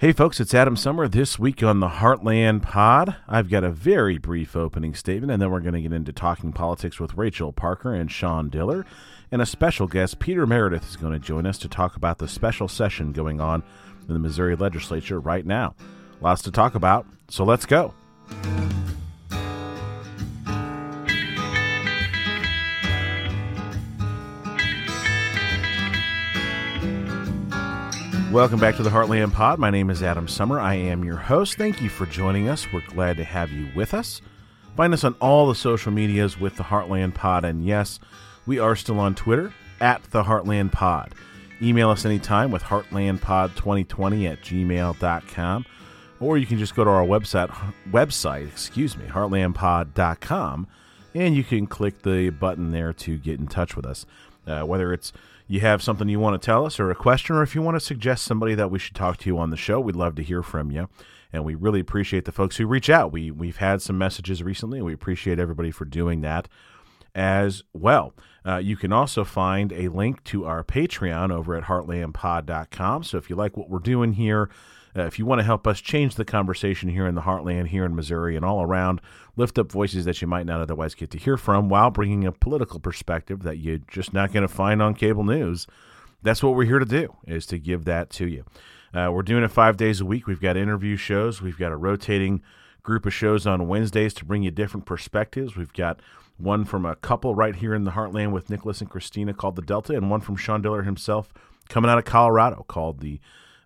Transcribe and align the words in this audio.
Hey, 0.00 0.12
folks, 0.12 0.40
it's 0.40 0.54
Adam 0.54 0.76
Sommer. 0.76 1.08
This 1.08 1.38
week 1.38 1.62
on 1.62 1.80
the 1.80 1.88
Heartland 1.88 2.62
Pod, 2.62 3.16
I've 3.28 3.50
got 3.50 3.64
a 3.64 3.70
very 3.70 4.16
brief 4.16 4.56
opening 4.56 4.94
statement, 4.94 5.30
and 5.30 5.42
then 5.42 5.50
we're 5.50 5.60
going 5.60 5.74
to 5.74 5.82
get 5.82 5.92
into 5.92 6.10
talking 6.10 6.54
politics 6.54 6.98
with 6.98 7.18
Rachel 7.18 7.52
Parker 7.52 7.92
and 7.92 8.10
Sean 8.10 8.48
Diller. 8.48 8.86
And 9.30 9.42
a 9.42 9.46
special 9.46 9.86
guest, 9.86 10.18
Peter 10.18 10.46
Merideth, 10.46 10.88
is 10.88 10.96
going 10.96 11.12
to 11.12 11.18
join 11.18 11.44
us 11.44 11.58
to 11.58 11.68
talk 11.68 11.96
about 11.96 12.16
the 12.16 12.28
special 12.28 12.66
session 12.66 13.12
going 13.12 13.42
on 13.42 13.62
in 14.08 14.14
the 14.14 14.20
Missouri 14.20 14.56
legislature 14.56 15.20
right 15.20 15.44
now. 15.44 15.74
Lots 16.22 16.40
to 16.44 16.50
talk 16.50 16.74
about, 16.74 17.04
so 17.28 17.44
let's 17.44 17.66
go. 17.66 17.92
Welcome 28.30 28.60
back 28.60 28.76
to 28.76 28.84
the 28.84 28.90
Heartland 28.90 29.32
Pod. 29.32 29.58
My 29.58 29.70
name 29.70 29.90
is 29.90 30.04
Adam 30.04 30.28
Sommer. 30.28 30.60
I 30.60 30.74
am 30.74 31.02
your 31.02 31.16
host. 31.16 31.58
Thank 31.58 31.82
you 31.82 31.88
for 31.88 32.06
joining 32.06 32.48
us. 32.48 32.72
We're 32.72 32.86
glad 32.86 33.16
to 33.16 33.24
have 33.24 33.50
you 33.50 33.66
with 33.74 33.92
us. 33.92 34.22
Find 34.76 34.94
us 34.94 35.02
on 35.02 35.16
all 35.20 35.48
the 35.48 35.54
social 35.56 35.90
medias 35.90 36.38
with 36.38 36.54
the 36.54 36.62
Heartland 36.62 37.14
Pod. 37.14 37.44
And 37.44 37.64
yes, 37.64 37.98
we 38.46 38.60
are 38.60 38.76
still 38.76 39.00
on 39.00 39.16
Twitter 39.16 39.52
at 39.80 40.04
the 40.12 40.22
Heartland 40.22 40.70
Pod. 40.70 41.12
Email 41.60 41.90
us 41.90 42.04
anytime 42.04 42.52
with 42.52 42.62
heartlandpod2020 42.62 44.30
at 44.30 44.42
gmail.com. 44.42 45.66
Or 46.20 46.38
you 46.38 46.46
can 46.46 46.58
just 46.58 46.76
go 46.76 46.84
to 46.84 46.90
our 46.90 47.04
website, 47.04 47.48
website, 47.90 48.46
excuse 48.46 48.96
me, 48.96 49.06
heartlandpod.com, 49.06 50.68
and 51.16 51.34
you 51.34 51.42
can 51.42 51.66
click 51.66 52.02
the 52.02 52.30
button 52.30 52.70
there 52.70 52.92
to 52.92 53.18
get 53.18 53.40
in 53.40 53.48
touch 53.48 53.74
with 53.74 53.86
us. 53.86 54.06
Uh, 54.46 54.62
whether 54.62 54.92
it's 54.92 55.12
you 55.50 55.58
have 55.58 55.82
something 55.82 56.08
you 56.08 56.20
want 56.20 56.40
to 56.40 56.46
tell 56.46 56.64
us 56.64 56.78
or 56.78 56.92
a 56.92 56.94
question, 56.94 57.34
or 57.34 57.42
if 57.42 57.56
you 57.56 57.60
want 57.60 57.74
to 57.74 57.80
suggest 57.80 58.24
somebody 58.24 58.54
that 58.54 58.70
we 58.70 58.78
should 58.78 58.94
talk 58.94 59.16
to 59.16 59.28
you 59.28 59.36
on 59.36 59.50
the 59.50 59.56
show, 59.56 59.80
we'd 59.80 59.96
love 59.96 60.14
to 60.14 60.22
hear 60.22 60.44
from 60.44 60.70
you. 60.70 60.88
And 61.32 61.44
we 61.44 61.56
really 61.56 61.80
appreciate 61.80 62.24
the 62.24 62.30
folks 62.30 62.56
who 62.56 62.68
reach 62.68 62.88
out. 62.88 63.10
We 63.10 63.32
we've 63.32 63.56
had 63.56 63.82
some 63.82 63.98
messages 63.98 64.44
recently, 64.44 64.78
and 64.78 64.86
we 64.86 64.92
appreciate 64.92 65.40
everybody 65.40 65.72
for 65.72 65.84
doing 65.84 66.20
that 66.20 66.46
as 67.16 67.64
well. 67.72 68.14
Uh, 68.46 68.58
you 68.58 68.76
can 68.76 68.92
also 68.92 69.24
find 69.24 69.72
a 69.72 69.88
link 69.88 70.22
to 70.24 70.44
our 70.44 70.62
Patreon 70.62 71.32
over 71.32 71.56
at 71.56 71.64
heartlandpod.com. 71.64 73.02
So 73.02 73.18
if 73.18 73.28
you 73.28 73.34
like 73.34 73.56
what 73.56 73.68
we're 73.68 73.80
doing 73.80 74.12
here, 74.12 74.50
uh, 74.96 75.02
if 75.02 75.18
you 75.18 75.26
want 75.26 75.38
to 75.38 75.44
help 75.44 75.66
us 75.66 75.80
change 75.80 76.14
the 76.14 76.24
conversation 76.24 76.88
here 76.88 77.06
in 77.06 77.14
the 77.14 77.22
heartland, 77.22 77.68
here 77.68 77.84
in 77.84 77.94
Missouri, 77.94 78.36
and 78.36 78.44
all 78.44 78.62
around, 78.62 79.00
lift 79.36 79.58
up 79.58 79.70
voices 79.70 80.04
that 80.04 80.20
you 80.20 80.26
might 80.26 80.46
not 80.46 80.60
otherwise 80.60 80.94
get 80.94 81.10
to 81.10 81.18
hear 81.18 81.36
from 81.36 81.68
while 81.68 81.90
bringing 81.90 82.24
a 82.24 82.32
political 82.32 82.80
perspective 82.80 83.42
that 83.42 83.58
you're 83.58 83.78
just 83.88 84.12
not 84.12 84.32
going 84.32 84.46
to 84.46 84.52
find 84.52 84.82
on 84.82 84.94
cable 84.94 85.24
news. 85.24 85.66
That's 86.22 86.42
what 86.42 86.54
we're 86.54 86.64
here 86.64 86.78
to 86.78 86.84
do, 86.84 87.16
is 87.26 87.46
to 87.46 87.58
give 87.58 87.84
that 87.84 88.10
to 88.10 88.26
you. 88.26 88.44
Uh, 88.92 89.10
we're 89.12 89.22
doing 89.22 89.44
it 89.44 89.50
five 89.50 89.76
days 89.76 90.00
a 90.00 90.04
week. 90.04 90.26
We've 90.26 90.40
got 90.40 90.56
interview 90.56 90.96
shows. 90.96 91.40
We've 91.40 91.58
got 91.58 91.72
a 91.72 91.76
rotating 91.76 92.42
group 92.82 93.06
of 93.06 93.14
shows 93.14 93.46
on 93.46 93.68
Wednesdays 93.68 94.14
to 94.14 94.24
bring 94.24 94.42
you 94.42 94.50
different 94.50 94.86
perspectives. 94.86 95.56
We've 95.56 95.72
got 95.72 96.00
one 96.38 96.64
from 96.64 96.84
a 96.84 96.96
couple 96.96 97.34
right 97.34 97.54
here 97.54 97.74
in 97.74 97.84
the 97.84 97.92
heartland 97.92 98.32
with 98.32 98.50
Nicholas 98.50 98.80
and 98.80 98.90
Christina 98.90 99.34
called 99.34 99.56
the 99.56 99.62
Delta, 99.62 99.94
and 99.94 100.10
one 100.10 100.20
from 100.20 100.36
Sean 100.36 100.62
Diller 100.62 100.82
himself 100.82 101.32
coming 101.68 101.90
out 101.90 101.98
of 101.98 102.04
Colorado 102.04 102.64
called 102.66 103.00
the 103.00 103.20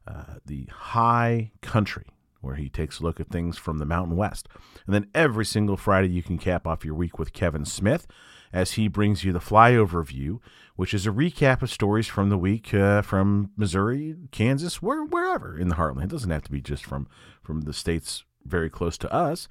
uh, 0.06 0.34
the 0.44 0.68
High 0.70 1.52
Country, 1.60 2.06
where 2.40 2.56
he 2.56 2.68
takes 2.68 3.00
a 3.00 3.02
look 3.02 3.20
at 3.20 3.28
things 3.28 3.56
from 3.58 3.78
the 3.78 3.86
Mountain 3.86 4.16
West. 4.16 4.48
And 4.86 4.94
then 4.94 5.08
every 5.14 5.44
single 5.44 5.76
Friday, 5.76 6.08
you 6.08 6.22
can 6.22 6.38
cap 6.38 6.66
off 6.66 6.84
your 6.84 6.94
week 6.94 7.18
with 7.18 7.32
Kevin 7.32 7.64
Smith 7.64 8.06
as 8.52 8.72
he 8.72 8.86
brings 8.86 9.24
you 9.24 9.32
the 9.32 9.40
flyover 9.40 10.06
view, 10.06 10.40
which 10.76 10.94
is 10.94 11.06
a 11.06 11.10
recap 11.10 11.62
of 11.62 11.70
stories 11.70 12.06
from 12.06 12.28
the 12.28 12.38
week 12.38 12.72
uh, 12.72 13.02
from 13.02 13.50
Missouri, 13.56 14.14
Kansas, 14.30 14.80
where, 14.80 15.04
wherever 15.04 15.58
in 15.58 15.68
the 15.68 15.74
heartland. 15.76 16.04
It 16.04 16.10
doesn't 16.10 16.30
have 16.30 16.44
to 16.44 16.52
be 16.52 16.60
just 16.60 16.84
from, 16.84 17.08
from 17.42 17.62
the 17.62 17.72
states 17.72 18.24
very 18.44 18.70
close 18.70 18.96
to 18.98 19.12
us. 19.12 19.48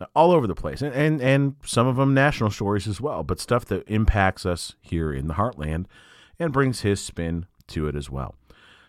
Uh, 0.00 0.06
all 0.14 0.32
over 0.32 0.48
the 0.48 0.56
place, 0.56 0.82
and, 0.82 0.92
and 0.92 1.20
and 1.20 1.54
some 1.64 1.86
of 1.86 1.94
them 1.94 2.12
national 2.12 2.50
stories 2.50 2.88
as 2.88 3.00
well, 3.00 3.22
but 3.22 3.38
stuff 3.38 3.64
that 3.64 3.88
impacts 3.88 4.44
us 4.44 4.74
here 4.80 5.12
in 5.12 5.28
the 5.28 5.34
heartland, 5.34 5.86
and 6.36 6.52
brings 6.52 6.80
his 6.80 7.00
spin 7.00 7.46
to 7.68 7.86
it 7.86 7.94
as 7.94 8.10
well. 8.10 8.34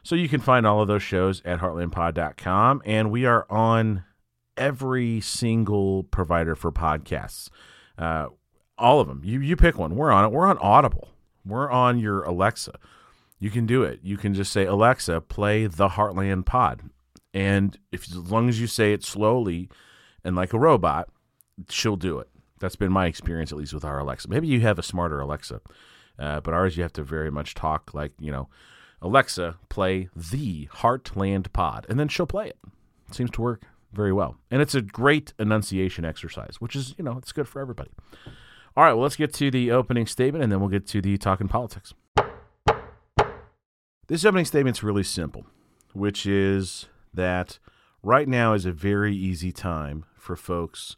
So 0.06 0.14
you 0.14 0.30
can 0.30 0.40
find 0.40 0.68
all 0.68 0.82
of 0.82 0.88
those 0.88 1.02
shows 1.02 1.42
at 1.46 1.62
heartlandpod.com. 1.62 2.84
And 2.86 3.10
we 3.10 3.26
are 3.26 3.48
on 3.50 4.04
every 4.56 5.20
single 5.20 6.04
provider 6.04 6.56
for 6.56 6.72
podcasts. 6.72 7.50
Uh, 7.98 8.28
all 8.78 9.00
of 9.00 9.08
them. 9.08 9.22
You, 9.24 9.40
you 9.40 9.56
pick 9.56 9.80
one. 9.80 9.96
We're 9.96 10.12
on 10.12 10.26
it. 10.26 10.32
We're 10.32 10.46
on 10.46 10.60
Audible. 10.60 11.10
We're 11.44 11.72
on 11.72 11.98
your 11.98 12.22
Alexa. 12.22 12.74
You 13.40 13.50
can 13.50 13.66
do 13.66 13.82
it. 13.82 14.00
You 14.04 14.16
can 14.16 14.36
just 14.36 14.52
say, 14.52 14.66
Alexa, 14.66 15.22
play 15.22 15.66
the 15.66 15.90
Heartland 15.90 16.46
Pod. 16.46 16.84
And 17.34 17.76
if 17.92 18.04
as 18.04 18.32
long 18.32 18.48
as 18.48 18.62
you 18.62 18.68
say 18.68 18.94
it 18.94 19.04
slowly 19.04 19.70
and 20.24 20.36
like 20.36 20.54
a 20.54 20.60
robot, 20.60 21.10
she'll 21.72 21.98
do 21.98 22.20
it. 22.20 22.30
That's 22.60 22.76
been 22.76 22.92
my 22.92 23.08
experience, 23.08 23.52
at 23.52 23.58
least 23.58 23.74
with 23.74 23.84
our 23.84 23.98
Alexa. 23.98 24.30
Maybe 24.30 24.48
you 24.48 24.62
have 24.62 24.78
a 24.78 24.84
smarter 24.84 25.20
Alexa, 25.20 25.62
uh, 26.20 26.42
but 26.42 26.54
ours 26.54 26.78
you 26.78 26.84
have 26.84 26.94
to 26.94 27.04
very 27.04 27.32
much 27.32 27.56
talk 27.56 27.96
like 27.96 28.12
you 28.20 28.32
know 28.32 28.50
Alexa, 29.06 29.58
play 29.70 30.10
the 30.16 30.68
Heartland 30.74 31.54
Pod, 31.54 31.86
and 31.88 32.00
then 32.00 32.08
she'll 32.08 32.26
play 32.26 32.48
it. 32.48 32.58
it. 33.08 33.14
Seems 33.14 33.30
to 33.32 33.42
work 33.42 33.62
very 33.94 34.12
well. 34.12 34.38
And 34.50 34.64
it's 34.64 34.74
a 34.74 34.82
great 34.82 35.32
enunciation 35.38 36.04
exercise, 36.04 36.56
which 36.60 36.76
is, 36.76 36.96
you 36.98 37.04
know, 37.04 37.16
it's 37.20 37.32
good 37.32 37.48
for 37.48 37.62
everybody. 37.62 37.92
All 38.76 38.84
right, 38.84 38.94
well, 38.94 39.04
let's 39.04 39.16
get 39.16 39.32
to 39.36 39.52
the 39.52 39.72
opening 39.72 40.08
statement 40.08 40.44
and 40.44 40.52
then 40.52 40.60
we'll 40.60 40.70
get 40.70 40.88
to 40.88 41.02
the 41.02 41.18
talking 41.20 41.48
politics. 41.48 41.94
This 44.08 44.26
opening 44.26 44.46
statement's 44.46 44.82
really 44.82 45.04
simple, 45.04 45.46
which 45.94 46.26
is 46.26 46.88
that 47.14 47.60
right 48.02 48.28
now 48.28 48.54
is 48.54 48.66
a 48.66 48.72
very 48.72 49.16
easy 49.16 49.52
time 49.52 50.06
for 50.16 50.36
folks 50.36 50.96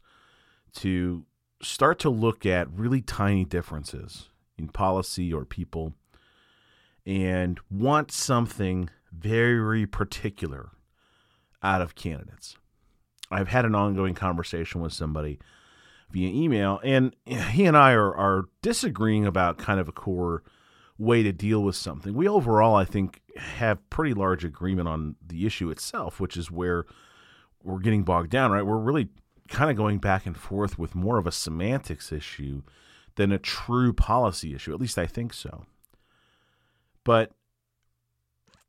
to 0.76 1.26
start 1.62 1.98
to 1.98 2.08
look 2.08 2.46
at 2.46 2.70
really 2.72 3.02
tiny 3.02 3.44
differences 3.44 4.30
in 4.56 4.68
policy 4.68 5.30
or 5.30 5.44
people 5.44 5.92
and 7.06 7.58
want 7.70 8.10
something 8.12 8.90
very 9.12 9.86
particular 9.86 10.70
out 11.62 11.80
of 11.80 11.94
candidates. 11.94 12.56
I've 13.30 13.48
had 13.48 13.64
an 13.64 13.74
ongoing 13.74 14.14
conversation 14.14 14.80
with 14.80 14.92
somebody 14.92 15.38
via 16.10 16.28
email, 16.28 16.80
and 16.82 17.14
he 17.26 17.66
and 17.66 17.76
I 17.76 17.92
are, 17.92 18.14
are 18.14 18.44
disagreeing 18.62 19.26
about 19.26 19.58
kind 19.58 19.80
of 19.80 19.88
a 19.88 19.92
core 19.92 20.42
way 20.98 21.22
to 21.22 21.32
deal 21.32 21.62
with 21.62 21.76
something. 21.76 22.14
We 22.14 22.28
overall, 22.28 22.74
I 22.74 22.84
think, 22.84 23.20
have 23.36 23.88
pretty 23.90 24.14
large 24.14 24.44
agreement 24.44 24.88
on 24.88 25.16
the 25.24 25.46
issue 25.46 25.70
itself, 25.70 26.18
which 26.18 26.36
is 26.36 26.50
where 26.50 26.86
we're 27.62 27.78
getting 27.78 28.02
bogged 28.02 28.30
down, 28.30 28.50
right? 28.50 28.64
We're 28.64 28.78
really 28.78 29.08
kind 29.48 29.70
of 29.70 29.76
going 29.76 29.98
back 29.98 30.26
and 30.26 30.36
forth 30.36 30.78
with 30.78 30.94
more 30.94 31.18
of 31.18 31.26
a 31.26 31.32
semantics 31.32 32.12
issue 32.12 32.62
than 33.16 33.32
a 33.32 33.38
true 33.38 33.92
policy 33.92 34.54
issue. 34.54 34.72
At 34.72 34.80
least 34.80 34.98
I 34.98 35.06
think 35.06 35.32
so. 35.32 35.66
But 37.08 37.32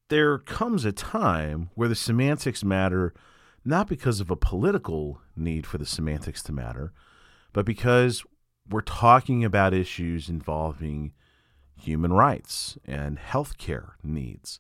there 0.07 0.37
comes 0.37 0.85
a 0.85 0.93
time 0.93 1.71
where 1.75 1.89
the 1.89 1.93
semantics 1.93 2.63
matter 2.63 3.13
not 3.65 3.89
because 3.89 4.21
of 4.21 4.31
a 4.31 4.37
political 4.37 5.19
need 5.35 5.67
for 5.67 5.77
the 5.77 5.85
semantics 5.85 6.41
to 6.43 6.53
matter, 6.53 6.93
but 7.51 7.65
because 7.65 8.23
we're 8.69 8.79
talking 8.79 9.43
about 9.43 9.73
issues 9.73 10.29
involving 10.29 11.11
human 11.75 12.13
rights 12.13 12.77
and 12.85 13.19
healthcare 13.19 13.95
needs. 14.03 14.57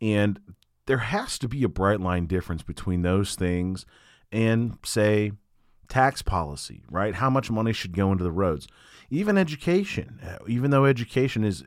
And 0.00 0.38
there 0.86 0.98
has 0.98 1.36
to 1.40 1.48
be 1.48 1.64
a 1.64 1.68
bright 1.68 1.98
line 1.98 2.26
difference 2.26 2.62
between 2.62 3.02
those 3.02 3.34
things 3.34 3.86
and, 4.30 4.78
say, 4.84 5.32
tax 5.88 6.22
policy, 6.22 6.84
right? 6.88 7.16
How 7.16 7.28
much 7.28 7.50
money 7.50 7.72
should 7.72 7.96
go 7.96 8.12
into 8.12 8.22
the 8.22 8.30
roads? 8.30 8.68
Even 9.10 9.36
education, 9.36 10.20
uh, 10.24 10.44
even 10.46 10.70
though 10.70 10.84
education 10.84 11.42
is 11.42 11.64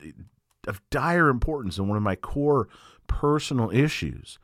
of 0.66 0.80
dire 0.90 1.28
importance 1.28 1.78
and 1.78 1.88
one 1.88 1.96
of 1.96 2.02
my 2.02 2.16
core 2.16 2.68
personal 3.06 3.70
issues 3.70 4.38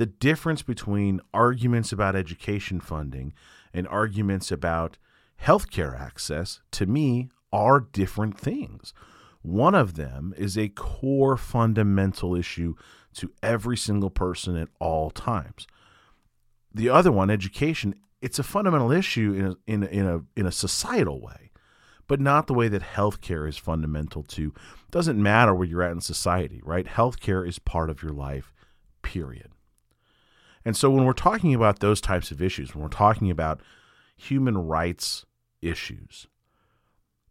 the 0.00 0.06
difference 0.06 0.62
between 0.62 1.20
arguments 1.34 1.92
about 1.92 2.16
education 2.16 2.80
funding 2.80 3.34
and 3.74 3.86
arguments 3.88 4.50
about 4.50 4.96
healthcare 5.42 5.94
access 6.00 6.60
to 6.70 6.86
me 6.86 7.28
are 7.52 7.80
different 7.80 8.38
things. 8.38 8.94
One 9.42 9.74
of 9.74 9.96
them 9.96 10.32
is 10.38 10.56
a 10.56 10.70
core 10.70 11.36
fundamental 11.36 12.34
issue 12.34 12.76
to 13.16 13.30
every 13.42 13.76
single 13.76 14.08
person 14.08 14.56
at 14.56 14.70
all 14.78 15.10
times. 15.10 15.66
The 16.72 16.88
other 16.88 17.12
one, 17.12 17.28
education, 17.28 17.94
it's 18.22 18.38
a 18.38 18.42
fundamental 18.42 18.90
issue 18.90 19.34
in 19.34 19.44
a, 19.44 19.56
in 19.66 19.82
in 19.82 20.06
a, 20.06 20.20
in 20.34 20.46
a 20.46 20.52
societal 20.52 21.20
way 21.20 21.49
but 22.10 22.18
not 22.18 22.48
the 22.48 22.54
way 22.54 22.66
that 22.66 22.82
healthcare 22.82 23.48
is 23.48 23.56
fundamental 23.56 24.24
to. 24.24 24.52
Doesn't 24.90 25.22
matter 25.22 25.54
where 25.54 25.68
you're 25.68 25.84
at 25.84 25.92
in 25.92 26.00
society, 26.00 26.60
right? 26.64 26.84
Healthcare 26.84 27.46
is 27.46 27.60
part 27.60 27.88
of 27.88 28.02
your 28.02 28.10
life, 28.10 28.52
period. 29.00 29.52
And 30.64 30.76
so 30.76 30.90
when 30.90 31.04
we're 31.04 31.12
talking 31.12 31.54
about 31.54 31.78
those 31.78 32.00
types 32.00 32.32
of 32.32 32.42
issues, 32.42 32.74
when 32.74 32.82
we're 32.82 32.88
talking 32.88 33.30
about 33.30 33.60
human 34.16 34.58
rights 34.58 35.24
issues, 35.62 36.26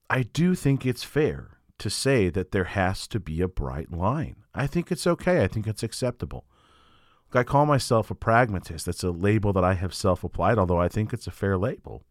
I 0.10 0.24
do 0.24 0.56
think 0.56 0.86
it's 0.86 1.04
fair 1.04 1.58
to 1.78 1.90
say 1.90 2.30
that 2.30 2.52
there 2.54 2.64
has 2.64 3.06
to 3.10 3.20
be 3.20 3.42
a 3.42 3.50
bright 3.50 3.92
line. 3.92 4.38
I 4.56 4.66
think 4.66 4.94
it's 4.94 5.06
okay. 5.06 5.44
I 5.44 5.48
think 5.48 5.68
it's 5.68 5.84
acceptable. 5.84 6.46
I 7.34 7.44
call 7.44 7.66
myself 7.66 8.10
a 8.10 8.16
pragmatist. 8.16 8.86
That's 8.86 9.04
a 9.04 9.12
label 9.12 9.52
that 9.52 9.66
I 9.66 9.74
have 9.74 9.94
self 9.94 10.24
applied, 10.24 10.58
although 10.58 10.80
I 10.80 10.88
think 10.88 11.12
it's 11.12 11.28
a 11.28 11.32
fair 11.32 11.58
label. 11.58 12.06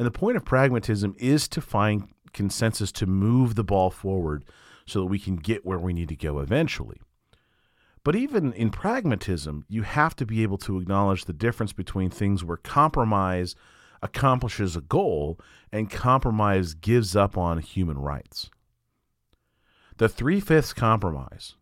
And 0.00 0.06
the 0.06 0.10
point 0.10 0.38
of 0.38 0.46
pragmatism 0.46 1.14
is 1.18 1.46
to 1.48 1.60
find 1.60 2.08
consensus 2.32 2.90
to 2.92 3.04
move 3.04 3.54
the 3.54 3.62
ball 3.62 3.90
forward 3.90 4.46
so 4.86 5.00
that 5.00 5.08
we 5.08 5.18
can 5.18 5.36
get 5.36 5.66
where 5.66 5.78
we 5.78 5.92
need 5.92 6.08
to 6.08 6.16
go 6.16 6.38
eventually. 6.38 7.02
But 8.02 8.16
even 8.16 8.54
in 8.54 8.70
pragmatism, 8.70 9.66
you 9.68 9.82
have 9.82 10.16
to 10.16 10.24
be 10.24 10.42
able 10.42 10.56
to 10.56 10.80
acknowledge 10.80 11.26
the 11.26 11.34
difference 11.34 11.74
between 11.74 12.08
things 12.08 12.42
where 12.42 12.56
compromise 12.56 13.54
accomplishes 14.00 14.74
a 14.74 14.80
goal 14.80 15.38
and 15.70 15.90
compromise 15.90 16.72
gives 16.72 17.14
up 17.14 17.36
on 17.36 17.58
human 17.58 17.98
rights. 17.98 18.48
The 19.98 20.08
Three 20.08 20.40
Fifths 20.40 20.72
Compromise, 20.72 21.56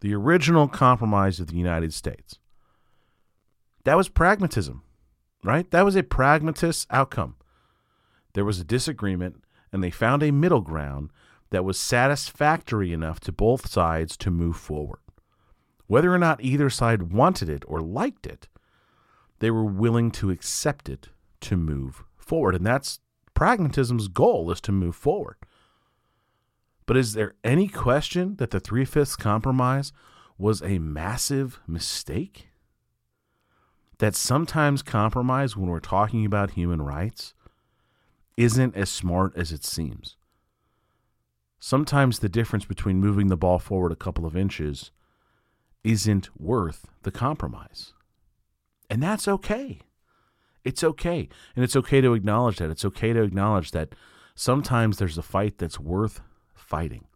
the 0.00 0.14
original 0.14 0.66
compromise 0.66 1.38
of 1.38 1.46
the 1.46 1.56
United 1.58 1.94
States, 1.94 2.40
that 3.84 3.96
was 3.96 4.08
pragmatism, 4.08 4.82
right? 5.44 5.70
That 5.70 5.84
was 5.84 5.96
a 5.96 6.02
pragmatist 6.02 6.86
outcome. 6.90 7.36
There 8.34 8.44
was 8.44 8.60
a 8.60 8.64
disagreement, 8.64 9.42
and 9.72 9.82
they 9.82 9.90
found 9.90 10.22
a 10.22 10.30
middle 10.30 10.60
ground 10.60 11.10
that 11.50 11.64
was 11.64 11.78
satisfactory 11.78 12.92
enough 12.92 13.20
to 13.20 13.32
both 13.32 13.68
sides 13.68 14.16
to 14.18 14.30
move 14.30 14.56
forward. 14.56 15.00
Whether 15.86 16.12
or 16.12 16.18
not 16.18 16.42
either 16.42 16.68
side 16.68 17.12
wanted 17.12 17.48
it 17.48 17.64
or 17.66 17.80
liked 17.80 18.26
it, 18.26 18.48
they 19.38 19.50
were 19.50 19.64
willing 19.64 20.10
to 20.12 20.30
accept 20.30 20.88
it 20.88 21.08
to 21.42 21.56
move 21.56 22.04
forward. 22.16 22.54
And 22.54 22.66
that's 22.66 23.00
pragmatism's 23.34 24.08
goal 24.08 24.50
is 24.50 24.60
to 24.62 24.72
move 24.72 24.96
forward. 24.96 25.36
But 26.86 26.96
is 26.96 27.12
there 27.12 27.34
any 27.44 27.68
question 27.68 28.36
that 28.36 28.50
the 28.50 28.60
three 28.60 28.84
fifths 28.84 29.16
compromise 29.16 29.92
was 30.38 30.62
a 30.62 30.78
massive 30.78 31.60
mistake? 31.66 32.48
That 33.98 34.14
sometimes 34.14 34.82
compromise, 34.82 35.56
when 35.56 35.70
we're 35.70 35.80
talking 35.80 36.26
about 36.26 36.50
human 36.52 36.82
rights, 36.82 37.34
isn't 38.36 38.76
as 38.76 38.90
smart 38.90 39.32
as 39.36 39.52
it 39.52 39.64
seems. 39.64 40.16
Sometimes 41.58 42.18
the 42.18 42.28
difference 42.28 42.64
between 42.64 43.00
moving 43.00 43.28
the 43.28 43.36
ball 43.36 43.58
forward 43.58 43.92
a 43.92 43.96
couple 43.96 44.26
of 44.26 44.36
inches 44.36 44.90
isn't 45.82 46.28
worth 46.38 46.86
the 47.02 47.10
compromise. 47.10 47.94
And 48.90 49.02
that's 49.02 49.26
okay. 49.26 49.80
It's 50.64 50.84
okay. 50.84 51.28
And 51.54 51.64
it's 51.64 51.76
okay 51.76 52.00
to 52.00 52.12
acknowledge 52.12 52.58
that. 52.58 52.70
It's 52.70 52.84
okay 52.84 53.12
to 53.12 53.22
acknowledge 53.22 53.70
that 53.70 53.94
sometimes 54.34 54.98
there's 54.98 55.16
a 55.16 55.22
fight 55.22 55.58
that's 55.58 55.80
worth 55.80 56.20
fighting. 56.54 57.06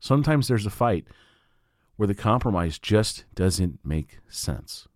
Sometimes 0.00 0.48
there's 0.48 0.66
a 0.66 0.70
fight 0.70 1.06
where 1.96 2.06
the 2.08 2.14
compromise 2.14 2.78
just 2.78 3.24
doesn't 3.34 3.78
make 3.84 4.18
sense. 4.28 4.88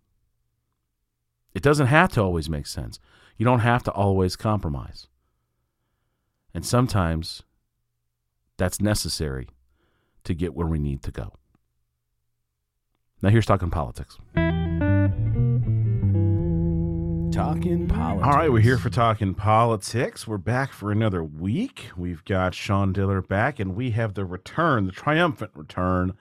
It 1.53 1.63
doesn't 1.63 1.87
have 1.87 2.11
to 2.13 2.21
always 2.21 2.49
make 2.49 2.67
sense. 2.67 2.99
You 3.37 3.45
don't 3.45 3.59
have 3.59 3.83
to 3.83 3.91
always 3.91 4.35
compromise. 4.35 5.07
And 6.53 6.65
sometimes 6.65 7.43
that's 8.57 8.81
necessary 8.81 9.47
to 10.23 10.33
get 10.33 10.53
where 10.53 10.67
we 10.67 10.79
need 10.79 11.01
to 11.03 11.11
go. 11.11 11.33
Now, 13.21 13.29
here's 13.29 13.45
talking 13.45 13.69
politics. 13.69 14.17
Talking 17.31 17.87
politics. 17.87 18.27
All 18.27 18.33
right, 18.33 18.51
we're 18.51 18.59
here 18.59 18.77
for 18.77 18.89
talking 18.89 19.33
politics. 19.33 20.27
We're 20.27 20.37
back 20.37 20.71
for 20.71 20.91
another 20.91 21.23
week. 21.23 21.89
We've 21.95 22.23
got 22.25 22.53
Sean 22.53 22.91
Diller 22.93 23.21
back, 23.21 23.59
and 23.59 23.75
we 23.75 23.91
have 23.91 24.13
the 24.13 24.25
return, 24.25 24.85
the 24.85 24.91
triumphant 24.91 25.51
return 25.55 26.13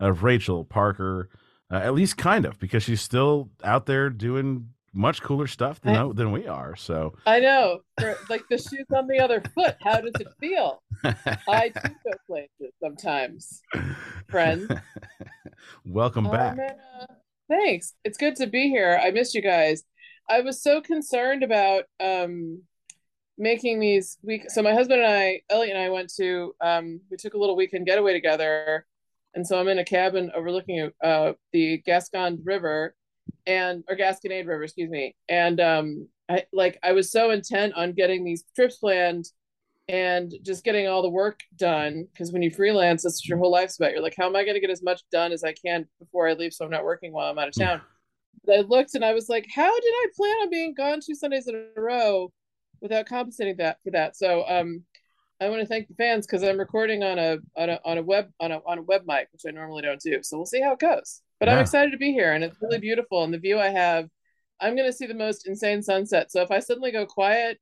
of 0.00 0.22
Rachel 0.22 0.64
Parker. 0.64 1.28
Uh, 1.70 1.76
at 1.76 1.94
least 1.94 2.16
kind 2.16 2.46
of, 2.46 2.58
because 2.58 2.82
she's 2.82 3.02
still 3.02 3.50
out 3.62 3.84
there 3.86 4.08
doing 4.08 4.70
much 4.94 5.22
cooler 5.22 5.46
stuff 5.46 5.80
than, 5.82 5.94
I, 5.94 6.10
than 6.12 6.32
we 6.32 6.46
are. 6.46 6.74
So 6.76 7.14
I 7.26 7.40
know, 7.40 7.80
For, 8.00 8.16
like 8.30 8.42
the 8.50 8.56
shoes 8.56 8.86
on 8.94 9.06
the 9.06 9.18
other 9.18 9.42
foot. 9.54 9.76
How 9.82 10.00
does 10.00 10.14
it 10.18 10.28
feel? 10.40 10.82
I 11.04 11.68
do 11.68 11.90
go 12.04 12.12
places 12.26 12.72
sometimes, 12.82 13.62
friends. 14.28 14.70
Welcome 15.84 16.26
um, 16.26 16.32
back. 16.32 16.58
Uh, 16.58 17.06
thanks. 17.50 17.94
It's 18.04 18.18
good 18.18 18.36
to 18.36 18.46
be 18.46 18.68
here. 18.68 18.98
I 19.02 19.10
missed 19.10 19.34
you 19.34 19.42
guys. 19.42 19.82
I 20.28 20.40
was 20.40 20.62
so 20.62 20.80
concerned 20.80 21.42
about 21.42 21.84
um, 22.00 22.62
making 23.36 23.80
these 23.80 24.18
week. 24.22 24.50
So 24.50 24.62
my 24.62 24.72
husband 24.72 25.02
and 25.02 25.10
I, 25.10 25.40
Elliot 25.48 25.76
and 25.76 25.84
I, 25.84 25.90
went 25.90 26.12
to. 26.16 26.54
Um, 26.60 27.00
we 27.10 27.16
took 27.16 27.34
a 27.34 27.38
little 27.38 27.56
weekend 27.56 27.86
getaway 27.86 28.12
together, 28.12 28.86
and 29.38 29.46
so 29.46 29.56
I'm 29.56 29.68
in 29.68 29.78
a 29.78 29.84
cabin 29.84 30.32
overlooking 30.34 30.90
uh, 31.00 31.32
the 31.52 31.78
Gascon 31.86 32.40
River 32.42 32.96
and 33.46 33.84
or 33.88 33.94
Gasconade 33.94 34.48
River, 34.48 34.64
excuse 34.64 34.90
me. 34.90 35.14
And 35.28 35.60
um, 35.60 36.08
I 36.28 36.42
like 36.52 36.76
I 36.82 36.90
was 36.90 37.12
so 37.12 37.30
intent 37.30 37.74
on 37.74 37.92
getting 37.92 38.24
these 38.24 38.42
trips 38.56 38.78
planned 38.78 39.26
and 39.88 40.34
just 40.44 40.64
getting 40.64 40.88
all 40.88 41.02
the 41.02 41.08
work 41.08 41.38
done 41.54 42.08
because 42.12 42.32
when 42.32 42.42
you 42.42 42.50
freelance, 42.50 43.04
that's 43.04 43.22
what 43.22 43.28
your 43.28 43.38
whole 43.38 43.52
life's 43.52 43.78
about. 43.78 43.92
You're 43.92 44.02
like, 44.02 44.16
how 44.18 44.26
am 44.26 44.34
I 44.34 44.42
going 44.42 44.56
to 44.56 44.60
get 44.60 44.70
as 44.70 44.82
much 44.82 45.02
done 45.12 45.30
as 45.30 45.44
I 45.44 45.52
can 45.52 45.86
before 46.00 46.28
I 46.28 46.32
leave, 46.32 46.52
so 46.52 46.64
I'm 46.64 46.70
not 46.72 46.82
working 46.82 47.12
while 47.12 47.30
I'm 47.30 47.38
out 47.38 47.46
of 47.46 47.54
town. 47.56 47.80
I 48.52 48.62
looked 48.62 48.96
and 48.96 49.04
I 49.04 49.14
was 49.14 49.28
like, 49.28 49.46
how 49.54 49.72
did 49.72 49.84
I 49.88 50.06
plan 50.16 50.36
on 50.42 50.50
being 50.50 50.74
gone 50.74 50.98
two 51.00 51.14
Sundays 51.14 51.46
in 51.46 51.54
a 51.54 51.80
row 51.80 52.32
without 52.80 53.06
compensating 53.06 53.58
that 53.58 53.78
for 53.84 53.92
that? 53.92 54.16
So 54.16 54.44
um, 54.48 54.82
I 55.40 55.48
want 55.48 55.60
to 55.60 55.66
thank 55.66 55.88
the 55.88 55.94
fans 55.94 56.26
because 56.26 56.42
I'm 56.42 56.58
recording 56.58 57.04
on 57.04 57.18
a 57.18 57.38
on 57.56 57.70
a 57.70 57.80
on 57.84 57.98
a 57.98 58.02
web 58.02 58.30
on 58.40 58.50
a 58.50 58.60
on 58.66 58.78
a 58.78 58.82
web 58.82 59.02
mic, 59.06 59.28
which 59.32 59.42
I 59.46 59.50
normally 59.50 59.82
don't 59.82 60.00
do. 60.00 60.22
So 60.22 60.36
we'll 60.36 60.46
see 60.46 60.60
how 60.60 60.72
it 60.72 60.80
goes. 60.80 61.22
But 61.38 61.48
yeah. 61.48 61.54
I'm 61.54 61.60
excited 61.60 61.92
to 61.92 61.96
be 61.96 62.12
here, 62.12 62.32
and 62.32 62.42
it's 62.42 62.56
really 62.60 62.78
beautiful. 62.78 63.22
And 63.22 63.32
the 63.32 63.38
view 63.38 63.58
I 63.58 63.68
have, 63.68 64.08
I'm 64.60 64.74
going 64.74 64.88
to 64.88 64.96
see 64.96 65.06
the 65.06 65.14
most 65.14 65.46
insane 65.46 65.82
sunset. 65.82 66.32
So 66.32 66.42
if 66.42 66.50
I 66.50 66.58
suddenly 66.58 66.90
go 66.90 67.06
quiet, 67.06 67.58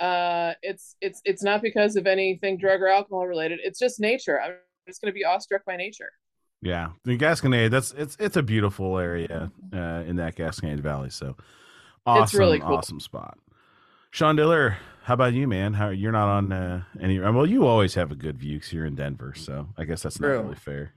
uh, 0.00 0.54
it's 0.62 0.96
it's 1.00 1.20
it's 1.24 1.42
not 1.44 1.62
because 1.62 1.94
of 1.94 2.06
anything 2.06 2.58
drug 2.58 2.82
or 2.82 2.88
alcohol 2.88 3.26
related. 3.26 3.60
It's 3.62 3.78
just 3.78 4.00
nature. 4.00 4.40
I'm 4.40 4.54
just 4.88 5.00
going 5.00 5.12
to 5.12 5.14
be 5.14 5.24
awestruck 5.24 5.64
by 5.64 5.76
nature. 5.76 6.10
Yeah, 6.60 6.90
the 7.04 7.16
Gasconade. 7.16 7.70
That's 7.70 7.92
it's 7.92 8.16
it's 8.18 8.36
a 8.36 8.42
beautiful 8.42 8.98
area 8.98 9.50
uh, 9.72 10.02
in 10.06 10.16
that 10.16 10.36
Gasconade 10.36 10.80
Valley. 10.80 11.10
So 11.10 11.36
awesome, 12.04 12.22
it's 12.24 12.34
really 12.34 12.58
cool. 12.58 12.74
awesome 12.74 13.00
spot. 13.00 13.38
Sean 14.12 14.36
Diller, 14.36 14.76
how 15.02 15.14
about 15.14 15.32
you, 15.32 15.48
man? 15.48 15.74
How 15.74 15.88
you're 15.88 16.12
not 16.12 16.28
on 16.28 16.52
uh, 16.52 16.82
any? 17.00 17.18
Well, 17.18 17.46
you 17.46 17.66
always 17.66 17.94
have 17.94 18.12
a 18.12 18.14
good 18.14 18.38
view 18.38 18.58
because 18.58 18.72
you're 18.72 18.86
in 18.86 18.94
Denver, 18.94 19.34
so 19.34 19.68
I 19.76 19.84
guess 19.84 20.02
that's 20.02 20.20
not 20.20 20.28
really 20.28 20.54
fair 20.54 20.92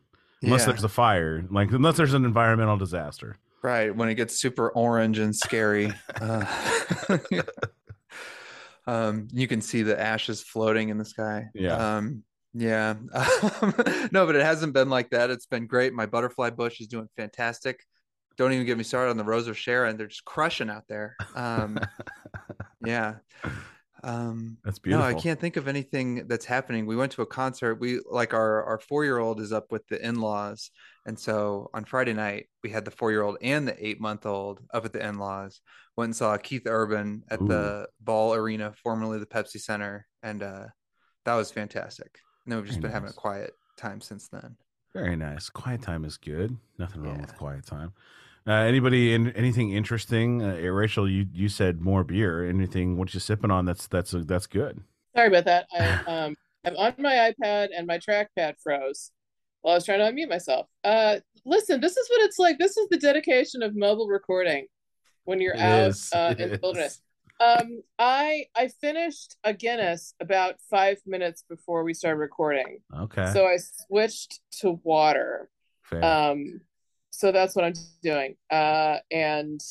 unless 0.46 0.62
yeah. 0.62 0.66
there's 0.68 0.84
a 0.84 0.90
fire, 0.90 1.46
like 1.50 1.72
unless 1.72 1.98
there's 1.98 2.14
an 2.14 2.26
environmental 2.26 2.78
disaster. 2.78 3.38
Right 3.64 3.96
when 3.96 4.10
it 4.10 4.16
gets 4.16 4.40
super 4.40 4.70
orange 4.70 5.18
and 5.18 5.36
scary, 5.36 5.92
uh, 6.22 6.46
um, 8.88 9.28
you 9.32 9.48
can 9.48 9.62
see 9.62 9.82
the 9.82 10.00
ashes 10.00 10.44
floating 10.44 10.90
in 10.90 10.98
the 10.98 11.06
sky. 11.06 11.48
Yeah. 11.56 11.98
Um, 11.98 12.24
yeah. 12.54 12.94
no, 14.12 14.26
but 14.26 14.36
it 14.36 14.44
hasn't 14.44 14.74
been 14.74 14.90
like 14.90 15.10
that. 15.10 15.32
It's 15.32 15.48
been 15.48 15.66
great. 15.66 15.94
My 15.94 16.06
butterfly 16.06 16.52
bush 16.52 16.80
is 16.80 16.88
doing 16.88 17.08
fantastic. 17.18 17.80
Don't 18.38 18.52
even 18.54 18.66
get 18.66 18.78
me 18.78 18.84
started 18.84 19.12
on 19.12 19.18
the 19.18 19.24
Rose 19.24 19.48
of 19.48 19.58
Sharon. 19.58 19.98
They're 19.98 20.08
just 20.08 20.26
crushing 20.26 20.70
out 20.70 20.84
there. 20.88 21.16
Um, 21.36 21.80
yeah. 22.86 23.16
Um, 24.06 24.58
that's 24.64 24.78
beautiful. 24.78 25.10
No, 25.10 25.18
I 25.18 25.20
can't 25.20 25.40
think 25.40 25.58
of 25.58 25.68
anything 25.68 26.28
that's 26.28 26.46
happening. 26.46 26.86
We 26.86 26.96
went 26.96 27.12
to 27.14 27.24
a 27.24 27.26
concert. 27.26 27.76
We 27.76 28.02
like 28.10 28.36
our 28.36 28.64
our 28.64 28.80
four 28.80 29.04
year 29.04 29.18
old 29.18 29.40
is 29.40 29.52
up 29.52 29.72
with 29.72 29.88
the 29.88 30.00
in 30.06 30.22
laws, 30.22 30.70
and 31.08 31.18
so 31.18 31.72
on 31.74 31.86
Friday 31.86 32.14
night 32.14 32.46
we 32.62 32.70
had 32.70 32.86
the 32.86 32.92
four 32.92 33.12
year 33.12 33.24
old 33.24 33.38
and 33.42 33.68
the 33.68 33.86
eight 33.86 34.00
month 34.00 34.28
old 34.28 34.62
up 34.72 34.86
at 34.86 34.94
the 34.94 35.06
in 35.06 35.18
laws. 35.18 35.60
Went 35.98 36.10
and 36.10 36.16
saw 36.16 36.38
Keith 36.38 36.68
Urban 36.68 37.24
at 37.30 37.42
Ooh. 37.42 37.48
the 37.48 37.88
Ball 38.00 38.36
Arena, 38.36 38.74
formerly 38.84 39.18
the 39.18 39.26
Pepsi 39.26 39.60
Center, 39.60 40.06
and 40.22 40.44
uh, 40.44 40.66
that 41.24 41.34
was 41.34 41.52
fantastic. 41.52 42.20
And 42.46 42.52
then 42.52 42.60
we've 42.60 42.68
just 42.68 42.82
Very 42.82 42.92
been 42.92 42.92
nice. 42.92 42.94
having 42.94 43.10
a 43.10 43.14
quiet 43.14 43.54
time 43.76 44.02
since 44.02 44.28
then. 44.28 44.56
Very 44.94 45.16
nice. 45.16 45.50
Quiet 45.50 45.82
time 45.82 46.06
is 46.06 46.18
good. 46.18 46.56
Nothing 46.78 47.02
wrong 47.02 47.16
yeah. 47.16 47.22
with 47.22 47.38
quiet 47.38 47.66
time. 47.66 47.92
Uh, 48.48 48.54
anybody 48.54 49.14
in 49.14 49.32
anything 49.32 49.72
interesting? 49.72 50.44
Uh, 50.44 50.56
Rachel, 50.56 51.10
you 51.10 51.26
you 51.34 51.50
said 51.50 51.82
more 51.82 52.04
beer. 52.04 52.48
Anything? 52.48 52.98
What 52.98 53.14
you 53.14 53.20
sipping 53.20 53.50
on? 53.50 53.66
That's 53.66 53.88
that's 53.88 54.14
uh, 54.14 54.24
that's 54.26 54.46
good. 54.46 54.82
Sorry 55.16 55.28
about 55.28 55.46
that. 55.46 55.68
I 55.74 55.80
um 56.08 56.36
I'm 56.64 56.76
on 56.78 56.94
my 57.00 57.34
iPad 57.34 57.70
and 57.76 57.88
my 57.88 57.98
trackpad 57.98 58.56
froze 58.62 59.12
while 59.62 59.74
I 59.74 59.78
was 59.78 59.86
trying 59.86 60.00
to 60.00 60.06
unmute 60.06 60.30
myself. 60.30 60.68
Uh, 60.84 61.18
listen, 61.44 61.82
this 61.82 61.98
is 61.98 62.08
what 62.10 62.22
it's 62.22 62.38
like. 62.38 62.60
This 62.60 62.78
is 62.78 62.88
the 62.90 62.98
dedication 62.98 63.64
of 63.64 63.76
mobile 63.76 64.08
recording 64.08 64.68
when 65.24 65.42
you're 65.42 65.56
it 65.56 65.62
out 65.62 65.90
is, 65.90 66.12
uh, 66.14 66.36
in 66.38 66.50
the 66.52 66.60
wilderness. 66.62 67.02
Um, 67.40 67.82
I 68.00 68.46
I 68.56 68.68
finished 68.68 69.38
a 69.44 69.54
Guinness 69.54 70.14
about 70.20 70.56
five 70.70 70.98
minutes 71.06 71.44
before 71.50 71.84
we 71.84 71.94
started 71.94 72.20
recording. 72.20 72.80
Okay. 72.96 73.32
So 73.34 73.46
I 73.46 73.58
switched 73.58 74.40
to 74.60 74.80
water. 74.84 75.50
Fair. 75.84 76.04
Um, 76.04 76.62
so 77.16 77.32
that's 77.32 77.56
what 77.56 77.66
I'm 77.66 77.74
doing. 78.04 78.36
Uh, 78.52 78.98
and 79.12 79.62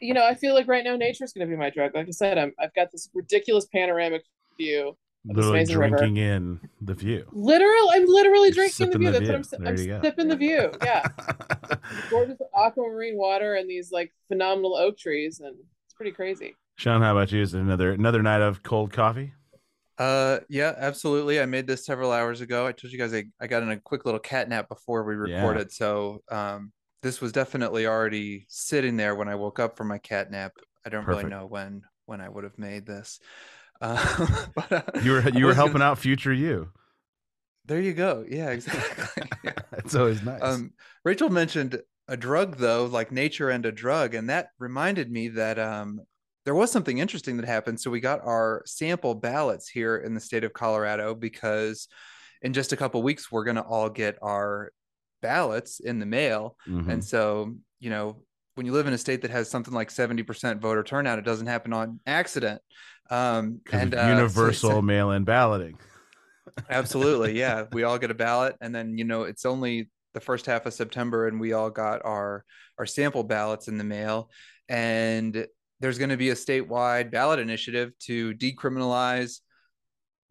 you 0.00 0.14
know, 0.14 0.24
I 0.24 0.34
feel 0.34 0.54
like 0.54 0.68
right 0.68 0.84
now 0.84 0.96
nature 0.96 1.24
is 1.24 1.32
going 1.32 1.46
to 1.46 1.50
be 1.50 1.56
my 1.56 1.70
drug. 1.70 1.94
Like 1.94 2.08
I 2.08 2.10
said, 2.12 2.38
I'm 2.38 2.52
I've 2.58 2.74
got 2.74 2.92
this 2.92 3.08
ridiculous 3.14 3.66
panoramic 3.66 4.22
view 4.58 4.96
literally 5.24 5.64
drinking 5.64 6.14
river. 6.14 6.36
in 6.36 6.60
the 6.80 6.94
view. 6.94 7.26
Literal, 7.32 7.90
I'm 7.92 8.06
literally 8.06 8.48
You're 8.48 8.68
drinking 8.68 8.90
the 8.90 8.98
view. 8.98 9.10
the 9.12 9.20
That's 9.20 9.50
view. 9.50 9.58
what 9.58 9.68
I'm, 9.68 9.74
There 9.76 9.94
I'm 9.96 10.00
go. 10.02 10.08
sipping 10.08 10.28
the 10.28 10.36
view. 10.36 10.72
Yeah, 10.82 11.06
gorgeous 12.10 12.38
aquamarine 12.56 13.16
water 13.16 13.54
and 13.54 13.68
these 13.68 13.90
like 13.90 14.12
phenomenal 14.28 14.76
oak 14.76 14.98
trees, 14.98 15.40
and 15.40 15.56
it's 15.86 15.94
pretty 15.94 16.12
crazy. 16.12 16.54
Sean, 16.76 17.02
how 17.02 17.16
about 17.16 17.32
you? 17.32 17.42
Is 17.42 17.54
it 17.54 17.60
another 17.60 17.92
another 17.92 18.22
night 18.22 18.40
of 18.42 18.62
cold 18.62 18.92
coffee? 18.92 19.32
Uh, 19.98 20.38
yeah, 20.48 20.74
absolutely. 20.76 21.40
I 21.40 21.46
made 21.46 21.66
this 21.66 21.84
several 21.84 22.12
hours 22.12 22.40
ago. 22.40 22.66
I 22.66 22.72
told 22.72 22.92
you 22.92 22.98
guys 22.98 23.12
I, 23.12 23.24
I 23.40 23.46
got 23.48 23.62
in 23.64 23.70
a 23.70 23.78
quick 23.80 24.04
little 24.04 24.20
cat 24.20 24.48
nap 24.48 24.68
before 24.68 25.02
we 25.04 25.14
Yeah. 25.30 25.36
recorded, 25.38 25.72
so 25.72 26.22
um, 26.30 26.72
this 27.02 27.20
was 27.20 27.32
definitely 27.32 27.86
already 27.86 28.46
sitting 28.48 28.96
there 28.96 29.14
when 29.14 29.28
I 29.28 29.34
woke 29.34 29.58
up 29.58 29.76
from 29.76 29.88
my 29.88 29.98
cat 29.98 30.30
nap. 30.30 30.52
I 30.86 30.88
don't 30.90 31.04
Perfect. 31.04 31.24
really 31.24 31.36
know 31.36 31.46
when 31.46 31.82
when 32.06 32.20
I 32.20 32.28
would 32.28 32.44
have 32.44 32.58
made 32.58 32.86
this. 32.86 33.18
Uh, 33.80 34.46
but 34.54 34.72
uh, 34.72 34.82
You 35.02 35.12
were 35.12 35.20
you 35.30 35.44
were 35.44 35.48
was 35.48 35.54
gonna- 35.54 35.54
helping 35.54 35.82
out 35.82 35.98
future 35.98 36.32
you. 36.32 36.70
There 37.66 37.80
you 37.80 37.92
go. 37.92 38.24
Yeah, 38.28 38.50
exactly. 38.50 39.24
Yeah. 39.44 39.52
It's 39.72 39.94
always 39.94 40.22
nice. 40.22 40.40
Um, 40.42 40.72
Rachel 41.04 41.28
mentioned 41.28 41.80
a 42.08 42.16
drug 42.16 42.56
though, 42.56 42.86
like 42.86 43.12
nature 43.12 43.50
and 43.50 43.64
a 43.66 43.70
drug, 43.72 44.14
and 44.14 44.30
that 44.30 44.50
reminded 44.58 45.10
me 45.10 45.28
that 45.28 45.58
um, 45.58 46.00
there 46.48 46.54
was 46.54 46.72
something 46.72 46.96
interesting 46.96 47.36
that 47.36 47.44
happened. 47.44 47.78
So 47.78 47.90
we 47.90 48.00
got 48.00 48.22
our 48.24 48.62
sample 48.64 49.14
ballots 49.14 49.68
here 49.68 49.98
in 49.98 50.14
the 50.14 50.20
state 50.20 50.44
of 50.44 50.54
Colorado 50.54 51.14
because 51.14 51.88
in 52.40 52.54
just 52.54 52.72
a 52.72 52.76
couple 52.76 53.02
weeks 53.02 53.30
we're 53.30 53.44
going 53.44 53.56
to 53.56 53.62
all 53.62 53.90
get 53.90 54.16
our 54.22 54.72
ballots 55.20 55.78
in 55.78 55.98
the 55.98 56.06
mail, 56.06 56.56
Mhm. 56.66 56.88
and 56.90 57.04
so 57.04 57.54
you 57.80 57.90
know 57.90 58.22
when 58.54 58.64
you 58.64 58.72
live 58.72 58.86
in 58.86 58.94
a 58.94 58.98
state 58.98 59.20
that 59.22 59.30
has 59.30 59.50
something 59.50 59.74
like 59.74 59.90
seventy 59.90 60.22
percent 60.22 60.62
voter 60.62 60.82
turnout, 60.82 61.18
it 61.18 61.26
doesn't 61.26 61.48
happen 61.48 61.74
on 61.74 62.00
accident. 62.06 62.62
Um, 63.10 63.60
and 63.70 63.94
uh, 63.94 64.02
so- 64.04 64.08
universal 64.08 64.70
so- 64.70 64.80
mail-in 64.82 65.24
balloting. 65.24 65.76
Absolutely. 66.70 67.32
Yeah. 67.38 67.66
We 67.72 67.82
all 67.82 67.98
get 67.98 68.10
a 68.10 68.14
ballot 68.14 68.56
and 68.62 68.74
then, 68.74 68.96
you 68.96 69.04
know, 69.04 69.24
it's 69.24 69.44
only 69.44 69.90
the 70.14 70.20
first 70.20 70.46
half 70.46 70.64
of 70.64 70.72
September 70.72 71.28
and 71.28 71.38
we 71.38 71.52
all 71.52 71.68
got 71.70 72.06
our 72.06 72.42
our 72.78 72.86
sample 72.86 73.22
ballots 73.22 73.68
in 73.68 73.76
the 73.76 73.84
mail 73.84 74.30
and 74.68 75.46
there's 75.80 75.98
going 75.98 76.10
to 76.10 76.16
be 76.16 76.30
a 76.30 76.34
statewide 76.34 77.10
ballot 77.10 77.38
initiative 77.38 77.92
to 78.00 78.34
decriminalize 78.34 79.40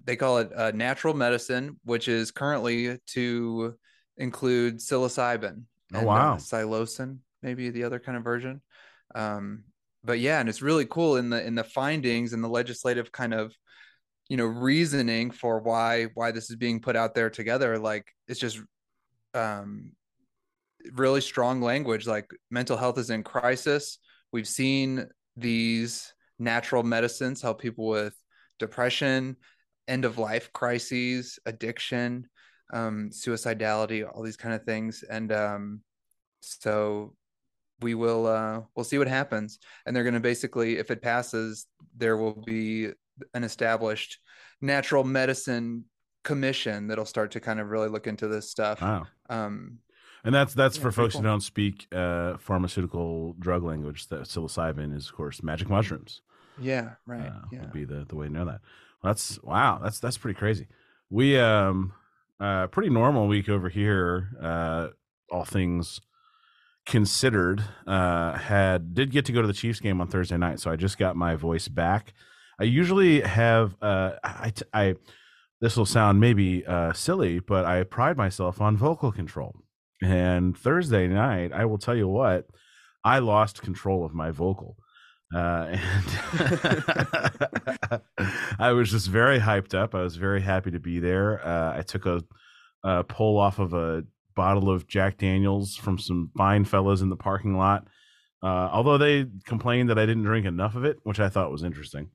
they 0.03 0.15
call 0.15 0.37
it 0.37 0.49
uh, 0.55 0.71
natural 0.73 1.13
medicine, 1.13 1.79
which 1.83 2.07
is 2.07 2.31
currently 2.31 2.97
to 3.07 3.75
include 4.15 4.77
psilocybin 4.77 5.63
Oh, 5.93 6.03
wow. 6.03 6.33
uh, 6.33 6.37
psilocin, 6.37 7.17
maybe 7.43 7.69
the 7.71 7.83
other 7.83 7.99
kind 7.99 8.17
of 8.17 8.23
version. 8.23 8.61
Um, 9.15 9.63
but 10.03 10.19
yeah, 10.19 10.39
and 10.39 10.47
it's 10.47 10.61
really 10.61 10.85
cool 10.85 11.17
in 11.17 11.29
the 11.29 11.45
in 11.45 11.55
the 11.55 11.63
findings 11.63 12.31
and 12.31 12.41
the 12.43 12.47
legislative 12.47 13.11
kind 13.11 13.33
of 13.33 13.53
you 14.29 14.37
know 14.37 14.45
reasoning 14.45 15.31
for 15.31 15.59
why 15.59 16.05
why 16.13 16.31
this 16.31 16.49
is 16.49 16.55
being 16.55 16.79
put 16.79 16.95
out 16.95 17.13
there 17.13 17.29
together. 17.29 17.77
Like 17.77 18.05
it's 18.29 18.39
just 18.39 18.61
um, 19.33 19.91
really 20.93 21.21
strong 21.21 21.61
language. 21.61 22.07
Like 22.07 22.31
mental 22.49 22.77
health 22.77 22.97
is 22.97 23.09
in 23.09 23.23
crisis. 23.23 23.99
We've 24.31 24.47
seen 24.47 25.07
these 25.37 26.13
natural 26.39 26.83
medicines 26.83 27.41
help 27.41 27.61
people 27.61 27.87
with 27.87 28.15
depression, 28.59 29.37
end 29.87 30.03
of 30.03 30.17
life 30.17 30.51
crises, 30.51 31.39
addiction, 31.45 32.27
um, 32.73 33.09
suicidality, 33.11 34.05
all 34.05 34.23
these 34.23 34.37
kind 34.37 34.53
of 34.53 34.63
things. 34.63 35.03
And 35.09 35.31
um, 35.31 35.81
so 36.41 37.15
we 37.81 37.93
will 37.93 38.25
uh, 38.25 38.61
we'll 38.75 38.83
see 38.83 38.97
what 38.97 39.07
happens. 39.07 39.59
And 39.85 39.95
they're 39.95 40.03
going 40.03 40.13
to 40.15 40.19
basically, 40.19 40.77
if 40.77 40.91
it 40.91 41.01
passes, 41.01 41.67
there 41.95 42.17
will 42.17 42.43
be 42.45 42.89
an 43.33 43.43
established 43.43 44.19
natural 44.61 45.03
medicine 45.03 45.85
commission 46.23 46.87
that'll 46.87 47.05
start 47.05 47.31
to 47.31 47.39
kind 47.39 47.59
of 47.59 47.69
really 47.69 47.89
look 47.89 48.07
into 48.07 48.27
this 48.27 48.49
stuff. 48.49 48.81
Wow. 48.81 49.07
Um, 49.29 49.79
And 50.23 50.33
that's 50.33 50.53
that's 50.53 50.77
Yeah, 50.77 50.83
for 50.83 50.91
folks 50.91 51.15
who 51.15 51.21
don't 51.23 51.41
speak 51.41 51.87
uh, 51.93 52.37
pharmaceutical 52.37 53.33
drug 53.39 53.63
language. 53.63 54.07
That 54.07 54.21
psilocybin 54.21 54.95
is, 54.95 55.07
of 55.09 55.15
course, 55.15 55.41
magic 55.43 55.69
mushrooms. 55.69 56.21
yeah, 56.59 56.91
right. 57.05 57.27
uh, 57.27 57.41
yeah. 57.51 57.61
would 57.61 57.73
be 57.73 57.85
the 57.85 58.05
the 58.07 58.15
way 58.15 58.27
to 58.27 58.33
know 58.33 58.45
that. 58.45 58.61
Well, 59.03 59.13
that's 59.13 59.41
wow. 59.43 59.79
That's 59.81 59.99
that's 59.99 60.17
pretty 60.17 60.37
crazy. 60.37 60.67
We 61.09 61.39
um 61.39 61.93
uh 62.39 62.67
pretty 62.67 62.89
normal 62.89 63.27
week 63.27 63.47
over 63.47 63.69
here. 63.69 64.29
Uh, 64.41 64.89
all 65.31 65.45
things 65.45 66.01
considered, 66.85 67.63
uh, 67.85 68.33
had 68.37 68.93
did 68.93 69.11
get 69.11 69.25
to 69.25 69.31
go 69.33 69.41
to 69.41 69.47
the 69.47 69.53
Chiefs 69.53 69.79
game 69.79 69.99
on 70.01 70.07
Thursday 70.07 70.37
night, 70.37 70.59
so 70.59 70.71
I 70.71 70.77
just 70.77 70.97
got 70.97 71.15
my 71.15 71.35
voice 71.35 71.67
back. 71.67 72.13
I 72.59 72.63
usually 72.63 73.21
have 73.21 73.75
uh 73.81 74.13
I 74.23 74.51
I 74.73 74.95
this 75.61 75.77
will 75.77 75.85
sound 75.85 76.19
maybe 76.19 76.65
uh 76.65 76.93
silly, 76.93 77.39
but 77.39 77.65
I 77.65 77.83
pride 77.83 78.17
myself 78.17 78.59
on 78.61 78.75
vocal 78.77 79.11
control. 79.11 79.55
And 80.01 80.57
Thursday 80.57 81.07
night, 81.07 81.51
I 81.53 81.65
will 81.65 81.77
tell 81.77 81.95
you 81.95 82.07
what, 82.07 82.45
I 83.03 83.19
lost 83.19 83.61
control 83.61 84.05
of 84.05 84.13
my 84.13 84.31
vocal. 84.31 84.77
Uh, 85.33 85.75
and 86.39 88.01
I 88.59 88.71
was 88.71 88.91
just 88.91 89.07
very 89.07 89.39
hyped 89.39 89.73
up. 89.73 89.95
I 89.95 90.01
was 90.01 90.15
very 90.15 90.41
happy 90.41 90.71
to 90.71 90.79
be 90.79 90.99
there. 90.99 91.45
Uh, 91.45 91.77
I 91.77 91.81
took 91.81 92.05
a, 92.05 92.21
a 92.83 93.03
pull 93.03 93.37
off 93.37 93.59
of 93.59 93.73
a 93.73 94.03
bottle 94.35 94.69
of 94.69 94.87
Jack 94.87 95.17
Daniels 95.17 95.75
from 95.75 95.97
some 95.97 96.31
fine 96.37 96.63
fellows 96.63 97.01
in 97.01 97.09
the 97.09 97.15
parking 97.15 97.57
lot. 97.57 97.87
Uh, 98.43 98.69
although 98.71 98.97
they 98.97 99.25
complained 99.45 99.89
that 99.89 99.97
I 99.97 100.05
didn't 100.05 100.23
drink 100.23 100.45
enough 100.45 100.75
of 100.75 100.85
it, 100.85 100.97
which 101.03 101.19
I 101.19 101.27
thought 101.27 101.51
was 101.51 101.63
interesting. 101.63 102.09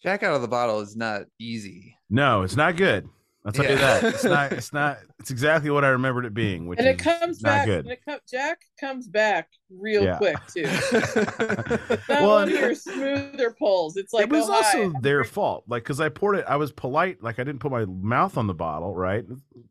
Jack 0.00 0.22
out 0.22 0.36
of 0.36 0.42
the 0.42 0.48
bottle 0.48 0.80
is 0.80 0.94
not 0.94 1.22
easy. 1.40 1.96
No, 2.08 2.42
it's 2.42 2.54
not 2.54 2.76
good. 2.76 3.08
I'll 3.44 3.52
tell 3.52 3.70
you 3.70 3.76
that. 3.76 4.04
It's 4.04 4.24
not. 4.24 4.52
It's 4.58 4.72
not. 4.72 4.98
It's 5.20 5.30
exactly 5.30 5.70
what 5.70 5.84
I 5.84 5.88
remembered 5.88 6.26
it 6.26 6.34
being, 6.34 6.66
which 6.66 6.78
and 6.80 6.88
it 6.88 7.00
is 7.00 7.04
comes 7.04 7.40
not 7.42 7.48
back. 7.50 7.66
good. 7.66 7.84
And 7.84 7.92
it 7.92 8.00
com- 8.04 8.18
Jack 8.28 8.58
comes 8.78 9.08
back 9.08 9.48
real 9.70 10.04
Yeah. 10.04 10.18
quick 10.18 10.36
too. 10.48 10.62
Not 12.08 12.08
Well, 12.08 12.28
one 12.30 12.48
of 12.48 12.50
your 12.50 12.74
smoother 12.74 13.54
pulls. 13.58 13.96
It's 13.96 14.12
like 14.12 14.24
it 14.24 14.30
was 14.30 14.48
oh, 14.48 14.52
hi. 14.52 14.78
also 14.80 14.92
their 15.00 15.24
fault. 15.24 15.64
Like, 15.68 15.84
because 15.84 16.00
I 16.00 16.08
poured 16.08 16.36
it, 16.38 16.44
I 16.48 16.56
was 16.56 16.72
polite. 16.72 17.22
Like, 17.22 17.38
I 17.38 17.44
didn't 17.44 17.60
put 17.60 17.70
my 17.72 17.84
mouth 17.86 18.36
on 18.36 18.46
the 18.48 18.54
bottle, 18.54 18.94
right? 18.94 19.24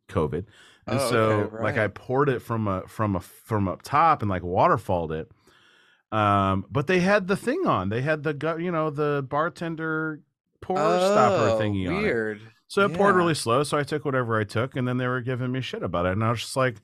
COVID, 0.09 0.45
and 0.87 0.99
Oh, 0.99 1.09
so 1.09 1.17
okay, 1.31 1.63
like 1.63 1.77
I 1.77 1.87
poured 1.89 2.29
it 2.29 2.41
from 2.41 2.67
a 2.67 2.81
from 2.87 3.15
a 3.15 3.19
from 3.19 3.67
up 3.67 3.81
top 3.81 4.21
and 4.21 4.29
like 4.29 4.41
waterfalled 4.43 5.11
it. 5.11 5.29
Um, 6.17 6.65
but 6.71 6.87
they 6.87 6.99
had 7.01 7.27
the 7.27 7.35
thing 7.35 7.67
on. 7.67 7.89
They 7.89 8.01
had 8.01 8.23
the 8.23 8.33
gu- 8.33 8.59
you 8.59 8.71
know 8.71 8.89
the 8.89 9.25
bartender 9.29 10.21
pour 10.61 10.77
stopper 10.77 11.49
Oh, 11.51 11.59
thingy 11.61 11.87
on. 11.89 12.01
Weird. 12.01 12.41
So 12.67 12.85
it 12.85 12.93
poured 12.93 13.15
really 13.15 13.33
slow. 13.33 13.63
So 13.63 13.77
I 13.77 13.83
took 13.83 14.03
whatever 14.03 14.39
I 14.39 14.43
took, 14.43 14.75
and 14.75 14.87
then 14.87 14.97
they 14.97 15.07
were 15.07 15.21
giving 15.21 15.51
me 15.51 15.61
shit 15.61 15.83
about 15.83 16.05
it, 16.05 16.13
and 16.13 16.23
I 16.23 16.29
was 16.29 16.41
just 16.41 16.55
like. 16.55 16.77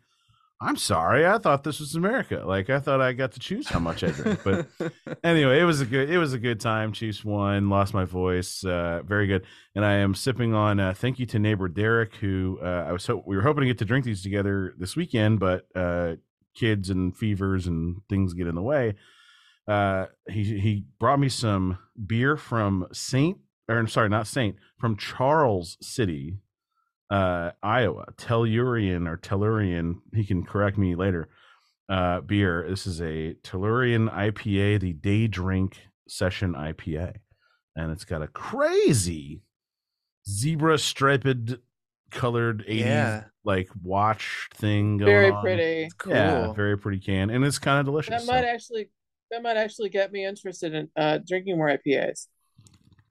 I'm 0.62 0.78
sorry. 0.78 1.26
I 1.28 1.40
thought 1.40 1.66
this 1.66 1.82
was 1.82 1.94
America. 1.94 2.44
Like 2.46 2.70
I 2.70 2.80
thought 2.80 3.02
I 3.02 3.12
got 3.12 3.34
to 3.34 3.40
choose 3.40 3.68
how 3.68 3.80
much 3.80 4.02
I 4.02 4.12
drink. 4.12 4.40
But 4.46 4.68
anyway, 5.24 5.60
it 5.60 5.66
was 5.66 5.82
a 5.82 5.86
good 5.86 6.10
it 6.10 6.18
was 6.18 6.32
a 6.32 6.40
good 6.40 6.62
time. 6.62 6.94
Chiefs 6.94 7.26
won, 7.26 7.70
lost 7.70 7.94
my 7.94 8.06
voice, 8.06 8.64
uh, 8.64 9.02
very 9.04 9.28
good. 9.28 9.46
And 9.76 9.84
I 9.84 9.96
am 9.96 10.16
sipping 10.16 10.54
on. 10.54 10.80
Uh, 10.80 10.94
thank 10.94 11.20
you 11.20 11.26
to 11.26 11.40
neighbor 11.40 11.68
Derek, 11.68 12.16
who 12.16 12.60
uh, 12.64 12.86
I 12.88 12.94
was 12.94 13.04
so 13.04 13.22
we 13.26 13.36
were 13.36 13.42
hoping 13.42 13.62
to 13.62 13.68
get 13.68 13.80
to 13.80 13.86
drink 13.86 14.06
these 14.06 14.24
together 14.24 14.74
this 14.78 14.96
weekend, 14.96 15.42
but 15.42 15.66
uh, 15.76 16.14
kids 16.56 16.90
and 16.90 17.16
fevers 17.16 17.68
and 17.68 17.98
things 18.08 18.34
get 18.34 18.48
in 18.48 18.56
the 18.56 18.62
way. 18.62 18.96
Uh, 19.68 20.06
he 20.30 20.44
he 20.60 20.86
brought 21.00 21.20
me 21.20 21.30
some 21.30 21.78
beer 22.06 22.38
from 22.38 22.88
Saint, 22.94 23.38
or 23.70 23.78
I'm 23.78 23.88
sorry, 23.88 24.10
not 24.10 24.28
Saint, 24.28 24.56
from 24.80 24.98
Charles 24.98 25.78
City, 25.82 26.38
uh, 27.10 27.52
Iowa, 27.62 28.06
Tellurian 28.18 29.08
or 29.08 29.18
Tellurian. 29.18 29.96
He 30.14 30.26
can 30.26 30.44
correct 30.44 30.78
me 30.78 30.96
later. 30.96 31.30
Uh, 31.90 32.22
beer. 32.22 32.66
This 32.70 32.88
is 32.88 33.02
a 33.02 33.36
Tellurian 33.44 34.10
IPA, 34.12 34.80
the 34.80 34.94
Day 34.94 35.28
Drink 35.28 35.78
Session 36.08 36.54
IPA, 36.54 37.16
and 37.76 37.92
it's 37.92 38.06
got 38.06 38.22
a 38.22 38.28
crazy 38.28 39.42
zebra 40.28 40.78
striped 40.78 41.54
colored 42.10 42.64
80s 42.68 42.80
Yeah. 42.80 43.24
like 43.44 43.70
watch 43.82 44.48
thing 44.54 44.98
going 44.98 45.06
very 45.12 45.32
on. 45.32 45.42
pretty. 45.44 45.90
cool. 45.98 46.14
Yeah, 46.14 46.54
very 46.54 46.78
pretty 46.78 47.00
can, 47.00 47.30
and 47.30 47.44
it's 47.44 47.60
kind 47.60 47.80
of 47.80 47.86
delicious. 47.86 48.26
That 48.26 48.32
might 48.32 48.42
so- 48.44 48.48
actually 48.48 48.90
that 49.32 49.42
might 49.44 49.58
actually 49.58 49.90
get 49.90 50.12
me 50.12 50.24
interested 50.26 50.74
in 50.76 50.90
uh, 50.96 51.20
drinking 51.28 51.58
more 51.58 51.68
IPAs. 51.68 52.28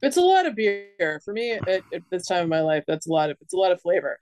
It's 0.02 0.16
a 0.16 0.20
lot 0.20 0.46
of 0.46 0.54
beer 0.56 1.20
for 1.24 1.32
me 1.32 1.52
at, 1.52 1.68
at 1.68 2.02
this 2.10 2.26
time 2.26 2.42
of 2.44 2.48
my 2.48 2.60
life. 2.60 2.84
That's 2.86 3.06
a 3.06 3.12
lot 3.12 3.30
of 3.30 3.36
it's 3.40 3.54
a 3.54 3.56
lot 3.56 3.72
of 3.72 3.80
flavor. 3.80 4.18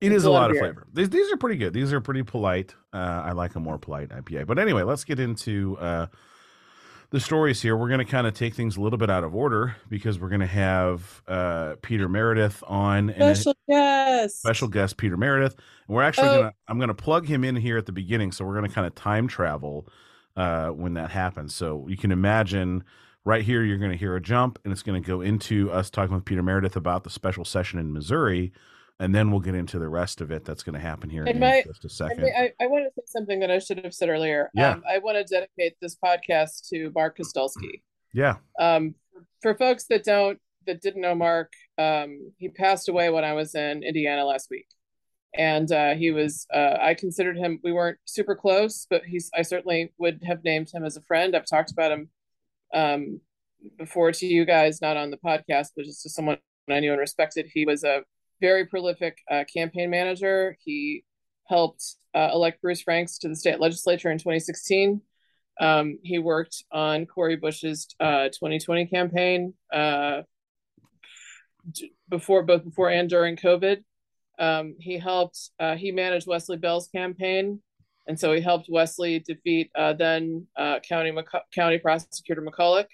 It 0.00 0.12
It's 0.12 0.16
is 0.18 0.24
a 0.24 0.30
lot 0.30 0.42
lot 0.42 0.50
of 0.50 0.56
of 0.56 0.60
flavor. 0.60 0.86
These 0.92 1.10
these 1.10 1.32
are 1.32 1.36
pretty 1.36 1.56
good. 1.56 1.72
These 1.72 1.92
are 1.92 2.00
pretty 2.00 2.22
polite. 2.22 2.74
Uh, 2.92 3.22
I 3.24 3.32
like 3.32 3.54
a 3.56 3.60
more 3.60 3.78
polite 3.78 4.10
IPA. 4.10 4.46
But 4.46 4.58
anyway, 4.58 4.82
let's 4.82 5.04
get 5.04 5.18
into 5.18 5.76
uh, 5.78 6.06
the 7.10 7.20
stories 7.20 7.62
here. 7.62 7.76
We're 7.76 7.88
going 7.88 8.04
to 8.04 8.04
kind 8.04 8.26
of 8.26 8.34
take 8.34 8.54
things 8.54 8.76
a 8.76 8.80
little 8.80 8.98
bit 8.98 9.08
out 9.10 9.24
of 9.24 9.34
order 9.34 9.76
because 9.88 10.18
we're 10.18 10.28
going 10.28 10.40
to 10.40 10.46
have 10.46 11.22
uh, 11.26 11.76
Peter 11.82 12.08
Merideth 12.08 12.62
on 12.68 13.12
Special 13.14 13.54
guest. 13.68 14.38
special 14.42 14.68
guest 14.68 14.96
Peter 14.96 15.16
Merideth. 15.16 15.54
And 15.88 15.96
we're 15.96 16.02
actually 16.02 16.28
Oh. 16.28 16.34
going 16.36 16.50
to 16.50 16.54
I'm 16.68 16.78
going 16.78 16.88
to 16.88 16.94
plug 16.94 17.26
him 17.26 17.42
in 17.44 17.56
here 17.56 17.78
at 17.78 17.86
the 17.86 17.92
beginning. 17.92 18.32
So 18.32 18.44
we're 18.44 18.54
going 18.56 18.68
to 18.68 18.74
kind 18.74 18.86
of 18.86 18.94
time 18.94 19.28
travel 19.28 19.88
uh, 20.36 20.68
when 20.70 20.94
that 20.94 21.10
happens. 21.10 21.54
So 21.54 21.86
you 21.88 21.96
can 21.96 22.10
imagine 22.12 22.84
Right 23.26 23.42
here, 23.42 23.64
you're 23.64 23.76
going 23.76 23.90
to 23.90 23.96
hear 23.96 24.14
a 24.14 24.20
jump, 24.20 24.60
and 24.62 24.72
it's 24.72 24.84
going 24.84 25.02
to 25.02 25.04
go 25.04 25.20
into 25.20 25.68
us 25.72 25.90
talking 25.90 26.14
with 26.14 26.24
Peter 26.24 26.44
Merideth 26.44 26.76
about 26.76 27.02
the 27.02 27.10
special 27.10 27.44
session 27.44 27.80
in 27.80 27.92
Missouri, 27.92 28.52
and 29.00 29.12
then 29.12 29.32
we'll 29.32 29.40
get 29.40 29.56
into 29.56 29.80
the 29.80 29.88
rest 29.88 30.20
of 30.20 30.30
it 30.30 30.44
that's 30.44 30.62
going 30.62 30.74
to 30.74 30.80
happen 30.80 31.10
here 31.10 31.24
in 31.24 31.40
my, 31.40 31.64
just 31.66 31.84
a 31.84 31.88
second. 31.88 32.24
I, 32.24 32.44
I, 32.44 32.52
I, 32.60 32.66
want 32.68 32.84
to 32.84 32.90
say 32.94 33.02
something 33.06 33.40
that 33.40 33.50
I 33.50 33.58
should 33.58 33.82
have 33.82 33.92
said 33.92 34.10
earlier. 34.10 34.48
Yeah. 34.54 34.74
Um, 34.74 34.84
I 34.88 34.98
want 34.98 35.16
to 35.16 35.24
dedicate 35.24 35.76
this 35.82 35.96
podcast 35.96 36.68
to 36.68 36.92
Mark 36.94 37.18
Kostulski. 37.18 37.82
Yeah. 38.14 38.36
Um, 38.60 38.94
for 39.42 39.56
folks 39.56 39.86
that 39.90 40.04
don't 40.04 40.38
that 40.68 40.80
didn't 40.80 41.02
know 41.02 41.16
Mark, 41.16 41.52
um, 41.78 42.30
he 42.38 42.48
passed 42.48 42.88
away 42.88 43.10
when 43.10 43.24
I 43.24 43.32
was 43.32 43.56
in 43.56 43.82
Indiana 43.82 44.24
last 44.24 44.46
week, 44.52 44.68
and 45.34 45.72
uh, 45.72 45.94
he 45.94 46.12
was. 46.12 46.46
Uh, 46.54 46.76
I 46.80 46.94
considered 46.94 47.36
him. 47.36 47.58
We 47.64 47.72
weren't 47.72 47.98
super 48.04 48.36
close, 48.36 48.86
but 48.88 49.02
he's. 49.04 49.32
I 49.36 49.42
certainly 49.42 49.92
would 49.98 50.22
have 50.24 50.44
named 50.44 50.70
him 50.72 50.84
as 50.84 50.96
a 50.96 51.02
friend. 51.02 51.34
I've 51.34 51.44
talked 51.44 51.72
about 51.72 51.90
him 51.90 52.08
um, 52.76 53.20
before 53.78 54.12
to 54.12 54.26
you 54.26 54.44
guys, 54.44 54.80
not 54.80 54.96
on 54.96 55.10
the 55.10 55.16
podcast, 55.16 55.68
but 55.74 55.84
just 55.84 56.02
to 56.02 56.10
someone 56.10 56.38
I 56.70 56.80
knew 56.80 56.92
and 56.92 57.00
respected. 57.00 57.46
He 57.52 57.64
was 57.64 57.84
a 57.84 58.02
very 58.40 58.66
prolific 58.66 59.18
uh, 59.30 59.44
campaign 59.52 59.90
manager. 59.90 60.56
He 60.64 61.04
helped 61.48 61.96
uh, 62.14 62.30
elect 62.32 62.60
Bruce 62.60 62.82
Franks 62.82 63.18
to 63.18 63.28
the 63.28 63.36
state 63.36 63.60
legislature 63.60 64.10
in 64.10 64.18
2016. 64.18 65.00
Um, 65.58 65.98
he 66.02 66.18
worked 66.18 66.64
on 66.70 67.06
Cori 67.06 67.36
Bush's 67.36 67.88
uh, 67.98 68.24
2020 68.28 68.86
campaign 68.86 69.54
uh, 69.72 70.22
before, 72.08 72.42
both 72.42 72.64
before 72.64 72.90
and 72.90 73.08
during 73.08 73.36
COVID. 73.36 73.78
Um, 74.38 74.74
he 74.78 74.98
helped. 74.98 75.50
Uh, 75.58 75.76
he 75.76 75.92
managed 75.92 76.26
Wesley 76.26 76.58
Bell's 76.58 76.88
campaign, 76.88 77.62
and 78.06 78.18
so 78.18 78.32
he 78.32 78.40
helped 78.40 78.68
Wesley 78.68 79.18
defeat 79.18 79.70
uh, 79.74 79.92
then 79.92 80.46
County 80.56 81.10
McC- 81.10 81.40
County 81.54 81.78
Prosecutor 81.78 82.42
McCulloch 82.42 82.88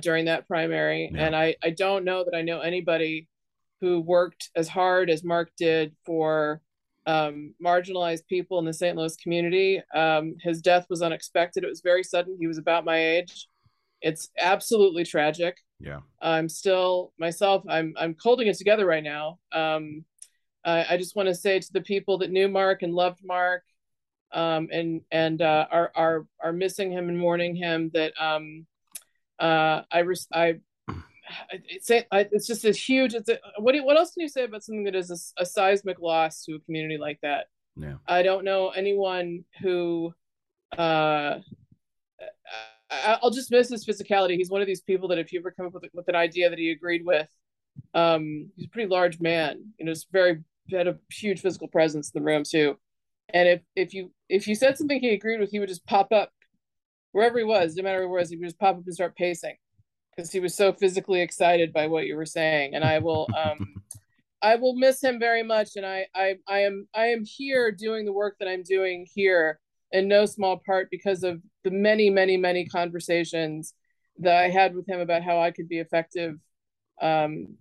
during 0.00 0.26
that 0.26 0.46
primary. 0.46 1.10
Yeah. 1.12 1.26
And 1.26 1.36
I 1.36 1.56
I 1.62 1.70
don't 1.70 2.04
know 2.04 2.24
that 2.24 2.36
I 2.36 2.42
know 2.42 2.60
anybody 2.60 3.28
who 3.80 4.00
worked 4.00 4.50
as 4.56 4.68
hard 4.68 5.10
as 5.10 5.24
Mark 5.24 5.50
did 5.56 5.94
for 6.04 6.60
um, 7.06 7.54
marginalized 7.64 8.26
people 8.28 8.58
in 8.58 8.64
the 8.64 8.72
St. 8.72 8.96
Louis 8.96 9.16
community. 9.16 9.82
Um, 9.94 10.36
his 10.42 10.60
death 10.60 10.86
was 10.90 11.00
unexpected. 11.00 11.64
It 11.64 11.68
was 11.68 11.80
very 11.80 12.02
sudden. 12.02 12.36
He 12.38 12.46
was 12.46 12.58
about 12.58 12.84
my 12.84 12.98
age. 12.98 13.48
It's 14.02 14.28
absolutely 14.38 15.04
tragic. 15.04 15.56
Yeah. 15.80 16.00
I'm 16.20 16.48
still 16.48 17.12
myself. 17.18 17.64
I'm 17.68 17.94
I'm 17.98 18.14
holding 18.20 18.48
it 18.48 18.58
together 18.58 18.84
right 18.84 19.02
now. 19.02 19.38
Um, 19.52 20.04
I, 20.64 20.86
I 20.90 20.96
just 20.96 21.16
want 21.16 21.28
to 21.28 21.34
say 21.34 21.58
to 21.58 21.72
the 21.72 21.80
people 21.80 22.18
that 22.18 22.30
knew 22.30 22.48
Mark 22.48 22.82
and 22.82 22.92
loved 22.92 23.20
Mark, 23.24 23.62
um, 24.32 24.68
and 24.72 25.02
and 25.10 25.40
uh, 25.42 25.66
are 25.70 25.92
are 25.94 26.26
are 26.42 26.52
missing 26.52 26.90
him 26.90 27.08
and 27.08 27.18
mourning 27.18 27.54
him 27.54 27.90
that 27.94 28.12
um, 28.20 28.66
uh, 29.38 29.82
I 29.90 30.00
res- 30.00 30.28
I 30.32 30.60
it's 31.50 31.90
it's 31.90 32.46
just 32.46 32.64
a 32.64 32.72
huge. 32.72 33.14
It's 33.14 33.28
a, 33.28 33.38
what 33.58 33.72
do 33.72 33.84
what 33.84 33.96
else 33.96 34.12
can 34.12 34.22
you 34.22 34.28
say 34.28 34.44
about 34.44 34.62
something 34.62 34.84
that 34.84 34.94
is 34.94 35.10
a, 35.10 35.42
a, 35.42 35.46
seismic 35.46 36.00
loss 36.00 36.44
to 36.44 36.54
a 36.54 36.60
community 36.60 36.98
like 36.98 37.20
that? 37.22 37.46
Yeah, 37.76 37.94
I 38.06 38.22
don't 38.22 38.44
know 38.44 38.70
anyone 38.70 39.44
who. 39.60 40.14
Uh, 40.76 41.38
I'll 42.90 43.30
just 43.30 43.50
miss 43.50 43.68
his 43.68 43.84
physicality. 43.84 44.36
He's 44.36 44.50
one 44.50 44.62
of 44.62 44.66
these 44.66 44.80
people 44.80 45.08
that 45.08 45.18
if 45.18 45.32
you 45.32 45.40
ever 45.40 45.50
come 45.50 45.66
up 45.66 45.74
with, 45.74 45.84
with 45.92 46.08
an 46.08 46.16
idea 46.16 46.48
that 46.48 46.58
he 46.58 46.70
agreed 46.70 47.04
with, 47.04 47.28
um, 47.92 48.50
he's 48.56 48.64
a 48.64 48.70
pretty 48.70 48.88
large 48.88 49.20
man. 49.20 49.72
You 49.78 49.84
know, 49.84 49.92
just 49.92 50.10
very 50.10 50.42
had 50.70 50.88
a 50.88 50.98
huge 51.10 51.40
physical 51.40 51.68
presence 51.68 52.10
in 52.10 52.22
the 52.22 52.26
room 52.26 52.44
too. 52.44 52.78
And 53.34 53.48
if 53.48 53.60
if 53.76 53.94
you 53.94 54.10
if 54.28 54.46
you 54.46 54.54
said 54.54 54.78
something 54.78 55.00
he 55.00 55.10
agreed 55.10 55.40
with, 55.40 55.50
he 55.50 55.58
would 55.58 55.68
just 55.68 55.86
pop 55.86 56.12
up 56.12 56.30
wherever 57.12 57.38
he 57.38 57.44
was, 57.44 57.74
no 57.74 57.82
matter 57.82 57.98
where 57.98 58.18
he 58.18 58.22
was. 58.22 58.30
He 58.30 58.36
would 58.36 58.46
just 58.46 58.58
pop 58.58 58.76
up 58.76 58.82
and 58.84 58.94
start 58.94 59.16
pacing 59.16 59.56
because 60.16 60.32
he 60.32 60.40
was 60.40 60.54
so 60.54 60.72
physically 60.72 61.20
excited 61.20 61.72
by 61.72 61.86
what 61.86 62.06
you 62.06 62.16
were 62.16 62.26
saying. 62.26 62.74
And 62.74 62.84
I 62.84 62.98
will 62.98 63.28
um 63.36 63.74
I 64.40 64.56
will 64.56 64.76
miss 64.76 65.02
him 65.02 65.18
very 65.18 65.42
much. 65.42 65.76
And 65.76 65.84
I 65.84 66.06
I 66.14 66.36
I 66.48 66.60
am 66.60 66.88
I 66.94 67.06
am 67.06 67.24
here 67.24 67.70
doing 67.72 68.04
the 68.04 68.12
work 68.12 68.36
that 68.38 68.48
I'm 68.48 68.62
doing 68.62 69.06
here 69.14 69.60
in 69.92 70.08
no 70.08 70.26
small 70.26 70.60
part 70.64 70.88
because 70.90 71.22
of 71.22 71.40
the 71.64 71.70
many, 71.70 72.10
many, 72.10 72.36
many 72.36 72.66
conversations 72.66 73.74
that 74.18 74.36
I 74.36 74.48
had 74.48 74.74
with 74.74 74.88
him 74.88 75.00
about 75.00 75.22
how 75.22 75.40
I 75.40 75.50
could 75.50 75.68
be 75.68 75.78
effective 75.78 76.36
um, 77.00 77.56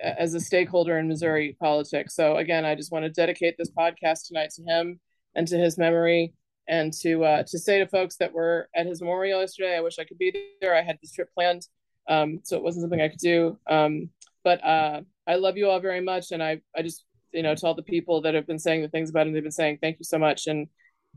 as 0.00 0.34
a 0.34 0.40
stakeholder 0.40 0.98
in 0.98 1.08
Missouri 1.08 1.56
politics. 1.60 2.14
So 2.14 2.36
again, 2.36 2.64
I 2.64 2.74
just 2.74 2.92
want 2.92 3.04
to 3.04 3.10
dedicate 3.10 3.56
this 3.58 3.70
podcast 3.70 4.28
tonight 4.28 4.50
to 4.56 4.62
him 4.62 5.00
and 5.34 5.46
to 5.48 5.56
his 5.58 5.78
memory, 5.78 6.34
and 6.68 6.92
to 7.00 7.24
uh, 7.24 7.42
to 7.44 7.58
say 7.58 7.78
to 7.78 7.86
folks 7.86 8.16
that 8.16 8.32
were 8.32 8.68
at 8.74 8.86
his 8.86 9.00
memorial 9.00 9.40
yesterday, 9.40 9.76
I 9.76 9.80
wish 9.80 9.98
I 9.98 10.04
could 10.04 10.18
be 10.18 10.32
there. 10.60 10.74
I 10.74 10.82
had 10.82 10.98
this 11.00 11.12
trip 11.12 11.28
planned, 11.34 11.66
um, 12.08 12.40
so 12.44 12.56
it 12.56 12.62
wasn't 12.62 12.82
something 12.82 13.00
I 13.00 13.08
could 13.08 13.18
do. 13.18 13.58
Um, 13.68 14.10
but 14.42 14.64
uh, 14.64 15.02
I 15.26 15.36
love 15.36 15.56
you 15.56 15.68
all 15.68 15.80
very 15.80 16.00
much, 16.00 16.32
and 16.32 16.42
I 16.42 16.60
I 16.76 16.82
just 16.82 17.04
you 17.32 17.42
know 17.42 17.54
to 17.54 17.66
all 17.66 17.74
the 17.74 17.82
people 17.82 18.22
that 18.22 18.34
have 18.34 18.46
been 18.46 18.58
saying 18.58 18.82
the 18.82 18.88
things 18.88 19.10
about 19.10 19.26
him, 19.26 19.32
they've 19.32 19.42
been 19.42 19.52
saying 19.52 19.78
thank 19.80 19.98
you 19.98 20.04
so 20.04 20.18
much, 20.18 20.46
and 20.46 20.68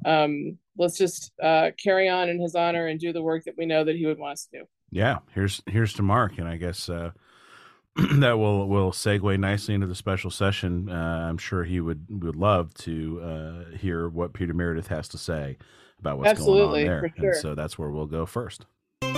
um, 0.05 0.57
let's 0.77 0.97
just 0.97 1.31
uh, 1.41 1.71
carry 1.81 2.09
on 2.09 2.29
in 2.29 2.39
his 2.39 2.55
honor 2.55 2.87
and 2.87 2.99
do 2.99 3.13
the 3.13 3.21
work 3.21 3.45
that 3.45 3.55
we 3.57 3.65
know 3.65 3.83
that 3.83 3.95
he 3.95 4.05
would 4.05 4.19
want 4.19 4.33
us 4.33 4.47
to 4.51 4.59
do. 4.59 4.65
Yeah, 4.89 5.19
here's 5.33 5.61
here's 5.67 5.93
to 5.93 6.03
Mark, 6.03 6.37
and 6.37 6.47
I 6.47 6.57
guess 6.57 6.89
uh, 6.89 7.11
that 8.19 8.37
will 8.37 8.67
will 8.67 8.91
segue 8.91 9.39
nicely 9.39 9.73
into 9.73 9.87
the 9.87 9.95
special 9.95 10.29
session. 10.29 10.87
Uh, 10.87 11.27
I'm 11.29 11.37
sure 11.37 11.63
he 11.63 11.79
would 11.79 12.05
would 12.21 12.35
love 12.35 12.73
to 12.75 13.21
uh, 13.21 13.77
hear 13.77 14.07
what 14.07 14.33
Peter 14.33 14.53
Merideth 14.53 14.87
has 14.87 15.07
to 15.09 15.17
say 15.17 15.57
about 15.99 16.19
what's 16.19 16.29
Absolutely, 16.29 16.83
going 16.83 16.95
on 16.95 17.01
there, 17.01 17.13
sure. 17.17 17.31
and 17.31 17.41
so 17.41 17.55
that's 17.55 17.79
where 17.79 17.89
we'll 17.89 18.05
go 18.05 18.27
first. 18.27 18.65
True 19.01 19.11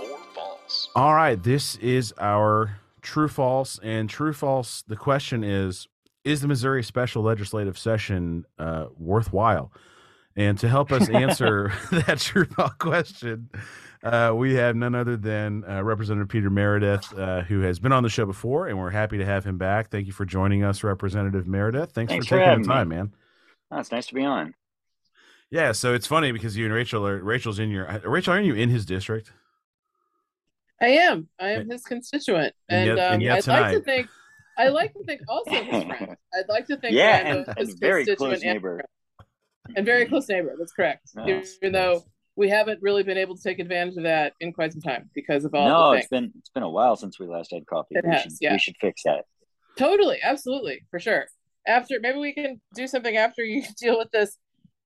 or 0.00 0.18
false? 0.34 0.88
All 0.96 1.14
right, 1.14 1.42
this 1.42 1.76
is 1.76 2.14
our 2.18 2.78
true 3.02 3.28
false, 3.28 3.78
and 3.82 4.08
true 4.08 4.32
false. 4.32 4.82
The 4.88 4.96
question 4.96 5.44
is: 5.44 5.88
Is 6.24 6.40
the 6.40 6.48
Missouri 6.48 6.82
special 6.82 7.22
legislative 7.22 7.76
session 7.76 8.46
uh, 8.58 8.86
worthwhile? 8.96 9.72
And 10.36 10.58
to 10.60 10.68
help 10.68 10.90
us 10.90 11.08
answer 11.10 11.72
that 11.92 12.18
true 12.18 12.46
false 12.46 12.72
question, 12.78 13.50
uh, 14.04 14.32
we 14.34 14.54
have 14.54 14.76
none 14.76 14.94
other 14.94 15.16
than 15.16 15.64
uh, 15.68 15.82
Representative 15.82 16.28
Peter 16.28 16.50
Merideth, 16.50 17.18
uh, 17.18 17.42
who 17.42 17.60
has 17.60 17.78
been 17.78 17.92
on 17.92 18.02
the 18.02 18.08
show 18.08 18.26
before, 18.26 18.68
and 18.68 18.78
we're 18.78 18.90
happy 18.90 19.18
to 19.18 19.24
have 19.24 19.44
him 19.44 19.58
back. 19.58 19.90
Thank 19.90 20.06
you 20.06 20.12
for 20.12 20.24
joining 20.24 20.62
us, 20.62 20.84
Representative 20.84 21.46
Merideth. 21.46 21.90
Thanks, 21.92 22.10
Thanks 22.12 22.26
for 22.26 22.36
for 22.38 22.44
taking 22.44 22.62
the 22.62 22.68
time, 22.68 22.88
me. 22.90 22.96
man. 22.96 23.12
Oh, 23.70 23.78
it's 23.78 23.90
nice 23.90 24.06
to 24.08 24.14
be 24.14 24.24
on. 24.24 24.54
Yeah, 25.50 25.72
so 25.72 25.94
it's 25.94 26.06
funny 26.06 26.32
because 26.32 26.56
you 26.56 26.64
and 26.66 26.74
Rachel 26.74 27.06
are 27.06 27.18
Rachel's 27.22 27.58
in 27.58 27.70
your 27.70 28.00
Rachel, 28.04 28.32
aren't 28.32 28.46
you 28.46 28.54
in 28.54 28.68
his 28.70 28.84
district? 28.84 29.32
I 30.80 30.86
am. 30.88 31.28
I 31.40 31.50
am 31.50 31.70
his 31.70 31.82
constituent, 31.84 32.54
And 32.68 32.90
and, 32.90 32.98
yet- 32.98 33.06
um, 33.06 33.12
and 33.14 33.22
yet 33.22 33.32
I'd 33.32 33.46
like 33.46 33.72
to 33.72 33.80
tonight- 33.80 33.84
think. 33.84 34.08
I 34.56 34.68
like 34.68 34.92
to 34.94 35.02
think 35.04 35.20
also 35.28 35.50
his 35.50 35.82
friend. 35.84 36.16
I'd 36.34 36.48
like 36.48 36.66
to 36.68 36.76
think. 36.76 36.94
yeah, 36.96 37.16
and, 37.16 37.46
both 37.46 37.56
and 37.56 37.78
very 37.80 38.04
constituent 38.04 38.18
close 38.40 38.42
neighbor. 38.44 38.74
friend. 38.76 39.76
and 39.76 39.86
very 39.86 40.06
close 40.06 40.28
neighbor. 40.28 40.54
That's 40.58 40.72
correct. 40.72 41.08
Nice, 41.16 41.56
Even 41.60 41.72
nice. 41.72 41.72
though 41.72 42.04
we 42.36 42.48
haven't 42.48 42.82
really 42.82 43.02
been 43.02 43.18
able 43.18 43.36
to 43.36 43.42
take 43.42 43.58
advantage 43.58 43.96
of 43.96 44.02
that 44.04 44.32
in 44.40 44.52
quite 44.52 44.72
some 44.72 44.82
time 44.82 45.08
because 45.14 45.44
of 45.44 45.54
all 45.54 45.68
No, 45.68 45.90
the 45.92 45.98
it's 45.98 46.08
been 46.08 46.32
it's 46.38 46.50
been 46.50 46.62
a 46.62 46.70
while 46.70 46.96
since 46.96 47.18
we 47.18 47.26
last 47.26 47.52
had 47.52 47.66
coffee. 47.66 47.94
It 47.96 48.04
we 48.04 48.10
has, 48.10 48.22
should 48.22 48.32
yeah. 48.40 48.52
we 48.52 48.58
should 48.58 48.76
fix 48.80 49.02
that. 49.04 49.24
Totally, 49.78 50.18
absolutely, 50.22 50.84
for 50.90 50.98
sure. 50.98 51.26
After 51.66 51.98
maybe 52.00 52.18
we 52.18 52.32
can 52.32 52.60
do 52.74 52.86
something 52.86 53.16
after 53.16 53.42
you 53.44 53.62
deal 53.80 53.98
with 53.98 54.10
this 54.10 54.36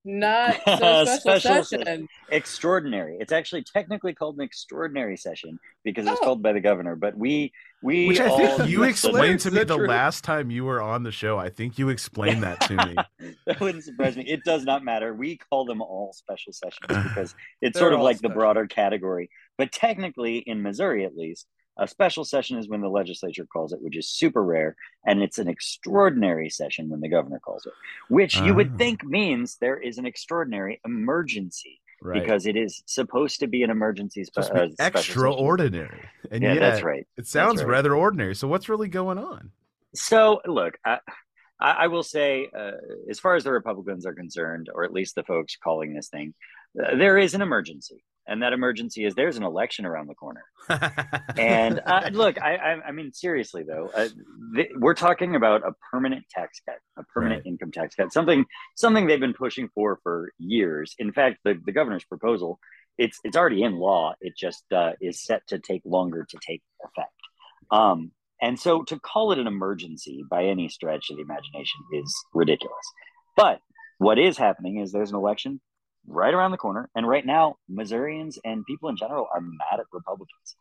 not 0.09 0.57
so 0.66 1.05
special, 1.05 1.18
Special 1.18 1.64
session. 1.64 2.09
Extraordinary. 2.31 3.18
It's 3.21 3.31
actually 3.33 3.62
technically 3.62 4.14
called 4.14 4.37
an 4.37 4.42
extraordinary 4.42 5.16
session 5.16 5.59
because 5.85 6.07
it 6.07 6.11
was 6.11 6.18
Oh. 6.23 6.25
called 6.25 6.42
by 6.42 6.53
the 6.53 6.61
governor. 6.61 6.97
But 6.97 7.16
we 7.16 7.53
we 7.83 8.09
Which 8.09 8.18
I 8.21 8.35
think 8.37 8.71
you 8.71 8.83
explained 8.92 9.40
to 9.40 9.51
me 9.51 9.59
the 9.61 9.64
the 9.66 9.77
truth. 9.77 9.88
last 9.88 10.25
time 10.25 10.51
you 10.51 10.64
were 10.64 10.81
on 10.81 11.03
the 11.03 11.12
show. 11.12 11.38
I 11.38 11.51
think 11.51 11.79
you 11.79 11.90
explained 11.90 12.42
that 12.42 12.61
to 12.62 12.75
me. 12.87 12.97
that 13.47 13.61
wouldn't 13.61 13.85
surprise 13.85 14.16
me. 14.16 14.25
It 14.27 14.42
does 14.44 14.64
not 14.64 14.83
matter. 14.83 15.14
We 15.14 15.37
call 15.37 15.64
them 15.66 15.83
all 15.83 16.12
special 16.14 16.53
sessions 16.53 16.87
because 16.88 17.35
it's 17.61 17.75
They're 17.75 17.83
sort 17.83 17.92
of 17.92 17.99
all 18.01 18.05
like 18.05 18.21
the 18.21 18.31
broader 18.31 18.66
category. 18.66 19.29
But 19.59 19.73
technically, 19.73 20.38
in 20.38 20.62
Missouri 20.62 21.05
at 21.05 21.16
least, 21.16 21.47
a 21.79 21.87
special 21.88 22.25
session 22.25 22.59
is 22.59 22.69
when 22.69 22.81
the 22.81 22.88
legislature 22.88 23.47
calls 23.47 23.73
it, 23.73 23.81
which 23.81 23.97
is 23.97 24.09
super 24.09 24.43
rare, 24.45 24.77
and 25.07 25.23
it's 25.23 25.38
an 25.38 25.49
extraordinary 25.49 26.51
session 26.51 26.88
when 26.88 27.01
the 27.01 27.09
governor 27.09 27.38
calls 27.38 27.67
it, 27.67 27.73
which 28.09 28.37
you 28.38 28.53
Ah. 28.53 28.57
would 28.57 28.79
think 28.79 29.05
means 29.05 29.57
there 29.57 29.79
is 29.79 29.99
an 29.99 30.07
extraordinary 30.07 30.81
emergency 30.85 31.81
Right. 32.03 32.21
because 32.21 32.47
it 32.47 32.57
is 32.57 32.83
supposed 32.87 33.41
to 33.41 33.47
be 33.49 33.62
an 33.62 33.71
emergency. 33.71 34.25
Spe- 34.25 34.38
uh, 34.38 34.43
special 34.43 34.71
session. 34.77 34.87
extraordinary. 34.97 36.09
And 36.31 36.43
Yeah, 36.43 36.55
yet, 36.55 36.61
that's 36.61 36.83
right. 36.83 37.07
It 37.17 37.27
sounds 37.27 37.62
right. 37.62 37.71
rather 37.71 37.95
ordinary. 37.95 38.35
So 38.35 38.47
what's 38.49 38.69
really 38.69 38.88
going 38.88 39.19
on? 39.19 39.51
So, 39.95 40.41
look, 40.47 40.79
I, 40.85 40.99
I 41.61 41.71
I 41.73 41.87
will 41.88 42.05
say, 42.05 42.49
uh, 42.57 42.73
as 43.11 43.19
far 43.19 43.35
as 43.35 43.43
the 43.45 43.51
Republicans 43.53 44.07
are 44.07 44.14
concerned, 44.14 44.69
or 44.73 44.85
at 44.85 44.93
least 44.93 45.14
the 45.17 45.25
folks 45.25 45.57
calling 45.57 45.93
this 45.95 46.09
thing, 46.09 46.35
uh, 46.81 46.95
there 46.97 47.19
is 47.19 47.35
an 47.35 47.43
emergency. 47.43 48.05
And 48.29 48.43
that 48.43 48.53
emergency 48.53 49.05
is 49.05 49.14
there's 49.14 49.37
an 49.38 49.43
election 49.43 49.87
around 49.87 50.07
the 50.09 50.14
corner. 50.14 50.45
And 51.37 51.81
uh, 51.85 52.11
look, 52.12 52.41
I, 52.41 52.57
I, 52.57 52.88
I 52.88 52.93
mean, 52.93 53.12
seriously 53.12 53.62
though, 53.62 53.91
uh, 53.95 54.09
th- 54.55 54.71
we're 54.77 54.95
talking 54.95 55.35
about 55.35 55.67
a 55.67 55.73
permanent 55.91 56.25
tax 56.31 56.61
cut, 56.69 56.79
a 56.99 57.05
permanent 57.05 57.41
Right. 57.45 57.47
income 57.53 57.73
tax 57.73 57.95
cut, 57.95 58.12
something 58.12 58.45
something 58.77 59.07
they've 59.07 59.19
been 59.19 59.35
pushing 59.35 59.69
for 59.75 59.99
for 60.03 60.31
years. 60.38 60.95
In 60.99 61.12
fact, 61.12 61.38
the, 61.45 61.59
the 61.64 61.73
governor's 61.73 62.05
proposal 62.05 62.59
it's 62.99 63.19
it's 63.25 63.37
already 63.37 63.62
in 63.62 63.77
law. 63.77 64.14
It 64.21 64.37
just 64.37 64.64
uh, 64.73 64.93
is 65.01 65.23
set 65.23 65.47
to 65.49 65.59
take 65.59 65.83
longer 65.85 66.27
to 66.29 66.38
take 66.47 66.62
effect. 66.85 67.12
Um, 67.71 68.11
and 68.43 68.59
so 68.59 68.83
to 68.85 68.99
call 69.01 69.33
it 69.33 69.38
an 69.38 69.47
emergency 69.47 70.25
by 70.29 70.45
any 70.45 70.69
stretch 70.69 71.11
of 71.11 71.17
the 71.17 71.23
imagination 71.23 71.81
is 71.95 72.14
ridiculous. 72.35 72.75
But 73.37 73.61
what 73.99 74.19
is 74.19 74.37
happening 74.37 74.79
is 74.81 74.93
there's 74.93 75.11
an 75.11 75.17
election 75.17 75.61
right 76.09 76.33
around 76.33 76.51
the 76.51 76.57
corner, 76.57 76.88
and 76.94 77.07
right 77.07 77.25
now 77.25 77.57
Missourians 77.68 78.38
and 78.44 78.64
people 78.66 78.88
in 78.88 78.97
general 78.97 79.29
are 79.33 79.40
mad 79.40 79.81
at 79.81 79.87
Republicans. 79.92 80.57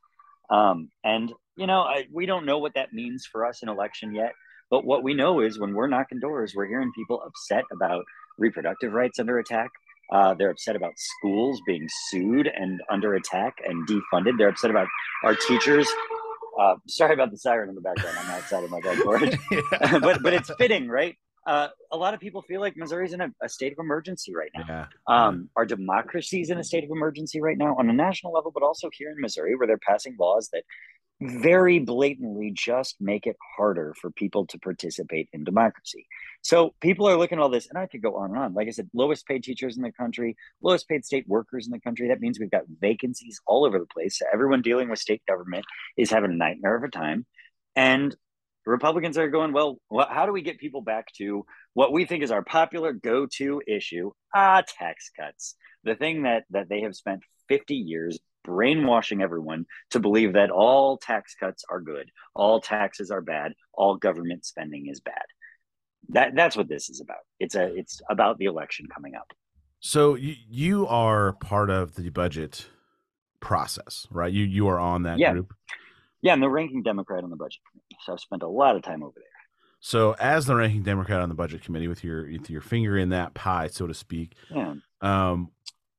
Um, 0.50 0.90
and 1.04 1.32
you 1.56 1.68
know, 1.68 1.82
I, 1.82 2.06
we 2.14 2.26
don't 2.26 2.46
know 2.46 2.60
what 2.60 2.76
that 2.76 2.94
means 2.94 3.26
for 3.26 3.46
us 3.46 3.64
in 3.64 3.70
election 3.70 4.14
yet. 4.14 4.34
But 4.70 4.86
what 4.86 5.04
we 5.04 5.14
know 5.14 5.40
is 5.40 5.60
when 5.60 5.74
we're 5.74 5.88
knocking 5.88 6.20
doors, 6.20 6.54
we're 6.56 6.68
hearing 6.68 6.92
people 6.94 7.22
upset 7.26 7.64
about 7.72 8.04
reproductive 8.38 8.92
rights 8.92 9.20
under 9.20 9.40
attack. 9.40 9.70
Uh, 10.12 10.34
they're 10.34 10.50
upset 10.50 10.76
about 10.76 10.94
schools 10.98 11.62
being 11.66 11.88
sued 12.10 12.48
and 12.48 12.82
under 12.90 13.16
attack 13.16 13.56
and 13.66 13.88
defunded. 13.88 14.38
They're 14.38 14.50
upset 14.50 14.70
about 14.70 14.88
our 15.24 15.36
teachers. 15.36 15.88
Uh, 16.60 16.76
sorry 16.88 17.14
about 17.14 17.32
the 17.32 17.38
siren 17.38 17.70
in 17.70 17.76
the 17.76 17.82
background. 17.82 18.18
I'm 18.20 18.32
outside 18.32 18.64
of 18.64 18.72
my 18.72 18.80
back 18.82 19.02
porch, 19.04 19.36
but 20.02 20.24
but 20.24 20.34
it's 20.34 20.50
fitting, 20.58 20.88
right? 20.88 21.16
Uh, 21.48 21.70
a 21.94 21.98
lot 21.98 22.14
of 22.14 22.20
people 22.20 22.42
feel 22.42 22.60
like 22.60 22.76
Missouri's 22.76 23.14
in 23.14 23.22
a, 23.22 23.30
a 23.42 23.48
state 23.48 23.72
of 23.72 23.80
emergency 23.80 24.36
right 24.36 24.52
now. 24.54 24.66
Yeah. 24.68 24.86
Um, 25.08 25.50
our 25.56 25.66
democracy 25.66 26.42
is 26.42 26.50
in 26.50 26.58
a 26.58 26.64
state 26.64 26.84
of 26.84 26.90
emergency 26.92 27.40
right 27.40 27.58
now 27.58 27.74
on 27.80 27.90
a 27.90 27.94
national 27.94 28.34
level, 28.34 28.52
but 28.52 28.64
also 28.64 28.90
here 28.92 29.12
in 29.12 29.22
Missouri, 29.22 29.56
where 29.56 29.66
they're 29.66 29.80
passing 29.80 30.18
laws 30.20 30.50
that 30.52 30.64
very 31.22 31.80
blatantly 31.80 32.52
just 32.54 32.98
make 33.00 33.26
it 33.26 33.36
harder 33.56 33.96
for 34.00 34.12
people 34.12 34.46
to 34.46 34.60
participate 34.60 35.30
in 35.34 35.44
democracy. 35.44 36.06
So 36.42 36.76
people 36.82 37.08
are 37.08 37.18
looking 37.18 37.40
at 37.40 37.42
all 37.42 37.50
this, 37.50 37.68
and 37.70 37.78
I 37.78 37.88
could 37.88 38.02
go 38.02 38.18
on 38.18 38.32
and 38.32 38.40
on. 38.40 38.54
Like 38.54 38.68
I 38.68 38.72
said, 38.72 38.90
lowest 38.94 39.26
paid 39.26 39.44
teachers 39.44 39.78
in 39.78 39.84
the 39.84 39.92
country, 39.92 40.36
lowest 40.62 40.88
paid 40.88 41.06
state 41.06 41.28
workers 41.28 41.66
in 41.66 41.72
the 41.72 41.80
country. 41.80 42.10
That 42.10 42.22
means 42.22 42.40
we've 42.40 42.52
got 42.52 42.64
vacancies 42.82 43.40
all 43.48 43.66
over 43.66 43.80
the 43.80 43.88
place. 43.88 44.20
So 44.20 44.26
everyone 44.32 44.62
dealing 44.62 44.90
with 44.90 45.00
state 45.00 45.24
government 45.28 45.66
is 45.98 46.12
having 46.12 46.32
a 46.32 46.36
nightmare 46.36 46.76
of 46.76 46.84
a 46.84 46.90
time. 46.90 47.26
And 47.76 48.16
Republicans 48.68 49.18
are 49.18 49.30
going, 49.30 49.54
well, 49.54 49.80
how 50.10 50.26
do 50.26 50.32
we 50.32 50.42
get 50.42 50.60
people 50.60 50.82
back 50.82 51.08
to 51.18 51.46
what 51.74 51.94
we 51.94 52.06
think 52.06 52.24
is 52.24 52.32
our 52.32 52.44
popular 52.44 52.92
go-to 52.92 53.62
issue? 53.68 54.12
Ah, 54.36 54.62
tax 54.68 55.10
cuts. 55.18 55.56
The 55.84 55.96
thing 55.96 56.24
that 56.24 56.44
that 56.50 56.68
they 56.70 56.82
have 56.82 56.96
spent 56.96 57.22
50 57.48 57.76
years 57.76 58.20
brainwashing 58.44 59.22
everyone 59.22 59.66
to 59.92 60.00
believe 60.00 60.34
that 60.34 60.52
all 60.52 60.98
tax 60.98 61.36
cuts 61.36 61.64
are 61.70 61.82
good, 61.82 62.10
all 62.36 62.60
taxes 62.60 63.10
are 63.10 63.22
bad, 63.22 63.54
all 63.74 63.96
government 63.96 64.46
spending 64.46 64.88
is 64.88 65.00
bad. 65.00 65.26
That 66.10 66.36
that's 66.36 66.56
what 66.58 66.68
this 66.68 66.90
is 66.90 67.00
about. 67.02 67.24
It's 67.40 67.56
a 67.56 67.74
it's 67.74 68.02
about 68.10 68.38
the 68.38 68.46
election 68.46 68.88
coming 68.94 69.16
up. 69.16 69.32
So 69.80 70.16
you 70.16 70.36
you 70.50 70.88
are 70.88 71.34
part 71.34 71.70
of 71.70 71.96
the 71.96 72.10
budget 72.10 72.68
process, 73.40 74.08
right? 74.12 74.32
You 74.32 74.44
you 74.44 74.68
are 74.68 74.80
on 74.80 75.04
that 75.04 75.20
Yeah. 75.20 75.34
group. 75.34 75.54
Yeah, 76.22 76.34
I'm 76.34 76.40
the 76.40 76.50
ranking 76.50 76.84
Democrat 76.84 77.24
on 77.24 77.30
the 77.30 77.36
budget 77.36 77.60
committee, 77.72 77.98
so 78.06 78.14
I've 78.14 78.20
spent 78.20 78.44
a 78.44 78.48
lot 78.48 78.76
of 78.76 78.82
time 78.82 79.04
over 79.04 79.14
there. 79.16 79.24
So 79.80 80.14
as 80.20 80.46
the 80.48 80.56
ranking 80.56 80.82
Democrat 80.84 81.22
on 81.22 81.30
the 81.30 81.36
budget 81.36 81.62
committee, 81.64 81.88
with 81.88 82.04
your 82.04 82.24
with 82.30 82.50
your 82.50 82.62
finger 82.62 82.98
in 82.98 83.10
that 83.10 83.34
pie, 83.36 83.68
so 83.68 83.86
to 83.88 83.94
speak, 83.94 84.34
Yeah. 84.50 84.74
um, 85.02 85.52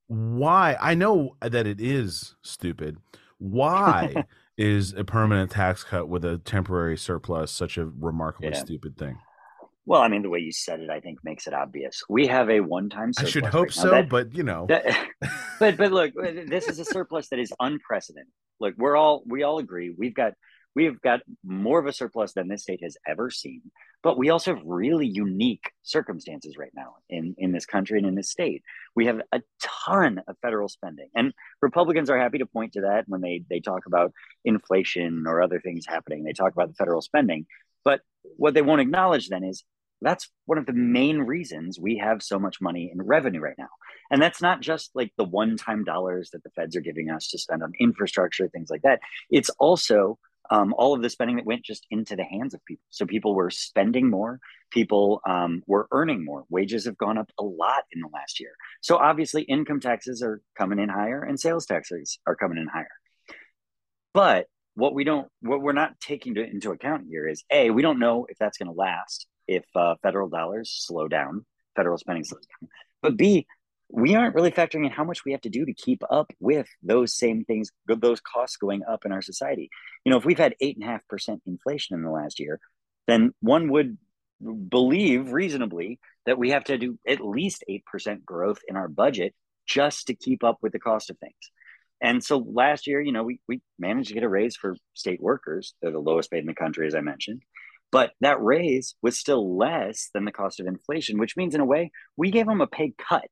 why? 0.09 0.77
I 0.81 0.95
know 0.95 1.37
that 1.41 1.67
it 1.67 1.81
is 1.81 2.35
stupid. 2.43 2.99
Why 3.39 4.25
is 4.59 4.93
a 4.95 5.05
permanent 5.05 5.53
tax 5.53 5.85
cut 5.85 6.09
with 6.09 6.25
a 6.25 6.39
temporary 6.39 6.99
surplus 6.99 7.53
such 7.53 7.79
a 7.79 7.87
remarkably 7.87 8.49
Yeah. 8.51 8.59
stupid 8.65 8.97
thing? 8.99 9.19
Well, 9.89 10.03
I 10.03 10.09
mean, 10.09 10.21
the 10.21 10.29
way 10.29 10.41
you 10.41 10.53
said 10.53 10.81
it, 10.81 10.91
I 10.91 11.01
think 11.01 11.21
makes 11.25 11.47
it 11.47 11.55
obvious. 11.55 12.03
We 12.11 12.27
have 12.27 12.51
a 12.51 12.61
one-time. 12.61 13.13
I 13.19 13.25
should 13.25 13.47
hope 13.47 13.69
right 13.69 13.73
so, 13.73 13.89
That- 13.89 14.11
but 14.11 14.35
you 14.35 14.43
know, 14.43 14.67
that- 14.69 14.85
but 15.59 15.79
but 15.79 15.93
look, 15.93 16.13
uh, 16.15 16.45
this 16.47 16.69
is 16.69 16.79
a 16.79 16.85
surplus 16.85 17.31
that 17.31 17.39
is 17.39 17.51
unprecedented. 17.59 18.31
Look, 18.61 18.75
we're 18.77 18.97
all 18.97 19.23
we 19.27 19.45
all 19.45 19.59
agree 19.59 19.95
we've 19.97 20.13
got 20.15 20.35
we've 20.75 21.01
got 21.01 21.21
more 21.43 21.79
of 21.79 21.87
a 21.87 21.93
surplus 21.95 22.35
than 22.35 22.49
this 22.49 22.65
state 22.65 22.83
has 22.83 22.99
ever 23.07 23.31
seen. 23.31 23.63
But 24.03 24.19
we 24.19 24.29
also 24.29 24.55
have 24.55 24.63
really 24.67 25.07
unique 25.07 25.73
circumstances 25.83 26.59
right 26.59 26.71
now 26.75 26.97
in 27.09 27.35
in 27.39 27.53
this 27.53 27.65
country 27.65 27.97
and 27.99 28.07
in 28.07 28.15
this 28.15 28.31
state. 28.31 28.63
We 28.95 29.07
have 29.07 29.23
a 29.33 29.41
ton 29.63 30.21
of 30.29 30.37
federal 30.43 30.69
spending, 30.69 31.09
and 31.17 31.33
Republicans 31.63 32.11
are 32.11 32.19
happy 32.19 32.37
to 32.39 32.47
point 32.47 32.75
to 32.75 32.83
that 32.83 33.05
when 33.09 33.23
they 33.23 33.43
they 33.49 33.61
talk 33.61 33.87
about 33.87 34.13
inflation 34.45 35.25
or 35.27 35.41
other 35.41 35.61
things 35.61 35.87
happening. 35.87 36.25
They 36.25 36.35
talk 36.35 36.53
about 36.53 36.69
the 36.69 36.75
federal 36.75 37.01
spending, 37.01 37.47
but 37.87 38.03
what 38.37 38.53
they 38.53 38.61
won't 38.61 38.83
acknowledge 38.83 39.31
then 39.31 39.45
is 39.45 39.65
that's 40.01 40.31
one 40.47 40.59
of 40.59 40.67
the 40.67 40.73
main 40.73 41.19
reasons 41.19 41.79
we 41.79 41.99
have 41.99 42.23
so 42.23 42.39
much 42.39 42.61
money 42.61 42.91
in 42.93 43.03
revenue 43.03 43.41
right 43.41 43.59
now. 43.59 43.69
And 44.11 44.23
that's 44.23 44.41
not 44.41 44.61
just 44.61 44.91
like 44.95 45.13
the 45.17 45.25
one 45.25 45.57
time 45.57 45.85
dollars 45.85 46.31
that 46.33 46.43
the 46.43 46.51
feds 46.51 46.77
are 46.77 46.81
giving 46.81 47.11
us 47.11 47.29
to 47.31 47.39
spend 47.39 47.63
on 47.63 47.73
infrastructure, 47.81 48.49
things 48.49 48.71
like 48.71 48.83
that. 48.83 49.01
It's 49.31 49.51
also 49.59 50.19
um, 50.51 50.75
all 50.79 50.95
of 50.95 51.03
the 51.03 51.11
spending 51.11 51.37
that 51.37 51.45
went 51.45 51.65
just 51.65 51.87
into 51.91 52.17
the 52.17 52.25
hands 52.25 52.55
of 52.55 52.65
people. 52.65 52.85
So 52.91 53.07
people 53.07 53.35
were 53.35 53.51
spending 53.51 54.09
more, 54.09 54.41
people 54.71 55.21
um, 55.29 55.63
were 55.67 55.89
earning 55.91 56.25
more. 56.25 56.45
Wages 56.49 56.87
have 56.87 56.97
gone 56.97 57.19
up 57.19 57.31
a 57.39 57.45
lot 57.45 57.85
in 57.93 58.01
the 58.01 58.09
last 58.13 58.41
year. 58.41 58.53
So 58.81 58.97
obviously, 58.97 59.43
income 59.43 59.81
taxes 59.81 60.23
are 60.23 60.41
coming 60.57 60.79
in 60.79 60.89
higher 60.89 61.23
and 61.23 61.39
sales 61.39 61.67
taxes 61.67 62.19
are 62.27 62.37
coming 62.37 62.59
in 62.59 62.67
higher. 62.67 62.89
But 64.15 64.47
what 64.75 64.95
we 64.95 65.05
don't, 65.05 65.29
what 65.43 65.61
we're 65.61 65.73
not 65.73 66.01
taking 66.01 66.37
to, 66.37 66.45
into 66.45 66.71
account 66.71 67.05
here 67.11 67.29
is 67.29 67.45
A, 67.51 67.71
we 67.71 67.83
don't 67.83 67.99
know 67.99 68.27
if 68.29 68.39
that's 68.39 68.57
going 68.57 68.73
to 68.73 68.79
last 68.79 69.27
if 69.49 69.65
uh, 69.75 69.97
federal 70.03 70.29
dollars 70.29 70.71
slow 70.71 71.09
down, 71.09 71.45
federal 71.75 71.99
spending 71.99 72.25
slows 72.25 72.47
down. 72.47 72.69
But 73.03 73.17
B, 73.17 73.47
we 73.91 74.15
aren't 74.15 74.35
really 74.35 74.51
factoring 74.51 74.85
in 74.85 74.93
how 74.93 75.05
much 75.05 75.25
we 75.25 75.33
have 75.33 75.41
to 75.43 75.49
do 75.49 75.65
to 75.65 75.73
keep 75.73 76.03
up 76.11 76.31
with 76.41 76.69
those 76.83 77.15
same 77.15 77.45
things, 77.45 77.71
those 77.87 78.21
costs 78.21 78.57
going 78.59 78.83
up 78.85 79.07
in 79.07 79.13
our 79.13 79.23
society. 79.23 79.71
You 80.05 80.13
know, 80.13 80.19
if 80.19 80.25
we've 80.25 80.39
had 80.39 80.55
eight 80.61 80.77
and 80.77 80.85
a 80.85 80.89
half 80.89 81.07
percent 81.09 81.43
inflation 81.47 81.97
in 81.97 82.03
the 82.03 82.11
last 82.11 82.39
year, 82.39 82.61
then 83.07 83.33
one 83.41 83.71
would 83.73 83.97
believe 84.69 85.33
reasonably 85.33 85.99
that 86.27 86.39
we 86.39 86.51
have 86.51 86.65
to 86.65 86.79
do 86.79 86.99
at 87.07 87.25
least 87.25 87.65
eight 87.69 87.85
percent 87.87 88.25
growth 88.25 88.61
in 88.69 88.77
our 88.77 88.89
budget 88.89 89.35
just 89.67 90.07
to 90.07 90.15
keep 90.15 90.45
up 90.45 90.59
with 90.63 90.73
the 90.73 90.79
cost 90.79 91.11
of 91.11 91.19
things. 91.19 91.35
And 92.01 92.23
so 92.23 92.39
last 92.39 92.87
year, 92.87 93.01
you 93.01 93.13
know, 93.13 93.25
we 93.25 93.41
we 93.49 93.61
managed 93.79 94.09
to 94.09 94.15
get 94.15 94.23
a 94.23 94.29
raise 94.29 94.57
for 94.57 94.77
state 94.95 95.21
workers. 95.21 95.75
They're 95.81 95.91
the 95.91 95.99
lowest 95.99 96.31
paid 96.31 96.41
in 96.41 96.47
the 96.47 96.55
country, 96.55 96.87
as 96.87 96.95
I 96.95 97.01
mentioned. 97.01 97.43
But 97.91 98.13
that 98.21 98.43
raise 98.43 98.95
was 99.03 99.19
still 99.19 99.57
less 99.57 100.11
than 100.13 100.25
the 100.25 100.33
cost 100.33 100.61
of 100.61 100.67
inflation, 100.67 101.19
which 101.19 101.37
means, 101.37 101.55
in 101.55 101.61
a 101.61 101.67
way, 101.67 101.91
we 102.17 102.31
gave 102.31 102.47
them 102.47 102.61
a 102.61 102.67
pay 102.67 102.93
cut. 102.99 103.27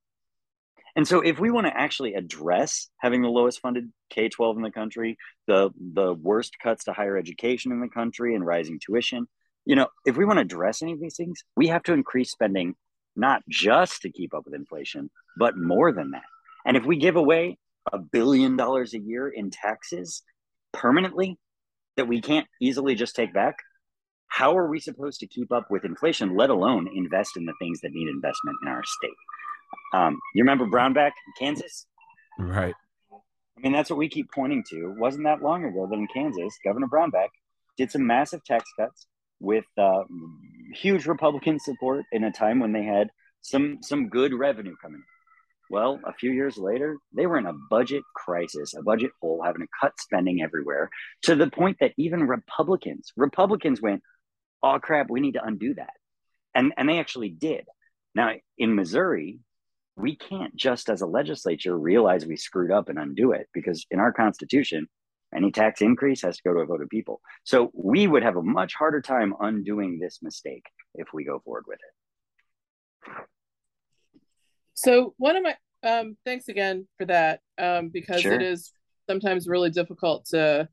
And 0.95 1.07
so, 1.07 1.21
if 1.21 1.39
we 1.39 1.51
want 1.51 1.67
to 1.67 1.77
actually 1.77 2.15
address 2.15 2.89
having 2.99 3.21
the 3.21 3.29
lowest 3.29 3.61
funded 3.61 3.93
K 4.09 4.29
12 4.31 4.57
in 4.57 4.63
the 4.63 4.71
country, 4.71 5.19
the, 5.47 5.71
the 5.79 6.15
worst 6.15 6.57
cuts 6.63 6.85
to 6.85 6.95
higher 6.95 7.19
education 7.19 7.71
in 7.71 7.81
the 7.81 7.89
country, 7.89 8.35
and 8.35 8.47
rising 8.47 8.81
tuition, 8.85 9.27
you 9.67 9.77
know, 9.77 9.89
if 10.07 10.17
we 10.17 10.25
want 10.25 10.39
to 10.39 10.43
address 10.43 10.81
any 10.81 10.93
of 10.93 11.01
these 11.01 11.17
things, 11.17 11.45
we 11.57 11.67
have 11.67 11.83
to 11.83 11.93
increase 11.93 12.31
spending 12.31 12.75
not 13.17 13.43
just 13.49 14.03
to 14.03 14.11
keep 14.11 14.33
up 14.33 14.45
with 14.45 14.55
inflation, 14.55 15.11
but 15.39 15.57
more 15.57 15.93
than 15.93 16.13
that. 16.13 16.23
And 16.65 16.77
if 16.77 16.85
we 16.85 16.97
give 16.97 17.17
away 17.17 17.59
a 17.93 17.99
billion 17.99 18.57
dollars 18.57 18.95
a 18.95 18.99
year 18.99 19.29
in 19.29 19.51
taxes 19.51 20.23
permanently 20.73 21.39
that 21.97 22.09
we 22.09 22.21
can't 22.21 22.47
easily 22.61 22.95
just 22.95 23.17
take 23.17 23.33
back, 23.33 23.57
how 24.29 24.57
are 24.57 24.69
we 24.69 24.81
supposed 24.81 25.21
to 25.21 25.27
keep 25.27 25.53
up 25.53 25.71
with 25.71 25.85
inflation, 25.85 26.37
let 26.37 26.51
alone 26.51 26.89
invest 26.95 27.37
in 27.37 27.45
the 27.45 27.55
things 27.61 27.81
that 27.81 27.93
need 27.93 28.09
investment 28.09 28.57
in 28.63 28.69
our 28.69 28.83
state? 28.85 29.11
Um, 29.95 30.19
you 30.35 30.43
remember 30.43 30.67
Brownback 30.67 31.13
in 31.13 31.33
Kansas? 31.39 31.87
right? 32.39 32.75
I 33.13 33.61
mean, 33.63 33.73
that's 33.73 33.89
what 33.89 33.99
we 33.99 34.09
keep 34.09 34.31
pointing 34.35 34.63
to. 34.71 34.91
It 34.91 34.99
wasn't 34.99 35.25
that 35.25 35.43
long 35.43 35.65
ago 35.65 35.87
that 35.91 35.97
in 35.97 36.07
Kansas, 36.13 36.59
Governor 36.65 36.89
Brownback 36.89 37.29
did 37.79 37.91
some 37.91 38.07
massive 38.07 38.45
tax 38.45 38.65
cuts 38.79 39.07
with 39.41 39.65
uh, 39.79 40.03
huge 40.75 41.07
Republican 41.07 41.59
support 41.59 42.05
in 42.13 42.25
a 42.25 42.33
time 42.33 42.61
when 42.61 42.73
they 42.73 42.85
had 42.85 43.09
some 43.43 43.79
some 43.83 44.09
good 44.09 44.35
revenue 44.35 44.75
coming 44.83 44.99
in. 44.99 45.05
Well, 45.69 46.01
a 46.07 46.13
few 46.13 46.31
years 46.31 46.57
later, 46.57 46.97
they 47.13 47.27
were 47.27 47.39
in 47.39 47.47
a 47.47 47.53
budget 47.71 48.03
crisis, 48.15 48.75
a 48.75 48.83
budget 48.83 49.11
hole, 49.21 49.43
having 49.45 49.63
to 49.63 49.69
cut 49.81 49.93
spending 49.99 50.41
everywhere 50.41 50.91
to 51.23 51.35
the 51.35 51.51
point 51.51 51.79
that 51.81 51.93
even 51.99 52.29
Republicans, 52.29 53.13
Republicans 53.17 53.83
went, 53.83 54.03
"Oh 54.63 54.79
crap, 54.81 55.11
we 55.11 55.21
need 55.21 55.33
to 55.35 55.45
undo 55.45 55.75
that," 55.75 55.95
and 56.55 56.73
and 56.77 56.89
they 56.89 56.99
actually 56.99 57.31
did. 57.31 57.67
Now 58.15 58.33
in 58.57 58.75
Missouri, 58.75 59.41
we 59.97 60.17
can't 60.17 60.55
just 60.55 60.89
as 60.91 61.01
a 61.01 61.07
legislature 61.07 61.77
realize 61.79 62.27
we 62.27 62.37
screwed 62.37 62.71
up 62.71 62.89
and 62.89 62.99
undo 62.99 63.33
it 63.33 63.49
because 63.53 63.87
in 63.91 63.99
our 63.99 64.13
constitution 64.13 64.89
any 65.35 65.51
tax 65.51 65.81
increase 65.81 66.23
has 66.23 66.37
to 66.37 66.43
go 66.45 66.55
to 66.55 66.61
a 66.61 66.67
vote 66.67 66.81
of 66.83 66.89
people 66.89 67.21
so 67.45 67.71
we 67.75 68.07
would 68.07 68.23
have 68.23 68.37
a 68.37 68.43
much 68.43 68.75
harder 68.75 69.01
time 69.01 69.35
undoing 69.41 69.99
this 69.99 70.21
mistake 70.23 70.65
if 70.95 71.09
we 71.13 71.25
go 71.25 71.41
forward 71.41 71.65
with 71.67 71.79
it 73.09 73.13
So 74.75 75.15
one 75.17 75.37
of 75.37 75.43
my 75.43 75.57
um 75.83 76.17
thanks 76.25 76.49
again 76.49 76.87
for 76.99 77.07
that 77.07 77.41
um 77.59 77.89
because 77.89 78.21
Sure. 78.21 78.35
it 78.35 78.43
is 78.43 78.73
sometimes 79.09 79.49
really 79.49 79.71
difficult 79.71 80.27
to 80.27 80.69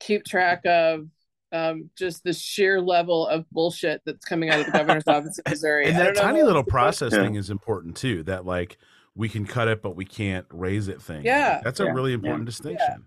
keep 0.00 0.24
track 0.24 0.64
of 0.66 1.06
um 1.52 1.90
just 1.96 2.24
the 2.24 2.32
sheer 2.32 2.80
level 2.80 3.26
of 3.28 3.48
bullshit 3.50 4.02
that's 4.04 4.24
coming 4.24 4.50
out 4.50 4.60
of 4.60 4.66
the 4.66 4.72
governor's 4.72 5.04
office 5.06 5.38
in 5.38 5.50
Missouri. 5.50 5.86
And 5.86 5.96
that 5.98 6.16
tiny 6.16 6.42
little 6.42 6.56
else 6.58 6.60
to 6.60 6.64
put- 6.64 6.70
process 6.70 7.12
Yeah. 7.12 7.22
thing 7.22 7.34
is 7.36 7.50
important 7.50 7.96
too. 7.96 8.22
That 8.24 8.44
like 8.44 8.78
we 9.14 9.28
can 9.28 9.46
cut 9.46 9.68
it, 9.68 9.80
but 9.82 9.96
we 9.96 10.04
can't 10.04 10.44
raise 10.50 10.88
it 10.88 11.00
thing. 11.00 11.24
Yeah. 11.24 11.60
That's 11.64 11.80
a 11.80 11.84
Yeah. 11.84 11.92
really 11.92 12.12
important 12.12 12.46
distinction. 12.46 13.04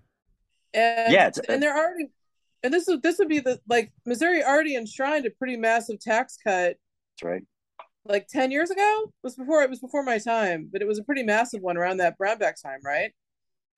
and 0.73 1.11
Yeah, 1.13 1.27
it's- 1.27 1.39
and 1.49 1.61
they're 1.61 1.75
already 1.77 2.09
and 2.63 2.73
this 2.73 2.85
would 2.87 3.01
this 3.03 3.17
would 3.19 3.29
be 3.29 3.39
the 3.39 3.59
like 3.67 3.91
Missouri 4.05 4.43
already 4.43 4.75
enshrined 4.75 5.25
a 5.25 5.29
pretty 5.31 5.57
massive 5.57 5.99
tax 5.99 6.37
cut 6.43 6.77
That's 7.17 7.23
right. 7.23 7.43
like 8.05 8.27
10 8.27 8.51
years 8.51 8.69
ago 8.69 9.03
it 9.07 9.13
was 9.23 9.35
before 9.35 9.63
it 9.63 9.69
was 9.69 9.79
before 9.79 10.03
my 10.03 10.17
time 10.17 10.69
but 10.71 10.81
it 10.81 10.87
was 10.87 10.99
a 10.99 11.03
pretty 11.03 11.23
massive 11.23 11.61
one 11.61 11.75
around 11.77 11.97
that 11.97 12.17
brownback 12.17 12.61
time 12.61 12.79
right 12.85 13.11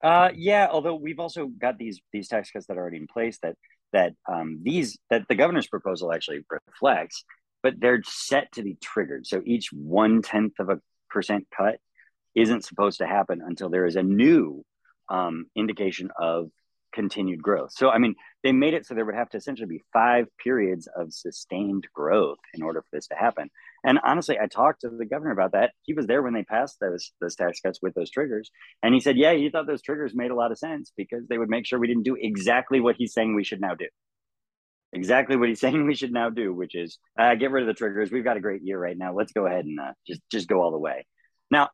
Uh, 0.02 0.30
yeah. 0.34 0.66
Although 0.70 0.96
we've 0.96 1.20
also 1.20 1.46
got 1.46 1.78
these 1.78 2.00
these 2.12 2.28
tax 2.28 2.50
cuts 2.50 2.66
that 2.66 2.76
are 2.76 2.80
already 2.80 2.96
in 2.98 3.06
place 3.06 3.38
that 3.42 3.56
that 3.92 4.14
um, 4.30 4.60
these 4.62 4.98
that 5.10 5.26
the 5.28 5.34
governor's 5.34 5.68
proposal 5.68 6.12
actually 6.12 6.40
reflects, 6.50 7.24
but 7.62 7.74
they're 7.78 8.02
set 8.04 8.50
to 8.52 8.62
be 8.62 8.76
triggered. 8.80 9.26
So 9.26 9.42
each 9.44 9.68
one 9.72 10.22
tenth 10.22 10.54
of 10.58 10.68
a 10.68 10.80
percent 11.10 11.46
cut 11.56 11.76
isn't 12.34 12.64
supposed 12.64 12.98
to 12.98 13.06
happen 13.06 13.42
until 13.44 13.68
there 13.68 13.86
is 13.86 13.96
a 13.96 14.02
new 14.02 14.64
um, 15.08 15.46
indication 15.54 16.10
of 16.18 16.50
continued 16.92 17.42
growth. 17.42 17.72
So 17.72 17.90
I 17.90 17.98
mean, 17.98 18.14
they 18.42 18.52
made 18.52 18.74
it 18.74 18.86
so 18.86 18.94
there 18.94 19.04
would 19.04 19.14
have 19.14 19.30
to 19.30 19.38
essentially 19.38 19.68
be 19.68 19.82
five 19.92 20.26
periods 20.42 20.88
of 20.94 21.12
sustained 21.12 21.86
growth 21.94 22.38
in 22.54 22.62
order 22.62 22.82
for 22.82 22.88
this 22.92 23.08
to 23.08 23.14
happen. 23.14 23.50
And 23.84 23.98
honestly, 24.04 24.38
I 24.38 24.46
talked 24.46 24.82
to 24.82 24.90
the 24.90 25.04
governor 25.04 25.32
about 25.32 25.52
that. 25.52 25.72
He 25.82 25.92
was 25.92 26.06
there 26.06 26.22
when 26.22 26.34
they 26.34 26.44
passed 26.44 26.78
those 26.80 27.12
those 27.20 27.34
tax 27.34 27.60
cuts 27.60 27.80
with 27.82 27.94
those 27.94 28.10
triggers, 28.10 28.50
and 28.82 28.94
he 28.94 29.00
said, 29.00 29.16
"Yeah, 29.16 29.32
he 29.32 29.50
thought 29.50 29.66
those 29.66 29.82
triggers 29.82 30.14
made 30.14 30.30
a 30.30 30.36
lot 30.36 30.52
of 30.52 30.58
sense 30.58 30.92
because 30.96 31.26
they 31.26 31.38
would 31.38 31.48
make 31.48 31.66
sure 31.66 31.78
we 31.78 31.88
didn't 31.88 32.04
do 32.04 32.16
exactly 32.18 32.80
what 32.80 32.96
he's 32.96 33.12
saying 33.12 33.34
we 33.34 33.44
should 33.44 33.60
now 33.60 33.74
do." 33.74 33.88
Exactly 34.92 35.36
what 35.36 35.48
he's 35.48 35.60
saying 35.66 35.86
we 35.86 35.96
should 35.96 36.12
now 36.12 36.30
do, 36.30 36.54
which 36.54 36.74
is 36.74 36.98
uh, 37.18 37.34
get 37.34 37.50
rid 37.50 37.62
of 37.62 37.66
the 37.66 37.74
triggers. 37.74 38.12
We've 38.12 38.24
got 38.24 38.36
a 38.36 38.40
great 38.40 38.62
year 38.62 38.78
right 38.78 38.96
now. 38.96 39.14
Let's 39.14 39.32
go 39.32 39.46
ahead 39.46 39.64
and 39.64 39.80
uh, 39.80 39.92
just 40.06 40.20
just 40.30 40.48
go 40.48 40.62
all 40.62 40.70
the 40.70 40.78
way. 40.78 41.06
Now, 41.50 41.70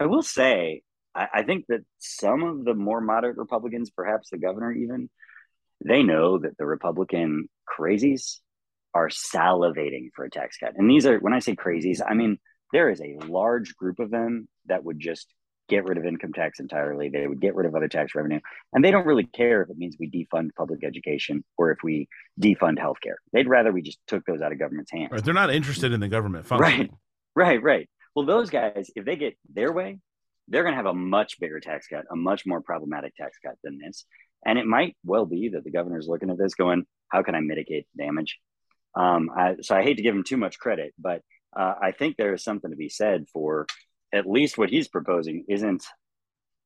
I 0.00 0.06
will 0.06 0.22
say, 0.22 0.82
I, 1.14 1.28
I 1.34 1.42
think 1.42 1.66
that 1.68 1.84
some 1.98 2.42
of 2.42 2.64
the 2.64 2.74
more 2.74 3.00
moderate 3.02 3.36
Republicans, 3.36 3.90
perhaps 3.90 4.30
the 4.30 4.38
governor 4.38 4.72
even, 4.72 5.10
they 5.84 6.02
know 6.02 6.38
that 6.38 6.56
the 6.56 6.66
Republican 6.66 7.48
crazies 7.68 8.38
are 8.94 9.08
salivating 9.08 10.08
for 10.14 10.24
a 10.24 10.30
tax 10.30 10.56
cut. 10.58 10.74
And 10.76 10.90
these 10.90 11.06
are, 11.06 11.18
when 11.18 11.32
I 11.32 11.38
say 11.38 11.54
crazies, 11.54 12.00
I 12.06 12.14
mean, 12.14 12.38
there 12.72 12.90
is 12.90 13.00
a 13.00 13.16
large 13.26 13.76
group 13.76 13.98
of 13.98 14.10
them 14.10 14.48
that 14.66 14.84
would 14.84 14.98
just 15.00 15.26
get 15.68 15.84
rid 15.84 15.98
of 15.98 16.06
income 16.06 16.32
tax 16.32 16.60
entirely. 16.60 17.10
They 17.10 17.26
would 17.26 17.40
get 17.40 17.54
rid 17.54 17.66
of 17.66 17.74
other 17.74 17.88
tax 17.88 18.14
revenue. 18.14 18.40
And 18.72 18.82
they 18.82 18.90
don't 18.90 19.06
really 19.06 19.24
care 19.24 19.62
if 19.62 19.70
it 19.70 19.76
means 19.76 19.96
we 19.98 20.10
defund 20.10 20.54
public 20.56 20.82
education 20.82 21.44
or 21.58 21.70
if 21.70 21.78
we 21.82 22.08
defund 22.40 22.78
healthcare. 22.78 23.16
They'd 23.32 23.48
rather 23.48 23.70
we 23.70 23.82
just 23.82 23.98
took 24.06 24.24
those 24.24 24.40
out 24.40 24.52
of 24.52 24.58
government's 24.58 24.90
hands. 24.90 25.10
Right. 25.12 25.22
They're 25.24 25.34
not 25.34 25.52
interested 25.52 25.92
in 25.92 26.00
the 26.00 26.08
government. 26.08 26.50
Right, 26.50 26.90
right. 27.36 27.62
Right. 27.62 27.88
Well, 28.14 28.24
those 28.24 28.48
guys, 28.50 28.90
if 28.96 29.04
they 29.04 29.16
get 29.16 29.36
their 29.52 29.72
way, 29.72 29.98
they're 30.48 30.62
going 30.62 30.72
to 30.72 30.78
have 30.78 30.86
a 30.86 30.94
much 30.94 31.38
bigger 31.38 31.60
tax 31.60 31.86
cut, 31.86 32.06
a 32.10 32.16
much 32.16 32.46
more 32.46 32.62
problematic 32.62 33.14
tax 33.14 33.36
cut 33.44 33.56
than 33.62 33.78
this. 33.78 34.06
And 34.46 34.58
it 34.58 34.66
might 34.66 34.96
well 35.04 35.26
be 35.26 35.50
that 35.50 35.64
the 35.64 35.70
governor's 35.70 36.08
looking 36.08 36.30
at 36.30 36.38
this 36.38 36.54
going, 36.54 36.84
how 37.08 37.22
can 37.22 37.34
I 37.34 37.40
mitigate 37.40 37.86
the 37.94 38.04
damage? 38.04 38.38
Um, 38.94 39.30
I, 39.36 39.56
so 39.60 39.76
I 39.76 39.82
hate 39.82 39.96
to 39.96 40.02
give 40.02 40.14
him 40.14 40.24
too 40.24 40.36
much 40.36 40.58
credit, 40.58 40.94
but 40.98 41.22
uh, 41.56 41.74
I 41.80 41.92
think 41.92 42.16
there 42.16 42.34
is 42.34 42.42
something 42.44 42.70
to 42.70 42.76
be 42.76 42.88
said 42.88 43.26
for 43.32 43.66
at 44.12 44.26
least 44.26 44.58
what 44.58 44.70
he's 44.70 44.88
proposing 44.88 45.44
isn't 45.48 45.84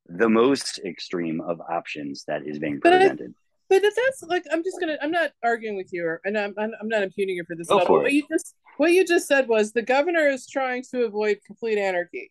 the 0.07 0.29
most 0.29 0.79
extreme 0.85 1.41
of 1.41 1.61
options 1.61 2.25
that 2.27 2.47
is 2.47 2.59
being 2.59 2.81
But 2.83 2.95
I- 2.95 2.99
presented. 3.01 3.35
but 3.69 3.83
if 3.85 3.95
that's 3.95 4.23
like 4.25 4.45
i'm 4.53 4.63
just 4.63 4.79
gonna 4.81 4.99
i'm 5.01 5.11
not 5.13 5.31
arguing 5.43 5.77
with 5.77 5.93
you 5.93 6.05
or 6.05 6.21
and 6.25 6.37
i'm 6.37 6.53
i'm, 6.59 6.73
I'm 6.81 6.89
not 6.89 7.03
impugning 7.05 7.37
you 7.37 7.45
for 7.45 7.55
this 7.57 7.69
Go 7.69 7.79
at 7.81 7.87
for 7.87 7.99
but 7.99 8.03
what 8.05 8.13
you 8.13 8.25
just 8.31 8.55
what 8.77 8.93
you 8.93 9.07
just 9.07 9.27
said 9.29 9.49
was 9.49 9.73
the 9.73 9.83
governor 9.83 10.27
is 10.29 10.47
trying 10.47 10.83
to 10.91 11.05
avoid 11.05 11.39
complete 11.47 11.79
anarchy 11.79 12.31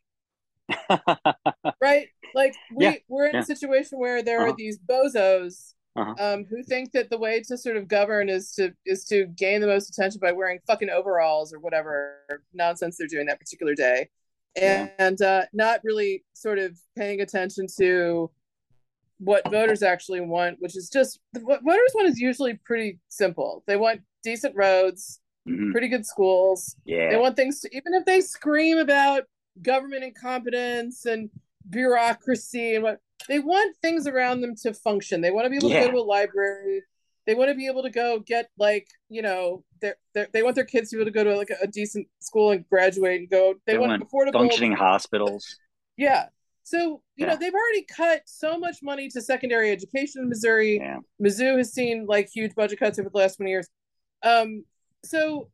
right 1.82 2.08
like 2.34 2.54
we 2.74 2.86
Yeah, 2.86 2.96
we're 3.08 3.28
in 3.28 3.36
yeah. 3.36 3.42
a 3.42 3.46
situation 3.46 4.00
where 4.00 4.22
there 4.24 4.42
are 4.42 4.48
Uh-huh. 4.50 4.56
these 4.58 4.78
bozos 4.78 5.74
Uh-huh. 5.98 6.14
um 6.20 6.46
who 6.46 6.64
think 6.64 6.94
that 6.94 7.10
the 7.10 7.18
way 7.18 7.42
to 7.42 7.58
sort 7.58 7.76
of 7.76 7.86
govern 7.88 8.30
is 8.30 8.54
to 8.54 8.72
is 8.86 9.04
to 9.06 9.26
gain 9.36 9.60
the 9.60 9.68
most 9.68 9.90
attention 9.90 10.20
by 10.22 10.32
wearing 10.32 10.58
fucking 10.66 10.90
overalls 10.90 11.54
or 11.54 11.60
whatever 11.60 12.22
nonsense 12.54 12.98
they're 12.98 13.08
doing 13.08 13.26
that 13.26 13.40
particular 13.40 13.76
day 13.76 14.08
Yeah. 14.56 14.88
and 15.00 15.22
uh 15.22 15.44
not 15.52 15.82
really 15.84 16.24
sort 16.34 16.60
of 16.60 16.80
paying 16.96 17.20
attention 17.20 17.68
to 17.78 18.32
what 19.20 19.50
voters 19.52 19.84
actually 19.84 20.22
want 20.22 20.58
which 20.62 20.78
is 20.78 20.90
just 20.90 21.20
what 21.42 21.62
voters 21.62 21.92
want 21.94 22.08
is 22.08 22.20
usually 22.20 22.54
pretty 22.64 22.98
simple 23.10 23.62
they 23.68 23.76
want 23.76 24.00
decent 24.24 24.56
roads 24.56 25.20
Mhm. 25.48 25.72
pretty 25.72 25.88
good 25.90 26.06
schools 26.06 26.76
they 27.10 27.18
want 27.18 27.36
things 27.36 27.60
to, 27.62 27.76
even 27.76 27.96
if 27.96 28.06
they 28.06 28.22
scream 28.22 28.78
about 28.78 29.24
government 29.64 30.04
incompetence 30.04 31.06
and 31.06 31.32
bureaucracy 31.70 32.76
and 32.76 32.84
what 32.84 33.00
they 33.28 33.40
want 33.40 33.76
things 33.82 34.08
around 34.08 34.42
them 34.42 34.56
to 34.64 34.74
function. 34.74 35.22
They 35.22 35.32
want 35.32 35.46
to 35.46 35.50
be 35.50 35.58
able 35.58 35.70
to 35.70 35.76
go 35.76 35.92
to 35.92 35.98
a 35.98 36.02
library. 36.02 36.84
They 37.28 37.36
want 37.36 37.50
to 37.50 37.56
be 37.56 37.68
able 37.68 37.84
to 37.84 37.90
go 37.92 38.20
get 38.20 38.50
like 38.58 38.88
you 39.10 39.22
know 39.22 39.64
their 39.82 39.96
they 40.34 40.44
want 40.44 40.56
their 40.56 40.66
kids 40.66 40.90
to 40.90 40.96
be 40.98 41.02
able 41.02 41.12
to 41.12 41.14
go 41.14 41.24
to 41.24 41.38
like 41.38 41.50
a, 41.52 41.64
a 41.64 41.68
decent 41.68 42.08
school 42.20 42.52
and 42.52 42.68
graduate 42.68 43.20
and 43.20 43.30
go. 43.30 43.56
They, 43.66 43.74
They 43.74 43.78
want, 43.80 43.92
want 43.92 44.04
affordable 44.12 44.40
Functioning 44.40 44.74
hospitals. 44.74 45.58
Yeah. 45.98 46.28
So 46.64 47.02
you 47.16 47.26
Yeah. 47.26 47.34
know 47.34 47.36
they've 47.40 47.54
already 47.54 47.84
cut 47.84 48.22
so 48.26 48.58
much 48.58 48.78
money 48.82 49.08
to 49.10 49.22
secondary 49.22 49.72
education 49.72 50.24
in 50.24 50.30
Missouri. 50.30 50.78
Yeah. 50.78 50.98
Mizzou 51.22 51.58
has 51.58 51.74
seen 51.74 52.06
like 52.08 52.30
huge 52.34 52.56
budget 52.56 52.80
cuts 52.80 52.98
over 52.98 53.10
the 53.10 53.18
last 53.18 53.36
20 53.38 53.52
years. 53.52 53.68
Um, 54.24 54.64
so, 55.04 55.50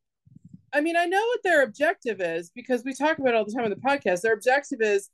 I 0.74 0.82
mean, 0.82 0.96
I 0.98 1.06
know 1.06 1.26
what 1.26 1.40
their 1.44 1.64
objective 1.64 2.20
is 2.22 2.50
because 2.54 2.84
we 2.84 2.94
talk 2.94 3.18
about 3.18 3.30
it 3.30 3.36
all 3.36 3.46
the 3.46 3.52
time 3.54 3.64
on 3.64 3.70
the 3.70 3.78
podcast. 3.78 4.22
Their 4.22 4.34
objective 4.34 4.80
is 4.82 5.10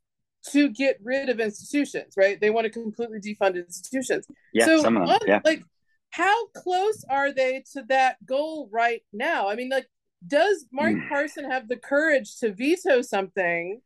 to 0.51 0.69
get 0.69 0.97
rid 1.03 1.29
of 1.29 1.39
institutions, 1.39 2.13
right? 2.17 2.39
They 2.39 2.49
want 2.49 2.65
to 2.65 2.69
completely 2.69 3.19
defund 3.19 3.55
institutions. 3.55 4.27
Yeah. 4.53 4.65
so, 4.65 4.81
some 4.81 4.97
of 4.97 5.07
them. 5.07 5.19
Yeah. 5.25 5.39
like, 5.43 5.63
how 6.09 6.47
close 6.47 7.03
are 7.09 7.31
they 7.31 7.63
to 7.73 7.83
that 7.89 8.23
goal 8.25 8.69
right 8.71 9.01
now? 9.11 9.49
I 9.49 9.55
mean, 9.55 9.69
like, 9.69 9.87
does 10.25 10.65
Mark 10.71 10.93
Hmm. 10.93 11.07
Parson 11.09 11.49
have 11.49 11.67
the 11.67 11.75
courage 11.77 12.37
to 12.39 12.53
veto 12.53 13.01
something 13.01 13.81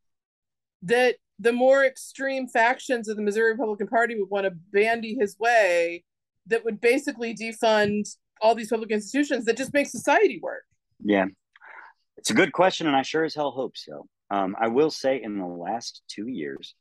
that 0.84 1.16
the 1.40 1.54
more 1.54 1.86
extreme 1.86 2.48
factions 2.48 3.08
of 3.08 3.16
the 3.16 3.22
Missouri 3.24 3.52
Republican 3.52 3.88
Party 3.88 4.20
would 4.20 4.30
want 4.30 4.46
to 4.46 4.52
bandy 4.52 5.16
his 5.16 5.38
way 5.40 6.04
that 6.48 6.64
would 6.66 6.82
basically 6.82 7.36
defund 7.36 8.16
all 8.42 8.56
these 8.56 8.70
public 8.70 8.92
institutions 8.92 9.46
that 9.46 9.58
just 9.58 9.74
make 9.74 9.88
society 9.88 10.40
work. 10.42 10.64
Yeah, 11.04 11.26
it's 12.18 12.30
a 12.30 12.34
good 12.34 12.52
question, 12.52 12.88
and 12.88 12.96
I 12.96 13.02
sure 13.04 13.24
as 13.24 13.36
hell 13.36 13.52
hope 13.52 13.78
so. 13.78 14.08
Um, 14.30 14.56
I 14.60 14.68
will 14.68 14.92
say, 14.92 15.22
in 15.22 15.38
the 15.38 15.46
last 15.46 16.02
two 16.10 16.28
years, 16.28 16.76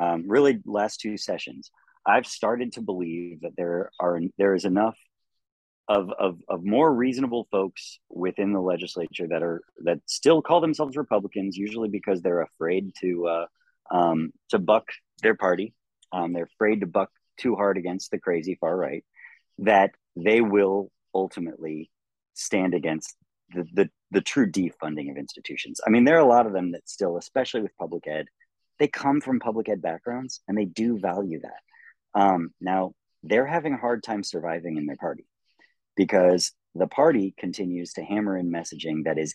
um, 0.00 0.24
really 0.28 0.60
last 0.64 1.00
two 1.00 1.16
sessions, 1.16 1.70
I've 2.06 2.26
started 2.26 2.72
to 2.72 2.82
believe 2.82 3.42
that 3.42 3.56
there 3.56 3.90
are 4.00 4.20
there 4.38 4.54
is 4.54 4.64
enough 4.64 4.96
of, 5.88 6.10
of 6.18 6.38
of 6.48 6.64
more 6.64 6.92
reasonable 6.92 7.46
folks 7.50 7.98
within 8.08 8.52
the 8.52 8.60
legislature 8.60 9.26
that 9.28 9.42
are 9.42 9.60
that 9.84 9.98
still 10.06 10.42
call 10.42 10.60
themselves 10.60 10.96
Republicans, 10.96 11.56
usually 11.56 11.88
because 11.88 12.22
they're 12.22 12.42
afraid 12.42 12.92
to 13.00 13.26
uh, 13.26 13.46
um, 13.90 14.32
to 14.50 14.58
buck 14.58 14.86
their 15.22 15.34
party. 15.34 15.74
Um, 16.12 16.32
they're 16.32 16.50
afraid 16.54 16.80
to 16.80 16.86
buck 16.86 17.10
too 17.38 17.54
hard 17.54 17.76
against 17.76 18.10
the 18.10 18.18
crazy 18.18 18.56
far 18.60 18.76
right. 18.76 19.04
That 19.58 19.90
they 20.16 20.40
will 20.40 20.90
ultimately 21.14 21.90
stand 22.34 22.74
against 22.74 23.14
the, 23.54 23.66
the 23.72 23.90
the 24.10 24.20
true 24.20 24.50
defunding 24.50 25.10
of 25.10 25.16
institutions. 25.16 25.80
I 25.86 25.90
mean, 25.90 26.04
there 26.04 26.16
are 26.16 26.20
a 26.20 26.26
lot 26.26 26.46
of 26.46 26.52
them 26.52 26.72
that 26.72 26.88
still, 26.88 27.16
especially 27.16 27.62
with 27.62 27.76
public 27.76 28.06
ed, 28.06 28.26
they 28.78 28.88
come 28.88 29.20
from 29.20 29.38
public 29.38 29.68
ed 29.68 29.80
backgrounds 29.80 30.40
and 30.48 30.56
they 30.58 30.64
do 30.64 30.98
value 30.98 31.40
that. 31.40 32.20
Um, 32.20 32.52
now 32.60 32.92
they're 33.22 33.46
having 33.46 33.74
a 33.74 33.78
hard 33.78 34.02
time 34.02 34.24
surviving 34.24 34.76
in 34.76 34.86
their 34.86 34.96
party 34.96 35.26
because 35.96 36.52
the 36.74 36.86
party 36.86 37.34
continues 37.36 37.92
to 37.94 38.02
hammer 38.02 38.36
in 38.36 38.50
messaging 38.50 39.04
that 39.04 39.18
is 39.18 39.34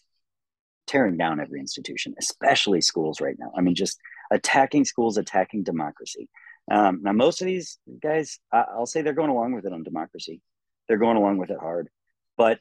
tearing 0.87 1.17
down 1.17 1.39
every 1.39 1.59
institution, 1.59 2.15
especially 2.19 2.81
schools 2.81 3.21
right 3.21 3.35
now. 3.37 3.51
I 3.57 3.61
mean, 3.61 3.75
just 3.75 3.99
attacking 4.31 4.85
schools, 4.85 5.17
attacking 5.17 5.63
democracy. 5.63 6.29
Um, 6.71 7.01
now, 7.03 7.11
most 7.11 7.41
of 7.41 7.45
these 7.47 7.77
guys, 8.01 8.39
I- 8.51 8.65
I'll 8.69 8.85
say 8.85 9.01
they're 9.01 9.13
going 9.13 9.29
along 9.29 9.53
with 9.53 9.65
it 9.65 9.73
on 9.73 9.83
democracy. 9.83 10.41
They're 10.87 10.97
going 10.97 11.17
along 11.17 11.37
with 11.37 11.49
it 11.49 11.59
hard, 11.59 11.89
but 12.37 12.59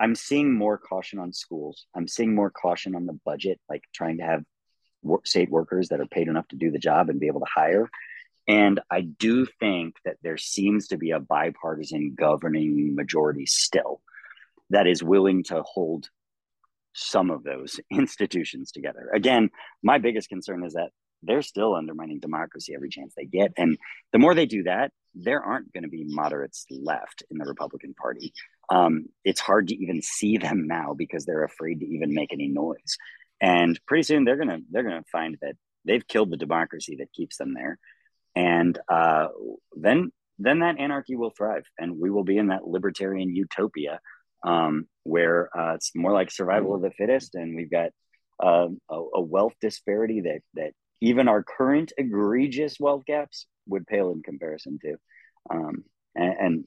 I'm 0.00 0.14
seeing 0.14 0.54
more 0.54 0.78
caution 0.78 1.18
on 1.18 1.32
schools. 1.32 1.86
I'm 1.94 2.08
seeing 2.08 2.34
more 2.34 2.50
caution 2.50 2.94
on 2.94 3.06
the 3.06 3.18
budget, 3.24 3.60
like 3.68 3.82
trying 3.94 4.18
to 4.18 4.24
have 4.24 4.44
work, 5.02 5.26
state 5.26 5.50
workers 5.50 5.88
that 5.88 6.00
are 6.00 6.06
paid 6.06 6.28
enough 6.28 6.48
to 6.48 6.56
do 6.56 6.70
the 6.70 6.78
job 6.78 7.08
and 7.08 7.20
be 7.20 7.26
able 7.26 7.40
to 7.40 7.46
hire. 7.52 7.88
And 8.46 8.80
I 8.90 9.02
do 9.02 9.46
think 9.60 9.96
that 10.04 10.16
there 10.22 10.38
seems 10.38 10.88
to 10.88 10.96
be 10.96 11.10
a 11.10 11.20
bipartisan 11.20 12.14
governing 12.16 12.94
majority 12.94 13.44
still 13.46 14.00
that 14.70 14.86
is 14.86 15.02
willing 15.02 15.44
to 15.44 15.62
hold 15.62 16.08
some 16.94 17.30
of 17.30 17.44
those 17.44 17.78
institutions 17.90 18.72
together. 18.72 19.10
Again, 19.14 19.50
my 19.82 19.98
biggest 19.98 20.28
concern 20.28 20.64
is 20.64 20.74
that 20.74 20.90
they're 21.22 21.42
still 21.42 21.74
undermining 21.74 22.20
democracy 22.20 22.74
every 22.74 22.88
chance 22.88 23.12
they 23.14 23.24
get. 23.24 23.52
And 23.56 23.76
the 24.12 24.18
more 24.18 24.34
they 24.34 24.46
do 24.46 24.62
that, 24.64 24.92
there 25.14 25.42
aren't 25.42 25.72
going 25.72 25.82
to 25.82 25.88
be 25.88 26.04
moderates 26.06 26.64
left 26.70 27.24
in 27.30 27.38
the 27.38 27.44
Republican 27.44 27.94
Party. 27.94 28.32
Um, 28.70 29.06
it's 29.24 29.40
hard 29.40 29.68
to 29.68 29.76
even 29.76 30.02
see 30.02 30.36
them 30.36 30.66
now 30.66 30.94
because 30.96 31.24
they're 31.24 31.44
afraid 31.44 31.80
to 31.80 31.86
even 31.86 32.14
make 32.14 32.32
any 32.32 32.48
noise. 32.48 32.98
And 33.40 33.78
pretty 33.86 34.02
soon 34.02 34.24
they're 34.24 34.36
gonna 34.36 34.60
they're 34.70 34.82
gonna 34.82 35.04
find 35.10 35.36
that 35.42 35.56
they've 35.84 36.06
killed 36.06 36.30
the 36.30 36.36
democracy 36.36 36.96
that 36.96 37.12
keeps 37.12 37.36
them 37.36 37.54
there, 37.54 37.78
and 38.34 38.78
uh, 38.88 39.28
then 39.76 40.10
then 40.38 40.60
that 40.60 40.78
anarchy 40.78 41.16
will 41.16 41.30
thrive, 41.30 41.64
and 41.78 41.98
we 41.98 42.10
will 42.10 42.24
be 42.24 42.38
in 42.38 42.48
that 42.48 42.66
libertarian 42.66 43.34
utopia 43.34 44.00
um, 44.44 44.86
where 45.04 45.56
uh, 45.56 45.74
it's 45.74 45.92
more 45.94 46.12
like 46.12 46.30
survival 46.30 46.74
of 46.74 46.82
the 46.82 46.90
fittest, 46.90 47.34
and 47.34 47.56
we've 47.56 47.70
got 47.70 47.90
uh, 48.42 48.68
a, 48.90 48.96
a 49.14 49.20
wealth 49.20 49.54
disparity 49.60 50.22
that 50.22 50.40
that 50.54 50.72
even 51.00 51.28
our 51.28 51.42
current 51.42 51.92
egregious 51.96 52.78
wealth 52.80 53.04
gaps 53.06 53.46
would 53.66 53.86
pale 53.86 54.10
in 54.12 54.22
comparison 54.22 54.78
to, 54.82 54.96
um, 55.50 55.84
and, 56.14 56.34
and, 56.40 56.64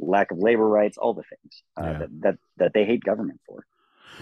lack 0.00 0.30
of 0.30 0.38
labor 0.38 0.66
rights, 0.66 0.98
all 0.98 1.14
the 1.14 1.22
things 1.22 1.62
uh, 1.76 1.82
yeah. 1.84 1.98
that, 1.98 2.08
that 2.20 2.38
that 2.56 2.72
they 2.74 2.84
hate 2.84 3.04
government 3.04 3.40
for. 3.46 3.64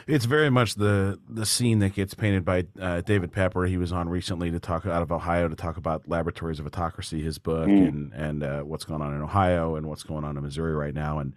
It's 0.07 0.27
very 0.27 0.51
much 0.51 0.75
the 0.75 1.19
the 1.29 1.47
scene 1.47 1.79
that 1.81 1.95
gets 1.95 2.15
painted 2.15 2.45
by 2.45 2.67
uh, 2.81 3.01
David 3.01 3.33
Pepper. 3.33 3.65
He 3.65 3.77
was 3.77 3.93
on 3.93 4.09
recently 4.09 4.51
to 4.51 4.61
talk 4.61 4.87
out 4.87 5.03
of 5.03 5.11
Ohio 5.11 5.49
to 5.49 5.57
talk 5.57 5.77
about 5.77 6.09
Laboratories 6.09 6.61
of 6.61 6.67
Autocracy, 6.67 7.23
his 7.23 7.39
book, 7.39 7.69
mm. 7.69 7.89
and 7.89 8.13
and 8.13 8.43
uh, 8.43 8.61
what's 8.63 8.85
going 8.85 9.03
on 9.03 9.15
in 9.15 9.23
Ohio 9.23 9.77
and 9.77 9.87
what's 9.87 10.03
going 10.03 10.25
on 10.25 10.37
in 10.37 10.43
Missouri 10.43 10.75
right 10.75 10.95
now, 10.95 11.19
and 11.19 11.35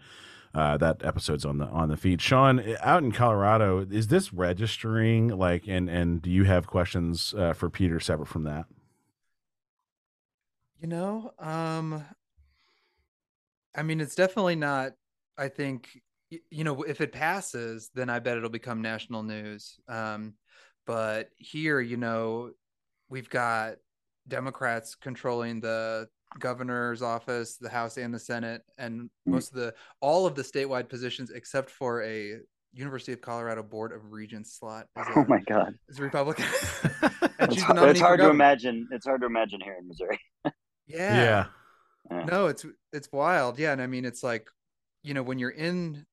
uh, 0.54 0.78
that 0.78 1.04
episode's 1.04 1.46
on 1.46 1.58
the 1.58 1.66
on 1.66 1.90
the 1.90 1.98
feed. 1.98 2.22
Sean, 2.22 2.64
out 2.82 3.04
in 3.04 3.12
Colorado, 3.12 3.86
is 3.90 4.08
this 4.08 4.34
registering? 4.34 5.30
Like, 5.30 5.68
and 5.68 5.90
and 5.90 6.22
do 6.22 6.30
you 6.30 6.44
have 6.44 6.68
questions 6.68 7.34
uh, 7.38 7.54
for 7.54 7.70
Peter 7.70 8.00
separate 8.00 8.28
from 8.28 8.44
that? 8.44 8.66
You 10.80 10.88
know, 10.88 11.34
um, 11.40 12.04
I 13.76 13.84
mean, 13.84 14.02
it's 14.02 14.16
definitely 14.16 14.56
not. 14.56 14.94
I 15.38 15.48
think 15.48 15.90
you 16.50 16.64
know 16.64 16.84
if 16.84 17.02
it 17.02 17.12
passes, 17.12 17.90
then 17.94 18.10
I 18.10 18.20
bet 18.20 18.38
it'll 18.38 18.50
become 18.50 18.82
national 18.82 19.24
news. 19.24 19.80
Um, 19.88 20.34
but 20.86 21.30
here, 21.38 21.80
you 21.80 21.98
know, 21.98 22.52
we've 23.10 23.30
got 23.30 23.76
Democrats 24.28 24.96
controlling 24.96 25.62
the 25.62 26.08
governor's 26.40 27.02
office, 27.02 27.58
the 27.58 27.70
House 27.70 27.98
and 27.98 28.14
the 28.14 28.20
Senate, 28.20 28.62
and 28.78 29.02
mm-hmm. 29.02 29.32
most 29.32 29.50
of 29.50 29.56
the 29.56 29.74
all 30.00 30.26
of 30.26 30.36
the 30.36 30.44
statewide 30.44 30.90
positions 30.90 31.30
except 31.32 31.70
for 31.70 32.04
a 32.04 32.38
University 32.74 33.12
of 33.12 33.22
Colorado 33.22 33.64
Board 33.64 33.92
of 33.92 34.12
Regents 34.12 34.58
slot. 34.58 34.88
A, 34.96 35.04
oh 35.16 35.26
my 35.28 35.40
God, 35.40 35.74
is 35.90 36.00
a 36.00 36.04
Republican. 36.04 36.46
it's, 37.40 37.62
hard, 37.62 37.90
it's 37.90 38.00
hard 38.00 38.20
to 38.20 38.30
imagine. 38.30 38.88
It's 38.92 39.06
hard 39.06 39.22
to 39.22 39.28
imagine 39.28 39.60
here 39.62 39.76
in 39.80 39.88
Missouri. 39.88 40.20
yeah. 40.46 40.54
yeah. 40.88 41.46
No, 42.10 42.48
it's 42.48 42.66
it's 42.92 43.12
wild. 43.12 43.60
Yeah, 43.60 43.72
and 43.72 43.82
I 43.82 43.88
mean, 43.88 44.06
it's 44.06 44.24
like, 44.24 44.48
you 45.04 45.14
know, 45.14 45.24
when 45.24 45.40
you're 45.40 45.50
in 45.50 46.06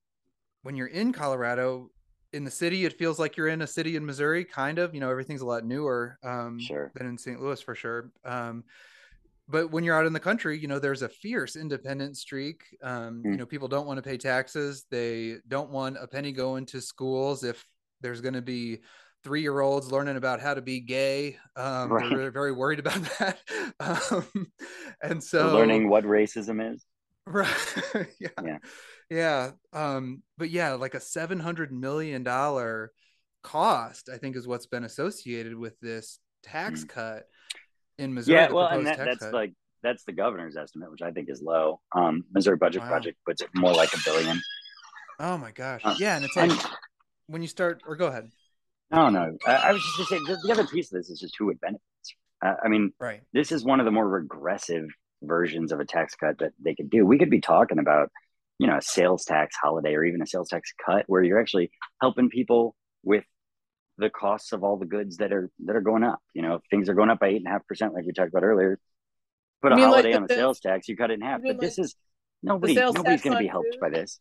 when 0.63 0.77
you're 0.77 0.87
in 0.89 1.13
Colorado, 1.13 1.91
in 2.33 2.45
the 2.45 2.51
city, 2.51 2.85
it 2.85 2.99
feels 2.99 3.19
like 3.19 3.37
you're 3.37 3.49
in 3.49 3.63
a 3.63 3.67
city 3.67 3.97
in 3.97 4.05
Missouri, 4.05 4.45
kind 4.45 4.79
of. 4.79 4.95
You 4.95 5.01
know, 5.01 5.11
everything's 5.11 5.41
a 5.41 5.47
lot 5.47 5.65
newer 5.65 6.19
um, 6.23 6.59
sure. 6.61 6.93
than 6.95 7.07
in 7.07 7.19
St. 7.19 7.41
Louis 7.41 7.61
for 7.61 7.75
sure. 7.75 8.11
Um, 8.25 8.65
but 9.49 9.71
when 9.71 9.83
you're 9.83 9.97
out 9.97 10.05
in 10.05 10.13
the 10.13 10.21
country, 10.21 10.59
you 10.59 10.69
know, 10.69 10.79
there's 10.79 11.03
a 11.03 11.09
fierce 11.09 11.57
independent 11.57 12.19
streak. 12.19 12.65
Um, 12.83 13.23
mm. 13.25 13.31
You 13.31 13.37
know, 13.39 13.47
people 13.47 13.69
don't 13.69 13.87
want 13.87 13.97
to 13.97 14.03
pay 14.03 14.19
taxes. 14.19 14.85
They 14.91 15.37
don't 15.49 15.71
want 15.71 15.97
a 15.99 16.07
penny 16.07 16.33
going 16.33 16.67
to 16.67 16.83
schools 16.83 17.45
if 17.45 17.65
there's 18.03 18.21
going 18.21 18.35
to 18.35 18.43
be 18.43 18.81
three 19.29 19.43
year 19.43 19.61
olds 19.61 19.93
learning 19.93 20.17
about 20.17 20.41
how 20.41 20.55
to 20.55 20.63
be 20.63 20.81
gay. 20.81 21.37
Um, 21.55 21.93
right. 21.93 22.09
They're 22.09 22.31
very 22.31 22.51
worried 22.51 22.79
about 22.79 22.95
that. 23.19 23.39
Um, 23.79 24.47
and 25.03 25.23
so 25.23 25.49
they're 25.49 25.59
learning 25.59 25.91
what 25.91 26.05
racism 26.05 26.75
is. 26.75 26.85
Right. 27.31 27.55
yeah. 28.19 28.29
Yeah. 28.43 28.59
Yeah. 29.11 29.51
Um, 29.75 30.23
but 30.39 30.49
yeah, 30.49 30.73
like 30.73 30.95
a 30.95 30.99
$700 30.99 31.71
million 31.71 32.25
cost, 33.43 34.09
I 34.09 34.17
think, 34.17 34.35
is 34.35 34.49
what's 34.49 34.65
been 34.65 34.85
associated 34.85 35.55
with 35.55 35.79
this 35.81 36.21
tax 36.43 36.85
mm. 36.85 36.89
cut 36.89 37.25
in 37.99 38.15
Missouri. 38.15 38.39
Yeah, 38.39 38.51
well, 38.51 38.69
and 38.69 38.87
that, 38.87 38.97
that's 38.97 39.19
cut. 39.19 39.35
like 39.35 39.53
that's 39.83 40.05
the 40.05 40.13
governor's 40.13 40.57
estimate, 40.57 40.91
which 40.91 41.03
I 41.03 41.11
think 41.11 41.29
is 41.29 41.43
low. 41.43 41.83
Um, 41.95 42.25
Missouri 42.33 42.57
Budget 42.57 42.81
wow. 42.81 42.89
Project 42.89 43.19
puts 43.27 43.43
it 43.43 43.51
more 43.55 43.75
like 43.75 43.93
a 43.93 43.99
billion. 44.07 44.41
Oh 45.21 45.37
my 45.37 45.51
gosh! 45.51 45.83
Uh, 45.85 45.97
yeah, 45.99 46.17
and 46.17 46.25
it's 46.25 46.35
like 46.35 46.51
and, 46.51 46.67
when 47.27 47.43
you 47.43 47.49
start, 47.49 47.83
or 47.87 47.95
go 47.95 48.07
ahead. 48.07 48.31
No, 48.91 49.09
no. 49.11 49.37
I, 49.47 49.55
I 49.55 49.73
was 49.73 49.83
just 49.83 49.97
going 50.11 50.25
to 50.25 50.27
say 50.27 50.33
the, 50.33 50.41
the, 50.47 50.53
other 50.53 50.67
piece 50.67 50.93
of 50.93 50.99
this 50.99 51.11
is 51.11 51.21
just 51.21 51.35
who 51.39 51.51
it 51.51 51.61
benefits. 51.61 51.83
Uh, 52.45 52.55
I 52.65 52.69
mean, 52.69 52.93
right. 52.99 53.21
This 53.33 53.53
is 53.53 53.65
one 53.65 53.81
of 53.81 53.85
the 53.85 53.91
more 53.91 54.09
regressive 54.09 54.89
versions 55.23 55.73
of 55.73 55.81
a 55.81 55.85
tax 55.85 56.15
cut 56.15 56.39
that 56.39 56.53
they 56.63 56.75
could 56.75 56.91
do. 56.91 57.05
We 57.05 57.19
could 57.19 57.31
be 57.31 57.41
talking 57.41 57.79
about, 57.79 58.11
you 58.59 58.67
know, 58.67 58.79
a 58.79 58.83
sales 58.83 59.25
tax 59.25 59.57
holiday 59.61 59.95
or 59.95 60.05
even 60.05 60.23
a 60.23 60.27
sales 60.27 60.49
tax 60.49 60.73
cut 60.85 61.05
where 61.07 61.23
you're 61.23 61.41
actually 61.41 61.71
helping 62.01 62.31
people 62.31 62.75
with 63.03 63.25
the 63.99 64.09
costs 64.09 64.53
of 64.53 64.63
all 64.63 64.77
the 64.77 64.87
goods 64.87 65.17
that 65.19 65.33
are 65.33 65.51
that 65.65 65.77
are 65.77 65.81
going 65.81 66.05
up. 66.05 66.21
You 66.33 66.43
know, 66.43 66.55
if 66.55 66.63
things 66.71 66.89
are 66.89 66.95
going 66.95 67.11
up 67.11 67.19
by 67.19 67.29
eight 67.29 67.37
and 67.37 67.47
a 67.47 67.51
half 67.51 67.67
percent, 67.67 67.95
like 67.95 68.07
we 68.07 68.13
talked 68.13 68.31
about 68.31 68.45
earlier, 68.45 68.79
put 69.61 69.73
a 69.73 69.77
holiday 69.77 70.11
like 70.11 70.17
on 70.17 70.23
the, 70.23 70.29
the 70.29 70.35
sales 70.35 70.61
tax, 70.61 70.89
you 70.89 70.97
cut 70.97 71.11
it 71.11 71.15
in 71.15 71.21
half. 71.21 71.43
But 71.43 71.49
like 71.49 71.61
this 71.61 71.79
is 71.79 71.95
nobody 72.43 72.75
nobody's 72.75 73.23
going 73.23 73.37
to 73.37 73.43
be 73.43 73.49
helped 73.49 73.75
food? 73.75 73.81
by 73.81 73.91
this. 73.91 74.21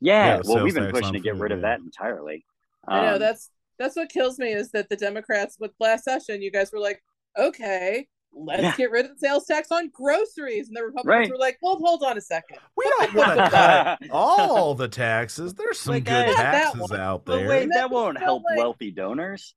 Yeah, 0.00 0.36
yeah 0.36 0.40
well, 0.44 0.62
we've 0.62 0.74
been 0.74 0.92
pushing 0.92 1.14
to 1.14 1.20
get 1.20 1.34
food, 1.34 1.42
rid 1.42 1.50
yeah. 1.50 1.56
of 1.56 1.62
that 1.62 1.80
entirely. 1.80 2.44
Um, 2.86 2.98
I 2.98 3.04
know 3.06 3.14
um, 3.14 3.20
that's 3.20 3.50
that's 3.78 3.96
what 3.96 4.08
kills 4.08 4.38
me 4.38 4.52
is 4.52 4.70
that 4.70 4.88
the 4.88 4.96
Democrats 4.96 5.56
with 5.58 5.72
last 5.80 6.04
session, 6.04 6.42
you 6.42 6.50
guys 6.50 6.70
were 6.72 6.80
like, 6.80 7.02
okay, 7.38 8.06
let's 8.36 8.62
yeah. 8.62 8.76
get 8.76 8.90
rid 8.90 9.06
of 9.06 9.12
the 9.12 9.18
sales 9.18 9.46
tax 9.46 9.70
on 9.70 9.90
groceries. 9.92 10.68
And 10.68 10.76
the 10.76 10.82
Republicans 10.82 11.28
right. 11.28 11.30
were 11.30 11.38
like, 11.38 11.58
well, 11.62 11.76
hold 11.76 12.02
on 12.02 12.18
a 12.18 12.20
second. 12.20 12.58
We 12.76 12.84
don't 12.84 13.14
want 13.14 13.38
to 13.38 13.50
cut 13.50 13.98
all 14.10 14.74
the 14.74 14.88
taxes. 14.88 15.54
There's 15.54 15.80
some 15.80 15.94
like, 15.94 16.04
good 16.04 16.34
taxes 16.34 16.92
out 16.92 17.26
there. 17.26 17.48
wait, 17.48 17.68
that 17.72 17.90
won't 17.90 18.18
help 18.18 18.42
like, 18.44 18.58
wealthy 18.58 18.90
donors. 18.90 19.54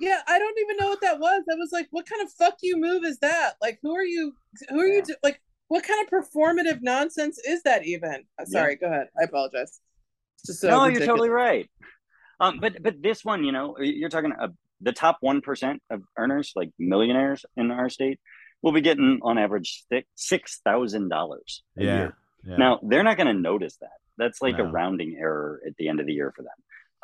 Yeah, 0.00 0.20
I 0.26 0.38
don't 0.38 0.58
even 0.58 0.76
know 0.78 0.88
what 0.88 1.00
that 1.02 1.20
was. 1.20 1.42
I 1.50 1.54
was 1.54 1.70
like, 1.72 1.86
what 1.90 2.06
kind 2.06 2.22
of 2.22 2.32
fuck 2.32 2.56
you 2.62 2.76
move 2.76 3.04
is 3.04 3.18
that? 3.18 3.54
Like, 3.60 3.78
who 3.82 3.94
are 3.94 4.04
you? 4.04 4.34
Who 4.68 4.80
are 4.80 4.86
yeah. 4.86 4.96
you? 4.96 5.02
Do- 5.02 5.14
like, 5.22 5.40
what 5.68 5.84
kind 5.84 6.04
of 6.04 6.10
performative 6.10 6.80
nonsense 6.82 7.38
is 7.38 7.62
that 7.62 7.86
even? 7.86 8.24
Uh, 8.38 8.44
sorry, 8.44 8.78
yeah. 8.80 8.88
go 8.88 8.92
ahead. 8.92 9.08
I 9.20 9.24
apologize. 9.24 9.80
just 10.44 10.60
so 10.60 10.68
no, 10.68 10.82
ridiculous. 10.82 10.98
you're 10.98 11.06
totally 11.06 11.28
right. 11.30 11.70
Um, 12.42 12.58
but 12.60 12.82
but 12.82 13.00
this 13.00 13.24
one, 13.24 13.44
you 13.44 13.52
know, 13.52 13.76
you're 13.78 14.10
talking 14.10 14.32
a 14.38 14.50
the 14.82 14.92
top 14.92 15.18
1% 15.24 15.78
of 15.90 16.02
earners, 16.18 16.52
like 16.56 16.70
millionaires 16.78 17.46
in 17.56 17.70
our 17.70 17.88
state, 17.88 18.18
will 18.62 18.72
be 18.72 18.80
getting 18.80 19.20
on 19.22 19.38
average 19.38 19.84
$6,000 19.92 21.12
a 21.78 21.84
yeah, 21.84 21.96
year. 21.96 22.16
Yeah. 22.44 22.56
Now, 22.56 22.80
they're 22.82 23.04
not 23.04 23.16
going 23.16 23.28
to 23.28 23.40
notice 23.40 23.76
that. 23.80 23.90
That's 24.18 24.42
like 24.42 24.58
no. 24.58 24.64
a 24.64 24.70
rounding 24.70 25.16
error 25.18 25.60
at 25.66 25.76
the 25.76 25.88
end 25.88 26.00
of 26.00 26.06
the 26.06 26.12
year 26.12 26.32
for 26.34 26.42
them. 26.42 26.50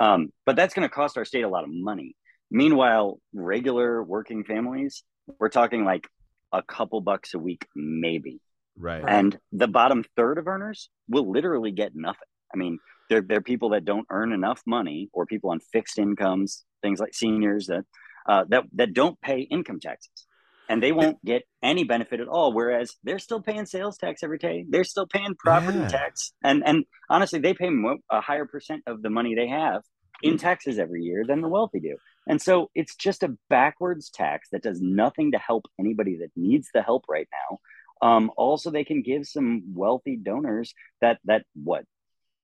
Um, 0.01 0.33
but 0.45 0.57
that's 0.57 0.75
going 0.75 0.89
to 0.89 0.95
cost 0.95 1.17
our 1.17 1.25
state 1.25 1.43
a 1.43 1.49
lot 1.49 1.65
of 1.65 1.71
money. 1.71 2.15
Meanwhile, 2.51 3.19
regular 3.33 4.03
working 4.03 4.45
families, 4.45 5.03
we're 5.39 5.49
talking 5.49 5.85
like 5.85 6.07
a 6.53 6.63
couple 6.63 7.01
bucks 7.01 7.35
a 7.35 7.39
week, 7.39 7.67
maybe. 7.75 8.41
Right. 8.77 9.05
And 9.07 9.39
the 9.53 9.69
bottom 9.69 10.05
third 10.17 10.39
of 10.39 10.47
earners 10.47 10.89
will 11.09 11.31
literally 11.31 11.73
get 11.73 11.93
nothing. 11.95 12.19
I 12.53 12.57
mean, 12.57 12.79
they're, 13.09 13.23
they're 13.23 13.41
people 13.41 13.71
that 13.71 13.85
don't 13.85 14.07
earn 14.11 14.33
enough 14.33 14.63
money 14.67 15.09
or 15.13 15.27
people 15.27 15.51
on 15.51 15.61
fixed 15.73 15.99
incomes 15.99 16.65
things 16.83 17.01
like 17.01 17.15
seniors 17.15 17.67
that 17.67 17.85
uh, 18.29 18.45
that 18.49 18.65
that 18.75 18.93
don't 18.93 19.21
pay 19.21 19.41
income 19.41 19.81
taxes. 19.81 20.27
And 20.71 20.83
they 20.83 20.93
won't 20.93 21.25
get 21.25 21.45
any 21.63 21.85
benefit 21.85 22.21
at 22.21 22.29
all 22.29 22.53
whereas 22.53 22.95
they're 23.03 23.19
still 23.19 23.41
paying 23.41 23.65
sales 23.65 23.97
tax 23.97 24.23
every 24.23 24.37
day. 24.37 24.67
They're 24.69 24.85
still 24.85 25.07
paying 25.07 25.35
property 25.35 25.79
yeah. 25.79 25.89
tax. 25.89 26.33
And 26.45 26.63
and 26.65 26.85
honestly 27.09 27.39
they 27.39 27.55
pay 27.55 27.71
mo- 27.71 27.99
a 28.11 28.21
higher 28.21 28.45
percent 28.45 28.83
of 28.87 29.01
the 29.03 29.09
money 29.09 29.35
they 29.35 29.49
have 29.49 29.83
in 30.23 30.37
taxes 30.37 30.79
every 30.79 31.03
year 31.03 31.25
than 31.27 31.41
the 31.41 31.49
wealthy 31.49 31.81
do. 31.81 31.97
And 32.27 32.43
so 32.43 32.71
it's 32.75 32.95
just 32.95 33.23
a 33.23 33.37
backwards 33.49 34.11
tax 34.11 34.49
that 34.53 34.63
does 34.63 34.81
nothing 34.81 35.33
to 35.33 35.39
help 35.39 35.65
anybody 35.79 36.19
that 36.19 36.31
needs 36.37 36.69
the 36.75 36.83
help 36.83 37.05
right 37.09 37.29
now. 37.33 37.59
Um, 38.07 38.31
also 38.37 38.71
they 38.71 38.85
can 38.85 39.03
give 39.03 39.27
some 39.27 39.73
wealthy 39.75 40.17
donors 40.17 40.75
that 41.01 41.19
that 41.25 41.45
what 41.55 41.85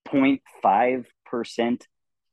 0.5 0.08 1.04
percent 1.26 1.86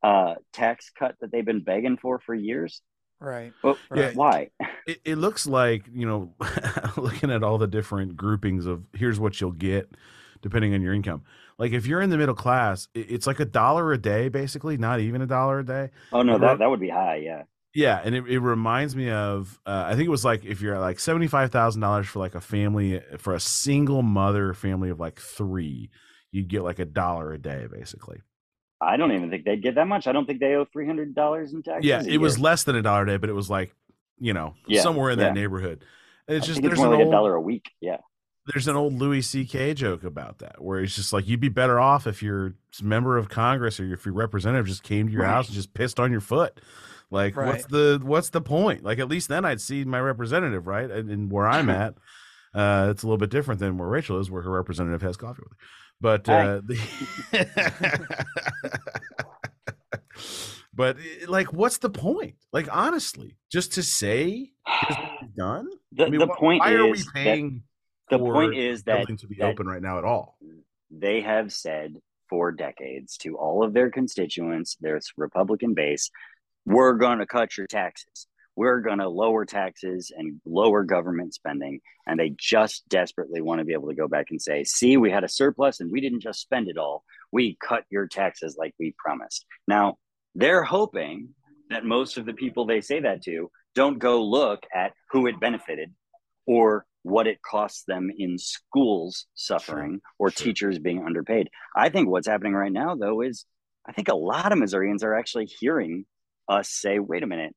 uh, 0.03 0.35
tax 0.53 0.91
cut 0.97 1.15
that 1.21 1.31
they've 1.31 1.45
been 1.45 1.63
begging 1.63 1.97
for 1.97 2.19
for 2.19 2.33
years. 2.33 2.81
Right. 3.19 3.53
Well, 3.63 3.77
yeah. 3.93 4.11
Why? 4.13 4.49
It, 4.87 4.99
it 5.05 5.15
looks 5.17 5.45
like 5.45 5.85
you 5.93 6.07
know, 6.07 6.33
looking 6.97 7.29
at 7.29 7.43
all 7.43 7.59
the 7.59 7.67
different 7.67 8.17
groupings 8.17 8.65
of 8.65 8.83
here's 8.93 9.19
what 9.19 9.39
you'll 9.39 9.51
get 9.51 9.91
depending 10.41 10.73
on 10.73 10.81
your 10.81 10.93
income. 10.93 11.23
Like 11.57 11.71
if 11.71 11.85
you're 11.85 12.01
in 12.01 12.09
the 12.09 12.17
middle 12.17 12.35
class, 12.35 12.87
it's 12.95 13.27
like 13.27 13.39
a 13.39 13.45
dollar 13.45 13.93
a 13.93 13.97
day, 13.97 14.29
basically, 14.29 14.77
not 14.77 14.99
even 14.99 15.21
a 15.21 15.27
dollar 15.27 15.59
a 15.59 15.65
day. 15.65 15.91
Oh 16.11 16.23
no, 16.23 16.39
that 16.39 16.59
that 16.59 16.69
would 16.69 16.79
be 16.79 16.89
high, 16.89 17.17
yeah. 17.17 17.43
Yeah, 17.73 18.01
and 18.03 18.15
it, 18.15 18.27
it 18.27 18.39
reminds 18.39 18.95
me 18.95 19.11
of 19.11 19.59
uh, 19.65 19.83
I 19.85 19.91
think 19.91 20.07
it 20.07 20.11
was 20.11 20.25
like 20.25 20.43
if 20.43 20.61
you're 20.61 20.79
like 20.79 20.99
seventy 20.99 21.27
five 21.27 21.51
thousand 21.51 21.81
dollars 21.81 22.07
for 22.07 22.19
like 22.19 22.35
a 22.35 22.41
family 22.41 23.01
for 23.19 23.33
a 23.33 23.39
single 23.39 24.01
mother 24.01 24.53
family 24.53 24.89
of 24.89 24.99
like 24.99 25.19
three, 25.19 25.89
you'd 26.31 26.47
get 26.47 26.63
like 26.63 26.79
a 26.79 26.85
dollar 26.85 27.33
a 27.33 27.37
day, 27.37 27.67
basically. 27.71 28.21
I 28.81 28.97
don't 28.97 29.11
even 29.11 29.29
think 29.29 29.45
they'd 29.45 29.61
get 29.61 29.75
that 29.75 29.87
much. 29.87 30.07
I 30.07 30.11
don't 30.11 30.25
think 30.25 30.39
they 30.39 30.55
owe 30.55 30.65
three 30.65 30.87
hundred 30.87 31.13
dollars 31.13 31.53
in 31.53 31.61
taxes. 31.61 31.85
Yeah, 31.85 32.01
it 32.05 32.17
was 32.17 32.39
less 32.39 32.63
than 32.63 32.75
a 32.75 32.81
dollar 32.81 33.03
a 33.03 33.07
day, 33.07 33.17
but 33.17 33.29
it 33.29 33.33
was 33.33 33.49
like 33.49 33.75
you 34.19 34.33
know 34.33 34.55
yeah, 34.67 34.81
somewhere 34.81 35.11
in 35.11 35.19
yeah. 35.19 35.25
that 35.25 35.35
neighborhood. 35.35 35.83
And 36.27 36.37
it's 36.37 36.45
I 36.45 36.47
just 36.47 36.61
there's 36.61 36.73
it's 36.73 36.81
more 36.81 36.89
like 36.89 36.99
old, 36.99 37.07
a 37.09 37.11
dollar 37.11 37.35
a 37.35 37.41
week. 37.41 37.71
Yeah, 37.79 37.97
there's 38.47 38.67
an 38.67 38.75
old 38.75 38.93
Louis 38.93 39.21
C.K. 39.21 39.75
joke 39.75 40.03
about 40.03 40.39
that, 40.39 40.61
where 40.61 40.79
it's 40.79 40.95
just 40.95 41.13
like 41.13 41.27
you'd 41.27 41.39
be 41.39 41.49
better 41.49 41.79
off 41.79 42.07
if 42.07 42.23
your 42.23 42.55
member 42.81 43.17
of 43.17 43.29
Congress 43.29 43.79
or 43.79 43.93
if 43.93 44.05
your 44.05 44.15
representative 44.15 44.65
just 44.65 44.83
came 44.83 45.07
to 45.07 45.13
your 45.13 45.21
right. 45.21 45.29
house 45.29 45.47
and 45.47 45.55
just 45.55 45.73
pissed 45.73 45.99
on 45.99 46.11
your 46.11 46.21
foot. 46.21 46.59
Like, 47.11 47.35
Right. 47.35 47.47
what's 47.47 47.65
the 47.65 47.99
what's 48.01 48.29
the 48.29 48.41
point? 48.41 48.83
Like, 48.83 48.97
at 48.97 49.09
least 49.09 49.27
then 49.27 49.45
I'd 49.45 49.61
see 49.61 49.83
my 49.83 49.99
representative, 49.99 50.65
right? 50.65 50.89
And, 50.89 51.09
and 51.09 51.31
where 51.31 51.47
I'm 51.47 51.69
at, 51.69 51.95
uh, 52.55 52.87
it's 52.89 53.03
a 53.03 53.05
little 53.05 53.17
bit 53.17 53.29
different 53.29 53.59
than 53.59 53.77
where 53.77 53.87
Rachel 53.87 54.19
is, 54.19 54.31
where 54.31 54.41
her 54.41 54.51
representative 54.51 55.01
has 55.01 55.17
coffee 55.17 55.43
with 55.43 55.51
her. 55.51 55.57
But 56.01 56.27
uh, 56.27 56.61
the 56.65 56.79
but 60.73 60.97
eh, 60.97 61.25
like, 61.27 61.53
what's 61.53 61.77
the 61.77 61.89
point? 61.89 62.35
Like, 62.51 62.67
honestly, 62.75 63.37
just 63.51 63.73
to 63.73 63.83
say 63.83 64.51
done. 65.37 65.67
The, 65.91 66.05
I 66.05 66.09
mean, 66.09 66.19
the 66.19 66.27
wh- 66.27 66.37
point 66.37 66.59
why 66.61 66.73
is 66.73 66.79
are 66.79 66.87
we 66.87 66.97
that- 66.97 67.05
paying? 67.13 67.63
the 68.09 68.19
point 68.19 68.57
is 68.57 68.83
that, 68.83 69.07
to 69.07 69.27
be 69.27 69.35
that 69.35 69.45
open 69.45 69.67
right 69.67 69.81
now 69.81 69.97
at 69.97 70.03
all. 70.03 70.37
they 70.89 71.21
have 71.21 71.53
said 71.53 71.95
for 72.29 72.51
decades 72.51 73.15
to 73.17 73.37
all 73.37 73.63
of 73.63 73.73
their 73.73 73.89
constituents, 73.89 74.75
their 74.81 74.99
Republican 75.15 75.73
base, 75.73 76.09
we're 76.65 76.93
going 76.93 77.19
to 77.19 77.25
cut 77.25 77.57
your 77.57 77.67
taxes. 77.67 78.27
We're 78.55 78.81
going 78.81 78.99
to 78.99 79.07
lower 79.09 79.45
taxes 79.45 80.11
and 80.15 80.41
lower 80.45 80.83
government 80.83 81.33
spending. 81.33 81.79
And 82.05 82.19
they 82.19 82.33
just 82.37 82.87
desperately 82.89 83.41
want 83.41 83.59
to 83.59 83.65
be 83.65 83.73
able 83.73 83.89
to 83.89 83.95
go 83.95 84.07
back 84.07 84.27
and 84.29 84.41
say, 84.41 84.63
see, 84.63 84.97
we 84.97 85.09
had 85.09 85.23
a 85.23 85.29
surplus 85.29 85.79
and 85.79 85.91
we 85.91 86.01
didn't 86.01 86.21
just 86.21 86.41
spend 86.41 86.67
it 86.67 86.77
all. 86.77 87.03
We 87.31 87.57
cut 87.65 87.85
your 87.89 88.07
taxes 88.07 88.55
like 88.57 88.73
we 88.79 88.93
promised. 88.97 89.45
Now, 89.67 89.97
they're 90.35 90.63
hoping 90.63 91.29
that 91.69 91.85
most 91.85 92.17
of 92.17 92.25
the 92.25 92.33
people 92.33 92.65
they 92.65 92.81
say 92.81 92.99
that 92.99 93.23
to 93.23 93.49
don't 93.73 93.99
go 93.99 94.23
look 94.23 94.63
at 94.73 94.93
who 95.11 95.27
it 95.27 95.39
benefited 95.39 95.93
or 96.45 96.85
what 97.03 97.27
it 97.27 97.41
costs 97.41 97.83
them 97.87 98.11
in 98.15 98.37
schools 98.37 99.25
suffering 99.33 100.01
or 100.19 100.29
sure. 100.29 100.45
teachers 100.45 100.77
being 100.77 101.03
underpaid. 101.03 101.49
I 101.75 101.89
think 101.89 102.09
what's 102.09 102.27
happening 102.27 102.53
right 102.53 102.71
now, 102.71 102.95
though, 102.95 103.21
is 103.21 103.45
I 103.85 103.93
think 103.93 104.09
a 104.09 104.15
lot 104.15 104.51
of 104.51 104.59
Missourians 104.59 105.03
are 105.03 105.15
actually 105.15 105.45
hearing 105.45 106.05
us 106.47 106.69
say, 106.69 106.99
wait 106.99 107.23
a 107.23 107.27
minute, 107.27 107.55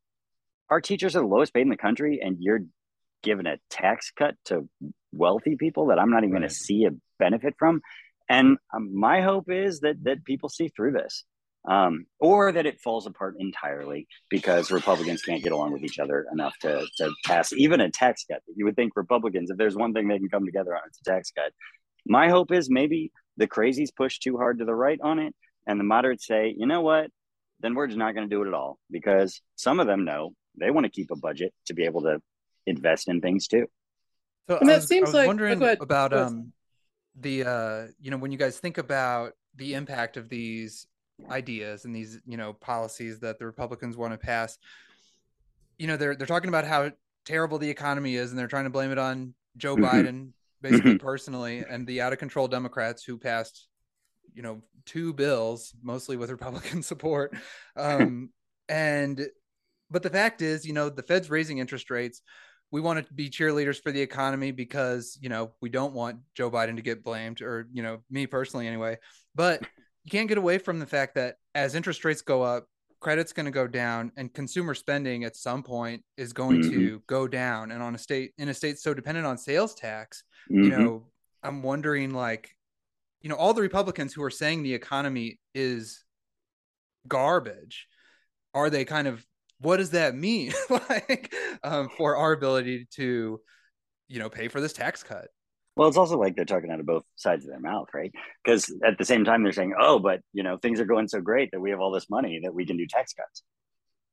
our 0.71 0.81
teachers 0.81 1.17
are 1.17 1.21
the 1.21 1.27
lowest 1.27 1.55
paid 1.55 1.63
in 1.63 1.69
the 1.69 1.77
country, 1.77 2.21
and 2.23 2.37
you're 2.41 2.61
giving 3.23 3.47
a 3.47 3.59
tax 3.71 4.13
cut 4.17 4.35
to 4.47 4.69
wealthy 5.13 5.57
people 5.57 5.87
that 5.87 5.99
I'm 5.99 6.11
not 6.11 6.25
even 6.25 6.31
going 6.31 6.43
to 6.43 6.51
see 6.51 6.85
a 6.85 6.91
benefit 7.19 7.55
from. 7.59 7.81
And 8.29 8.59
um, 8.75 8.99
my 8.99 9.21
hope 9.21 9.51
is 9.51 9.81
that 9.81 10.03
that 10.05 10.25
people 10.25 10.49
see 10.49 10.69
through 10.69 10.93
this, 10.93 11.25
um, 11.69 12.07
or 12.19 12.53
that 12.53 12.67
it 12.67 12.81
falls 12.81 13.07
apart 13.07 13.37
entirely 13.39 14.07
because 14.31 14.71
Republicans 14.71 15.23
can't 15.23 15.43
get 15.43 15.53
along 15.53 15.73
with 15.73 15.85
each 15.85 15.99
other 15.99 16.27
enough 16.33 16.55
to 16.61 16.87
to 16.99 17.13
pass 17.27 17.53
even 17.53 17.81
a 17.81 17.91
tax 17.91 18.25
cut. 18.31 18.41
You 18.55 18.65
would 18.65 18.77
think 18.77 18.93
Republicans, 18.97 19.51
if 19.51 19.59
there's 19.59 19.77
one 19.77 19.93
thing 19.93 20.09
they 20.09 20.19
can 20.19 20.31
come 20.31 20.47
together 20.47 20.75
on, 20.75 20.83
it's 20.87 21.01
a 21.01 21.11
tax 21.11 21.33
cut. 21.33 21.53
My 22.07 22.29
hope 22.29 22.53
is 22.53 22.71
maybe 22.71 23.13
the 23.37 23.47
crazies 23.47 23.95
push 23.95 24.19
too 24.19 24.37
hard 24.37 24.59
to 24.59 24.65
the 24.65 24.75
right 24.75 24.99
on 25.03 25.19
it, 25.19 25.35
and 25.67 25.79
the 25.79 25.85
moderates 25.85 26.27
say, 26.27 26.55
you 26.57 26.67
know 26.67 26.81
what, 26.81 27.11
then 27.61 27.75
we're 27.75 27.87
just 27.87 27.99
not 27.99 28.15
going 28.15 28.29
to 28.29 28.35
do 28.35 28.43
it 28.43 28.49
at 28.49 28.55
all 28.55 28.79
because 28.91 29.41
some 29.57 29.81
of 29.81 29.87
them 29.87 30.05
know 30.05 30.33
they 30.57 30.71
want 30.71 30.85
to 30.85 30.91
keep 30.91 31.11
a 31.11 31.17
budget 31.17 31.53
to 31.67 31.75
be 31.75 31.85
able 31.85 32.03
to 32.03 32.21
invest 32.67 33.09
in 33.09 33.21
things 33.21 33.47
too. 33.49 33.67
So 34.49 34.59
And 34.59 34.69
I 34.69 34.75
that 34.75 34.79
was, 34.81 34.89
seems 34.89 35.03
I 35.09 35.11
was 35.11 35.15
like- 35.15 35.27
wondering 35.27 35.59
go 35.59 35.73
about 35.81 36.11
Go 36.13 36.25
um 36.25 36.53
the 37.21 37.45
uh 37.45 37.87
you 38.01 38.11
know 38.11 38.17
when 38.17 38.33
you 38.33 38.39
guys 38.39 38.59
think 38.59 38.79
about 38.79 39.33
the 39.57 39.75
impact 39.75 40.17
of 40.17 40.29
these 40.29 40.87
ideas 41.31 41.85
and 41.85 41.95
these 41.95 42.19
you 42.27 42.37
know 42.37 42.53
policies 42.55 43.21
that 43.21 43.39
the 43.39 43.47
Republicans 43.47 43.97
want 43.97 44.13
to 44.13 44.19
pass. 44.19 44.59
You 45.79 45.87
know 45.87 45.97
they're 45.97 46.15
they're 46.17 46.27
talking 46.27 46.49
about 46.49 46.65
how 46.67 46.91
terrible 47.25 47.59
the 47.59 47.71
economy 47.71 48.17
is 48.17 48.31
and 48.31 48.39
they're 48.39 48.49
trying 48.49 48.65
to 48.65 48.71
blame 48.71 48.91
it 48.93 48.99
on 48.99 49.35
Joe 49.57 49.77
Mhm. 49.77 49.85
Biden 49.91 50.31
basically 50.61 50.99
personally 50.99 51.65
and 51.69 51.87
the 51.87 52.01
out 52.01 52.13
of 52.13 52.19
control 52.19 52.49
Democrats 52.49 53.05
who 53.05 53.17
passed 53.19 53.69
you 54.35 54.43
know 54.43 54.61
two 54.87 55.13
bills 55.13 55.73
mostly 55.83 56.17
with 56.17 56.31
Republican 56.31 56.83
support. 56.93 57.35
Um 57.77 58.31
and 58.69 59.27
but 59.95 60.03
the 60.03 60.11
fact 60.11 60.43
is, 60.43 60.67
you 60.67 60.73
know, 60.75 60.91
the 60.91 61.03
Fed's 61.05 61.31
raising 61.31 61.59
interest 61.59 61.89
rates. 61.89 62.21
We 62.73 62.81
want 62.81 63.07
to 63.07 63.13
be 63.15 63.31
cheerleaders 63.31 63.81
for 63.81 63.93
the 63.93 64.01
economy 64.01 64.51
because 64.51 65.17
you 65.23 65.29
know 65.29 65.53
we 65.63 65.69
don't 65.69 65.95
want 65.95 66.19
Joe 66.35 66.51
Biden 66.51 66.75
to 66.77 66.83
get 66.83 67.05
blamed 67.05 67.41
or 67.41 67.69
you 67.73 67.83
know 67.85 67.99
me 68.11 68.27
personally 68.27 68.67
anyway. 68.67 68.99
But 69.35 69.65
you 70.03 70.11
can't 70.11 70.29
get 70.29 70.39
away 70.39 70.59
from 70.59 70.81
the 70.81 70.87
fact 70.87 71.15
that 71.15 71.37
as 71.55 71.75
interest 71.77 72.05
rates 72.05 72.21
go 72.21 72.43
up 72.43 72.67
credit's 73.01 73.33
going 73.35 73.45
to 73.45 73.53
go 73.53 73.67
down 73.67 74.11
and 74.17 74.33
consumer 74.33 74.75
spending 74.75 75.25
at 75.25 75.37
some 75.37 75.63
point 75.63 76.03
is 76.17 76.33
going 76.33 76.63
to 76.63 77.01
go 77.07 77.29
down. 77.29 77.71
And 77.71 77.83
on 77.83 77.95
a 77.95 77.99
state 77.99 78.33
in 78.39 78.49
a 78.49 78.55
state 78.55 78.79
so 78.79 78.93
dependent 78.93 79.27
on 79.27 79.39
sales 79.39 79.75
tax 79.75 80.25
you 80.49 80.57
Mhm. 80.63 80.71
know 80.71 81.07
i'm 81.45 81.63
wondering 81.63 82.13
like 82.13 82.57
you 83.23 83.29
know 83.29 83.37
all 83.37 83.55
the 83.55 83.63
republicans 83.63 84.13
who 84.15 84.23
are 84.23 84.31
saying 84.31 84.63
the 84.63 84.75
economy 84.75 85.39
is 85.55 86.03
garbage 87.07 87.87
are 88.55 88.71
they 88.71 88.85
kind 88.85 89.07
of 89.07 89.25
what 89.65 89.79
does 89.79 89.91
that 89.91 90.15
mean 90.15 90.53
like 90.71 91.35
um, 91.63 91.89
for 91.97 92.17
our 92.17 92.33
ability 92.33 92.87
to 92.93 93.41
you 94.09 94.19
know 94.19 94.29
pay 94.29 94.49
for 94.49 94.61
this 94.61 94.73
tax 94.73 95.03
cut 95.03 95.29
Well, 95.77 95.89
it's 95.89 95.97
also 95.97 96.19
like 96.19 96.37
they're 96.37 96.45
talking 96.45 96.71
out 96.71 96.81
of 96.81 96.87
both 96.87 97.05
sides 97.17 97.45
of 97.45 97.51
their 97.51 97.61
mouth, 97.61 97.89
right? 97.93 98.13
Because 98.45 98.73
at 98.87 98.97
the 98.97 99.05
same 99.05 99.25
time, 99.25 99.43
they're 99.43 99.53
saying, 99.53 99.75
"Oh, 99.79 99.99
but 99.99 100.21
you 100.33 100.43
know, 100.45 100.57
things 100.57 100.79
are 100.81 100.85
going 100.85 101.09
so 101.09 101.21
great 101.21 101.51
that 101.51 101.61
we 101.61 101.71
have 101.71 101.81
all 101.81 101.91
this 101.91 102.09
money 102.09 102.41
that 102.45 102.55
we 102.55 102.65
can 102.67 102.77
do 102.77 102.87
tax 102.87 103.13
cuts." 103.13 103.43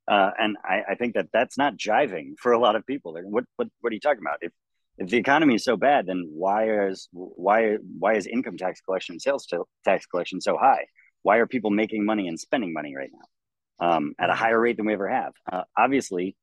Uh, 0.08 0.32
and 0.39 0.58
I, 0.64 0.82
I 0.91 0.95
think 0.95 1.14
that 1.14 1.28
that's 1.32 1.58
not 1.58 1.78
jiving 1.78 2.34
for 2.39 2.52
a 2.52 2.60
lot 2.60 2.76
of 2.76 2.86
people. 2.86 3.16
What 3.36 3.45
what 3.58 3.68
what 3.82 3.91
are 3.91 3.93
you 3.93 3.99
talking 3.99 4.24
about? 4.26 4.39
If 4.41 4.52
if 4.97 5.10
the 5.10 5.18
economy 5.18 5.56
is 5.56 5.64
so 5.64 5.78
bad, 5.78 6.08
then 6.08 6.28
why 6.32 6.88
is 6.88 7.08
why 7.12 7.78
why 7.99 8.16
is 8.16 8.26
income 8.26 8.58
tax 8.58 8.82
collection, 8.82 9.20
sales 9.20 9.47
tax 9.86 10.06
collection 10.08 10.41
so 10.41 10.58
high? 10.58 10.86
Why 11.22 11.38
are 11.38 11.45
people 11.45 11.70
making 11.70 12.06
money 12.06 12.28
and 12.28 12.39
spending 12.39 12.74
money 12.74 12.95
right 12.95 13.12
now 13.14 13.28
um, 13.82 14.13
at 14.19 14.29
a 14.29 14.36
higher 14.36 14.59
rate 14.59 14.77
than 14.77 14.86
we 14.86 14.93
ever 14.93 15.09
have? 15.09 15.34
Uh, 15.51 15.63
obviously, 15.77 16.38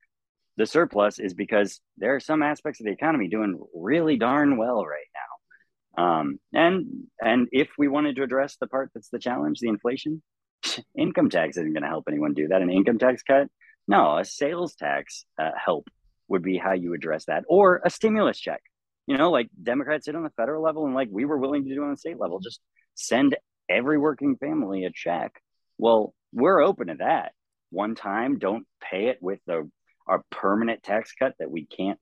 the 0.59 0.67
surplus 0.67 1.19
is 1.19 1.35
because 1.35 1.81
there 1.97 2.15
are 2.17 2.21
some 2.21 2.43
aspects 2.43 2.81
of 2.81 2.87
the 2.87 2.93
economy 2.93 3.29
doing 3.29 3.59
really 3.75 4.17
darn 4.17 4.57
well 4.57 4.85
right 4.85 5.07
now. 5.15 6.03
Um, 6.03 6.41
and 6.53 7.07
and 7.21 7.49
if 7.53 7.69
we 7.79 7.89
wanted 7.89 8.17
to 8.17 8.23
address 8.23 8.57
the 8.61 8.67
part 8.67 8.91
that's 8.93 9.09
the 9.09 9.19
challenge, 9.19 9.61
the 9.61 9.69
inflation, 9.69 10.23
income 10.97 11.31
tax 11.31 11.57
isn't 11.57 11.73
going 11.73 11.83
to 11.83 11.89
help 11.89 12.05
anyone 12.09 12.35
do 12.35 12.49
that. 12.49 12.61
An 12.61 12.71
income 12.71 12.99
tax 12.99 13.23
cut, 13.23 13.49
no, 13.87 14.19
a 14.19 14.25
sales 14.25 14.75
tax 14.75 15.25
uh, 15.39 15.51
help 15.57 15.89
would 16.29 16.43
be 16.43 16.59
how 16.59 16.73
you 16.73 16.93
address 16.93 17.25
that, 17.27 17.45
or 17.49 17.81
a 17.85 17.91
stimulus 17.91 18.39
check. 18.39 18.63
You 19.07 19.17
know, 19.17 19.31
like 19.31 19.49
Democrats 19.61 20.05
did 20.07 20.15
on 20.15 20.25
the 20.25 20.31
federal 20.31 20.63
level, 20.63 20.87
and 20.87 20.95
like 20.95 21.09
we 21.11 21.25
were 21.25 21.39
willing 21.39 21.65
to 21.65 21.75
do 21.75 21.83
on 21.83 21.91
the 21.91 21.97
state 21.97 22.19
level, 22.19 22.41
just 22.41 22.61
send 22.95 23.37
every 23.69 23.97
working 23.97 24.37
family 24.37 24.85
a 24.85 24.91
check. 24.91 25.41
Well, 25.79 26.15
we're 26.33 26.61
open 26.61 26.89
to 26.89 26.95
that. 26.97 27.33
One 27.71 27.95
time, 27.95 28.39
don't 28.39 28.67
pay 28.81 29.09
it 29.09 29.19
with 29.21 29.41
the 29.47 29.69
our 30.07 30.23
permanent 30.31 30.83
tax 30.83 31.13
cut 31.19 31.35
that 31.39 31.51
we 31.51 31.67
can't. 31.67 31.99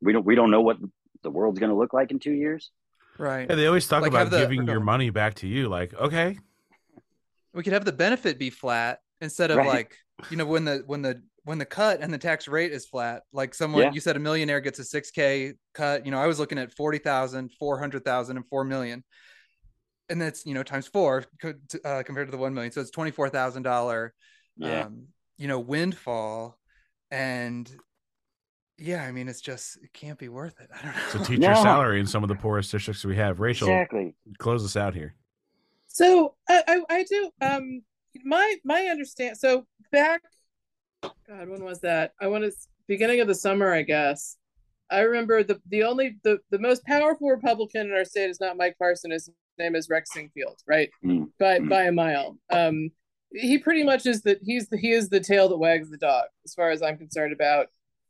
We 0.00 0.12
don't. 0.12 0.24
We 0.24 0.34
don't 0.34 0.50
know 0.50 0.62
what 0.62 0.78
the 1.22 1.30
world's 1.30 1.60
going 1.60 1.70
to 1.70 1.76
look 1.76 1.92
like 1.92 2.10
in 2.10 2.18
two 2.18 2.32
years. 2.32 2.70
right 3.18 3.48
Yeah, 3.48 3.54
they 3.56 3.66
always 3.66 3.86
talk 3.86 4.02
Like, 4.02 4.10
about 4.10 4.30
the- 4.30 4.38
giving 4.38 4.66
your 4.66 4.80
money 4.80 5.10
back 5.10 5.34
to 5.34 5.46
you. 5.46 5.68
Like, 5.68 5.94
okay, 5.94 6.38
we 7.52 7.62
could 7.62 7.72
have 7.72 7.84
the 7.84 7.92
benefit 7.92 8.38
be 8.38 8.50
flat 8.50 9.00
instead 9.20 9.50
of 9.50 9.58
Right. 9.58 9.68
like 9.68 9.96
you 10.30 10.36
know 10.36 10.46
when 10.46 10.64
the 10.64 10.82
when 10.86 11.02
the 11.02 11.22
when 11.44 11.58
the 11.58 11.64
cut 11.66 12.00
and 12.00 12.12
the 12.12 12.18
tax 12.18 12.46
rate 12.48 12.72
is 12.72 12.86
flat 12.86 13.22
like 13.32 13.54
someone 13.54 13.82
Yeah. 13.84 13.92
you 13.92 14.00
said 14.00 14.16
a 14.16 14.18
millionaire 14.18 14.60
gets 14.60 14.78
a 14.78 14.82
6k 14.84 15.54
cut 15.74 16.04
you 16.04 16.10
know 16.10 16.18
i 16.18 16.26
was 16.26 16.38
looking 16.38 16.58
at 16.58 16.72
40,000 16.74 17.50
400,000 17.58 18.36
and 18.36 18.46
4 18.46 18.64
million 18.64 19.02
and 20.10 20.20
that's 20.20 20.44
you 20.44 20.52
know 20.52 20.62
times 20.62 20.86
4 20.88 21.24
co- 21.40 21.54
t- 21.68 21.78
uh, 21.84 22.02
compared 22.02 22.26
to 22.26 22.30
the 22.32 22.36
1 22.38 22.52
million 22.52 22.72
so 22.72 22.80
it's 22.80 22.90
$24,000 22.90 24.10
Yeah. 24.56 24.82
um 24.82 25.06
you 25.38 25.48
know 25.48 25.58
windfall 25.60 26.58
and 27.10 27.70
yeah 28.76 29.02
i 29.04 29.12
mean 29.12 29.28
it's 29.28 29.40
just 29.40 29.78
it 29.82 29.92
can't 29.92 30.18
be 30.18 30.28
worth 30.28 30.60
it 30.60 30.68
i 30.74 30.82
don't 30.84 30.94
know 30.94 31.00
it's 31.06 31.14
a 31.14 31.18
teacher 31.20 31.40
No. 31.54 31.54
salary 31.62 32.00
in 32.00 32.06
some 32.06 32.22
of 32.22 32.28
the 32.28 32.34
poorest 32.34 32.70
districts 32.72 33.04
we 33.04 33.16
have. 33.16 33.40
Rachel, 33.40 33.68
Exactly. 33.68 34.14
close 34.38 34.64
us 34.64 34.76
out 34.76 34.94
here. 34.94 35.14
So 35.86 36.34
I, 36.48 36.62
I, 36.68 36.82
I 36.98 37.04
do 37.04 37.30
um 37.40 37.82
my 38.24 38.56
my 38.64 38.82
understand 38.86 39.36
so 39.38 39.66
back 39.92 40.22
God 41.28 41.48
when 41.48 41.62
was 41.64 41.80
that 41.80 42.12
I 42.20 42.26
want 42.28 42.44
to 42.44 42.52
beginning 42.88 43.20
of 43.20 43.28
the 43.28 43.34
summer 43.34 43.72
I 43.72 43.82
guess 43.82 44.36
I 44.90 45.00
remember 45.00 45.42
the 45.44 45.60
the 45.68 45.84
only 45.84 46.16
the 46.24 46.38
the 46.50 46.58
most 46.58 46.84
powerful 46.84 47.28
Republican 47.28 47.86
in 47.88 47.92
our 47.92 48.04
state 48.04 48.30
is 48.30 48.40
not 48.40 48.56
Mike 48.56 48.76
Parson 48.78 49.10
his 49.12 49.30
name 49.60 49.74
is 49.74 49.88
Rex 49.88 50.10
Sinquefield 50.16 50.58
right? 50.66 50.90
Mm, 51.04 51.30
by 51.38 51.58
mm. 51.58 51.68
by 51.68 51.84
a 51.84 51.92
mile. 51.92 52.38
Um 52.50 52.90
he 53.32 53.58
pretty 53.58 53.84
much 53.84 54.06
is 54.06 54.22
the 54.22 54.38
he's 54.42 54.68
the 54.68 54.76
he 54.76 54.92
is 54.92 55.08
the 55.08 55.20
tail 55.20 55.48
that 55.48 55.58
wags 55.58 55.90
the 55.90 55.96
dog 55.96 56.24
as 56.44 56.54
far 56.54 56.70
as 56.70 56.82
I'm 56.82 56.98
concerned 56.98 57.32
about 57.32 57.68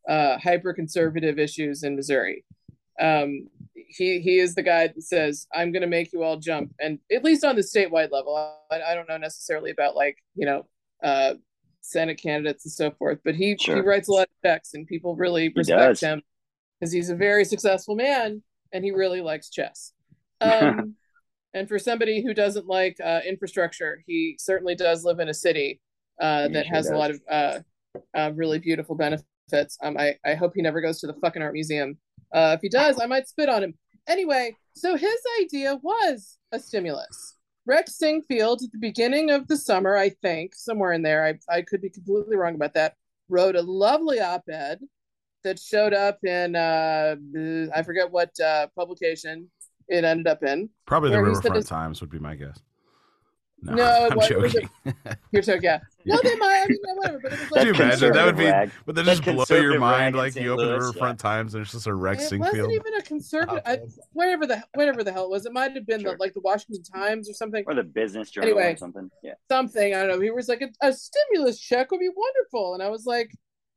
uh 0.08 0.38
hyper 0.38 0.72
conservative 0.72 1.38
issues 1.38 1.82
in 1.82 1.96
Missouri. 1.96 2.44
Um 3.00 3.48
he 3.74 4.20
he 4.20 4.38
is 4.38 4.54
the 4.54 4.62
guy 4.62 4.86
that 4.86 5.02
says 5.02 5.48
i'm 5.52 5.72
going 5.72 5.82
to 5.82 5.88
make 5.88 6.12
you 6.12 6.22
all 6.22 6.36
jump 6.36 6.72
and 6.78 7.00
at 7.10 7.24
least 7.24 7.44
on 7.44 7.56
the 7.56 7.62
statewide 7.62 8.12
level. 8.12 8.36
I, 8.70 8.80
I 8.80 8.94
don't 8.94 9.08
know 9.08 9.16
necessarily 9.16 9.70
about 9.70 9.96
like 9.96 10.18
you 10.34 10.46
know 10.46 10.66
uh 11.02 11.34
senate 11.80 12.20
candidates 12.22 12.64
and 12.64 12.72
so 12.72 12.90
forth 12.92 13.18
but 13.24 13.34
he 13.34 13.56
he 13.58 13.80
writes 13.80 14.08
a 14.08 14.12
lot 14.12 14.28
of 14.28 14.48
checks 14.48 14.74
and 14.74 14.86
people 14.86 15.16
really 15.16 15.52
respect 15.56 16.00
him 16.00 16.22
because 16.78 16.92
he's 16.92 17.10
a 17.10 17.16
very 17.16 17.44
successful 17.44 17.94
man 17.94 18.42
and 18.72 18.84
he 18.84 18.90
really 18.90 19.20
likes 19.20 19.50
chess. 19.50 19.92
Um 20.42 20.94
and 21.54 21.68
for 21.68 21.78
somebody 21.78 22.22
who 22.22 22.32
doesn't 22.34 22.66
like 22.66 22.96
uh 23.04 23.20
infrastructure 23.26 24.02
he 24.06 24.36
certainly 24.38 24.74
does 24.74 25.04
live 25.04 25.20
in 25.20 25.28
a 25.28 25.34
city 25.34 25.80
uh 26.20 26.48
that 26.48 26.66
sure 26.66 26.74
has 26.74 26.88
a 26.90 26.96
lot 26.96 27.10
of 27.10 27.20
uh 27.30 27.58
uh, 28.14 28.30
really 28.34 28.58
beautiful 28.58 28.94
benefits. 28.94 29.76
Um, 29.82 29.96
I 29.98 30.16
I 30.24 30.34
hope 30.34 30.52
he 30.54 30.62
never 30.62 30.80
goes 30.80 31.00
to 31.00 31.06
the 31.06 31.14
fucking 31.14 31.42
art 31.42 31.54
museum. 31.54 31.98
Uh, 32.32 32.54
if 32.56 32.60
he 32.60 32.68
does, 32.68 33.00
I 33.00 33.06
might 33.06 33.28
spit 33.28 33.48
on 33.48 33.62
him. 33.62 33.74
Anyway, 34.08 34.54
so 34.74 34.96
his 34.96 35.20
idea 35.40 35.78
was 35.82 36.38
a 36.52 36.58
stimulus. 36.58 37.36
Rex 37.66 37.98
Sinquefield 37.98 38.62
at 38.64 38.72
the 38.72 38.78
beginning 38.80 39.30
of 39.30 39.46
the 39.46 39.56
summer, 39.56 39.96
I 39.96 40.10
think, 40.10 40.54
somewhere 40.54 40.92
in 40.92 41.02
there, 41.02 41.24
I, 41.24 41.38
I 41.54 41.62
could 41.62 41.82
be 41.82 41.90
completely 41.90 42.36
wrong 42.36 42.54
about 42.54 42.74
that, 42.74 42.94
wrote 43.28 43.54
a 43.54 43.62
lovely 43.62 44.18
op 44.20 44.44
ed 44.48 44.80
that 45.44 45.58
showed 45.58 45.92
up 45.92 46.18
in, 46.24 46.56
uh, 46.56 47.16
I 47.74 47.82
forget 47.82 48.10
what 48.10 48.30
uh, 48.40 48.68
publication 48.76 49.50
it 49.90 50.04
ended 50.04 50.26
up 50.26 50.42
in. 50.42 50.68
Probably 50.86 51.10
the 51.10 51.16
Where 51.16 51.24
he 51.26 51.28
Riverfront 51.30 51.56
it's- 51.56 51.68
Times 51.68 52.00
would 52.00 52.10
be 52.10 52.18
my 52.18 52.34
guess. 52.34 52.58
No, 53.62 53.74
No, 53.74 54.08
I'm 54.10 54.16
wa- 54.16 54.24
it 54.24 54.30
a- 54.30 54.48
joking. 54.48 54.70
You're 55.32 55.42
so, 55.42 55.58
yeah. 55.60 55.80
No, 56.06 56.18
they 56.22 56.34
might, 56.36 56.62
I 56.64 56.66
mean, 56.68 56.78
whatever, 56.96 57.18
but 57.22 57.32
it 57.34 57.38
was 57.40 57.48
Could 57.50 57.66
you 57.66 57.74
imagine? 57.74 58.12
That 58.14 58.24
would 58.24 58.36
be, 58.38 58.46
Rag. 58.46 58.70
but 58.86 58.94
then 58.94 59.04
That 59.04 59.20
just 59.20 59.48
blow 59.50 59.58
your 59.60 59.78
mind. 59.78 60.16
Like 60.16 60.32
St. 60.32 60.42
you 60.46 60.52
open 60.54 60.64
the 60.64 60.70
Louis, 60.72 60.86
Riverfront 60.86 61.18
yeah. 61.22 61.30
Times, 61.30 61.54
and 61.54 61.60
it's 61.62 61.72
just 61.72 61.86
a 61.86 61.92
Rex 61.92 62.32
it 62.32 62.38
wasn't 62.40 62.56
Sinquefield. 62.58 62.72
even 62.72 62.94
a 62.94 63.02
conservative, 63.02 63.60
I, 63.66 63.80
whatever 64.14 64.46
the 64.46 64.64
whatever 64.72 65.04
the 65.04 65.12
hell 65.12 65.24
it 65.24 65.30
was. 65.30 65.44
It 65.44 65.52
might 65.52 65.74
have 65.74 65.86
been 65.86 66.00
Sure. 66.00 66.12
the, 66.12 66.18
like 66.18 66.32
the 66.32 66.40
Washington 66.40 66.82
Times 66.82 67.28
or 67.28 67.34
something. 67.34 67.62
or 67.66 67.74
the 67.74 67.82
business 67.82 68.30
journal 68.30 68.48
Anyway. 68.48 68.72
or 68.72 68.76
something. 68.78 69.10
Yeah. 69.22 69.34
something. 69.50 69.94
I 69.94 69.98
don't 70.06 70.08
know. 70.08 70.20
He 70.20 70.30
was 70.30 70.48
like, 70.48 70.62
a, 70.62 70.70
a 70.86 70.90
stimulus 70.94 71.60
check 71.60 71.90
would 71.90 72.00
be 72.00 72.08
wonderful. 72.16 72.72
And 72.72 72.82
I 72.82 72.88
was 72.88 73.04
like, 73.04 73.30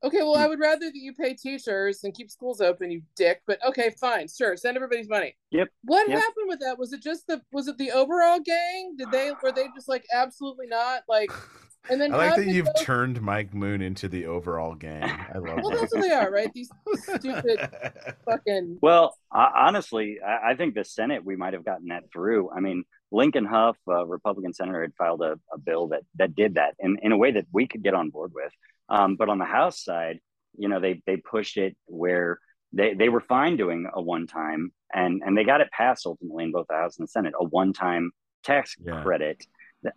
okay, 0.03 0.17
well. 0.19 0.35
I 0.35 0.47
would 0.47 0.59
rather 0.59 0.85
that 0.87 0.95
you 0.95 1.13
pay 1.13 1.33
teachers 1.33 2.03
and 2.03 2.13
keep 2.13 2.29
schools 2.31 2.61
open, 2.61 2.91
you 2.91 3.01
dick. 3.15 3.41
But 3.47 3.59
okay, 3.67 3.93
fine, 3.99 4.27
sure, 4.27 4.55
send 4.57 4.75
everybody's 4.77 5.09
money. 5.09 5.35
Yep. 5.51 5.69
What 5.85 6.07
Yep. 6.09 6.17
happened 6.19 6.47
with 6.47 6.59
that? 6.59 6.77
Was 6.77 6.93
it 6.93 7.01
just 7.01 7.27
the 7.27 7.41
was 7.51 7.67
it 7.67 7.77
the 7.77 7.91
overall 7.91 8.39
gang? 8.39 8.95
Did 8.97 9.11
they 9.11 9.31
were 9.41 9.51
they 9.51 9.67
just 9.75 9.87
like 9.87 10.05
absolutely 10.13 10.67
not 10.67 11.03
like? 11.07 11.31
And 11.89 11.99
then 11.99 12.13
I 12.13 12.17
like 12.29 12.35
that 12.37 12.47
you've 12.47 12.65
those- 12.67 12.81
turned 12.85 13.21
Mike 13.21 13.53
Moon 13.53 13.81
into 13.81 14.07
the 14.07 14.25
overall 14.27 14.73
gang. 14.73 15.03
I 15.03 15.37
love 15.37 15.59
Well, 15.61 15.71
that. 15.71 15.79
that's 15.81 15.93
what 15.93 16.01
they 16.01 16.11
are, 16.11 16.31
right? 16.31 16.49
These 16.53 16.69
stupid 16.95 17.59
fucking. 18.25 18.77
Well, 18.81 19.17
uh, 19.35 19.49
honestly, 19.55 20.19
I, 20.25 20.51
I 20.51 20.55
think 20.55 20.75
the 20.75 20.85
Senate 20.85 21.25
we 21.25 21.35
might 21.35 21.51
have 21.53 21.65
gotten 21.65 21.87
that 21.89 22.03
through. 22.13 22.49
I 22.51 22.61
mean, 22.61 22.85
Lincoln 23.11 23.45
Hough, 23.45 23.77
a 23.89 24.05
Republican 24.05 24.53
senator, 24.53 24.81
had 24.81 24.93
filed 24.97 25.21
a, 25.21 25.37
a 25.53 25.57
bill 25.57 25.87
that 25.89 26.03
that 26.15 26.35
did 26.35 26.55
that 26.55 26.75
in, 26.79 26.97
in 27.01 27.11
a 27.11 27.17
way 27.17 27.31
that 27.31 27.47
we 27.51 27.67
could 27.67 27.83
get 27.83 27.93
on 27.93 28.09
board 28.09 28.31
with. 28.33 28.51
Um, 28.89 29.15
but 29.15 29.29
on 29.29 29.37
the 29.37 29.45
House 29.45 29.83
side, 29.83 30.19
you 30.57 30.67
know, 30.69 30.79
they 30.79 31.01
they 31.05 31.17
pushed 31.17 31.57
it 31.57 31.75
where 31.85 32.39
they, 32.73 32.93
they 32.93 33.09
were 33.09 33.21
fine 33.21 33.57
doing 33.57 33.87
a 33.93 34.01
one 34.01 34.27
time 34.27 34.71
and 34.93 35.21
and 35.25 35.37
they 35.37 35.43
got 35.43 35.61
it 35.61 35.69
passed 35.71 36.05
ultimately 36.05 36.43
in 36.43 36.51
both 36.51 36.67
the 36.69 36.75
House 36.75 36.97
and 36.97 37.07
the 37.07 37.11
Senate, 37.11 37.33
a 37.39 37.43
one 37.43 37.73
time 37.73 38.11
tax 38.43 38.75
Yeah. 38.83 39.01
credit, 39.01 39.45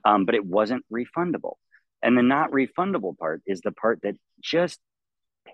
um, 0.05 0.25
but 0.25 0.35
it 0.35 0.45
wasn't 0.45 0.85
refundable. 0.93 1.55
And 2.03 2.17
the 2.17 2.23
not 2.23 2.51
refundable 2.51 3.17
part 3.17 3.43
is 3.47 3.61
the 3.61 3.73
part 3.73 4.01
that 4.03 4.17
just 4.41 4.79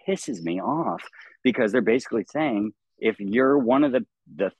pisses 0.07 0.43
me 0.43 0.61
off 0.61 1.03
because 1.43 1.73
they're 1.73 1.81
basically 1.81 2.25
saying 2.31 2.73
if 2.99 3.19
you're 3.19 3.59
one 3.59 3.85
of 3.85 3.93
the 3.93 4.07
the 4.35 4.53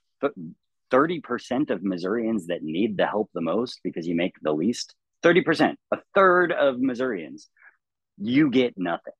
thirty 0.89 1.19
percent 1.19 1.69
of 1.69 1.83
Missourians 1.83 2.47
that 2.47 2.63
need 2.63 2.97
the 2.97 3.05
help 3.05 3.29
the 3.33 3.41
most 3.41 3.79
because 3.83 4.07
you 4.07 4.15
make 4.15 4.33
the 4.41 4.53
least, 4.53 4.95
thirty 5.21 5.41
percent, 5.41 5.79
a 5.91 5.97
third 6.15 6.51
of 6.51 6.79
Missourians, 6.79 7.49
you 8.23 8.49
get 8.49 8.73
nothing. 8.77 9.13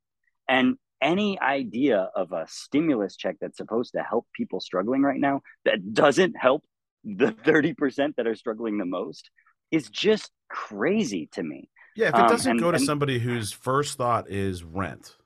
And 0.47 0.75
any 1.01 1.39
idea 1.39 2.09
of 2.15 2.31
a 2.31 2.45
stimulus 2.47 3.17
check 3.17 3.35
that's 3.41 3.57
supposed 3.57 3.93
to 3.93 4.01
help 4.01 4.25
people 4.35 4.59
struggling 4.61 5.01
right 5.01 5.19
now 5.19 5.41
that 5.65 5.93
doesn't 5.93 6.35
help 6.37 6.63
the 7.03 7.31
thirty 7.45 7.73
percent 7.73 8.15
that 8.15 8.27
are 8.27 8.35
struggling 8.35 8.77
the 8.77 8.85
most 8.85 9.29
is 9.71 9.89
just 9.89 10.31
crazy 10.49 11.27
to 11.33 11.43
me. 11.43 11.69
Yeah, 11.95 12.07
if 12.09 12.15
it 12.15 12.21
Um, 12.21 12.27
doesn't 12.29 12.51
and- 12.51 12.59
go 12.59 12.71
to 12.71 12.77
and- 12.77 12.85
somebody 12.85 13.19
whose 13.19 13.51
first 13.51 13.97
thought 13.97 14.29
is 14.29 14.63
rent, 14.63 15.17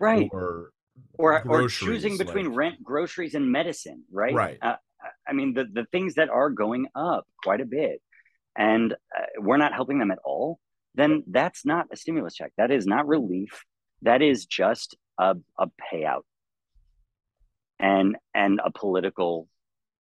Right. 0.00 0.28
or 0.32 0.70
or 1.18 1.42
or 1.48 1.68
choosing 1.68 2.16
between 2.18 2.46
like- 2.50 2.56
rent, 2.56 2.82
groceries, 2.84 3.34
and 3.34 3.50
medicine, 3.50 4.04
right? 4.12 4.32
Right. 4.34 4.58
Uh, 4.62 4.76
I 5.28 5.32
mean, 5.32 5.54
the 5.54 5.64
the 5.64 5.86
things 5.90 6.14
that 6.14 6.28
are 6.28 6.50
going 6.50 6.86
up 6.94 7.26
quite 7.42 7.60
a 7.60 7.66
bit, 7.66 8.00
and 8.56 8.92
uh, 8.92 9.26
we're 9.38 9.56
not 9.56 9.72
helping 9.74 9.98
them 9.98 10.12
at 10.12 10.18
all. 10.24 10.60
Then 10.94 11.24
that's 11.26 11.64
not 11.64 11.86
a 11.92 11.96
stimulus 11.96 12.34
check. 12.34 12.52
That 12.56 12.70
is 12.70 12.86
not 12.86 13.06
relief. 13.06 13.64
That 14.02 14.22
is 14.22 14.46
just 14.46 14.96
a 15.18 15.36
a 15.58 15.66
payout, 15.92 16.22
and 17.78 18.16
and 18.34 18.60
a 18.64 18.70
political 18.70 19.48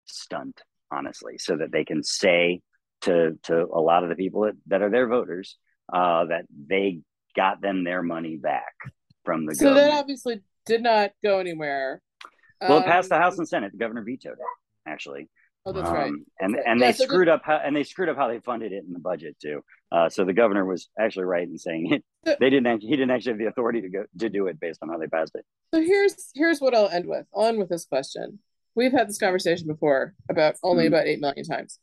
stunt, 0.07 0.61
honestly, 0.91 1.39
so 1.39 1.57
that 1.57 1.73
they 1.73 1.85
can 1.85 2.03
say 2.03 2.61
to 3.03 3.39
to 3.45 3.63
a 3.63 3.81
lot 3.81 4.03
of 4.03 4.09
the 4.11 4.17
people 4.17 4.43
that, 4.43 4.55
that 4.67 4.83
are 4.83 4.91
their 4.91 5.09
voters 5.09 5.57
uh, 5.93 6.25
that 6.27 6.45
they 6.69 7.01
got 7.35 7.61
them 7.63 7.85
their 7.85 8.03
money 8.03 8.37
back 8.37 8.75
from 9.25 9.47
the 9.47 9.55
So 9.55 9.67
government. 9.67 9.91
that 9.91 9.99
obviously 9.99 10.41
did 10.67 10.83
not 10.83 11.13
go 11.23 11.39
anywhere. 11.39 12.03
Well, 12.61 12.79
it 12.79 12.85
passed 12.85 13.09
the 13.09 13.17
Um, 13.17 13.23
House 13.23 13.39
and 13.39 13.49
Senate. 13.49 13.73
The 13.73 13.79
governor 13.79 14.03
vetoed 14.05 14.35
it, 14.35 14.89
actually. 14.91 15.29
Oh, 15.65 15.73
that's 15.73 15.89
Um, 15.89 15.95
right. 15.95 16.13
And 16.41 16.57
and 16.67 16.81
Yeah, 16.81 16.87
they 16.89 16.93
so 16.93 17.05
screwed 17.05 17.29
up 17.29 17.43
how 17.45 17.57
and 17.57 17.75
they 17.77 17.85
screwed 17.85 18.09
up 18.09 18.17
how 18.17 18.29
they 18.29 18.41
funded 18.41 18.73
it 18.73 18.85
in 18.85 18.93
the 18.93 18.99
budget 18.99 19.37
too. 19.41 19.63
Uh, 19.93 20.09
so 20.09 20.25
the 20.25 20.33
governor 20.33 20.65
was 20.65 20.89
actually 20.99 21.25
right 21.25 21.47
in 21.47 21.57
saying 21.59 21.93
it. 22.25 22.39
They 22.41 22.51
didn't. 22.51 22.67
Actually, 22.67 22.89
he 22.89 22.97
didn't 22.97 23.11
actually 23.13 23.33
have 23.33 23.39
the 23.39 23.47
authority 23.47 23.81
to 23.83 23.89
go 23.89 24.05
to 24.19 24.29
do 24.29 24.47
it 24.49 24.59
based 24.59 24.81
on 24.83 24.89
how 24.89 24.99
they 24.99 25.07
passed 25.07 25.33
it. 25.35 25.45
So 25.75 25.81
here's 25.81 26.31
here's 26.35 26.61
what 26.61 26.75
I'll 26.75 26.89
end 26.89 27.07
with. 27.07 27.27
I'll 27.35 27.47
end 27.47 27.59
with 27.59 27.69
this 27.69 27.85
question. 27.85 28.41
We've 28.75 28.93
had 28.93 29.09
this 29.09 29.19
conversation 29.19 29.67
before 29.69 30.15
about 30.29 30.57
only 30.63 30.85
Mhm. 30.85 30.89
about 30.89 31.07
eight 31.07 31.21
million 31.21 31.45
times. 31.45 31.79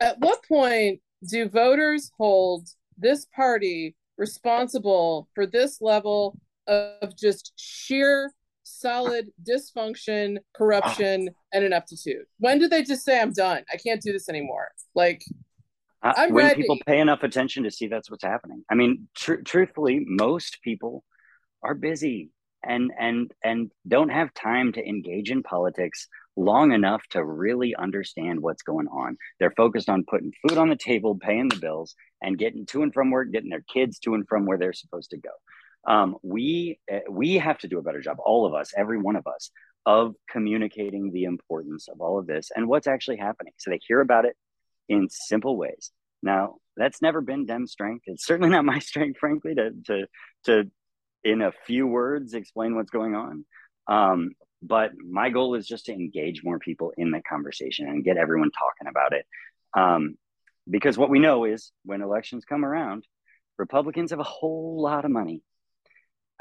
At 0.00 0.18
what 0.18 0.42
point 0.48 1.00
do 1.28 1.48
voters 1.48 2.10
hold 2.18 2.68
this 2.98 3.26
party 3.26 3.94
responsible 4.18 5.28
for 5.34 5.46
this 5.46 5.80
level 5.80 6.38
of 6.66 7.16
just 7.16 7.52
sheer 7.56 8.32
solid 8.62 9.28
dysfunction, 9.48 10.38
corruption, 10.54 11.30
and 11.52 11.64
ineptitude? 11.64 12.24
When 12.38 12.58
do 12.58 12.68
they 12.68 12.82
just 12.82 13.04
say, 13.04 13.20
I'm 13.20 13.32
done? 13.32 13.64
I 13.72 13.76
can't 13.76 14.00
do 14.00 14.12
this 14.12 14.28
anymore? 14.28 14.68
Like, 14.94 15.22
Uh, 16.02 16.12
I'm 16.16 16.32
when 16.32 16.46
ready. 16.46 16.62
people 16.62 16.78
pay 16.86 16.98
enough 17.00 17.22
attention 17.22 17.62
to 17.64 17.70
see 17.70 17.86
that's 17.86 18.10
what's 18.10 18.24
happening. 18.24 18.64
I 18.70 18.74
mean, 18.74 19.08
tr- 19.14 19.42
truthfully, 19.44 20.04
most 20.06 20.58
people 20.62 21.04
are 21.62 21.74
busy 21.74 22.30
and 22.64 22.92
and 22.98 23.32
and 23.44 23.70
don't 23.86 24.08
have 24.10 24.32
time 24.34 24.72
to 24.72 24.84
engage 24.84 25.30
in 25.30 25.42
politics 25.42 26.08
long 26.36 26.72
enough 26.72 27.02
to 27.10 27.24
really 27.24 27.74
understand 27.76 28.40
what's 28.40 28.62
going 28.62 28.88
on. 28.88 29.16
They're 29.38 29.52
focused 29.56 29.88
on 29.88 30.04
putting 30.08 30.32
food 30.42 30.58
on 30.58 30.70
the 30.70 30.76
table, 30.76 31.16
paying 31.16 31.48
the 31.48 31.56
bills, 31.56 31.94
and 32.20 32.38
getting 32.38 32.64
to 32.66 32.82
and 32.82 32.92
from 32.94 33.10
work, 33.10 33.30
getting 33.32 33.50
their 33.50 33.64
kids 33.72 33.98
to 34.00 34.14
and 34.14 34.26
from 34.28 34.46
where 34.46 34.58
they're 34.58 34.72
supposed 34.72 35.10
to 35.10 35.18
go. 35.18 35.30
Um, 35.86 36.16
we 36.22 36.78
uh, 36.92 37.00
we 37.10 37.36
have 37.36 37.58
to 37.58 37.68
do 37.68 37.78
a 37.78 37.82
better 37.82 38.00
job, 38.00 38.18
all 38.24 38.46
of 38.46 38.54
us, 38.54 38.72
every 38.76 38.98
one 38.98 39.16
of 39.16 39.26
us, 39.26 39.50
of 39.84 40.14
communicating 40.30 41.12
the 41.12 41.24
importance 41.24 41.88
of 41.88 42.00
all 42.00 42.18
of 42.18 42.26
this 42.26 42.50
and 42.54 42.68
what's 42.68 42.86
actually 42.86 43.16
happening, 43.16 43.52
so 43.58 43.70
they 43.70 43.80
hear 43.86 44.00
about 44.00 44.24
it 44.24 44.36
in 44.88 45.08
simple 45.10 45.56
ways. 45.56 45.90
Now, 46.22 46.56
that's 46.76 47.02
never 47.02 47.20
been 47.20 47.46
Dem's 47.46 47.72
strength. 47.72 48.04
It's 48.06 48.24
certainly 48.24 48.50
not 48.50 48.64
my 48.74 48.78
strength, 48.78 49.18
frankly, 49.18 49.54
to 49.54 49.72
to 49.86 50.06
to 50.44 50.70
in 51.24 51.42
a 51.42 51.52
few 51.66 51.86
words 51.86 52.34
explain 52.34 52.74
what's 52.74 52.90
going 52.90 53.14
on. 53.14 53.44
Um, 53.88 54.30
but 54.62 54.92
my 54.96 55.30
goal 55.30 55.56
is 55.56 55.66
just 55.66 55.86
to 55.86 55.92
engage 55.92 56.44
more 56.44 56.58
people 56.58 56.92
in 56.96 57.10
the 57.10 57.20
conversation 57.28 57.88
and 57.88 58.04
get 58.04 58.16
everyone 58.16 58.50
talking 58.50 58.88
about 58.88 59.12
it. 59.12 59.26
Um, 59.76 60.16
because 60.70 60.96
what 60.96 61.10
we 61.10 61.18
know 61.18 61.44
is 61.44 61.72
when 61.84 62.02
elections 62.02 62.44
come 62.44 62.64
around, 62.64 63.04
Republicans 63.58 64.10
have 64.10 64.20
a 64.20 64.24
whole 64.24 64.80
lot 64.80 65.04
of 65.04 65.10
money. 65.10 65.42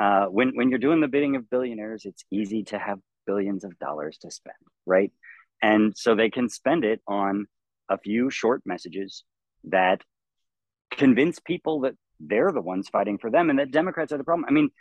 Uh, 0.01 0.25
when 0.25 0.51
when 0.55 0.69
you're 0.69 0.79
doing 0.79 0.99
the 0.99 1.07
bidding 1.07 1.35
of 1.35 1.47
billionaires, 1.47 2.05
it's 2.05 2.23
easy 2.31 2.63
to 2.63 2.79
have 2.79 2.97
billions 3.27 3.63
of 3.63 3.77
dollars 3.77 4.17
to 4.17 4.31
spend, 4.31 4.55
right? 4.87 5.11
And 5.61 5.95
so 5.95 6.15
they 6.15 6.31
can 6.31 6.49
spend 6.49 6.83
it 6.83 7.01
on 7.07 7.45
a 7.87 7.99
few 7.99 8.31
short 8.31 8.63
messages 8.65 9.23
that 9.65 10.01
convince 10.89 11.37
people 11.37 11.81
that 11.81 11.93
they're 12.19 12.51
the 12.51 12.61
ones 12.61 12.89
fighting 12.89 13.19
for 13.19 13.29
them 13.29 13.51
and 13.51 13.59
that 13.59 13.69
Democrats 13.69 14.11
are 14.11 14.17
the 14.17 14.23
problem. 14.23 14.47
I 14.49 14.51
mean, 14.51 14.71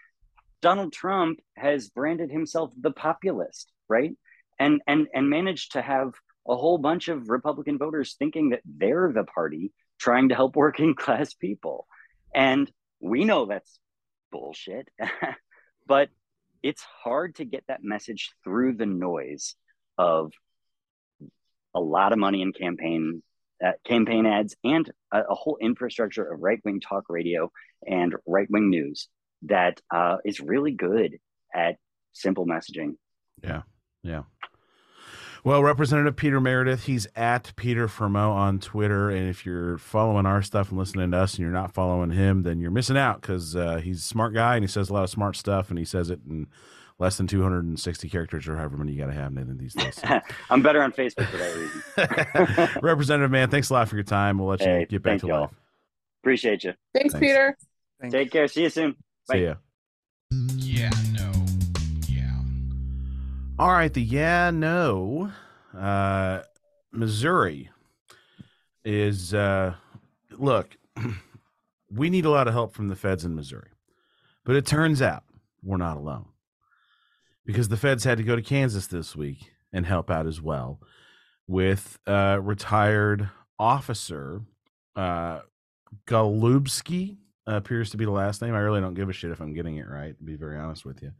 Donald 0.62 0.94
Trump 0.94 1.40
has 1.54 1.90
branded 1.90 2.30
himself 2.30 2.70
the 2.80 2.90
populist, 2.90 3.70
right? 3.90 4.12
And 4.58 4.80
and 4.86 5.06
and 5.12 5.28
managed 5.28 5.72
to 5.72 5.82
have 5.82 6.14
a 6.48 6.56
whole 6.56 6.78
bunch 6.78 7.08
of 7.08 7.28
Republican 7.28 7.76
voters 7.76 8.16
thinking 8.18 8.50
that 8.50 8.62
they're 8.64 9.12
the 9.14 9.24
party 9.24 9.72
trying 9.98 10.30
to 10.30 10.34
help 10.34 10.56
working 10.66 10.94
class 10.94 11.34
people. 11.34 11.86
And 12.34 12.72
we 13.00 13.26
know 13.26 13.44
that's 13.44 13.78
bullshit. 14.30 14.88
but 15.86 16.08
it's 16.62 16.82
hard 16.82 17.36
to 17.36 17.44
get 17.44 17.64
that 17.68 17.82
message 17.82 18.32
through 18.44 18.74
the 18.74 18.86
noise 18.86 19.54
of 19.98 20.32
a 21.74 21.80
lot 21.80 22.12
of 22.12 22.18
money 22.18 22.42
in 22.42 22.52
campaign 22.52 23.22
uh, 23.64 23.72
campaign 23.84 24.24
ads 24.24 24.56
and 24.64 24.90
a, 25.12 25.20
a 25.20 25.34
whole 25.34 25.58
infrastructure 25.60 26.24
of 26.24 26.40
right 26.40 26.60
wing 26.64 26.80
talk 26.80 27.04
radio 27.10 27.50
and 27.86 28.14
right 28.26 28.50
wing 28.50 28.70
news 28.70 29.08
that 29.42 29.80
uh, 29.94 30.16
is 30.24 30.40
really 30.40 30.72
good 30.72 31.18
at 31.54 31.76
simple 32.12 32.46
messaging. 32.46 32.94
Yeah. 33.42 33.62
Yeah. 34.02 34.22
Well, 35.42 35.62
Representative 35.62 36.16
Peter 36.16 36.40
Merideth, 36.40 36.84
he's 36.84 37.06
at 37.16 37.52
PeterforMO 37.56 38.30
on 38.30 38.58
Twitter. 38.58 39.08
And 39.08 39.28
if 39.28 39.46
you're 39.46 39.78
following 39.78 40.26
our 40.26 40.42
stuff 40.42 40.70
and 40.70 40.78
listening 40.78 41.10
to 41.12 41.16
us 41.16 41.34
and 41.34 41.40
you're 41.40 41.50
not 41.50 41.72
following 41.72 42.10
him, 42.10 42.42
then 42.42 42.60
you're 42.60 42.70
missing 42.70 42.98
out 42.98 43.22
because 43.22 43.56
uh, 43.56 43.76
he's 43.78 43.98
a 43.98 44.02
smart 44.06 44.34
guy 44.34 44.56
and 44.56 44.64
he 44.64 44.68
says 44.68 44.90
a 44.90 44.92
lot 44.92 45.04
of 45.04 45.10
smart 45.10 45.36
stuff 45.36 45.70
and 45.70 45.78
he 45.78 45.84
says 45.84 46.10
it 46.10 46.20
in 46.28 46.46
less 46.98 47.16
than 47.16 47.26
260 47.26 48.08
characters 48.10 48.46
or 48.46 48.56
however 48.58 48.76
many 48.76 48.92
you 48.92 48.98
got 48.98 49.06
to 49.06 49.14
have 49.14 49.34
in 49.34 49.56
these 49.56 49.72
days. 49.72 49.96
So. 49.96 50.20
I'm 50.50 50.60
better 50.60 50.82
on 50.82 50.92
Facebook 50.92 51.26
for 51.28 51.38
that 51.38 52.60
reason. 52.66 52.80
Representative, 52.82 53.30
man, 53.30 53.48
thanks 53.48 53.70
a 53.70 53.72
lot 53.72 53.88
for 53.88 53.96
your 53.96 54.04
time. 54.04 54.38
We'll 54.38 54.48
let 54.48 54.60
you 54.60 54.66
Hey, 54.66 54.86
get 54.88 55.02
back 55.02 55.20
to 55.20 55.26
y'all. 55.26 55.40
life. 55.42 55.50
Appreciate 56.22 56.64
you. 56.64 56.74
Thanks, 56.92 57.14
Thanks. 57.14 57.26
Peter. 57.26 57.56
Thank 58.00 58.12
Take 58.12 58.30
care. 58.30 58.46
See 58.48 58.62
you 58.64 58.68
soon. 58.70 58.96
Bye. 59.26 59.34
See 59.36 59.44
ya. 59.44 59.54
All 63.60 63.72
right, 63.72 63.92
the 63.92 64.00
yeah 64.00 64.50
no, 64.50 65.30
uh, 65.76 66.40
Missouri 66.92 67.68
is 68.86 69.34
uh, 69.34 69.74
look. 70.30 70.78
we 71.94 72.08
need 72.08 72.24
a 72.24 72.30
lot 72.30 72.48
of 72.48 72.54
help 72.54 72.72
from 72.72 72.88
the 72.88 72.96
feds 72.96 73.22
in 73.22 73.34
Missouri, 73.34 73.68
but 74.46 74.56
it 74.56 74.64
turns 74.64 75.02
out 75.02 75.24
we're 75.62 75.76
not 75.76 75.98
alone 75.98 76.30
because 77.44 77.68
the 77.68 77.76
feds 77.76 78.04
had 78.04 78.16
to 78.16 78.24
go 78.24 78.34
to 78.34 78.40
Kansas 78.40 78.86
this 78.86 79.14
week 79.14 79.50
and 79.74 79.84
help 79.84 80.10
out 80.10 80.26
as 80.26 80.40
well 80.40 80.80
with 81.46 81.98
uh, 82.06 82.38
retired 82.40 83.28
officer 83.58 84.40
uh, 84.96 85.40
Golubski 86.06 87.18
appears 87.46 87.90
to 87.90 87.98
be 87.98 88.06
the 88.06 88.10
last 88.10 88.40
name. 88.40 88.54
I 88.54 88.60
really 88.60 88.80
don't 88.80 88.94
give 88.94 89.10
a 89.10 89.12
shit 89.12 89.32
if 89.32 89.40
I'm 89.42 89.52
getting 89.52 89.76
it 89.76 89.86
right. 89.86 90.16
To 90.16 90.24
be 90.24 90.36
very 90.36 90.56
honest 90.56 90.86
with 90.86 91.02
you. 91.02 91.12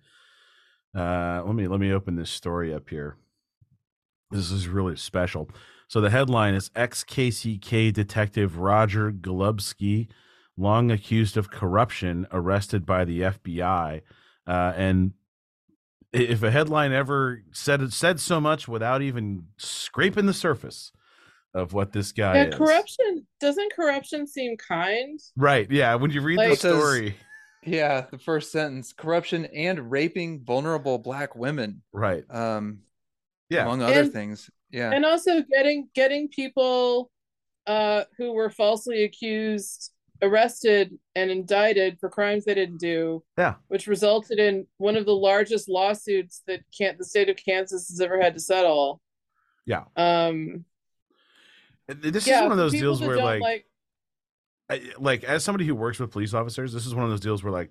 Uh, 0.96 1.42
let 1.46 1.54
me 1.54 1.68
let 1.68 1.80
me 1.80 1.92
open 1.92 2.16
this 2.16 2.30
story 2.30 2.74
up 2.74 2.88
here. 2.90 3.16
This 4.30 4.50
is 4.50 4.68
really 4.68 4.96
special. 4.96 5.48
So 5.88 6.00
the 6.00 6.10
headline 6.10 6.54
is 6.54 6.70
ex 6.76 7.04
KCK 7.04 7.92
detective 7.92 8.58
Roger 8.58 9.10
Golubski, 9.12 10.08
long 10.56 10.90
accused 10.90 11.36
of 11.36 11.50
corruption, 11.50 12.26
arrested 12.32 12.86
by 12.86 13.04
the 13.04 13.20
FBI. 13.22 14.02
Uh, 14.46 14.72
and 14.76 15.12
if 16.12 16.42
a 16.42 16.50
headline 16.50 16.92
ever 16.92 17.42
said 17.52 17.92
said 17.92 18.18
so 18.20 18.40
much 18.40 18.66
without 18.68 19.02
even 19.02 19.44
scraping 19.58 20.26
the 20.26 20.34
surface 20.34 20.92
of 21.54 21.72
what 21.72 21.92
this 21.92 22.12
guy 22.12 22.34
Yeah, 22.36 22.44
is, 22.48 22.54
corruption 22.54 23.26
doesn't 23.40 23.72
corruption 23.74 24.26
seem 24.26 24.56
kind? 24.56 25.18
right? 25.36 25.68
Yeah, 25.70 25.96
when 25.96 26.10
you 26.12 26.20
read 26.20 26.38
the 26.38 26.42
Like- 26.44 26.52
It 26.52 26.58
says- 26.60 26.76
story, 26.78 27.16
Yeah, 27.64 28.06
the 28.10 28.18
first 28.18 28.52
sentence: 28.52 28.92
corruption 28.92 29.44
and 29.46 29.90
raping 29.90 30.44
vulnerable 30.44 30.98
black 30.98 31.34
women, 31.36 31.82
right? 31.92 32.24
um, 32.30 32.80
Yeah, 33.50 33.62
among 33.64 33.82
other 33.82 34.00
And- 34.02 34.12
things. 34.12 34.50
Yeah, 34.70 34.92
And 34.92 35.04
also 35.04 35.42
getting 35.42 35.88
getting 35.94 36.28
people 36.28 37.10
uh 37.66 38.04
who 38.16 38.32
were 38.32 38.50
falsely 38.50 39.02
accused 39.02 39.92
arrested 40.22 40.96
and 41.16 41.30
indicted 41.30 41.98
for 41.98 42.08
crimes 42.08 42.44
they 42.44 42.54
didn't 42.54 42.78
do. 42.78 43.24
Yeah. 43.36 43.54
Which 43.68 43.86
resulted 43.88 44.38
in 44.38 44.66
one 44.76 44.96
of 44.96 45.06
the 45.06 45.14
largest 45.16 45.68
lawsuits 45.68 46.42
that 46.46 46.60
can't 46.76 46.98
the 46.98 47.04
state 47.04 47.28
of 47.28 47.36
Kansas 47.36 47.88
has 47.88 48.00
ever 48.00 48.20
had 48.20 48.34
to 48.34 48.40
settle. 48.40 49.00
Yeah. 49.66 49.84
Um 49.96 50.64
this 51.88 52.26
yeah, 52.28 52.36
is 52.38 52.42
one 52.42 52.52
of 52.52 52.58
those 52.58 52.72
deals 52.72 53.00
where 53.00 53.16
don't 53.16 53.40
like 53.40 53.66
Like 54.98 55.24
as 55.24 55.44
somebody 55.44 55.66
who 55.66 55.74
works 55.74 55.98
with 55.98 56.10
police 56.10 56.34
officers, 56.34 56.72
this 56.72 56.86
is 56.86 56.94
one 56.94 57.04
of 57.04 57.10
those 57.10 57.20
deals 57.20 57.42
where 57.42 57.52
like 57.52 57.70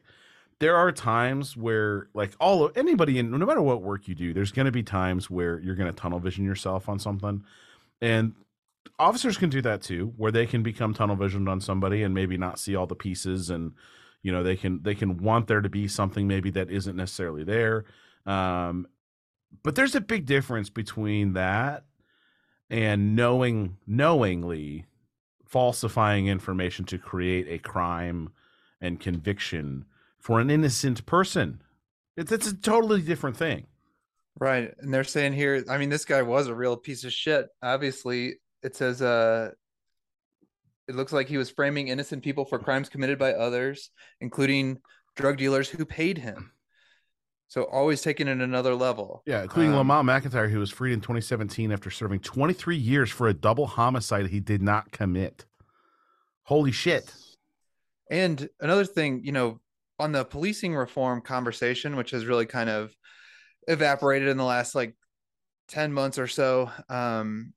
there 0.60 0.76
are 0.76 0.92
times 0.92 1.56
where 1.56 2.08
like 2.14 2.34
all 2.40 2.66
of 2.66 2.78
anybody 2.78 3.18
in 3.18 3.32
no 3.32 3.46
matter 3.46 3.62
what 3.62 3.82
work 3.82 4.08
you 4.08 4.16
do, 4.16 4.34
there's 4.34 4.52
going 4.52 4.66
to 4.66 4.72
be 4.72 4.84
times 4.84 5.30
where 5.30 5.60
you're 5.60 5.76
going 5.76 5.92
to 5.92 6.00
tunnel 6.00 6.20
vision 6.20 6.46
yourself 6.46 6.90
on 6.90 7.00
something, 7.00 7.44
and 8.02 8.34
officers 8.98 9.38
can 9.38 9.50
do 9.50 9.62
that 9.62 9.82
too, 9.82 10.14
where 10.18 10.32
they 10.32 10.46
can 10.46 10.62
become 10.62 10.94
tunnel 10.94 11.16
visioned 11.16 11.48
on 11.48 11.62
somebody 11.62 12.04
and 12.04 12.14
maybe 12.14 12.38
not 12.38 12.60
see 12.60 12.76
all 12.76 12.88
the 12.88 12.96
pieces, 12.96 13.50
and 13.50 13.72
you 14.22 14.32
know 14.32 14.44
they 14.44 14.58
can 14.58 14.84
they 14.84 14.96
can 14.96 15.18
want 15.18 15.48
there 15.48 15.62
to 15.62 15.70
be 15.70 15.88
something 15.88 16.28
maybe 16.28 16.50
that 16.52 16.70
isn't 16.70 16.96
necessarily 16.96 17.44
there. 17.44 17.86
Um, 18.26 18.88
but 19.64 19.76
there's 19.76 19.96
a 19.96 20.02
big 20.02 20.26
difference 20.26 20.70
between 20.70 21.34
that 21.34 21.86
and 22.70 23.16
knowing 23.16 23.78
knowingly 23.88 24.86
falsifying 25.50 26.28
information 26.28 26.86
to 26.86 26.98
create 26.98 27.48
a 27.50 27.58
crime 27.58 28.30
and 28.82 29.00
conviction 29.00 29.86
for 30.20 30.40
an 30.40 30.50
innocent 30.50 31.06
person. 31.06 31.62
It's 32.16 32.32
it's 32.32 32.48
a 32.48 32.56
totally 32.56 33.02
different 33.02 33.36
thing. 33.38 33.66
right. 34.40 34.74
And 34.80 34.94
they're 34.94 35.04
saying 35.04 35.34
here, 35.34 35.64
I 35.70 35.78
mean, 35.78 35.90
this 35.90 36.06
guy 36.06 36.22
was 36.22 36.48
a 36.48 36.56
real 36.56 36.78
piece 36.78 37.04
of 37.04 37.12
shit. 37.12 37.48
Obviously, 37.62 38.36
it 38.62 38.76
says, 38.76 39.02
uh, 39.02 39.52
it 40.88 40.96
looks 40.96 41.14
like 41.14 41.28
he 41.28 41.38
was 41.38 41.50
framing 41.50 41.88
innocent 41.88 42.24
people 42.24 42.46
for 42.46 42.60
crimes 42.60 42.90
committed 42.90 43.20
by 43.20 43.34
others, 43.34 43.90
including 44.22 44.80
drug 45.16 45.38
dealers 45.38 45.70
who 45.70 45.86
paid 45.86 46.18
him. 46.18 46.52
So 47.50 47.64
always 47.64 48.02
taking 48.02 48.28
it 48.28 48.40
another 48.40 48.76
level. 48.76 49.24
Yeah, 49.26 49.42
including 49.42 49.72
Um, 49.72 49.90
Lamont 49.90 50.08
McIntyre, 50.08 50.50
who 50.50 50.60
was 50.60 50.70
freed 50.70 50.94
in 50.94 51.02
2017 51.02 51.72
after 51.72 51.90
serving 51.90 52.20
23 52.20 52.78
years 52.78 53.10
for 53.10 53.28
a 53.28 53.34
double 53.34 53.66
homicide 53.66 54.28
he 54.28 54.40
did 54.40 54.62
not 54.62 54.92
commit. 54.92 55.46
Holy 56.44 56.72
shit! 56.72 57.12
And 58.10 58.50
another 58.60 58.86
thing, 58.86 59.22
you 59.24 59.32
know, 59.32 59.60
on 60.00 60.12
the 60.12 60.24
policing 60.24 60.76
reform 60.76 61.22
conversation, 61.22 61.96
which 61.96 62.12
has 62.12 62.26
really 62.26 62.46
kind 62.46 62.70
of 62.70 62.96
evaporated 63.68 64.28
in 64.30 64.38
the 64.38 64.44
last 64.44 64.76
like 64.76 64.96
10 65.68 65.92
months 65.92 66.18
or 66.18 66.28
so, 66.28 66.72
um, 66.88 67.54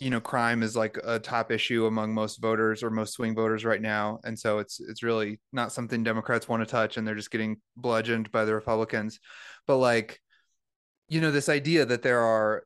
you 0.00 0.10
know, 0.10 0.20
crime 0.20 0.62
is 0.62 0.76
like 0.76 0.98
a 1.04 1.18
top 1.18 1.50
issue 1.50 1.86
among 1.86 2.14
most 2.14 2.40
voters 2.40 2.82
or 2.82 2.90
most 2.90 3.14
swing 3.14 3.34
voters 3.34 3.64
right 3.64 3.80
now. 3.80 4.20
And 4.24 4.38
so 4.38 4.58
it's 4.58 4.80
it's 4.80 5.02
really 5.02 5.40
not 5.52 5.72
something 5.72 6.02
Democrats 6.02 6.48
want 6.48 6.62
to 6.62 6.66
touch 6.66 6.96
and 6.96 7.06
they're 7.06 7.14
just 7.14 7.30
getting 7.30 7.56
bludgeoned 7.76 8.30
by 8.30 8.44
the 8.44 8.54
Republicans. 8.54 9.18
But 9.66 9.78
like, 9.78 10.20
you 11.08 11.20
know, 11.20 11.30
this 11.30 11.48
idea 11.48 11.84
that 11.86 12.02
there 12.02 12.20
are, 12.20 12.64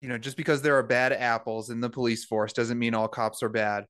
you 0.00 0.08
know, 0.08 0.18
just 0.18 0.36
because 0.36 0.62
there 0.62 0.76
are 0.76 0.82
bad 0.82 1.12
apples 1.12 1.70
in 1.70 1.80
the 1.80 1.90
police 1.90 2.24
force 2.24 2.52
doesn't 2.52 2.78
mean 2.78 2.94
all 2.94 3.08
cops 3.08 3.42
are 3.42 3.48
bad. 3.48 3.84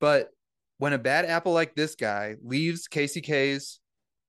But 0.00 0.30
when 0.78 0.92
a 0.92 0.98
bad 0.98 1.24
apple 1.24 1.52
like 1.52 1.74
this 1.74 1.94
guy 1.94 2.36
leaves 2.42 2.88
KCK's 2.88 3.80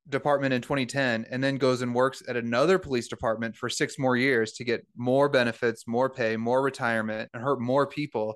department 0.09 0.53
in 0.53 0.61
2010 0.61 1.25
and 1.29 1.43
then 1.43 1.57
goes 1.57 1.81
and 1.81 1.93
works 1.93 2.23
at 2.27 2.35
another 2.35 2.79
police 2.79 3.07
department 3.07 3.55
for 3.55 3.69
six 3.69 3.97
more 3.99 4.17
years 4.17 4.53
to 4.53 4.63
get 4.63 4.85
more 4.97 5.29
benefits, 5.29 5.87
more 5.87 6.09
pay, 6.09 6.35
more 6.35 6.61
retirement, 6.61 7.29
and 7.33 7.43
hurt 7.43 7.61
more 7.61 7.87
people, 7.87 8.35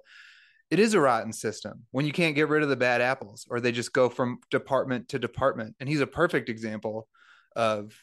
it 0.69 0.79
is 0.79 0.93
a 0.93 0.99
rotten 0.99 1.33
system 1.33 1.83
when 1.91 2.05
you 2.05 2.11
can't 2.11 2.35
get 2.35 2.49
rid 2.49 2.63
of 2.63 2.69
the 2.69 2.75
bad 2.75 3.01
apples 3.01 3.45
or 3.49 3.59
they 3.59 3.71
just 3.71 3.93
go 3.93 4.09
from 4.09 4.39
department 4.49 5.09
to 5.09 5.19
department. 5.19 5.75
And 5.79 5.89
he's 5.89 6.01
a 6.01 6.07
perfect 6.07 6.49
example 6.49 7.07
of 7.55 7.93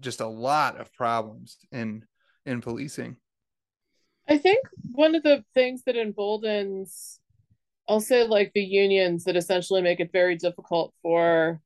just 0.00 0.20
a 0.20 0.26
lot 0.26 0.80
of 0.80 0.92
problems 0.92 1.58
in 1.70 2.04
in 2.44 2.60
policing. 2.60 3.16
I 4.28 4.38
think 4.38 4.66
one 4.92 5.14
of 5.14 5.22
the 5.22 5.44
things 5.54 5.82
that 5.84 5.96
emboldens, 5.96 7.20
say, 8.00 8.24
like 8.24 8.52
the 8.54 8.62
unions 8.62 9.24
that 9.24 9.36
essentially 9.36 9.82
make 9.82 10.00
it 10.00 10.10
very 10.12 10.36
difficult 10.36 10.94
for 11.02 11.60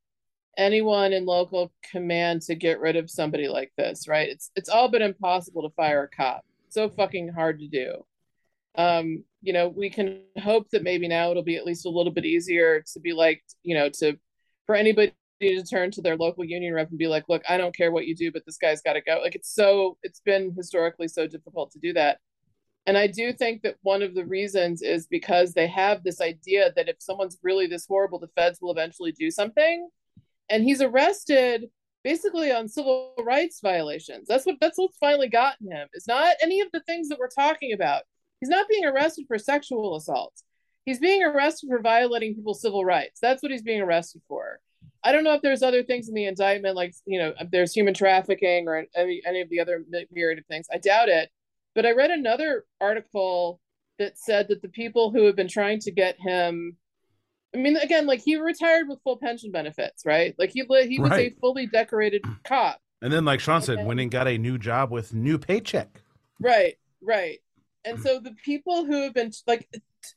anyone 0.56 1.12
in 1.12 1.26
local 1.26 1.72
command 1.90 2.42
to 2.42 2.54
get 2.54 2.80
rid 2.80 2.96
of 2.96 3.10
somebody 3.10 3.48
like 3.48 3.72
this, 3.76 4.08
right? 4.08 4.28
It's 4.28 4.50
it's 4.56 4.68
all 4.68 4.88
but 4.90 5.02
impossible 5.02 5.62
to 5.62 5.74
fire 5.74 6.04
a 6.04 6.16
cop. 6.16 6.44
So 6.68 6.88
fucking 6.88 7.28
hard 7.28 7.60
to 7.60 7.68
do. 7.68 8.04
Um, 8.76 9.24
you 9.42 9.52
know, 9.52 9.68
we 9.68 9.90
can 9.90 10.22
hope 10.38 10.68
that 10.70 10.82
maybe 10.82 11.08
now 11.08 11.30
it'll 11.30 11.42
be 11.42 11.56
at 11.56 11.64
least 11.64 11.86
a 11.86 11.90
little 11.90 12.12
bit 12.12 12.24
easier 12.24 12.84
to 12.92 13.00
be 13.00 13.12
like, 13.12 13.42
you 13.62 13.74
know, 13.74 13.88
to 14.00 14.18
for 14.66 14.74
anybody 14.74 15.12
to 15.40 15.62
turn 15.62 15.90
to 15.92 16.02
their 16.02 16.16
local 16.16 16.44
union 16.44 16.72
rep 16.74 16.90
and 16.90 16.98
be 16.98 17.06
like, 17.06 17.24
look, 17.28 17.42
I 17.48 17.56
don't 17.56 17.76
care 17.76 17.92
what 17.92 18.06
you 18.06 18.14
do, 18.14 18.32
but 18.32 18.44
this 18.46 18.58
guy's 18.58 18.82
got 18.82 18.94
to 18.94 19.00
go. 19.00 19.20
Like 19.22 19.34
it's 19.34 19.54
so 19.54 19.98
it's 20.02 20.20
been 20.20 20.52
historically 20.56 21.08
so 21.08 21.26
difficult 21.26 21.70
to 21.72 21.78
do 21.78 21.92
that. 21.94 22.18
And 22.86 22.96
I 22.96 23.08
do 23.08 23.32
think 23.32 23.62
that 23.62 23.76
one 23.82 24.02
of 24.02 24.14
the 24.14 24.24
reasons 24.24 24.80
is 24.80 25.08
because 25.08 25.52
they 25.52 25.66
have 25.66 26.04
this 26.04 26.20
idea 26.20 26.72
that 26.76 26.88
if 26.88 26.96
someone's 27.00 27.38
really 27.42 27.66
this 27.66 27.86
horrible, 27.86 28.20
the 28.20 28.28
feds 28.28 28.60
will 28.62 28.70
eventually 28.70 29.10
do 29.10 29.30
something. 29.30 29.88
And 30.48 30.62
he's 30.64 30.80
arrested 30.80 31.66
basically 32.04 32.52
on 32.52 32.68
civil 32.68 33.14
rights 33.18 33.60
violations. 33.60 34.28
That's 34.28 34.46
what 34.46 34.56
that's 34.60 34.78
what's 34.78 34.96
finally 34.98 35.28
gotten 35.28 35.70
him. 35.70 35.88
It's 35.92 36.06
not 36.06 36.36
any 36.42 36.60
of 36.60 36.68
the 36.72 36.80
things 36.80 37.08
that 37.08 37.18
we're 37.18 37.28
talking 37.28 37.72
about. 37.72 38.02
He's 38.40 38.48
not 38.48 38.68
being 38.68 38.84
arrested 38.84 39.24
for 39.26 39.38
sexual 39.38 39.96
assault. 39.96 40.34
He's 40.84 41.00
being 41.00 41.24
arrested 41.24 41.68
for 41.68 41.80
violating 41.80 42.34
people's 42.34 42.60
civil 42.60 42.84
rights. 42.84 43.18
That's 43.20 43.42
what 43.42 43.50
he's 43.50 43.62
being 43.62 43.80
arrested 43.80 44.22
for. 44.28 44.60
I 45.02 45.12
don't 45.12 45.24
know 45.24 45.34
if 45.34 45.42
there's 45.42 45.62
other 45.62 45.82
things 45.82 46.08
in 46.08 46.14
the 46.14 46.26
indictment, 46.26 46.76
like 46.76 46.94
you 47.06 47.18
know, 47.18 47.32
if 47.40 47.50
there's 47.50 47.72
human 47.72 47.94
trafficking 47.94 48.68
or 48.68 48.86
any 48.94 49.20
any 49.26 49.40
of 49.40 49.48
the 49.50 49.60
other 49.60 49.84
myriad 50.12 50.38
of 50.38 50.46
things. 50.46 50.68
I 50.72 50.78
doubt 50.78 51.08
it. 51.08 51.30
But 51.74 51.86
I 51.86 51.92
read 51.92 52.10
another 52.10 52.64
article 52.80 53.60
that 53.98 54.18
said 54.18 54.48
that 54.48 54.62
the 54.62 54.68
people 54.68 55.10
who 55.10 55.24
have 55.24 55.36
been 55.36 55.48
trying 55.48 55.80
to 55.80 55.90
get 55.90 56.20
him, 56.20 56.76
I 57.56 57.58
mean, 57.58 57.76
again, 57.78 58.06
like 58.06 58.20
he 58.20 58.36
retired 58.36 58.88
with 58.88 59.00
full 59.02 59.16
pension 59.16 59.50
benefits, 59.50 60.04
right? 60.04 60.34
Like 60.38 60.50
he 60.50 60.62
he 60.86 60.98
was 61.00 61.10
Right. 61.10 61.32
a 61.32 61.40
fully 61.40 61.66
decorated 61.66 62.22
mm. 62.22 62.36
cop, 62.44 62.80
And 63.00 63.12
then, 63.12 63.24
like 63.24 63.40
Sean 63.40 63.62
said, 63.62 63.78
Okay. 63.78 63.84
went 63.86 64.00
and 64.00 64.10
got 64.10 64.28
a 64.28 64.36
new 64.36 64.58
job 64.58 64.90
with 64.90 65.14
new 65.14 65.38
paycheck. 65.38 66.02
right? 66.38 66.76
right. 67.00 67.38
And 67.84 67.98
mm. 67.98 68.02
so 68.02 68.20
the 68.20 68.34
people 68.44 68.84
who 68.84 69.02
have 69.04 69.14
been 69.14 69.32
like 69.46 69.68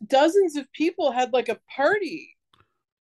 dozens 0.06 0.58
of 0.58 0.70
people 0.74 1.12
had 1.12 1.32
like 1.32 1.50
a 1.50 1.60
party 1.74 2.36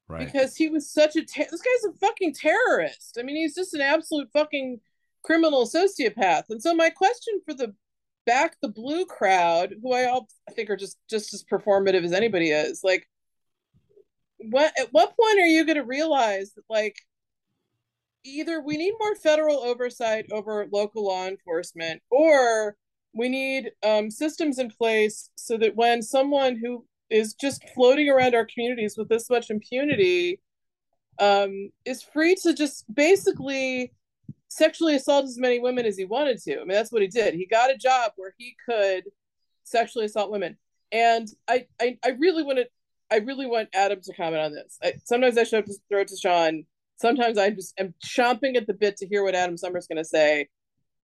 Right. 0.09 0.27
because 0.27 0.57
he 0.57 0.69
was 0.69 0.91
such 0.91 1.17
a 1.17 1.25
ter- 1.25 1.47
this 1.51 1.63
guy's 1.63 1.91
a 1.91 1.99
fucking 1.99 2.35
terrorist. 2.35 3.17
I 3.19 3.23
mean, 3.23 3.37
he's 3.37 3.55
just 3.55 3.73
an 3.73 3.81
absolute 3.81 4.29
fucking 4.33 4.81
criminal 5.23 5.65
sociopath. 5.67 6.45
And 6.51 6.61
so 6.63 6.75
my 6.75 6.91
question 6.91 7.41
for 7.47 7.55
the 7.55 7.75
back 8.27 8.57
the 8.61 8.69
blue 8.69 9.07
crowd, 9.07 9.75
who 9.83 9.93
I 9.93 10.07
all 10.07 10.29
I 10.49 10.53
think 10.53 10.71
are 10.71 10.77
just 10.77 10.99
just 11.09 11.33
as 11.35 11.45
performative 11.45 12.05
as 12.05 12.13
anybody 12.13 12.51
is, 12.51 12.83
like 12.83 13.09
what 14.51 14.73
at 14.79 14.89
what 14.93 15.17
point 15.17 15.39
are 15.39 15.47
you 15.47 15.65
going 15.65 15.77
to 15.77 15.85
realize 15.85 16.53
that 16.55 16.65
like 16.69 16.97
either 18.25 18.61
we 18.61 18.77
need 18.77 18.95
more 18.99 19.15
federal 19.17 19.59
oversight 19.59 20.27
over 20.33 20.67
local 20.73 21.05
law 21.07 21.27
enforcement 21.27 22.03
or 22.11 22.77
we 23.15 23.29
need 23.29 23.71
um, 23.85 24.11
systems 24.11 24.59
in 24.59 24.71
place 24.71 25.31
so 25.37 25.57
that 25.59 25.77
when 25.77 26.03
someone 26.03 26.57
who 26.57 26.85
is 27.11 27.35
just 27.35 27.63
floating 27.75 28.09
around 28.09 28.35
our 28.35 28.47
communities 28.47 28.97
with 28.97 29.09
this 29.09 29.31
much 29.31 29.51
impunity 29.51 30.41
um, 31.21 31.71
is 31.85 32.03
free 32.03 32.35
to 32.35 32.55
just 32.55 32.93
basically 32.93 33.93
sexually 34.49 34.97
assault 34.97 35.25
as 35.25 35.39
many 35.39 35.61
women 35.61 35.87
as 35.87 35.97
he 35.97 36.05
wanted 36.05 36.39
to. 36.43 36.55
I 36.55 36.59
mean, 36.61 36.69
that's 36.69 36.93
what 36.93 37.03
he 37.03 37.09
did. 37.09 37.35
He 37.35 37.47
got 37.47 37.71
a 37.71 37.77
job 37.77 38.13
where 38.17 38.35
he 38.39 38.57
could 38.69 39.05
sexually 39.65 40.07
assault 40.07 40.31
women. 40.31 40.57
And 40.93 41.29
I, 41.49 41.67
I, 41.81 41.99
I 42.05 42.11
really 42.11 42.43
want 42.43 42.59
to, 42.59 42.67
I 43.15 43.19
really 43.19 43.47
want 43.47 43.69
Adam 43.73 44.01
to 44.03 44.13
comment 44.13 44.43
on 44.43 44.53
this. 44.53 44.77
I, 44.83 44.95
sometimes 45.05 45.39
I 45.39 45.45
show 45.45 45.61
up 45.61 45.67
to 45.67 45.75
throw 45.89 46.01
it 46.01 46.09
to 46.09 46.17
Sean. 46.17 46.65
Sometimes 46.97 47.39
I 47.39 47.51
just 47.51 47.73
am 47.79 47.95
chomping 48.05 48.57
at 48.57 48.67
the 48.67 48.75
bit 48.75 48.97
to 48.97 49.07
hear 49.07 49.23
what 49.23 49.37
Adam 49.37 49.57
Sommer's 49.57 49.87
going 49.87 49.99
to 49.99 50.05
say. 50.05 50.49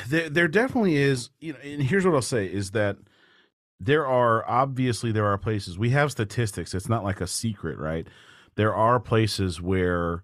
there 0.07 0.29
there 0.29 0.47
definitely 0.47 0.95
is. 0.97 1.29
You 1.39 1.53
know, 1.53 1.59
and 1.63 1.83
here's 1.83 2.05
what 2.05 2.15
I'll 2.15 2.21
say 2.21 2.45
is 2.45 2.71
that 2.71 2.97
there 3.79 4.05
are 4.05 4.47
obviously 4.49 5.11
there 5.11 5.25
are 5.25 5.37
places 5.37 5.77
we 5.77 5.89
have 5.91 6.11
statistics. 6.11 6.73
It's 6.73 6.89
not 6.89 7.03
like 7.03 7.21
a 7.21 7.27
secret, 7.27 7.77
right? 7.77 8.07
There 8.55 8.73
are 8.73 8.99
places 8.99 9.61
where 9.61 10.23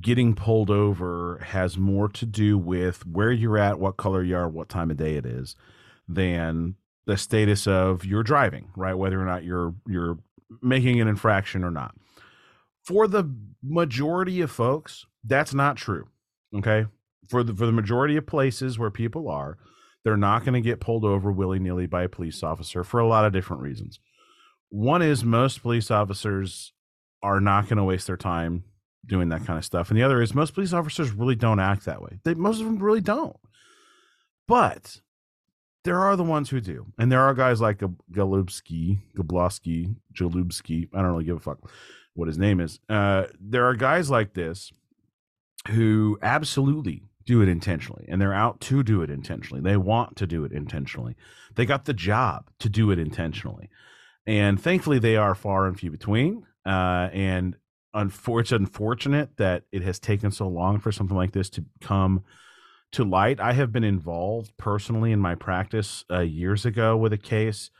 getting 0.00 0.34
pulled 0.34 0.70
over 0.70 1.38
has 1.44 1.76
more 1.76 2.08
to 2.08 2.26
do 2.26 2.58
with 2.58 3.06
where 3.06 3.30
you're 3.30 3.58
at, 3.58 3.78
what 3.78 3.96
color 3.96 4.22
you 4.22 4.36
are, 4.36 4.48
what 4.48 4.68
time 4.68 4.90
of 4.90 4.96
day 4.96 5.16
it 5.16 5.26
is, 5.26 5.54
than 6.08 6.76
the 7.06 7.16
status 7.16 7.66
of 7.66 8.04
your 8.04 8.22
driving, 8.22 8.70
right? 8.76 8.94
Whether 8.94 9.20
or 9.20 9.24
not 9.24 9.44
you're 9.44 9.74
you're 9.86 10.18
making 10.60 11.00
an 11.00 11.08
infraction 11.08 11.64
or 11.64 11.70
not. 11.70 11.94
For 12.84 13.06
the 13.06 13.32
majority 13.62 14.40
of 14.40 14.50
folks, 14.50 15.06
that's 15.24 15.54
not 15.54 15.76
true. 15.76 16.08
Okay? 16.54 16.86
For 17.32 17.42
the 17.42 17.54
for 17.54 17.64
the 17.64 17.72
majority 17.72 18.16
of 18.18 18.26
places 18.26 18.78
where 18.78 18.90
people 18.90 19.30
are, 19.30 19.56
they're 20.04 20.18
not 20.18 20.44
going 20.44 20.52
to 20.52 20.60
get 20.60 20.80
pulled 20.80 21.02
over 21.02 21.32
willy-nilly 21.32 21.86
by 21.86 22.02
a 22.02 22.08
police 22.08 22.42
officer 22.42 22.84
for 22.84 23.00
a 23.00 23.06
lot 23.06 23.24
of 23.24 23.32
different 23.32 23.62
reasons. 23.62 23.98
One 24.68 25.00
is 25.00 25.24
most 25.24 25.62
police 25.62 25.90
officers 25.90 26.74
are 27.22 27.40
not 27.40 27.68
going 27.68 27.78
to 27.78 27.84
waste 27.84 28.06
their 28.06 28.18
time 28.18 28.64
doing 29.06 29.30
that 29.30 29.46
kind 29.46 29.58
of 29.58 29.64
stuff. 29.64 29.88
And 29.88 29.98
the 29.98 30.02
other 30.02 30.20
is 30.20 30.34
most 30.34 30.52
police 30.52 30.74
officers 30.74 31.10
really 31.12 31.34
don't 31.34 31.58
act 31.58 31.86
that 31.86 32.02
way. 32.02 32.18
They 32.22 32.34
most 32.34 32.60
of 32.60 32.66
them 32.66 32.78
really 32.78 33.00
don't. 33.00 33.38
But 34.46 35.00
there 35.84 36.00
are 36.00 36.16
the 36.16 36.22
ones 36.24 36.50
who 36.50 36.60
do. 36.60 36.92
And 36.98 37.10
there 37.10 37.22
are 37.22 37.32
guys 37.32 37.62
like 37.62 37.78
Galubski, 38.12 39.00
Gablowski, 39.16 39.96
Jalubski. 40.14 40.90
I 40.92 40.98
don't 40.98 41.12
really 41.12 41.24
give 41.24 41.38
a 41.38 41.40
fuck 41.40 41.60
what 42.12 42.28
his 42.28 42.36
name 42.36 42.60
is. 42.60 42.78
Uh, 42.90 43.24
there 43.40 43.64
are 43.64 43.74
guys 43.74 44.10
like 44.10 44.34
this 44.34 44.70
who 45.68 46.18
absolutely 46.20 47.04
do 47.24 47.42
it 47.42 47.48
intentionally 47.48 48.04
and 48.08 48.20
they're 48.20 48.34
out 48.34 48.60
to 48.60 48.82
do 48.82 49.02
it 49.02 49.10
intentionally. 49.10 49.62
They 49.62 49.76
want 49.76 50.16
to 50.16 50.26
do 50.26 50.44
it 50.44 50.52
intentionally. 50.52 51.16
They 51.54 51.66
got 51.66 51.84
the 51.84 51.94
job 51.94 52.50
to 52.60 52.68
do 52.68 52.90
it 52.90 52.98
intentionally. 52.98 53.68
And 54.26 54.60
thankfully, 54.60 54.98
they 54.98 55.16
are 55.16 55.34
far 55.34 55.66
and 55.66 55.78
few 55.78 55.90
between. 55.90 56.46
Uh, 56.64 57.08
and 57.12 57.56
it's 57.94 58.52
unfortunate 58.52 59.36
that 59.36 59.64
it 59.72 59.82
has 59.82 59.98
taken 59.98 60.30
so 60.30 60.48
long 60.48 60.78
for 60.78 60.92
something 60.92 61.16
like 61.16 61.32
this 61.32 61.50
to 61.50 61.64
come 61.80 62.24
to 62.92 63.04
light. 63.04 63.40
I 63.40 63.52
have 63.52 63.72
been 63.72 63.84
involved 63.84 64.56
personally 64.56 65.12
in 65.12 65.18
my 65.18 65.34
practice 65.34 66.04
uh, 66.10 66.20
years 66.20 66.64
ago 66.64 66.96
with 66.96 67.12
a 67.12 67.18
case 67.18 67.70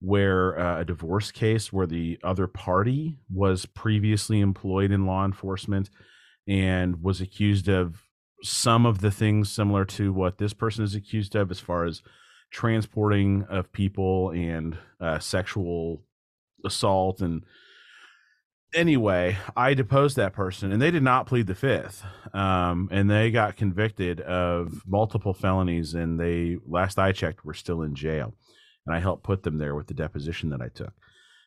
where 0.00 0.58
uh, 0.58 0.80
a 0.80 0.84
divorce 0.84 1.30
case 1.30 1.72
where 1.72 1.86
the 1.86 2.18
other 2.22 2.46
party 2.46 3.18
was 3.30 3.66
previously 3.66 4.40
employed 4.40 4.90
in 4.90 5.06
law 5.06 5.24
enforcement 5.24 5.90
and 6.48 7.02
was 7.02 7.20
accused 7.20 7.68
of 7.68 8.02
some 8.42 8.86
of 8.86 9.00
the 9.00 9.10
things 9.10 9.50
similar 9.50 9.84
to 9.84 10.12
what 10.12 10.38
this 10.38 10.52
person 10.52 10.84
is 10.84 10.94
accused 10.94 11.34
of 11.34 11.50
as 11.50 11.60
far 11.60 11.84
as 11.84 12.02
transporting 12.50 13.44
of 13.48 13.72
people 13.72 14.30
and 14.30 14.76
uh, 15.00 15.18
sexual 15.18 16.02
assault 16.64 17.20
and 17.20 17.44
anyway 18.74 19.36
i 19.56 19.72
deposed 19.74 20.16
that 20.16 20.32
person 20.32 20.70
and 20.70 20.80
they 20.80 20.90
did 20.90 21.02
not 21.02 21.26
plead 21.26 21.46
the 21.46 21.54
fifth 21.54 22.04
um, 22.34 22.88
and 22.92 23.10
they 23.10 23.30
got 23.30 23.56
convicted 23.56 24.20
of 24.20 24.82
multiple 24.86 25.34
felonies 25.34 25.94
and 25.94 26.20
they 26.20 26.56
last 26.66 26.98
i 26.98 27.12
checked 27.12 27.44
were 27.44 27.54
still 27.54 27.82
in 27.82 27.94
jail 27.94 28.34
and 28.86 28.94
i 28.94 29.00
helped 29.00 29.24
put 29.24 29.42
them 29.42 29.58
there 29.58 29.74
with 29.74 29.86
the 29.86 29.94
deposition 29.94 30.50
that 30.50 30.60
i 30.60 30.68
took. 30.68 30.92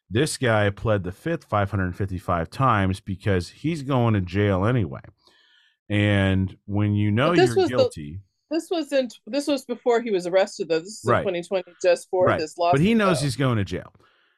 This 0.10 0.38
guy 0.38 0.70
pled 0.70 1.04
the 1.04 1.12
fifth 1.12 1.46
555 1.46 2.50
times 2.50 3.00
because 3.00 3.50
he's 3.50 3.82
going 3.82 4.14
to 4.14 4.22
jail 4.22 4.66
anyway 4.66 5.02
and 5.94 6.58
when 6.66 6.96
you 6.96 7.12
know 7.12 7.34
you're 7.34 7.56
was 7.56 7.70
the- 7.70 7.76
guilty 7.78 8.20
This 8.52 8.70
wasn't. 8.70 9.20
This 9.26 9.48
was 9.48 9.66
before 9.66 10.02
he 10.02 10.12
was 10.12 10.28
arrested, 10.28 10.68
though. 10.70 10.80
This 10.80 11.00
is 11.00 11.06
Right. 11.06 11.20
in 11.20 11.24
2020, 11.44 11.74
just 11.82 12.10
for 12.10 12.26
right. 12.28 12.40
this 12.40 12.58
lawsuit. 12.58 12.74
But 12.74 12.82
he 12.82 12.94
knows 12.94 13.20
though. 13.20 13.26
he's 13.26 13.36
going 13.36 13.58
to 13.58 13.64
jail. 13.64 13.92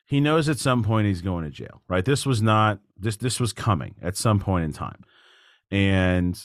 He 0.05 0.19
knows 0.21 0.47
at 0.47 0.57
some 0.59 0.83
point 0.83 1.07
he's 1.07 1.21
going 1.21 1.43
to 1.43 1.49
jail. 1.49 1.81
Right. 1.89 2.05
This 2.05 2.25
was 2.25 2.41
not 2.41 2.79
this 2.97 3.17
this 3.17 3.39
was 3.39 3.51
coming 3.53 3.95
at 4.01 4.15
some 4.15 4.39
point 4.39 4.63
in 4.65 4.71
time. 4.73 5.01
And 5.71 6.39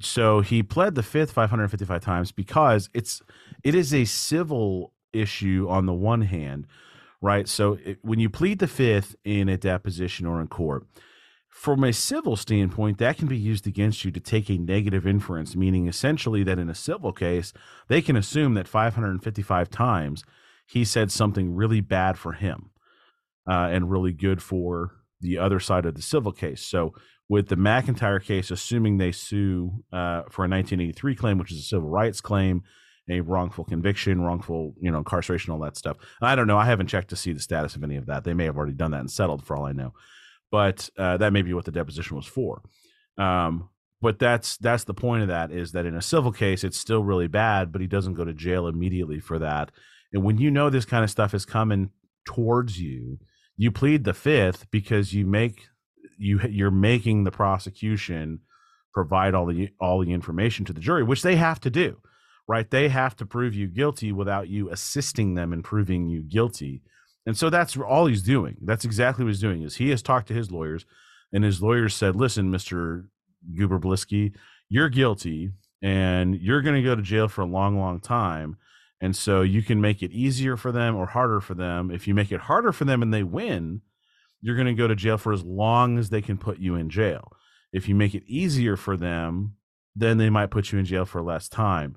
so 0.00 0.40
he 0.40 0.62
pled 0.62 0.94
the 0.94 1.02
fifth 1.02 1.30
555 1.32 2.00
times 2.00 2.32
because 2.32 2.88
it's 2.94 3.20
it 3.62 3.74
is 3.74 3.92
a 3.94 4.04
civil 4.04 4.92
issue 5.12 5.66
on 5.68 5.86
the 5.86 5.92
one 5.92 6.22
hand, 6.22 6.66
right? 7.20 7.46
So 7.46 7.74
it, 7.84 7.98
when 8.02 8.18
you 8.18 8.30
plead 8.30 8.58
the 8.58 8.66
fifth 8.66 9.14
in 9.24 9.48
a 9.48 9.56
deposition 9.58 10.26
or 10.26 10.40
in 10.40 10.46
court, 10.48 10.86
from 11.52 11.84
a 11.84 11.92
civil 11.92 12.34
standpoint, 12.34 12.96
that 12.96 13.18
can 13.18 13.28
be 13.28 13.36
used 13.36 13.66
against 13.66 14.06
you 14.06 14.10
to 14.10 14.20
take 14.20 14.48
a 14.48 14.56
negative 14.56 15.06
inference, 15.06 15.54
meaning 15.54 15.86
essentially 15.86 16.42
that 16.42 16.58
in 16.58 16.70
a 16.70 16.74
civil 16.74 17.12
case, 17.12 17.52
they 17.88 18.00
can 18.00 18.16
assume 18.16 18.54
that 18.54 18.66
555 18.66 19.68
times 19.68 20.24
he 20.66 20.82
said 20.82 21.12
something 21.12 21.54
really 21.54 21.82
bad 21.82 22.16
for 22.16 22.32
him 22.32 22.70
uh, 23.46 23.68
and 23.70 23.90
really 23.90 24.12
good 24.12 24.42
for 24.42 24.92
the 25.20 25.36
other 25.36 25.60
side 25.60 25.84
of 25.84 25.94
the 25.94 26.00
civil 26.00 26.32
case. 26.32 26.62
So 26.62 26.94
with 27.28 27.48
the 27.48 27.56
McIntyre 27.56 28.24
case, 28.24 28.50
assuming 28.50 28.96
they 28.96 29.12
sue 29.12 29.84
uh, 29.92 30.22
for 30.30 30.46
a 30.46 30.48
1983 30.48 31.14
claim, 31.14 31.36
which 31.36 31.52
is 31.52 31.58
a 31.58 31.62
civil 31.62 31.90
rights 31.90 32.22
claim, 32.22 32.62
a 33.10 33.20
wrongful 33.20 33.64
conviction, 33.64 34.22
wrongful, 34.22 34.74
you 34.80 34.90
know, 34.90 34.98
incarceration, 34.98 35.52
all 35.52 35.58
that 35.60 35.76
stuff. 35.76 35.98
I 36.22 36.34
don't 36.34 36.46
know. 36.46 36.58
I 36.58 36.64
haven't 36.64 36.86
checked 36.86 37.10
to 37.10 37.16
see 37.16 37.32
the 37.32 37.40
status 37.40 37.76
of 37.76 37.84
any 37.84 37.96
of 37.96 38.06
that. 38.06 38.24
They 38.24 38.32
may 38.32 38.46
have 38.46 38.56
already 38.56 38.72
done 38.72 38.92
that 38.92 39.00
and 39.00 39.10
settled, 39.10 39.44
for 39.44 39.54
all 39.54 39.66
I 39.66 39.72
know. 39.72 39.92
But 40.52 40.88
uh, 40.96 41.16
that 41.16 41.32
may 41.32 41.42
be 41.42 41.54
what 41.54 41.64
the 41.64 41.72
deposition 41.72 42.16
was 42.16 42.26
for. 42.26 42.62
Um, 43.18 43.70
but 44.00 44.18
that's 44.18 44.56
that's 44.58 44.84
the 44.84 44.94
point 44.94 45.22
of 45.22 45.28
that 45.28 45.50
is 45.50 45.72
that 45.72 45.86
in 45.86 45.96
a 45.96 46.02
civil 46.02 46.32
case, 46.32 46.62
it's 46.62 46.78
still 46.78 47.02
really 47.02 47.28
bad, 47.28 47.72
but 47.72 47.80
he 47.80 47.86
doesn't 47.86 48.14
go 48.14 48.24
to 48.24 48.32
jail 48.32 48.68
immediately 48.68 49.18
for 49.18 49.38
that. 49.38 49.70
And 50.12 50.22
when 50.22 50.38
you 50.38 50.50
know 50.50 50.70
this 50.70 50.84
kind 50.84 51.02
of 51.02 51.10
stuff 51.10 51.34
is 51.34 51.44
coming 51.44 51.90
towards 52.26 52.80
you, 52.80 53.18
you 53.56 53.70
plead 53.70 54.04
the 54.04 54.14
fifth 54.14 54.70
because 54.70 55.14
you 55.14 55.26
make 55.26 55.66
you 56.18 56.40
you're 56.48 56.70
making 56.70 57.24
the 57.24 57.30
prosecution 57.30 58.40
provide 58.92 59.34
all 59.34 59.46
the 59.46 59.70
all 59.80 60.00
the 60.00 60.12
information 60.12 60.64
to 60.66 60.72
the 60.72 60.80
jury, 60.80 61.02
which 61.02 61.22
they 61.22 61.36
have 61.36 61.60
to 61.60 61.70
do, 61.70 61.96
right? 62.48 62.70
They 62.70 62.88
have 62.88 63.16
to 63.16 63.26
prove 63.26 63.54
you 63.54 63.68
guilty 63.68 64.12
without 64.12 64.48
you 64.48 64.70
assisting 64.70 65.34
them 65.34 65.52
in 65.52 65.62
proving 65.62 66.08
you 66.08 66.22
guilty. 66.22 66.82
And 67.26 67.36
so 67.36 67.50
that's 67.50 67.76
all 67.76 68.06
he's 68.06 68.22
doing. 68.22 68.56
That's 68.62 68.84
exactly 68.84 69.24
what 69.24 69.30
he's 69.30 69.40
doing. 69.40 69.62
Is 69.62 69.76
he 69.76 69.90
has 69.90 70.02
talked 70.02 70.28
to 70.28 70.34
his 70.34 70.50
lawyers, 70.50 70.84
and 71.32 71.44
his 71.44 71.62
lawyers 71.62 71.94
said, 71.94 72.16
"Listen, 72.16 72.50
Mister 72.50 73.06
Goober 73.56 73.78
Blisky, 73.78 74.34
you're 74.68 74.88
guilty, 74.88 75.52
and 75.80 76.34
you're 76.34 76.62
going 76.62 76.76
to 76.76 76.82
go 76.82 76.94
to 76.94 77.02
jail 77.02 77.28
for 77.28 77.42
a 77.42 77.46
long, 77.46 77.78
long 77.78 78.00
time." 78.00 78.56
And 79.00 79.16
so 79.16 79.42
you 79.42 79.62
can 79.62 79.80
make 79.80 80.02
it 80.02 80.12
easier 80.12 80.56
for 80.56 80.70
them 80.70 80.94
or 80.94 81.06
harder 81.06 81.40
for 81.40 81.54
them. 81.54 81.90
If 81.90 82.06
you 82.06 82.14
make 82.14 82.30
it 82.30 82.40
harder 82.40 82.70
for 82.70 82.84
them 82.84 83.02
and 83.02 83.12
they 83.12 83.24
win, 83.24 83.82
you're 84.40 84.54
going 84.54 84.68
to 84.68 84.74
go 84.74 84.86
to 84.86 84.94
jail 84.94 85.18
for 85.18 85.32
as 85.32 85.42
long 85.42 85.98
as 85.98 86.10
they 86.10 86.22
can 86.22 86.38
put 86.38 86.58
you 86.58 86.76
in 86.76 86.88
jail. 86.88 87.32
If 87.72 87.88
you 87.88 87.96
make 87.96 88.14
it 88.14 88.22
easier 88.26 88.76
for 88.76 88.96
them, 88.96 89.56
then 89.96 90.18
they 90.18 90.30
might 90.30 90.52
put 90.52 90.70
you 90.70 90.78
in 90.78 90.84
jail 90.84 91.04
for 91.04 91.20
less 91.20 91.48
time. 91.48 91.96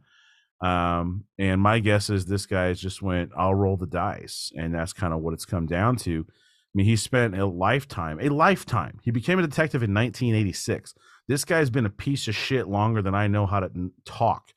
Um, 0.66 1.26
and 1.38 1.62
my 1.62 1.80
guess 1.80 2.10
is 2.10 2.26
this 2.26 2.48
guy 2.48 2.74
just 2.74 3.02
went, 3.02 3.32
I'll 3.38 3.54
roll 3.54 3.78
the 3.78 3.86
dice. 3.86 4.52
And 4.56 4.74
that's 4.74 4.94
kind 4.94 5.14
of 5.14 5.22
what 5.22 5.34
it's 5.34 5.46
come 5.46 5.68
down 5.68 5.96
to. 5.98 6.26
I 6.28 6.72
mean, 6.74 6.88
he 6.88 6.96
spent 6.96 7.38
a 7.38 7.46
lifetime, 7.46 8.20
a 8.20 8.30
lifetime. 8.30 9.00
He 9.04 9.12
became 9.12 9.38
a 9.38 9.44
detective 9.44 9.84
in 9.84 9.94
1986. 9.94 10.96
This 11.28 11.46
guy's 11.46 11.70
been 11.70 11.86
a 11.86 11.92
piece 11.92 12.28
of 12.28 12.36
shit 12.36 12.68
longer 12.68 13.02
than 13.02 13.14
I 13.14 13.28
know 13.28 13.46
how 13.46 13.60
to 13.60 13.70
talk, 14.06 14.54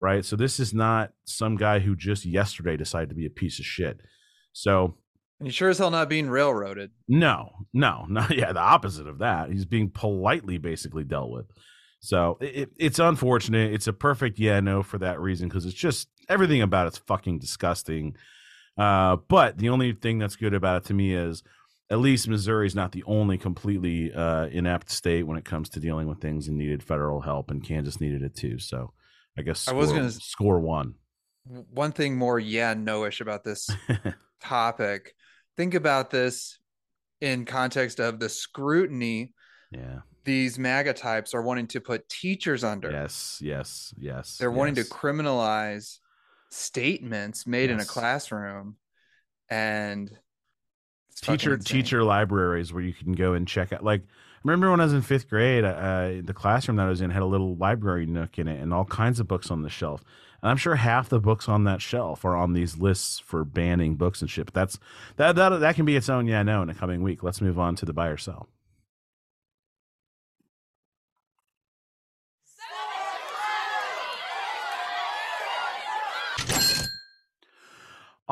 right? 0.00 0.24
So 0.24 0.36
this 0.36 0.58
is 0.58 0.72
not 0.72 1.12
some 1.24 1.56
guy 1.56 1.80
who 1.80 1.96
just 1.96 2.24
yesterday 2.24 2.76
decided 2.76 3.10
to 3.10 3.14
be 3.14 3.26
a 3.26 3.30
piece 3.30 3.58
of 3.58 3.66
shit. 3.66 4.00
So 4.52 4.94
and 5.38 5.48
you 5.48 5.52
sure 5.52 5.70
as 5.70 5.78
hell 5.78 5.90
not 5.90 6.08
being 6.08 6.30
railroaded. 6.30 6.92
No, 7.08 7.50
no, 7.74 8.06
no. 8.08 8.26
Yeah, 8.30 8.52
the 8.52 8.60
opposite 8.60 9.06
of 9.06 9.18
that. 9.18 9.50
He's 9.50 9.64
being 9.64 9.90
politely 9.90 10.56
basically 10.56 11.04
dealt 11.04 11.30
with. 11.30 11.46
So 12.02 12.36
it, 12.40 12.70
it's 12.78 12.98
unfortunate. 12.98 13.72
It's 13.72 13.86
a 13.86 13.92
perfect 13.92 14.38
yeah 14.38 14.60
no 14.60 14.82
for 14.82 14.98
that 14.98 15.20
reason 15.20 15.48
because 15.48 15.64
it's 15.64 15.74
just 15.74 16.08
everything 16.28 16.60
about 16.60 16.88
it's 16.88 16.98
fucking 16.98 17.38
disgusting. 17.38 18.16
Uh, 18.76 19.16
but 19.28 19.58
the 19.58 19.68
only 19.68 19.92
thing 19.92 20.18
that's 20.18 20.36
good 20.36 20.54
about 20.54 20.82
it 20.82 20.88
to 20.88 20.94
me 20.94 21.14
is 21.14 21.42
at 21.90 21.98
least 21.98 22.28
Missouri 22.28 22.66
is 22.66 22.74
not 22.74 22.92
the 22.92 23.04
only 23.04 23.38
completely 23.38 24.12
uh, 24.12 24.46
inept 24.46 24.90
state 24.90 25.24
when 25.24 25.36
it 25.36 25.44
comes 25.44 25.68
to 25.70 25.80
dealing 25.80 26.08
with 26.08 26.20
things 26.20 26.48
and 26.48 26.58
needed 26.58 26.82
federal 26.82 27.20
help, 27.20 27.50
and 27.50 27.62
Kansas 27.62 28.00
needed 28.00 28.22
it 28.22 28.34
too. 28.34 28.58
So 28.58 28.92
I 29.38 29.42
guess 29.42 29.60
score, 29.60 29.74
I 29.74 29.78
was 29.78 29.92
going 29.92 30.04
to 30.04 30.12
score 30.12 30.58
one. 30.58 30.94
One 31.44 31.92
thing 31.92 32.16
more 32.16 32.38
yeah 32.38 32.74
no-ish 32.74 33.20
about 33.20 33.42
this 33.44 33.68
topic 34.40 35.14
think 35.56 35.74
about 35.74 36.10
this 36.10 36.58
in 37.20 37.44
context 37.44 38.00
of 38.00 38.18
the 38.18 38.28
scrutiny 38.28 39.32
yeah 39.70 40.00
these 40.24 40.58
MAGA 40.58 40.94
types 40.94 41.34
are 41.34 41.42
wanting 41.42 41.66
to 41.68 41.80
put 41.80 42.08
teachers 42.08 42.64
under. 42.64 42.90
Yes, 42.90 43.40
yes, 43.42 43.94
yes. 43.98 44.38
They're 44.38 44.50
yes. 44.50 44.56
wanting 44.56 44.74
to 44.76 44.84
criminalize 44.84 45.98
statements 46.50 47.46
made 47.46 47.70
yes. 47.70 47.74
in 47.74 47.80
a 47.80 47.84
classroom 47.84 48.76
and 49.48 50.10
teacher 51.20 51.56
teacher 51.56 52.02
libraries 52.02 52.72
where 52.72 52.82
you 52.82 52.92
can 52.92 53.12
go 53.12 53.32
and 53.34 53.46
check 53.46 53.72
out 53.72 53.84
like 53.84 54.02
remember 54.44 54.70
when 54.70 54.80
I 54.80 54.84
was 54.84 54.92
in 54.92 55.02
fifth 55.02 55.28
grade, 55.28 55.64
uh, 55.64 56.22
the 56.22 56.34
classroom 56.34 56.76
that 56.76 56.86
I 56.86 56.88
was 56.88 57.00
in 57.00 57.10
had 57.10 57.22
a 57.22 57.26
little 57.26 57.56
library 57.56 58.06
nook 58.06 58.38
in 58.38 58.48
it 58.48 58.60
and 58.60 58.72
all 58.72 58.84
kinds 58.84 59.20
of 59.20 59.28
books 59.28 59.50
on 59.50 59.62
the 59.62 59.70
shelf. 59.70 60.02
And 60.42 60.50
I'm 60.50 60.56
sure 60.56 60.74
half 60.74 61.08
the 61.08 61.20
books 61.20 61.48
on 61.48 61.64
that 61.64 61.80
shelf 61.80 62.24
are 62.24 62.36
on 62.36 62.52
these 62.52 62.76
lists 62.76 63.20
for 63.20 63.44
banning 63.44 63.94
books 63.94 64.20
and 64.20 64.28
shit. 64.30 64.46
But 64.46 64.54
that's 64.54 64.78
that 65.16 65.36
that 65.36 65.60
that 65.60 65.74
can 65.76 65.84
be 65.84 65.96
its 65.96 66.08
own 66.08 66.26
yeah 66.26 66.42
no 66.42 66.62
in 66.62 66.70
a 66.70 66.74
coming 66.74 67.02
week. 67.02 67.22
Let's 67.22 67.40
move 67.40 67.58
on 67.58 67.76
to 67.76 67.86
the 67.86 67.92
buy 67.92 68.08
or 68.08 68.16
sell. 68.16 68.48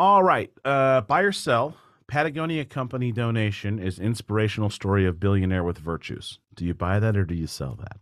All 0.01 0.23
right, 0.23 0.51
uh, 0.65 1.03
buy 1.03 1.21
or 1.21 1.31
sell. 1.31 1.77
Patagonia 2.07 2.65
Company 2.65 3.13
donation 3.13 3.79
is 3.79 3.99
inspirational 3.99 4.71
story 4.71 5.05
of 5.05 5.21
billionaire 5.21 5.63
with 5.63 5.77
virtues. 5.77 6.39
Do 6.55 6.65
you 6.65 6.73
buy 6.73 6.99
that 7.01 7.19
or 7.19 7.27
do 7.27 7.35
you 7.35 7.47
sell 7.47 7.79
that? 7.83 7.99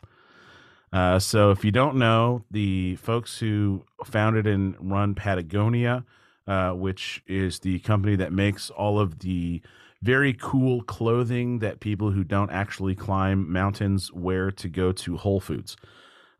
Uh, 0.96 1.18
so, 1.18 1.50
if 1.50 1.64
you 1.64 1.72
don't 1.72 1.96
know, 1.96 2.44
the 2.52 2.94
folks 3.02 3.40
who 3.40 3.84
founded 4.04 4.46
and 4.46 4.76
run 4.78 5.16
Patagonia, 5.16 6.04
uh, 6.46 6.70
which 6.70 7.20
is 7.26 7.58
the 7.58 7.80
company 7.80 8.14
that 8.14 8.32
makes 8.32 8.70
all 8.70 9.00
of 9.00 9.18
the 9.18 9.60
very 10.00 10.34
cool 10.34 10.82
clothing 10.82 11.58
that 11.58 11.80
people 11.80 12.12
who 12.12 12.22
don't 12.22 12.52
actually 12.52 12.94
climb 12.94 13.50
mountains 13.50 14.12
wear 14.12 14.52
to 14.52 14.68
go 14.68 14.92
to 14.92 15.16
Whole 15.16 15.40
Foods. 15.40 15.76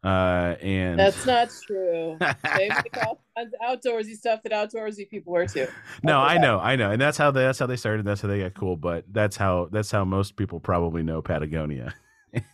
Uh, 0.05 0.55
and 0.61 0.99
that's 0.99 1.27
not 1.27 1.51
true. 1.67 2.17
they 2.57 2.69
make 2.69 2.97
all 3.05 3.21
kinds 3.37 3.53
of 3.53 3.81
outdoorsy 3.81 4.15
stuff 4.15 4.41
that 4.45 4.53
outdoorsy 4.53 5.09
people 5.09 5.33
wear 5.33 5.47
too. 5.47 5.67
No, 6.03 6.21
I 6.21 6.39
know, 6.39 6.61
I 6.61 6.77
know, 6.77 6.93
and 6.93 7.01
that's 7.01 7.19
how 7.19 7.31
they, 7.33 7.41
that's 7.41 7.59
how 7.59 7.67
they 7.67 7.77
started. 7.77 8.07
That's 8.07 8.21
how 8.21 8.29
they 8.29 8.41
got 8.41 8.55
cool. 8.55 8.77
But 8.77 9.05
that's 9.11 9.37
how 9.37 9.69
that's 9.73 9.91
how 9.91 10.05
most 10.05 10.37
people 10.37 10.61
probably 10.61 11.03
know 11.03 11.21
Patagonia. 11.21 11.95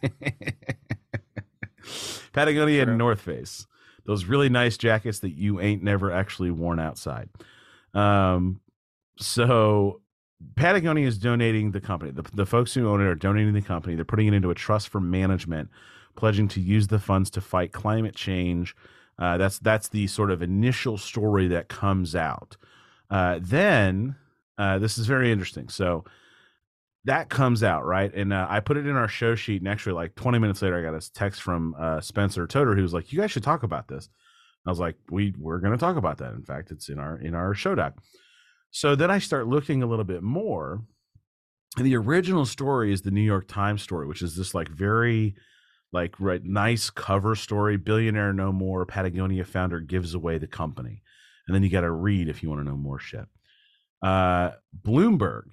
Patagonia 2.32 2.82
and 2.82 2.97
North 2.97 3.20
Face. 3.20 3.66
Those 4.07 4.24
really 4.24 4.49
nice 4.49 4.76
jackets 4.76 5.20
that 5.20 5.30
you 5.30 5.61
ain't 5.61 5.82
never 5.82 6.11
actually 6.12 6.51
worn 6.51 6.78
outside. 6.78 7.28
Um, 7.95 8.61
so 9.18 10.01
Patagonia 10.57 11.07
is 11.07 11.18
donating 11.18 11.70
the 11.70 11.80
company. 11.80 12.11
The, 12.11 12.24
the 12.34 12.47
folks 12.47 12.74
who 12.74 12.88
own 12.88 13.01
it 13.01 13.07
are 13.07 13.14
donating 13.14 13.55
the 13.55 13.62
company. 13.62 13.95
They're 13.95 14.05
putting 14.05 14.26
it 14.26 14.34
into 14.34 14.51
a 14.51 14.55
trust 14.55 14.88
for 14.88 15.01
management, 15.01 15.70
pledging 16.17 16.49
to 16.49 16.61
use 16.61 16.89
the 16.89 16.99
funds 16.99 17.31
to 17.31 17.41
fight 17.41 17.73
climate 17.73 18.15
change. 18.15 18.75
Uh, 19.19 19.39
that's 19.39 19.59
that's 19.59 19.89
the 19.89 20.07
sort 20.07 20.31
of 20.31 20.43
initial 20.43 20.99
story 20.99 21.49
that 21.49 21.69
comes 21.69 22.17
out. 22.17 22.57
Uh, 23.11 23.39
then 23.41 24.17
uh, 24.59 24.79
this 24.79 24.99
is 24.99 25.07
very 25.07 25.31
interesting. 25.31 25.69
So 25.69 26.05
that 27.05 27.29
comes 27.29 27.62
out 27.62 27.85
right 27.85 28.12
and 28.15 28.33
uh, 28.33 28.47
i 28.49 28.61
put 28.61 28.77
it 28.77 28.87
in 28.87 28.97
our 28.97 29.09
show 29.09 29.35
sheet 29.35 29.61
and 29.61 29.69
actually 29.69 29.93
like 29.93 30.15
20 30.15 30.39
minutes 30.39 30.62
later 30.62 30.79
i 30.79 30.83
got 30.83 30.97
a 30.97 31.12
text 31.12 31.43
from 31.43 31.75
uh, 31.79 32.01
spencer 32.01 32.47
Toter 32.47 32.75
who 32.75 32.83
was 32.83 32.95
like 32.95 33.12
you 33.12 33.21
guys 33.21 33.31
should 33.31 33.43
talk 33.43 33.62
about 33.62 33.89
this 33.89 34.09
i 34.67 34.71
was 34.71 34.81
like 34.81 34.97
we 35.11 35.35
we're 35.39 35.61
going 35.61 35.73
to 35.73 35.79
talk 35.79 35.97
about 35.97 36.19
that 36.19 36.33
in 36.33 36.43
fact 36.43 36.71
it's 36.71 36.89
in 36.89 36.99
our 36.99 37.19
in 37.19 37.35
our 37.35 37.55
show 37.55 37.75
doc 37.75 37.95
so 38.71 38.95
then 38.95 39.11
i 39.11 39.19
start 39.19 39.47
looking 39.47 39.83
a 39.83 39.87
little 39.87 40.05
bit 40.05 40.23
more 40.23 40.83
and 41.77 41.87
the 41.87 41.97
original 41.97 42.47
story 42.47 42.93
is 42.93 43.03
the 43.03 43.11
new 43.11 43.21
york 43.21 43.47
times 43.49 43.83
story 43.83 44.07
which 44.07 44.23
is 44.23 44.37
this 44.37 44.55
like 44.55 44.69
very 44.69 45.35
like 45.95 46.14
right 46.20 46.45
nice 46.45 46.90
cover 46.90 47.34
story 47.34 47.78
billionaire 47.78 48.34
no 48.34 48.53
more 48.53 48.84
patagonia 48.84 49.45
founder 49.45 49.80
gives 49.80 50.12
away 50.12 50.36
the 50.36 50.47
company 50.47 51.03
and 51.47 51.55
then 51.55 51.62
you 51.62 51.70
got 51.70 51.80
to 51.80 51.90
read 51.90 52.28
if 52.28 52.42
you 52.42 52.51
want 52.51 52.61
to 52.61 52.68
know 52.68 52.76
more 52.76 52.99
shit 52.99 53.26
uh 54.03 54.51
bloomberg 54.82 55.45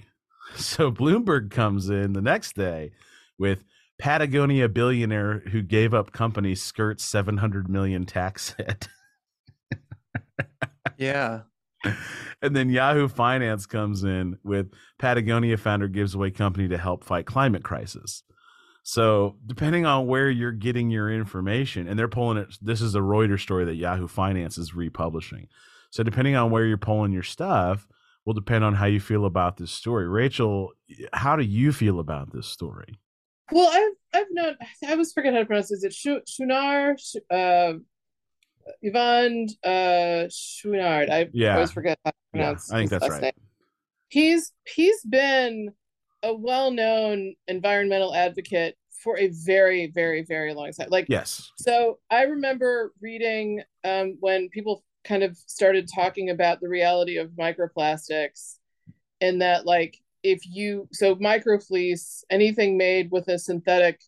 So 0.56 0.92
Bloomberg 0.92 1.52
comes 1.52 1.90
in 1.90 2.14
the 2.14 2.22
next 2.22 2.56
day 2.56 2.92
with 3.38 3.64
Patagonia 4.00 4.68
billionaire 4.68 5.40
who 5.40 5.62
gave 5.62 5.94
up 5.94 6.12
company 6.12 6.56
skirts 6.56 7.04
700 7.04 7.70
million 7.70 8.06
tax 8.06 8.56
hit. 8.58 8.88
yeah. 10.98 11.42
And 12.44 12.56
then 12.56 12.72
Yahoo 12.72 13.08
Finance 13.08 13.68
comes 13.68 14.04
in 14.04 14.40
with 14.44 14.72
Patagonia 14.98 15.58
founder 15.58 15.88
gives 15.88 16.16
away 16.16 16.32
company 16.32 16.68
to 16.70 16.78
help 16.78 17.04
fight 17.04 17.28
climate 17.28 17.62
crisis. 17.62 18.24
So 18.84 19.38
depending 19.46 19.86
on 19.86 20.08
where 20.08 20.30
you're 20.30 20.52
getting 20.52 20.90
your 20.90 21.12
information, 21.12 21.88
and 21.88 21.98
they're 21.98 22.08
pulling 22.08 22.38
it, 22.38 22.56
this 22.62 22.82
is 22.82 22.96
a 22.96 23.00
Reuters 23.00 23.42
story 23.42 23.66
that 23.66 23.76
Yahoo 23.76 24.08
Finance 24.08 24.58
is 24.58 24.74
republishing. 24.74 25.48
So 25.92 26.04
depending 26.04 26.36
on 26.36 26.52
where 26.52 26.66
you're 26.66 26.78
pulling 26.78 27.12
your 27.12 27.24
stuff, 27.24 27.88
will 28.26 28.34
depend 28.34 28.64
on 28.64 28.74
how 28.74 28.86
you 28.86 29.00
feel 29.00 29.26
about 29.26 29.58
this 29.58 29.72
story. 29.72 30.08
Rachel, 30.08 30.72
how 31.14 31.36
do 31.36 31.44
you 31.44 31.72
feel 31.72 32.00
about 32.00 32.32
this 32.32 32.48
story? 32.48 33.00
Well, 33.52 33.70
I've 33.72 34.22
I've 34.22 34.28
known 34.32 34.56
I 34.88 34.96
was 34.96 35.12
forget 35.12 35.34
how 35.34 35.40
to 35.40 35.46
pronounce 35.46 35.72
it. 35.72 35.84
Is 35.84 35.84
it 35.84 36.26
Shunar? 36.30 36.96
Uh, 37.30 37.80
Yvon 38.84 39.50
uh 39.64 40.28
Chouinard. 40.30 41.10
I 41.10 41.30
yeah. 41.34 41.56
always 41.56 41.72
forget 41.72 42.00
how 42.06 42.12
to 42.12 42.18
pronounce. 42.32 42.70
Yeah, 42.70 42.76
I 42.76 42.80
think 42.80 42.92
that's 42.92 43.10
right. 43.10 43.22
Name. 43.22 43.32
He's 44.08 44.54
he's 44.66 45.04
been 45.04 45.74
a 46.24 46.34
well-known 46.34 47.34
environmental 47.48 48.14
advocate 48.14 48.76
for 49.04 49.18
a 49.18 49.30
very, 49.46 49.88
very, 49.88 50.24
very 50.24 50.54
long 50.54 50.72
time. 50.72 50.88
Like 50.90 51.08
Yes. 51.10 51.52
so 51.58 52.00
I 52.10 52.24
remember 52.24 52.94
reading 53.02 53.64
um, 53.84 54.18
when 54.20 54.50
people 54.50 54.84
kind 55.04 55.24
of 55.24 55.36
started 55.38 55.90
talking 55.94 56.30
about 56.30 56.62
the 56.62 56.70
reality 56.70 57.18
of 57.18 57.30
microplastics 57.32 58.58
and 59.20 59.42
that 59.42 59.66
like 59.66 59.98
if 60.24 60.42
you 60.46 60.88
so 60.92 61.16
microfleece 61.16 62.24
anything 62.30 62.78
made 62.78 63.10
with 63.12 63.28
a 63.28 63.40
synthetic 63.40 64.00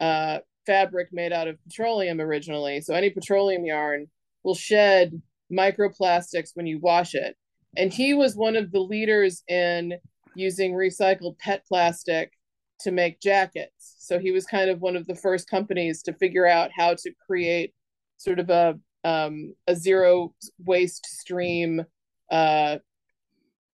uh, 0.00 0.38
fabric 0.64 1.08
made 1.12 1.32
out 1.32 1.48
of 1.48 1.62
petroleum 1.64 2.20
originally 2.20 2.80
so 2.80 2.94
any 2.94 3.10
petroleum 3.10 3.64
yarn 3.64 4.06
will 4.44 4.54
shed 4.54 5.20
microplastics 5.52 6.50
when 6.54 6.66
you 6.66 6.78
wash 6.78 7.14
it 7.14 7.36
and 7.76 7.92
he 7.92 8.14
was 8.14 8.36
one 8.36 8.54
of 8.54 8.70
the 8.70 8.80
leaders 8.80 9.42
in 9.48 9.94
using 10.34 10.72
recycled 10.72 11.38
pet 11.38 11.64
plastic 11.66 12.32
to 12.80 12.90
make 12.90 13.20
jackets 13.20 13.96
so 13.98 14.18
he 14.18 14.32
was 14.32 14.44
kind 14.46 14.68
of 14.70 14.80
one 14.80 14.96
of 14.96 15.06
the 15.06 15.14
first 15.14 15.48
companies 15.48 16.02
to 16.02 16.12
figure 16.14 16.46
out 16.46 16.70
how 16.76 16.94
to 16.94 17.12
create 17.26 17.72
sort 18.16 18.38
of 18.38 18.50
a 18.50 18.78
um, 19.04 19.54
a 19.66 19.74
zero 19.74 20.34
waste 20.64 21.04
stream 21.06 21.84
uh, 22.30 22.78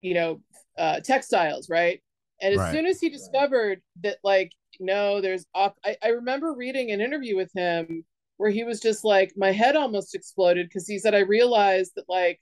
you 0.01 0.14
know 0.14 0.41
uh, 0.78 0.99
textiles 0.99 1.70
right 1.70 2.01
and 2.41 2.53
as 2.53 2.60
Right. 2.60 2.72
soon 2.72 2.86
as 2.86 2.99
he 2.99 3.10
discovered 3.10 3.82
that 4.03 4.18
like 4.24 4.51
no 4.80 5.22
there's 5.22 5.45
op- 5.56 5.78
I, 5.86 5.97
I 6.03 6.08
remember 6.10 6.53
reading 6.53 6.91
an 6.91 7.01
interview 7.01 7.36
with 7.36 7.51
him 7.53 8.03
where 8.38 8.49
he 8.51 8.64
was 8.64 8.82
just 8.82 9.06
like 9.06 9.34
my 9.38 9.51
head 9.51 9.76
almost 9.76 10.14
exploded 10.14 10.68
because 10.68 10.88
he 10.88 10.99
said 10.99 11.16
i 11.16 11.20
realized 11.20 11.93
that 11.95 12.10
like 12.10 12.39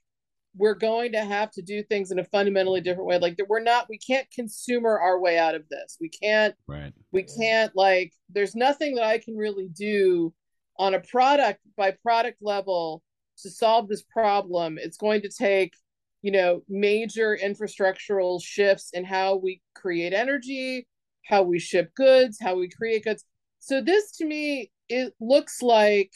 we're 0.56 0.74
going 0.74 1.12
to 1.12 1.24
have 1.24 1.50
to 1.52 1.62
do 1.62 1.82
things 1.82 2.10
in 2.10 2.18
a 2.18 2.24
fundamentally 2.24 2.80
different 2.80 3.08
way. 3.08 3.18
Like 3.18 3.38
we're 3.48 3.60
not 3.60 3.88
we 3.88 3.98
can't 3.98 4.30
consumer 4.30 4.98
our 4.98 5.18
way 5.20 5.38
out 5.38 5.54
of 5.54 5.68
this. 5.68 5.96
We 6.00 6.08
can't 6.08 6.54
Right. 6.66 6.92
we 7.12 7.24
can't 7.24 7.74
like 7.74 8.12
there's 8.30 8.54
nothing 8.54 8.94
that 8.94 9.04
i 9.04 9.18
can 9.18 9.36
really 9.36 9.68
do 9.68 10.32
on 10.78 10.94
a 10.94 11.00
product 11.00 11.60
by 11.76 11.92
product 12.02 12.38
level 12.40 13.02
to 13.38 13.50
solve 13.50 13.88
this 13.88 14.02
problem. 14.02 14.78
It's 14.78 14.96
going 14.96 15.22
to 15.22 15.28
take 15.28 15.74
you 16.22 16.30
know 16.30 16.62
major 16.68 17.36
infrastructural 17.42 18.42
shifts 18.42 18.90
in 18.92 19.04
how 19.04 19.36
we 19.36 19.60
create 19.74 20.12
energy 20.14 20.86
how 21.26 21.42
we 21.42 21.58
ship 21.58 21.94
goods 21.94 22.38
how 22.40 22.54
we 22.56 22.68
create 22.68 23.04
goods. 23.04 23.24
So 23.58 23.80
this 23.80 24.12
to 24.18 24.24
me 24.24 24.70
it 24.88 25.14
looks 25.20 25.62
like 25.62 26.12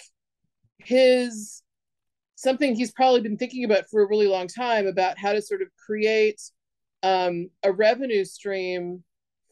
his 0.79 1.63
something 2.39 2.77
he's 2.77 2.93
probably 2.93 3.21
been 3.21 3.37
thinking 3.37 3.65
about 3.65 3.91
for 3.91 4.01
a 4.01 4.07
really 4.07 4.29
long 4.29 4.47
time 4.47 4.87
about 4.87 5.19
how 5.19 5.33
to 5.33 5.43
sort 5.43 5.61
of 5.61 5.67
create 5.85 6.41
um, 7.03 7.51
a 7.65 7.73
revenue 7.73 8.25
stream 8.25 9.03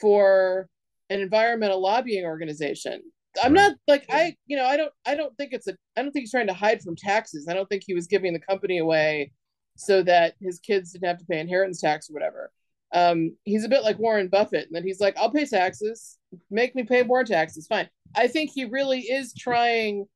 for 0.00 0.68
an 1.10 1.20
environmental 1.20 1.82
lobbying 1.82 2.24
organization. 2.24 3.02
I'm 3.42 3.52
not 3.52 3.74
like 3.88 4.06
I, 4.08 4.36
you 4.46 4.56
know, 4.56 4.64
I 4.64 4.76
don't, 4.76 4.92
I 5.04 5.16
don't 5.16 5.36
think 5.36 5.52
it's 5.52 5.66
a, 5.66 5.74
I 5.96 6.02
don't 6.02 6.12
think 6.12 6.22
he's 6.22 6.30
trying 6.30 6.46
to 6.46 6.54
hide 6.54 6.80
from 6.80 6.94
taxes. 6.94 7.48
I 7.50 7.54
don't 7.54 7.68
think 7.68 7.82
he 7.84 7.92
was 7.92 8.06
giving 8.06 8.32
the 8.32 8.38
company 8.38 8.78
away 8.78 9.32
so 9.76 10.04
that 10.04 10.34
his 10.40 10.60
kids 10.60 10.92
didn't 10.92 11.08
have 11.08 11.18
to 11.18 11.26
pay 11.26 11.40
inheritance 11.40 11.80
tax 11.80 12.08
or 12.08 12.14
whatever. 12.14 12.52
Um, 12.94 13.36
he's 13.42 13.64
a 13.64 13.68
bit 13.68 13.82
like 13.82 13.98
Warren 13.98 14.28
Buffett, 14.28 14.66
and 14.66 14.74
then 14.76 14.84
he's 14.84 15.00
like, 15.00 15.18
I'll 15.18 15.32
pay 15.32 15.44
taxes, 15.44 16.18
make 16.52 16.76
me 16.76 16.84
pay 16.84 17.02
more 17.02 17.24
taxes, 17.24 17.66
fine. 17.66 17.88
I 18.14 18.28
think 18.28 18.52
he 18.54 18.64
really 18.64 19.00
is 19.00 19.34
trying 19.34 20.06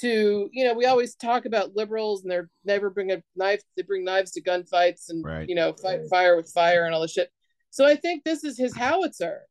to, 0.00 0.48
you 0.52 0.64
know, 0.64 0.74
we 0.74 0.86
always 0.86 1.14
talk 1.14 1.44
about 1.44 1.76
liberals 1.76 2.22
and 2.22 2.30
they're 2.30 2.50
never 2.64 2.90
bring 2.90 3.12
a 3.12 3.22
knife, 3.36 3.62
they 3.76 3.82
bring 3.82 4.04
knives 4.04 4.32
to 4.32 4.42
gunfights 4.42 5.08
and 5.08 5.24
Right. 5.24 5.48
you 5.48 5.54
know, 5.54 5.72
fight 5.74 6.00
fire 6.10 6.36
with 6.36 6.50
fire 6.50 6.84
and 6.84 6.94
all 6.94 7.02
this 7.02 7.12
shit. 7.12 7.30
So 7.70 7.84
I 7.86 7.96
think 7.96 8.24
this 8.24 8.44
is 8.44 8.56
his 8.58 8.76
howitzer. 8.76 9.42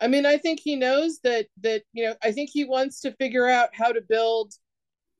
I 0.00 0.08
mean, 0.08 0.24
I 0.26 0.38
think 0.38 0.60
he 0.60 0.76
knows 0.76 1.20
that 1.24 1.46
that 1.62 1.82
you 1.92 2.04
know, 2.06 2.14
I 2.22 2.32
think 2.32 2.50
he 2.52 2.64
wants 2.64 3.00
to 3.00 3.12
figure 3.16 3.48
out 3.48 3.70
how 3.72 3.92
to 3.92 4.00
build 4.00 4.54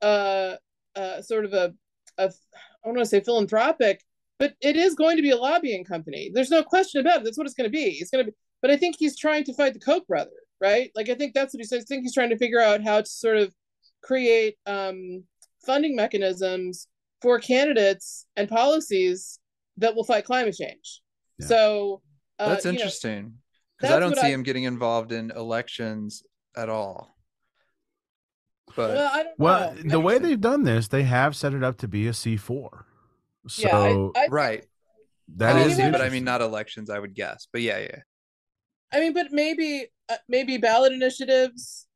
uh 0.03 0.57
uh 0.97 1.21
sort 1.23 1.45
of 1.45 1.53
a 1.53 1.75
a 2.19 2.25
I 2.25 2.87
don't 2.89 2.97
want 2.97 2.99
to 3.01 3.07
say 3.07 3.21
philanthropic, 3.21 4.03
but 4.39 4.55
it 4.63 4.77
is 4.77 4.95
going 4.95 5.17
to 5.17 5.23
be 5.23 5.31
a 5.31 5.37
lobbying 5.37 5.85
company. 5.85 6.31
There's 6.33 6.51
no 6.51 6.63
question 6.63 7.01
about 7.01 7.19
it. 7.19 7.25
That's 7.25 7.37
what 7.37 7.47
it's 7.47 7.55
going 7.55 7.71
to 7.71 7.77
be. 7.77 7.99
It's 8.01 8.11
going 8.11 8.25
to 8.25 8.31
be. 8.31 8.37
But 8.63 8.71
I 8.71 8.77
think 8.77 8.97
he's 8.99 9.19
trying 9.19 9.45
to 9.45 9.55
fight 9.55 9.75
the 9.75 9.81
Koch 9.81 10.07
brother, 10.07 10.31
right? 10.61 10.91
Like 10.95 11.09
I 11.11 11.15
think 11.15 11.35
that's 11.35 11.53
what 11.55 11.61
he 11.61 11.65
says. 11.67 11.83
I 11.83 11.85
think 11.85 12.03
he's 12.03 12.15
trying 12.15 12.31
to 12.31 12.39
figure 12.39 12.61
out 12.61 12.83
how 12.83 13.01
to 13.01 13.07
sort 13.07 13.37
of 13.37 13.55
create 14.03 14.57
um, 14.67 15.25
funding 15.65 15.95
mechanisms 15.97 16.89
for 17.23 17.39
candidates 17.39 18.27
and 18.37 18.49
policies 18.49 19.39
that 19.77 19.95
will 19.95 20.05
fight 20.05 20.25
climate 20.25 20.55
change. 20.55 21.03
Yeah. 21.39 21.47
So 21.47 22.03
uh, 22.39 22.49
That's 22.51 22.65
you 22.65 22.73
know, 22.73 22.77
interesting 22.77 23.35
because 23.79 23.95
I 23.95 23.99
don't 24.01 24.15
see 24.17 24.27
I- 24.29 24.31
him 24.31 24.43
getting 24.43 24.65
involved 24.65 25.13
in 25.13 25.31
elections 25.31 26.23
at 26.57 26.69
all. 26.69 27.17
But 28.77 28.91
well, 28.91 29.11
I 29.13 29.23
don't 29.25 29.39
Well, 29.39 29.75
know. 29.75 29.83
the 29.91 30.01
way 30.01 30.15
I- 30.17 30.19
they've 30.19 30.41
done 30.41 30.63
this, 30.65 30.89
they 30.89 31.03
have 31.03 31.35
set 31.35 31.55
it 31.55 31.63
up 31.65 31.79
to 31.79 31.89
be 31.89 32.07
a 32.07 32.15
C 32.15 32.37
four. 32.37 32.87
So 33.49 33.63
yeah, 33.67 33.77
I, 34.15 34.21
I, 34.25 34.27
right, 34.31 34.65
that 35.37 35.57
I 35.57 35.61
is 35.63 35.79
mean, 35.79 35.93
but 35.93 36.01
I 36.01 36.09
mean 36.09 36.25
not 36.25 36.41
elections. 36.41 36.89
I 36.91 36.99
would 36.99 37.15
guess, 37.15 37.49
but 37.53 37.63
yeah, 37.63 37.79
yeah. 37.79 38.01
I 38.93 39.01
mean, 39.01 39.13
but 39.13 39.29
maybe 39.33 39.87
uh, 40.09 40.17
maybe 40.29 40.57
ballot 40.57 40.93
initiatives, 40.93 41.87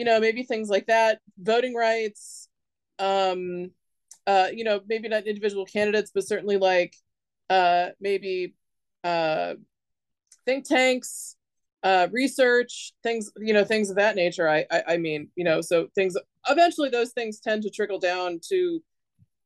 you 0.00 0.06
know, 0.06 0.18
maybe 0.18 0.42
things 0.42 0.70
like 0.70 0.86
that, 0.86 1.20
voting 1.38 1.74
rights, 1.74 2.48
um, 2.98 3.70
uh, 4.26 4.48
you 4.50 4.64
know, 4.64 4.80
maybe 4.88 5.10
not 5.10 5.26
individual 5.26 5.66
candidates, 5.66 6.10
but 6.14 6.26
certainly 6.26 6.56
like 6.56 6.96
uh, 7.50 7.88
maybe 8.00 8.54
uh, 9.04 9.52
think 10.46 10.66
tanks, 10.66 11.36
uh, 11.82 12.08
research, 12.12 12.94
things, 13.02 13.30
you 13.36 13.52
know, 13.52 13.62
things 13.62 13.90
of 13.90 13.96
that 13.96 14.16
nature. 14.16 14.48
I, 14.48 14.64
I, 14.70 14.82
I 14.88 14.96
mean, 14.96 15.28
you 15.36 15.44
know, 15.44 15.60
so 15.60 15.88
things 15.94 16.16
eventually 16.48 16.88
those 16.88 17.10
things 17.10 17.38
tend 17.38 17.62
to 17.64 17.70
trickle 17.70 17.98
down 17.98 18.40
to 18.48 18.82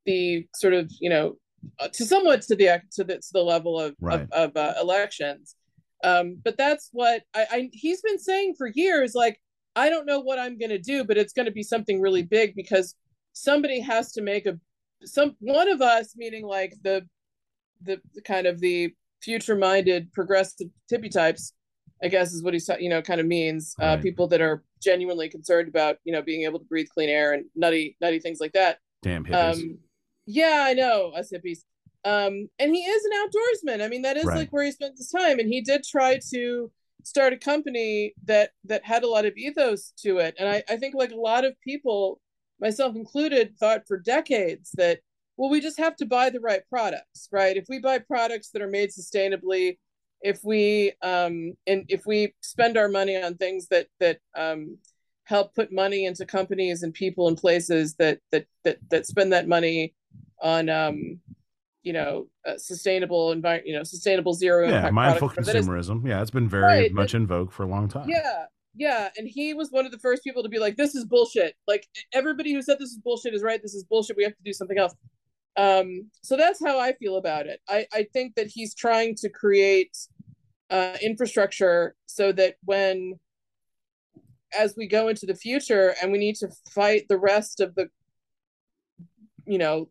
the 0.06 0.46
sort 0.54 0.74
of, 0.74 0.88
you 1.00 1.10
know, 1.10 1.34
uh, 1.80 1.88
to 1.94 2.04
somewhat 2.04 2.42
to 2.42 2.54
the 2.54 2.80
to 2.92 3.02
the 3.02 3.16
to 3.16 3.30
the 3.32 3.42
level 3.42 3.80
of 3.80 3.96
Right. 4.00 4.20
of, 4.30 4.52
of 4.52 4.56
uh, 4.56 4.74
elections. 4.80 5.56
Um, 6.04 6.38
but 6.44 6.56
that's 6.56 6.90
what 6.92 7.24
I, 7.34 7.46
I 7.50 7.70
he's 7.72 8.02
been 8.02 8.20
saying 8.20 8.54
for 8.56 8.68
years. 8.72 9.16
Like, 9.16 9.40
I 9.76 9.90
don't 9.90 10.06
know 10.06 10.20
what 10.20 10.38
I'm 10.38 10.58
going 10.58 10.70
to 10.70 10.78
do, 10.78 11.04
but 11.04 11.16
it's 11.16 11.32
going 11.32 11.46
to 11.46 11.52
be 11.52 11.62
something 11.62 12.00
really 12.00 12.22
big 12.22 12.54
because 12.54 12.94
somebody 13.32 13.80
has 13.80 14.12
to 14.12 14.22
make 14.22 14.46
a 14.46 14.58
some 15.04 15.36
one 15.40 15.68
of 15.68 15.82
us, 15.82 16.14
meaning 16.16 16.46
like 16.46 16.74
the 16.82 17.06
the, 17.82 18.00
the 18.14 18.22
kind 18.22 18.46
of 18.46 18.60
the 18.60 18.92
future 19.22 19.56
minded 19.56 20.12
progressive 20.12 20.68
tippy 20.88 21.08
types, 21.08 21.52
I 22.02 22.08
guess 22.08 22.32
is 22.32 22.42
what 22.42 22.54
he's 22.54 22.68
you 22.78 22.88
know 22.88 23.02
kind 23.02 23.20
of 23.20 23.26
means. 23.26 23.74
Uh, 23.80 23.96
people 23.96 24.26
that 24.28 24.40
are 24.40 24.62
genuinely 24.82 25.28
concerned 25.28 25.68
about 25.68 25.96
you 26.04 26.12
know 26.12 26.22
being 26.22 26.42
able 26.44 26.58
to 26.60 26.64
breathe 26.66 26.86
clean 26.94 27.08
air 27.10 27.32
and 27.32 27.44
nutty 27.54 27.96
nutty 28.00 28.20
things 28.20 28.38
like 28.40 28.52
that. 28.52 28.78
Damn 29.02 29.24
hippies. 29.24 29.54
Um, 29.54 29.78
yeah, 30.26 30.64
I 30.66 30.72
know 30.72 31.10
us 31.14 31.30
hippies. 31.32 31.58
Um, 32.06 32.48
and 32.58 32.74
he 32.74 32.82
is 32.82 33.04
an 33.04 33.12
outdoorsman. 33.12 33.84
I 33.84 33.88
mean, 33.88 34.02
that 34.02 34.16
is 34.18 34.24
Right. 34.26 34.36
like 34.38 34.50
where 34.50 34.64
he 34.64 34.72
spends 34.72 34.98
his 34.98 35.08
time. 35.08 35.38
And 35.38 35.48
he 35.48 35.62
did 35.62 35.84
try 35.84 36.18
to 36.32 36.70
start 37.04 37.32
a 37.32 37.36
company 37.36 38.14
that 38.24 38.50
that 38.64 38.84
had 38.84 39.04
a 39.04 39.08
lot 39.08 39.26
of 39.26 39.36
ethos 39.36 39.92
to 39.98 40.18
it. 40.18 40.34
And 40.38 40.48
I, 40.48 40.62
I 40.68 40.76
think 40.76 40.94
like 40.94 41.12
a 41.12 41.16
lot 41.16 41.44
of 41.44 41.54
people, 41.60 42.20
myself 42.60 42.96
included, 42.96 43.56
thought 43.58 43.86
for 43.86 43.98
decades 43.98 44.70
that 44.74 45.00
well, 45.36 45.50
we 45.50 45.60
just 45.60 45.78
have 45.78 45.96
to 45.96 46.06
buy 46.06 46.30
the 46.30 46.40
right 46.40 46.62
products, 46.68 47.28
right? 47.32 47.56
If 47.56 47.64
we 47.68 47.80
buy 47.80 47.98
products 47.98 48.50
that 48.50 48.62
are 48.62 48.68
made 48.68 48.90
sustainably, 48.90 49.78
if 50.20 50.40
we 50.42 50.92
um 51.02 51.52
and 51.66 51.84
if 51.88 52.06
we 52.06 52.34
spend 52.40 52.76
our 52.76 52.88
money 52.88 53.20
on 53.20 53.36
things 53.36 53.68
that 53.68 53.86
that 54.00 54.18
um 54.36 54.78
help 55.24 55.54
put 55.54 55.72
money 55.72 56.06
into 56.06 56.26
companies 56.26 56.82
and 56.82 56.94
people 56.94 57.28
and 57.28 57.36
places 57.36 57.94
that 57.96 58.18
that 58.32 58.46
that 58.64 58.78
that 58.90 59.06
spend 59.06 59.32
that 59.32 59.48
money 59.48 59.94
on 60.40 60.68
um 60.68 61.20
you 61.84 61.92
know 61.92 62.26
uh, 62.46 62.56
sustainable 62.58 63.30
environment 63.30 63.68
you 63.68 63.74
know 63.76 63.82
sustainable 63.84 64.32
zero 64.32 64.68
yeah, 64.68 64.90
mindful 64.90 65.28
products. 65.28 65.46
That 65.52 65.56
is- 65.56 65.68
consumerism. 65.68 66.06
yeah, 66.08 66.20
it's 66.22 66.30
been 66.30 66.48
very 66.48 66.62
Right, 66.64 66.92
much 66.92 67.14
in 67.14 67.26
vogue 67.26 67.52
for 67.52 67.62
a 67.62 67.68
long 67.68 67.88
time. 67.88 68.08
yeah 68.08 68.46
yeah 68.76 69.10
and 69.16 69.28
he 69.28 69.54
was 69.54 69.70
one 69.70 69.86
of 69.86 69.92
the 69.92 69.98
first 69.98 70.24
people 70.24 70.42
to 70.42 70.48
be 70.48 70.58
like 70.58 70.74
this 70.76 70.96
is 70.96 71.04
bullshit 71.04 71.54
like 71.68 71.86
everybody 72.12 72.52
who 72.52 72.60
said 72.60 72.76
this 72.80 72.90
is 72.90 72.98
bullshit 72.98 73.32
is 73.32 73.40
right 73.42 73.62
this 73.62 73.72
is 73.74 73.84
bullshit 73.84 74.16
we 74.16 74.24
have 74.24 74.34
to 74.36 74.42
do 74.44 74.52
something 74.52 74.78
else 74.78 74.92
um 75.56 76.10
so 76.22 76.36
that's 76.36 76.58
how 76.64 76.80
i 76.80 76.92
feel 76.94 77.14
about 77.16 77.46
it 77.46 77.60
i 77.68 77.86
i 77.92 78.04
think 78.12 78.34
that 78.34 78.48
he's 78.48 78.74
trying 78.74 79.14
to 79.14 79.28
create 79.28 79.96
uh 80.70 80.96
infrastructure 81.00 81.94
so 82.06 82.32
that 82.32 82.56
when 82.64 83.14
as 84.58 84.74
we 84.76 84.88
go 84.88 85.06
into 85.06 85.24
the 85.26 85.36
future 85.36 85.94
and 86.02 86.10
we 86.10 86.18
need 86.18 86.34
to 86.34 86.48
fight 86.74 87.04
the 87.08 87.18
rest 87.18 87.60
of 87.60 87.76
the 87.76 87.86
you 89.46 89.58
know 89.58 89.88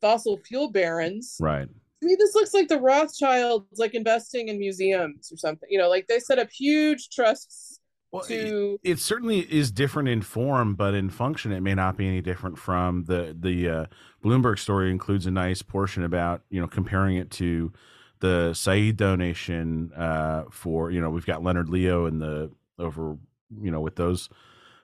fossil 0.00 0.38
fuel 0.46 0.70
barons 0.70 1.36
Right. 1.40 1.68
to 2.00 2.06
me 2.06 2.16
this 2.18 2.34
looks 2.34 2.52
like 2.54 2.68
the 2.68 2.80
rothschilds 2.80 3.78
like 3.78 3.94
investing 3.94 4.48
in 4.48 4.58
museums 4.58 5.30
or 5.32 5.36
something 5.36 5.68
you 5.70 5.78
know 5.78 5.88
like 5.88 6.06
they 6.06 6.18
set 6.18 6.38
up 6.38 6.50
huge 6.50 7.08
trusts 7.10 7.80
Well, 8.12 8.22
it, 8.24 8.28
to 8.28 8.78
it 8.82 8.98
certainly 8.98 9.40
is 9.40 9.70
different 9.70 10.08
in 10.08 10.22
form, 10.22 10.74
but 10.74 10.94
in 10.94 11.10
function, 11.10 11.52
it 11.52 11.60
may 11.60 11.74
not 11.74 11.96
be 11.96 12.06
any 12.06 12.20
different 12.20 12.56
from 12.58 13.04
the 13.04 13.36
the 13.38 13.68
uh, 13.68 13.86
Bloomberg 14.24 14.58
story. 14.58 14.90
Includes 14.90 15.26
a 15.26 15.30
nice 15.30 15.60
portion 15.62 16.04
about 16.04 16.42
you 16.48 16.60
know 16.60 16.68
comparing 16.68 17.16
it 17.16 17.30
to 17.32 17.72
the 18.20 18.54
Seid 18.54 18.96
donation 18.96 19.92
uh, 19.94 20.44
for 20.50 20.90
you 20.92 21.00
know 21.00 21.10
we've 21.10 21.26
got 21.26 21.42
Leonard 21.42 21.68
Leo 21.68 22.06
and 22.06 22.22
the 22.22 22.50
over 22.78 23.18
you 23.60 23.70
know, 23.70 23.80
with 23.80 23.96
those 23.96 24.28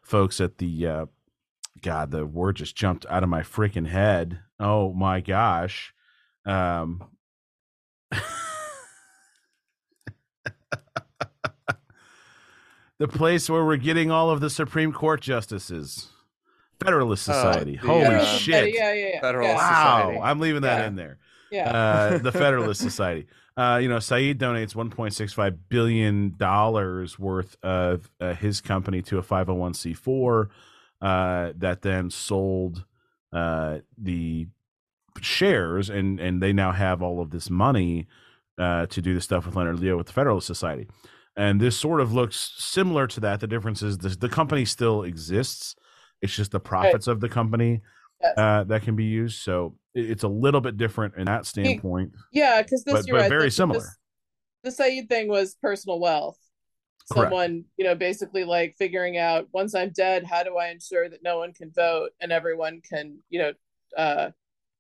folks 0.03 0.41
at 0.41 0.59
the 0.59 0.87
uh, 0.87 1.07
God, 1.83 2.11
the 2.11 2.25
word 2.25 2.57
just 2.57 2.77
jumped 2.77 3.05
out 3.09 3.23
of 3.23 3.29
my 3.29 3.41
freaking 3.43 3.87
head. 3.89 4.41
Oh 4.61 4.93
my 4.93 5.21
gosh. 5.21 5.93
Um, 6.47 7.03
the 12.99 13.09
place 13.09 13.49
where 13.51 13.65
we're 13.65 13.77
getting 13.77 14.11
all 14.11 14.31
of 14.31 14.41
the 14.41 14.51
Supreme 14.51 14.93
Court 14.93 15.21
justices. 15.21 16.09
Federalist 16.83 17.29
Oh, 17.29 17.33
Society. 17.33 17.73
the, 17.73 17.87
Holy 17.87 18.05
uh, 18.07 18.25
shit. 18.25 18.75
Yeah, 18.75 18.93
yeah, 18.93 19.09
yeah. 19.15 19.21
Federalist 19.21 19.55
yeah. 19.55 19.57
Wow. 19.57 19.99
Society. 20.01 20.21
I'm 20.21 20.39
leaving 20.41 20.63
that 20.63 20.79
Yeah. 20.81 20.87
in 20.89 20.97
there. 20.97 21.19
yeah. 21.51 21.71
Uh, 21.71 22.19
the 22.19 22.33
Federalist 22.43 22.81
Society. 22.81 23.27
Uh, 23.57 23.79
you 23.83 23.89
know, 23.89 23.99
Seid 23.99 24.39
donates 24.41 24.75
1.65 24.75 25.59
billion 25.69 26.35
dollars 26.37 27.19
worth 27.19 27.57
of 27.63 28.11
uh, 28.21 28.35
his 28.35 28.61
company 28.61 29.03
to 29.03 29.19
a 29.19 29.23
501c4 29.23 30.49
uh, 31.03 31.53
that 31.57 31.83
then 31.83 32.09
sold 32.11 32.85
uh, 33.33 33.79
the 33.99 34.47
shares, 35.21 35.91
and 35.91 36.19
and 36.21 36.43
they 36.43 36.53
now 36.53 36.73
have 36.73 37.03
all 37.03 37.21
of 37.21 37.31
this 37.31 37.51
money 37.51 38.07
uh, 38.59 38.87
to 38.87 39.03
do 39.03 39.15
the 39.15 39.21
stuff 39.21 39.45
with 39.47 39.57
Leonard 39.57 39.81
Leo 39.81 39.97
with 39.97 40.07
the 40.07 40.13
Federalist 40.13 40.47
Society. 40.47 40.87
And 41.37 41.61
this 41.61 41.77
sort 41.77 42.01
of 42.01 42.13
looks 42.13 42.53
similar 42.59 43.07
to 43.09 43.21
that. 43.21 43.41
The 43.41 43.47
difference 43.47 43.83
is 43.83 43.99
the, 43.99 44.11
the 44.11 44.29
company 44.29 44.65
still 44.67 45.03
exists. 45.03 45.75
It's 46.21 46.35
just 46.37 46.51
the 46.53 46.61
profits 46.61 47.07
of 47.07 47.21
the 47.21 47.29
company 47.29 47.81
uh, 48.37 48.65
that 48.65 48.83
can 48.83 48.97
be 48.97 49.05
used. 49.05 49.41
So 49.41 49.75
it- 49.95 50.11
it's 50.11 50.23
a 50.25 50.29
little 50.29 50.61
bit 50.61 50.77
different 50.77 51.15
in 51.17 51.25
that 51.25 51.47
standpoint. 51.47 52.13
Yeah, 52.33 52.63
because 52.63 52.85
this 52.85 52.93
But- 52.95 53.07
you're 53.07 53.17
but 53.17 53.23
right, 53.23 53.29
very 53.31 53.45
this- 53.45 53.57
similar. 53.57 53.81
This, 53.81 53.97
the 54.63 54.71
Seid 54.85 55.09
thing 55.09 55.27
was 55.29 55.57
personal 55.61 55.99
wealth. 56.01 56.39
Correct. 57.11 57.31
Someone, 57.31 57.65
you 57.77 57.85
know, 57.85 57.95
basically 57.95 58.45
like 58.45 58.77
figuring 58.79 59.19
out 59.19 59.49
once 59.53 59.75
I'm 59.75 59.91
dead, 59.91 60.25
how 60.25 60.43
do 60.43 60.57
I 60.57 60.69
ensure 60.69 61.09
that 61.09 61.23
no 61.23 61.39
one 61.39 61.53
can 61.53 61.71
vote 61.71 62.11
and 62.21 62.33
everyone 62.33 62.81
can, 62.89 63.19
you 63.31 63.39
know, 63.41 63.53
uh, 63.97 64.31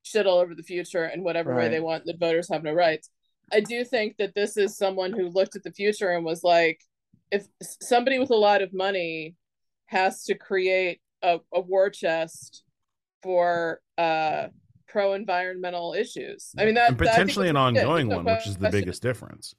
shit 0.03 0.27
all 0.27 0.39
over 0.39 0.55
the 0.55 0.63
future 0.63 1.07
in 1.07 1.23
whatever 1.23 1.55
way 1.55 1.69
they 1.69 1.81
want. 1.81 2.05
That 2.07 2.19
voters 2.19 2.49
have 2.51 2.63
no 2.63 2.73
rights. 2.73 3.11
I 3.53 3.61
do 3.61 3.85
think 3.85 4.17
that 4.19 4.35
this 4.35 4.57
is 4.57 4.77
someone 4.77 5.13
who 5.13 5.29
looked 5.29 5.57
at 5.57 5.63
the 5.63 5.73
future 5.73 6.11
and 6.11 6.25
was 6.25 6.43
like, 6.43 6.81
if 7.31 7.47
somebody 7.63 8.19
with 8.19 8.31
a 8.31 8.37
lot 8.37 8.63
of 8.63 8.73
money 8.73 9.37
has 9.87 10.25
to 10.25 10.35
create 10.35 11.01
a, 11.23 11.39
a 11.53 11.61
war 11.61 11.91
chest 11.91 12.65
for 13.23 13.81
uh 13.99 14.49
pro 14.89 15.15
environmental 15.15 15.95
issues. 15.95 16.53
I 16.59 16.65
mean 16.65 16.75
that 16.75 16.91
and 16.91 16.99
that- 16.99 17.11
potentially 17.11 17.49
an 17.49 17.57
ongoing 17.57 18.09
one, 18.09 18.25
which 18.25 18.47
is 18.47 18.57
the 18.57 18.71
biggest 18.71 19.03
difference. 19.03 19.55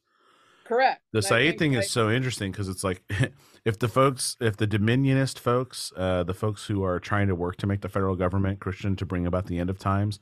Correct. 0.74 1.02
The 1.12 1.20
And 1.20 1.26
I 1.26 1.30
Seid 1.30 1.48
think, 1.50 1.60
thing 1.60 1.74
like, 1.74 1.86
is 1.86 1.92
so 1.92 2.10
interesting 2.10 2.52
because 2.52 2.68
it's 2.68 2.84
like 2.84 3.04
if 3.66 3.78
the 3.80 3.88
folks, 3.88 4.36
if 4.40 4.58
the 4.58 4.68
Dominionist 4.68 5.38
folks, 5.38 5.92
uh, 5.96 6.24
the 6.24 6.34
folks 6.34 6.66
who 6.66 6.84
are 6.84 7.00
trying 7.00 7.28
to 7.28 7.36
work 7.36 7.58
to 7.58 7.68
make 7.68 7.82
the 7.82 7.90
federal 7.90 8.16
government 8.16 8.60
Christian 8.60 8.96
to 8.96 9.06
bring 9.06 9.28
about 9.28 9.46
the 9.46 9.60
end 9.60 9.70
of 9.70 9.78
times, 9.78 10.20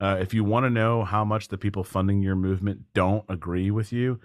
uh, 0.00 0.16
if 0.20 0.34
you 0.34 0.42
want 0.44 0.64
to 0.66 0.70
know 0.70 1.04
how 1.04 1.24
much 1.24 1.48
the 1.48 1.58
people 1.58 1.84
funding 1.84 2.20
your 2.20 2.36
movement 2.36 2.80
don't 2.94 3.24
agree 3.28 3.70
with 3.70 3.92
you, 3.92 4.20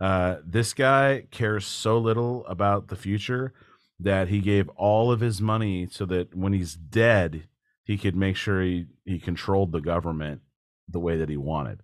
uh, 0.00 0.36
this 0.44 0.74
guy 0.74 1.24
cares 1.30 1.66
so 1.66 1.98
little 1.98 2.46
about 2.46 2.88
the 2.88 2.96
future 2.96 3.52
that 3.98 4.28
he 4.28 4.40
gave 4.40 4.68
all 4.76 5.10
of 5.10 5.20
his 5.20 5.40
money 5.40 5.88
so 5.90 6.04
that 6.04 6.34
when 6.36 6.52
he's 6.52 6.74
dead, 6.74 7.48
he 7.84 7.96
could 7.96 8.14
make 8.14 8.36
sure 8.36 8.60
he, 8.60 8.84
he 9.06 9.18
controlled 9.18 9.72
the 9.72 9.80
government 9.80 10.42
the 10.88 11.00
way 11.00 11.16
that 11.16 11.30
he 11.30 11.36
wanted. 11.38 11.82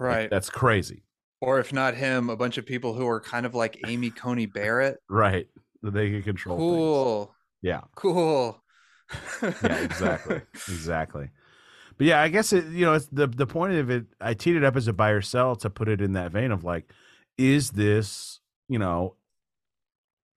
Like, 0.00 0.08
Right. 0.08 0.30
that's 0.30 0.50
crazy. 0.50 1.04
Or 1.42 1.58
if 1.58 1.72
not 1.72 1.96
him, 1.96 2.30
a 2.30 2.36
bunch 2.36 2.56
of 2.56 2.64
people 2.64 2.94
who 2.94 3.06
are 3.08 3.20
kind 3.20 3.44
of 3.44 3.52
like 3.52 3.80
Amy 3.88 4.10
Coney 4.10 4.46
Barrett. 4.46 4.98
Right. 5.10 5.48
That 5.82 5.92
they 5.92 6.08
can 6.10 6.22
control 6.22 6.56
things. 6.56 6.68
Cool. 6.68 7.34
Yeah. 7.62 7.80
Cool. 7.96 8.62
Yeah, 9.42 9.82
exactly. 9.82 10.36
exactly. 10.54 11.30
But 11.98 12.06
yeah, 12.06 12.22
I 12.22 12.28
guess 12.28 12.52
it 12.52 12.66
you 12.66 12.86
know, 12.86 12.94
it's 12.94 13.08
the 13.08 13.26
the 13.26 13.46
point 13.46 13.74
of 13.74 13.90
it 13.90 14.06
I 14.20 14.34
teed 14.34 14.54
it 14.54 14.62
up 14.62 14.76
as 14.76 14.86
a 14.86 14.92
buy 14.92 15.10
or 15.10 15.20
sell 15.20 15.56
to 15.56 15.68
put 15.68 15.88
it 15.88 16.00
in 16.00 16.12
that 16.12 16.30
vein 16.30 16.52
of 16.52 16.62
like, 16.62 16.92
is 17.36 17.72
this, 17.72 18.38
you 18.68 18.78
know, 18.78 19.16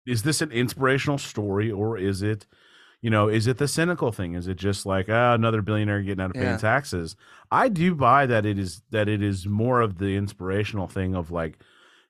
is 0.08 0.24
this 0.24 0.42
an 0.42 0.52
inspirational 0.52 1.20
story 1.20 1.72
or 1.72 2.00
is 2.00 2.24
it 2.24 2.48
you 3.02 3.10
know, 3.10 3.28
is 3.28 3.46
it 3.48 3.58
the 3.58 3.68
cynical 3.68 4.12
thing? 4.12 4.34
Is 4.36 4.48
it 4.48 4.56
just 4.58 4.86
like 4.86 5.08
ah, 5.10 5.34
another 5.34 5.62
billionaire 5.62 6.02
getting 6.02 6.22
out 6.24 6.32
of 6.32 6.36
paying 6.36 6.46
Yeah. 6.48 6.58
taxes? 6.58 7.16
I 7.52 7.70
do 7.70 7.94
buy 7.96 8.26
that 8.26 8.46
it 8.46 8.58
is 8.58 8.82
that 8.92 9.08
it 9.08 9.22
is 9.22 9.46
more 9.48 9.82
of 9.82 9.98
the 10.00 10.16
inspirational 10.16 10.88
thing 10.88 11.16
of 11.16 11.32
like 11.32 11.58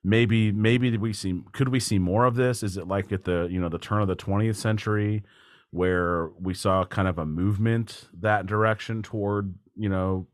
maybe 0.03 0.51
maybe 0.51 0.95
we 0.97 1.13
see 1.13 1.41
could 1.51 1.69
we 1.69 1.79
see 1.79 1.99
more 1.99 2.25
of 2.25 2.35
this? 2.35 2.63
Is 2.63 2.77
it 2.77 2.87
like 2.87 3.11
at 3.11 3.23
the 3.25 3.47
you 3.51 3.59
know 3.59 3.69
the 3.69 3.77
turn 3.79 4.01
of 4.01 4.07
the 4.07 4.15
twentieth 4.15 4.57
century 4.57 5.23
where 5.71 6.29
we 6.39 6.53
saw 6.53 6.85
kind 6.85 7.07
of 7.07 7.17
a 7.17 7.25
movement 7.25 8.07
that 8.21 8.45
direction 8.45 9.01
toward 9.03 9.55
you 9.75 9.89
know 9.89 10.27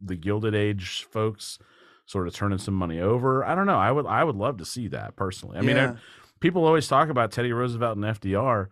the 0.00 0.16
Gilded 0.16 0.54
Age 0.54 1.06
folks 1.10 1.58
sort 2.04 2.26
of 2.26 2.34
turning 2.34 2.58
some 2.58 2.74
money 2.74 3.00
over? 3.00 3.44
I 3.44 3.54
don't 3.54 3.66
know. 3.66 3.78
I 3.78 3.90
would 3.92 4.06
I 4.06 4.24
would 4.24 4.36
love 4.36 4.58
to 4.58 4.64
see 4.66 4.88
that 4.88 5.16
personally. 5.16 5.56
I 5.56 5.62
mean, 5.62 5.78
I, 5.78 5.94
people 6.40 6.64
always 6.66 6.88
talk 6.88 7.08
about 7.08 7.30
Teddy 7.32 7.52
Roosevelt 7.52 7.96
and 7.96 8.04
FDR. 8.04 8.66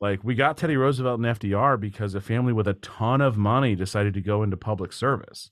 Like 0.00 0.24
we 0.24 0.34
got 0.34 0.56
Teddy 0.56 0.76
Roosevelt 0.76 1.20
and 1.20 1.38
FDR 1.38 1.78
because 1.78 2.14
a 2.14 2.20
family 2.20 2.52
with 2.52 2.66
a 2.66 2.74
ton 2.74 3.20
of 3.20 3.36
money 3.36 3.74
decided 3.74 4.14
to 4.14 4.22
go 4.22 4.42
into 4.42 4.56
public 4.56 4.92
service, 4.92 5.50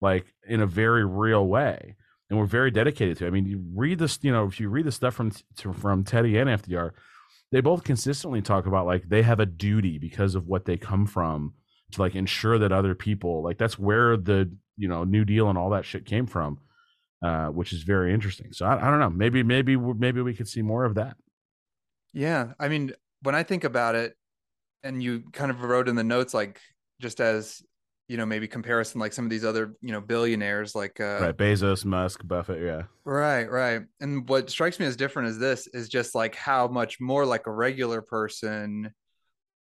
like 0.00 0.34
in 0.48 0.60
a 0.60 0.66
very 0.66 1.04
real 1.04 1.46
way, 1.46 1.94
and 2.28 2.38
we're 2.38 2.46
very 2.46 2.72
dedicated 2.72 3.18
to. 3.18 3.24
It. 3.24 3.28
I 3.28 3.30
mean, 3.30 3.46
you 3.46 3.64
read 3.74 4.00
this, 4.00 4.18
you 4.22 4.32
know, 4.32 4.46
if 4.46 4.58
you 4.58 4.68
read 4.68 4.86
the 4.86 4.92
stuff 4.92 5.14
from 5.14 5.30
from 5.72 6.02
Teddy 6.02 6.36
and 6.36 6.50
FDR, 6.50 6.90
they 7.52 7.60
both 7.60 7.84
consistently 7.84 8.42
talk 8.42 8.66
about 8.66 8.84
like 8.84 9.08
they 9.08 9.22
have 9.22 9.38
a 9.38 9.46
duty 9.46 9.98
because 9.98 10.34
of 10.34 10.48
what 10.48 10.64
they 10.64 10.76
come 10.76 11.06
from 11.06 11.54
to 11.92 12.02
like 12.02 12.16
ensure 12.16 12.58
that 12.58 12.72
other 12.72 12.96
people 12.96 13.44
like 13.44 13.58
that's 13.58 13.78
where 13.78 14.16
the 14.16 14.50
you 14.76 14.88
know 14.88 15.04
New 15.04 15.24
Deal 15.24 15.48
and 15.48 15.56
all 15.56 15.70
that 15.70 15.84
shit 15.84 16.04
came 16.04 16.26
from, 16.26 16.58
uh, 17.22 17.46
which 17.46 17.72
is 17.72 17.84
very 17.84 18.12
interesting. 18.12 18.52
So 18.52 18.66
I, 18.66 18.88
I 18.88 18.90
don't 18.90 18.98
know, 18.98 19.10
maybe 19.10 19.44
maybe 19.44 19.76
maybe 19.76 20.20
we 20.20 20.34
could 20.34 20.48
see 20.48 20.62
more 20.62 20.84
of 20.84 20.96
that. 20.96 21.16
Yeah, 22.12 22.54
I 22.58 22.68
mean, 22.68 22.92
when 23.24 23.34
I 23.34 23.42
think 23.42 23.64
about 23.64 23.94
it, 23.94 24.14
and 24.82 25.02
you 25.02 25.24
kind 25.32 25.50
of 25.50 25.62
wrote 25.62 25.88
in 25.88 25.96
the 25.96 26.04
notes, 26.04 26.32
like 26.34 26.60
just 27.00 27.20
as 27.20 27.62
you 28.06 28.18
know, 28.18 28.26
maybe 28.26 28.46
comparison, 28.46 29.00
like 29.00 29.14
some 29.14 29.24
of 29.24 29.30
these 29.30 29.46
other 29.46 29.74
you 29.80 29.90
know 29.90 30.00
billionaires, 30.00 30.74
like 30.74 31.00
uh, 31.00 31.18
right, 31.22 31.36
Bezos, 31.36 31.84
Musk, 31.86 32.20
Buffett, 32.26 32.62
yeah. 32.62 32.82
right, 33.04 33.50
right. 33.50 33.82
And 34.00 34.28
what 34.28 34.50
strikes 34.50 34.78
me 34.78 34.84
as 34.86 34.94
different 34.94 35.28
is 35.30 35.38
this 35.38 35.66
is 35.68 35.88
just 35.88 36.14
like 36.14 36.34
how 36.34 36.68
much 36.68 37.00
more 37.00 37.24
like 37.24 37.46
a 37.46 37.50
regular 37.52 38.02
person 38.02 38.92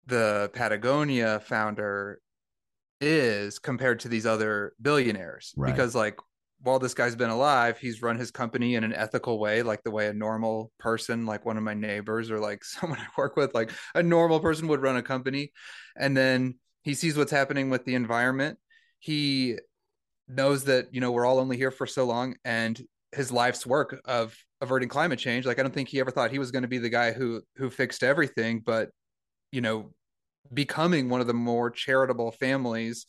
the 0.05 0.49
Patagonia 0.53 1.39
founder 1.41 2.20
is 3.01 3.60
compared 3.60 3.99
to 4.01 4.07
these 4.10 4.26
other 4.26 4.74
billionaires, 4.82 5.53
Right. 5.57 5.72
because 5.72 5.93
like 5.93 6.18
while 6.62 6.80
this 6.80 6.93
guy's 6.93 7.16
been 7.16 7.30
alive, 7.30 7.78
he's 7.78 8.01
run 8.01 8.18
his 8.18 8.32
company 8.32 8.76
in 8.76 8.84
an 8.84 8.93
ethical 8.93 9.39
way, 9.39 9.64
like 9.64 9.82
the 9.84 9.91
way 9.91 10.07
a 10.07 10.14
normal 10.14 10.72
person, 10.78 11.26
like 11.26 11.45
one 11.45 11.57
of 11.57 11.64
my 11.64 11.74
neighbors 11.74 12.30
or 12.30 12.39
like 12.39 12.64
someone 12.64 12.99
I 12.99 13.07
work 13.18 13.36
with, 13.36 13.53
like 13.53 13.72
a 13.95 14.03
normal 14.03 14.39
person 14.39 14.68
would 14.68 14.82
run 14.82 14.97
a 14.97 15.01
company. 15.01 15.51
And 15.95 16.16
then 16.16 16.55
he 16.84 16.93
sees 16.93 17.18
what's 17.18 17.32
happening 17.32 17.70
with 17.70 17.86
the 17.86 17.95
environment. 17.95 18.57
He 18.99 19.57
knows 20.28 20.66
that, 20.66 20.93
you 20.93 21.01
know, 21.01 21.12
we're 21.12 21.25
all 21.25 21.39
only 21.39 21.58
here 21.58 21.71
for 21.71 21.88
so 21.88 22.05
long 22.05 22.36
and 22.43 22.79
his 23.12 23.32
life's 23.32 23.66
work 23.66 24.00
of 24.05 24.36
averting 24.62 24.89
climate 24.89 25.20
change. 25.20 25.46
Like 25.46 25.59
I 25.59 25.63
don't 25.63 25.74
think 25.74 25.89
he 25.89 26.00
ever 26.00 26.12
thought 26.12 26.32
he 26.32 26.39
was 26.39 26.51
going 26.51 26.62
to 26.63 26.67
be 26.67 26.78
the 26.78 26.89
guy 26.89 27.12
who 27.12 27.42
who 27.55 27.70
fixed 27.70 28.04
everything, 28.04 28.62
but 28.63 28.89
you 29.51 29.62
know, 29.62 29.93
becoming 30.54 31.09
one 31.09 31.21
of 31.21 31.28
the 31.28 31.33
more 31.33 31.71
charitable 31.71 32.32
families 32.33 33.05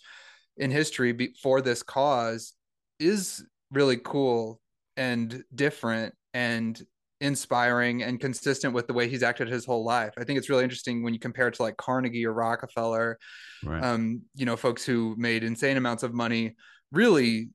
in 0.56 0.70
history 0.70 1.12
be- 1.12 1.34
for 1.42 1.60
this 1.60 1.82
cause 1.82 2.54
is 3.00 3.44
really 3.72 3.96
cool 3.96 4.60
and 4.96 5.42
different 5.54 6.14
and 6.34 6.80
inspiring 7.20 8.02
and 8.02 8.18
consistent 8.18 8.72
with 8.72 8.86
the 8.86 8.94
way 8.94 9.08
he's 9.08 9.22
acted 9.22 9.48
his 9.48 9.66
whole 9.66 9.84
life. 9.84 10.14
I 10.18 10.24
think 10.24 10.38
it's 10.38 10.48
really 10.48 10.64
interesting 10.64 11.02
when 11.02 11.12
you 11.12 11.20
compare 11.20 11.48
it 11.48 11.54
to 11.54 11.62
like 11.62 11.76
Carnegie 11.76 12.24
or 12.26 12.32
Rockefeller, 12.32 13.18
Right. 13.64 13.82
um, 13.82 14.22
you 14.34 14.46
know, 14.46 14.56
folks 14.56 14.84
who 14.84 15.14
made 15.18 15.44
insane 15.44 15.76
amounts 15.76 16.02
of 16.02 16.14
money, 16.14 16.56
really, 16.92 17.50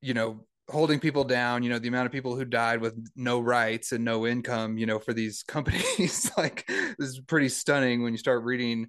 you 0.00 0.14
know, 0.14 0.44
holding 0.68 0.98
people 0.98 1.22
down, 1.22 1.62
you 1.62 1.70
know, 1.70 1.78
the 1.78 1.86
amount 1.86 2.06
of 2.06 2.12
people 2.12 2.34
who 2.34 2.44
died 2.44 2.80
with 2.80 2.94
no 3.14 3.38
rights 3.38 3.92
and 3.92 4.04
no 4.04 4.26
income, 4.26 4.76
you 4.76 4.86
know, 4.86 4.98
for 4.98 5.12
these 5.12 5.42
companies, 5.48 6.30
like 6.36 6.66
this 6.66 7.08
is 7.08 7.20
pretty 7.20 7.48
stunning 7.48 8.02
when 8.02 8.12
you 8.12 8.18
start 8.18 8.42
reading 8.42 8.88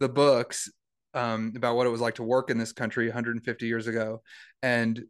the 0.00 0.08
books 0.08 0.70
um, 1.12 1.52
about 1.56 1.76
what 1.76 1.86
it 1.86 1.90
was 1.90 2.00
like 2.00 2.14
to 2.14 2.22
work 2.22 2.48
in 2.48 2.56
this 2.56 2.72
country 2.72 3.06
150 3.06 3.66
years 3.66 3.86
ago. 3.86 4.22
And, 4.62 5.04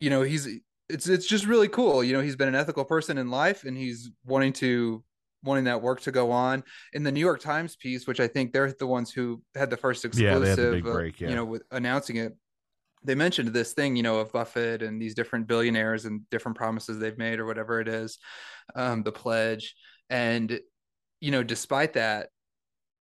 you 0.00 0.10
know, 0.10 0.22
he's, 0.22 0.48
it's, 0.88 1.08
it's 1.08 1.26
just 1.26 1.46
really 1.46 1.68
cool. 1.68 2.04
You 2.04 2.12
know, 2.12 2.20
he's 2.20 2.36
been 2.36 2.48
an 2.48 2.54
ethical 2.54 2.84
person 2.84 3.18
in 3.18 3.30
life 3.30 3.64
and 3.64 3.76
he's 3.76 4.10
wanting 4.24 4.52
to, 4.54 5.02
wanting 5.44 5.64
that 5.64 5.80
work 5.82 6.00
to 6.00 6.10
go 6.10 6.32
on 6.32 6.64
in 6.92 7.04
the 7.04 7.12
New 7.12 7.20
York 7.20 7.40
Times 7.40 7.76
piece, 7.76 8.06
which 8.06 8.18
I 8.18 8.26
think 8.26 8.52
they're 8.52 8.72
the 8.72 8.86
ones 8.86 9.12
who 9.12 9.40
had 9.54 9.70
the 9.70 9.76
first 9.76 10.02
Yeah, 10.02 10.08
exclusive, 10.08 10.42
they 10.42 10.48
had 10.48 10.58
the 10.58 10.70
big 10.76 10.86
uh, 10.86 10.92
break, 10.92 11.20
yeah. 11.20 11.28
you 11.28 11.34
know, 11.36 11.44
with 11.44 11.62
announcing 11.70 12.16
it. 12.16 12.36
They 13.04 13.14
mentioned 13.14 13.48
this 13.48 13.72
thing, 13.72 13.94
you 13.94 14.02
know, 14.02 14.18
of 14.18 14.32
Buffett 14.32 14.82
and 14.82 15.00
these 15.00 15.14
different 15.14 15.46
billionaires 15.46 16.04
and 16.04 16.22
different 16.30 16.56
promises 16.56 16.98
they've 16.98 17.18
made 17.18 17.38
or 17.38 17.46
whatever 17.46 17.80
it 17.80 17.86
is, 17.86 18.18
um, 18.74 19.04
the 19.04 19.12
pledge. 19.12 19.76
And 20.10 20.58
you 21.20 21.30
know, 21.30 21.42
despite 21.42 21.92
that, 21.94 22.28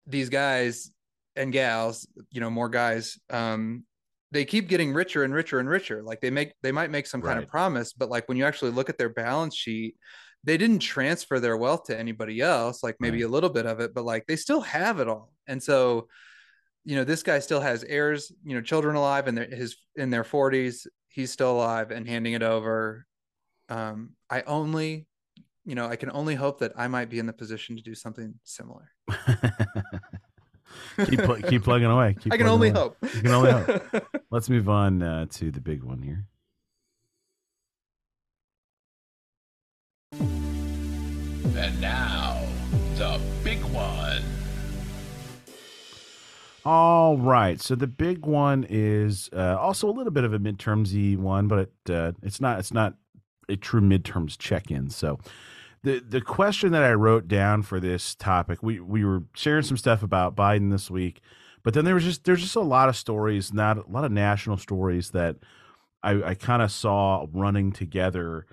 these 0.07 0.29
guys 0.29 0.91
and 1.37 1.53
gals, 1.53 2.07
you 2.31 2.41
know, 2.41 2.51
more 2.51 2.69
guys, 2.69 3.19
um, 3.31 3.85
they 4.35 4.45
keep 4.45 4.69
getting 4.69 4.93
richer 4.93 5.23
and 5.23 5.33
richer 5.33 5.61
and 5.61 5.69
richer. 5.69 6.03
Like 6.03 6.21
they 6.21 6.29
make, 6.31 6.55
they 6.61 6.73
might 6.73 6.91
make 6.91 7.07
some 7.07 7.23
kind 7.23 7.39
of 7.39 7.47
promise, 7.49 7.93
but 7.93 8.11
like 8.11 8.29
when 8.29 8.37
you 8.37 8.45
actually 8.45 8.73
look 8.73 8.91
at 8.91 8.99
their 8.99 9.09
balance 9.09 9.55
sheet, 9.55 9.95
they 10.43 10.57
didn't 10.57 10.81
transfer 10.81 11.39
their 11.39 11.57
wealth 11.57 11.85
to 11.85 11.97
anybody 11.99 12.41
else, 12.41 12.83
like 12.83 12.97
maybe 12.99 13.19
Right. 13.23 13.29
a 13.29 13.33
little 13.33 13.49
bit 13.49 13.65
of 13.65 13.79
it, 13.79 13.95
but 13.95 14.05
like 14.05 14.27
they 14.27 14.35
still 14.35 14.61
have 14.61 14.99
it 14.99 15.09
all. 15.09 15.33
And 15.47 15.63
so, 15.63 16.09
you 16.85 16.97
know, 16.97 17.05
this 17.05 17.23
guy 17.23 17.39
still 17.39 17.61
has 17.61 17.85
heirs, 17.85 18.33
you 18.45 18.57
know, 18.57 18.61
children 18.61 18.97
alive 18.97 19.33
their 19.33 19.47
his 19.49 19.77
in 19.95 20.11
their 20.11 20.25
40s. 20.25 20.89
He's 21.07 21.31
still 21.31 21.53
alive 21.53 21.93
and 21.93 22.07
handing 22.07 22.33
it 22.33 22.43
over. 22.43 23.07
Um, 23.69 24.11
I 24.29 24.43
only, 24.43 25.07
you 25.65 25.77
know, 25.77 25.87
I 25.87 25.95
can 25.95 26.11
only 26.11 26.35
hope 26.35 26.59
that 26.59 26.73
I 26.77 26.89
might 26.89 27.09
be 27.09 27.21
in 27.21 27.27
the 27.27 27.33
position 27.33 27.77
to 27.77 27.83
do 27.83 27.95
something 27.95 28.35
similar. 28.43 28.91
keep 31.07 31.21
pl- 31.21 31.43
keep 31.43 31.63
plugging 31.65 31.87
away. 31.87 32.17
Keep 32.21 32.33
I 32.33 32.37
can 32.37 32.47
only 32.47 32.69
away. 32.69 32.79
hope. 32.79 32.97
You 33.03 33.21
can 33.23 33.31
only 33.31 33.51
hope. 33.51 34.07
Let's 34.31 34.49
move 34.49 34.69
on 34.69 35.03
uh, 35.03 35.27
to 35.33 35.51
the 35.51 35.61
big 35.61 35.83
one 35.83 36.03
here. 36.03 36.27
And 41.57 41.81
now, 41.81 42.43
the 42.97 43.21
big 43.43 43.63
one. 43.65 44.23
All 46.65 47.19
right. 47.19 47.61
So 47.61 47.75
the 47.75 47.87
big 47.87 48.25
one 48.27 48.67
is 48.69 49.29
uh, 49.35 49.57
also 49.59 49.89
a 49.89 49.93
little 49.93 50.13
bit 50.13 50.25
of 50.25 50.33
a 50.33 50.39
midtermsy 50.39 51.17
one, 51.17 51.47
but 51.47 51.59
it, 51.59 51.73
uh, 51.91 52.13
it's 52.23 52.41
not 52.41 52.59
it's 52.59 52.73
not 52.73 52.95
a 53.49 53.57
true 53.57 53.83
midterms 53.83 54.39
check-in. 54.39 54.89
So 54.91 55.19
the 55.85 56.01
the 56.01 56.21
question 56.21 56.73
that 56.73 56.83
I 56.83 56.95
wrote 56.95 57.29
down 57.29 57.63
for 57.63 57.79
this 57.79 58.15
topic, 58.15 58.63
we 58.63 58.81
we 58.81 59.05
were 59.05 59.25
sharing 59.35 59.63
some 59.63 59.77
stuff 59.77 60.03
about 60.03 60.35
Biden 60.35 60.71
this 60.71 60.91
week, 60.91 61.21
but 61.63 61.75
then 61.75 61.85
there 61.85 61.95
was 61.95 62.05
just 62.05 62.25
there's 62.25 62.41
just 62.41 62.57
a 62.57 62.61
lot 62.61 62.89
of 62.89 62.97
stories, 62.97 63.53
not 63.53 63.77
a 63.79 63.91
lot 63.91 64.05
of 64.05 64.11
national 64.11 64.57
stories 64.57 65.11
that 65.11 65.37
I, 66.03 66.23
I 66.23 66.35
kind 66.35 66.63
of 66.63 66.73
saw 66.73 67.27
running 67.33 67.71
together 67.71 68.47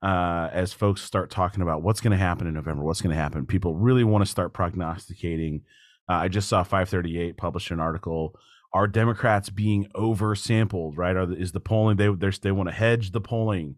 uh, 0.00 0.48
as 0.52 0.72
folks 0.72 1.02
start 1.02 1.28
talking 1.28 1.60
about 1.60 1.82
what's 1.82 2.00
going 2.00 2.12
to 2.12 2.16
happen 2.16 2.46
in 2.46 2.54
November, 2.54 2.84
what's 2.84 3.02
going 3.02 3.14
to 3.14 3.20
happen. 3.20 3.46
People 3.46 3.74
really 3.74 4.04
want 4.04 4.24
to 4.24 4.30
start 4.30 4.52
prognosticating. 4.52 5.62
Uh, 6.08 6.14
I 6.14 6.28
just 6.28 6.48
saw 6.48 6.62
538 6.62 7.36
published 7.36 7.72
an 7.72 7.80
article. 7.80 8.38
Are 8.72 8.86
Democrats 8.86 9.50
being 9.50 9.88
oversampled? 9.96 10.92
Right? 10.96 11.16
Are 11.16 11.32
is 11.32 11.50
the 11.50 11.60
polling 11.60 11.96
they 11.96 12.08
they 12.42 12.52
want 12.52 12.68
to 12.68 12.74
hedge 12.74 13.10
the 13.10 13.20
polling 13.20 13.74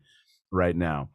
right 0.53 0.77
now? 0.77 1.09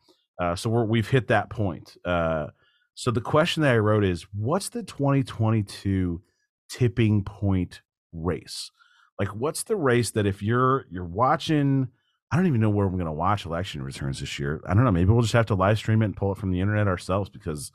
Uh, 0.44 0.56
so 0.56 0.70
we're, 0.70 0.84
we've 0.84 1.10
hit 1.10 1.28
that 1.28 1.50
point. 1.50 1.96
Uh, 2.04 2.48
so 2.96 3.12
the 3.12 3.22
question 3.22 3.64
that 3.64 3.74
I 3.74 3.78
wrote 3.78 4.04
is, 4.04 4.24
what's 4.34 4.70
the 4.70 4.84
2022 4.84 6.22
tipping 6.70 7.24
point 7.24 7.82
race? 8.12 8.70
Like, 9.18 9.30
what's 9.30 9.64
the 9.64 9.78
race 9.78 10.12
that 10.12 10.26
if 10.26 10.44
you're 10.44 10.86
you're 10.90 11.06
watching? 11.06 11.88
I 12.32 12.36
don't 12.36 12.48
even 12.48 12.60
know 12.60 12.70
where 12.70 12.88
we're 12.88 12.98
going 12.98 13.06
to 13.06 13.12
watch 13.12 13.46
election 13.46 13.84
returns 13.84 14.20
this 14.20 14.38
year. 14.38 14.62
I 14.68 14.74
don't 14.74 14.84
know. 14.84 14.92
Maybe 14.92 15.12
we'll 15.12 15.22
just 15.22 15.34
have 15.34 15.46
to 15.48 15.56
live 15.56 15.78
stream 15.78 16.02
it 16.02 16.06
and 16.06 16.16
pull 16.16 16.32
it 16.32 16.38
from 16.38 16.52
the 16.52 16.60
internet 16.60 16.88
ourselves 16.88 17.30
because 17.30 17.72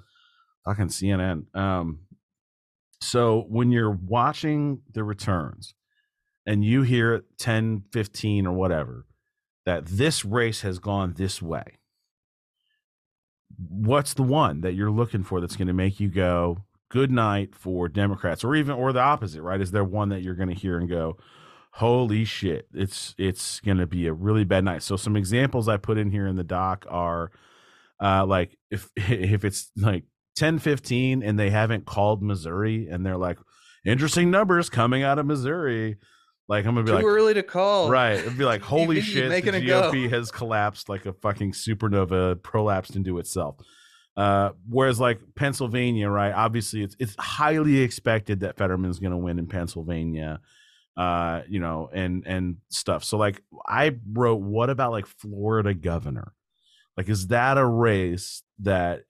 fucking 0.65 0.89
CNN. 0.89 1.55
Um, 1.57 2.01
so 3.01 3.47
when 3.49 3.71
you're 3.71 3.99
watching 4.05 4.83
the 4.93 5.05
returns 5.05 5.75
and 6.45 6.65
you 6.65 6.83
hear 6.83 7.15
at 7.15 7.23
10, 7.39 7.85
15 7.93 8.47
or 8.47 8.53
whatever 8.53 9.07
that 9.65 9.87
this 9.87 10.25
race 10.25 10.63
has 10.63 10.81
gone 10.81 11.15
this 11.17 11.41
way, 11.41 11.79
what's 13.57 14.15
the 14.15 14.23
one 14.23 14.61
that 14.61 14.75
you're 14.75 14.91
looking 14.91 15.23
for 15.23 15.41
that's 15.41 15.57
going 15.57 15.69
to 15.69 15.75
make 15.75 16.01
you 16.01 16.09
go 16.09 16.65
good 16.91 17.11
night 17.11 17.55
for 17.55 17.89
Democrats 17.89 18.45
or 18.45 18.55
even 18.55 18.75
or 18.75 18.93
the 18.93 19.01
opposite, 19.01 19.43
right? 19.43 19.61
Is 19.61 19.71
there 19.71 19.85
one 19.85 20.09
that 20.11 20.23
you're 20.23 20.35
going 20.35 20.49
to 20.49 20.55
hear 20.55 20.79
and 20.79 20.89
go, 20.89 21.17
holy 21.73 22.25
shit, 22.25 22.67
it's 22.75 23.15
it's 23.19 23.61
going 23.61 23.79
to 23.79 23.87
be 23.87 24.07
a 24.07 24.13
really 24.13 24.45
bad 24.45 24.65
night. 24.65 24.83
So 24.83 24.97
some 24.97 25.17
examples 25.17 25.69
I 25.69 25.77
put 25.77 25.99
in 25.99 26.11
here 26.11 26.27
in 26.27 26.37
the 26.37 26.45
doc 26.45 26.87
are 26.89 27.31
uh 28.01 28.25
like 28.27 28.57
if 28.71 28.91
if 28.97 29.45
it's 29.45 29.71
like 29.77 30.05
10 30.37 30.59
15 30.61 31.23
and 31.23 31.39
they 31.39 31.51
haven't 31.51 31.87
called 31.87 32.23
Missouri 32.23 32.89
and 32.89 33.05
they're 33.05 33.17
like 33.17 33.39
interesting 33.85 34.31
numbers 34.31 34.71
coming 34.71 35.03
out 35.03 35.19
of 35.19 35.27
Missouri, 35.27 35.97
like 36.49 36.65
I'm 36.65 36.75
going 36.75 36.87
to 36.87 36.93
Too 36.93 36.99
be 36.99 37.05
like 37.05 37.13
early 37.13 37.35
to 37.35 37.43
call. 37.43 37.91
Right. 37.91 38.19
It'd 38.19 38.39
be 38.39 38.45
like, 38.45 38.63
holy 38.63 39.01
shit, 39.01 39.31
the. 39.45 39.53
GOP 39.53 40.11
has 40.11 40.31
collapsed 40.31 40.89
like 40.89 41.07
a 41.07 41.13
fucking 41.13 41.53
supernova, 41.53 42.37
prolapsed 42.37 42.97
into 42.97 43.19
itself. 43.19 43.57
Uh, 44.17 44.51
whereas 44.69 44.99
like 44.99 45.21
Pennsylvania, 45.37 46.09
right? 46.09 46.33
Obviously, 46.33 46.83
it's 46.83 46.97
it's 46.99 47.15
highly 47.19 47.79
expected 47.81 48.41
that 48.41 48.57
Fetterman's 48.57 48.99
going 48.99 49.13
to 49.13 49.17
win 49.17 49.39
in 49.39 49.47
Pennsylvania, 49.47 50.41
uh, 50.97 51.43
you 51.49 51.61
know, 51.61 51.89
and 51.93 52.27
and 52.27 52.57
stuff. 52.69 53.05
So 53.05 53.17
like, 53.17 53.43
I 53.67 53.97
wrote, 54.13 54.41
what 54.41 54.71
about 54.71 54.91
like 54.91 55.07
Florida 55.07 55.73
governor? 55.73 56.33
Like, 56.97 57.09
is 57.09 57.29
that 57.29 57.59
a 57.59 57.65
race 57.65 58.43
that 58.61 59.05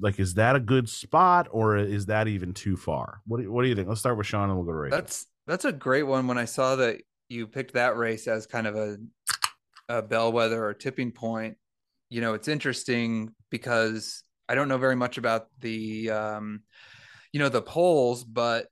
like 0.00 0.18
is 0.18 0.34
that 0.34 0.56
a 0.56 0.60
good 0.60 0.88
spot 0.88 1.48
or 1.50 1.76
is 1.76 2.06
that 2.06 2.26
even 2.28 2.52
too 2.52 2.76
far? 2.76 3.20
What 3.26 3.36
do 3.36 3.44
you, 3.44 3.52
what 3.52 3.62
do 3.62 3.68
you 3.68 3.74
think? 3.74 3.88
Let's 3.88 4.00
start 4.00 4.16
with 4.16 4.26
Sean 4.26 4.48
and 4.48 4.56
we'll 4.56 4.66
go 4.66 4.72
to 4.72 4.78
Rachel. 4.78 4.98
That's 4.98 5.26
that's 5.48 5.64
a 5.64 5.72
great 5.72 6.04
one. 6.04 6.26
When 6.26 6.38
I 6.38 6.44
saw 6.44 6.76
that 6.76 7.00
you 7.28 7.46
picked 7.46 7.74
that 7.74 7.96
race 7.96 8.28
as 8.28 8.46
kind 8.46 8.66
of 8.66 8.76
a 8.76 8.98
a 9.88 10.02
bellwether 10.02 10.64
or 10.64 10.74
tipping 10.74 11.10
point, 11.10 11.56
you 12.10 12.20
know, 12.20 12.34
it's 12.34 12.48
interesting 12.48 13.34
because 13.50 14.22
I 14.48 14.54
don't 14.54 14.68
know 14.68 14.78
very 14.78 14.96
much 14.96 15.18
about 15.18 15.48
the 15.60 16.10
um, 16.10 16.60
you 17.32 17.40
know, 17.40 17.48
the 17.48 17.62
polls, 17.62 18.24
but 18.24 18.66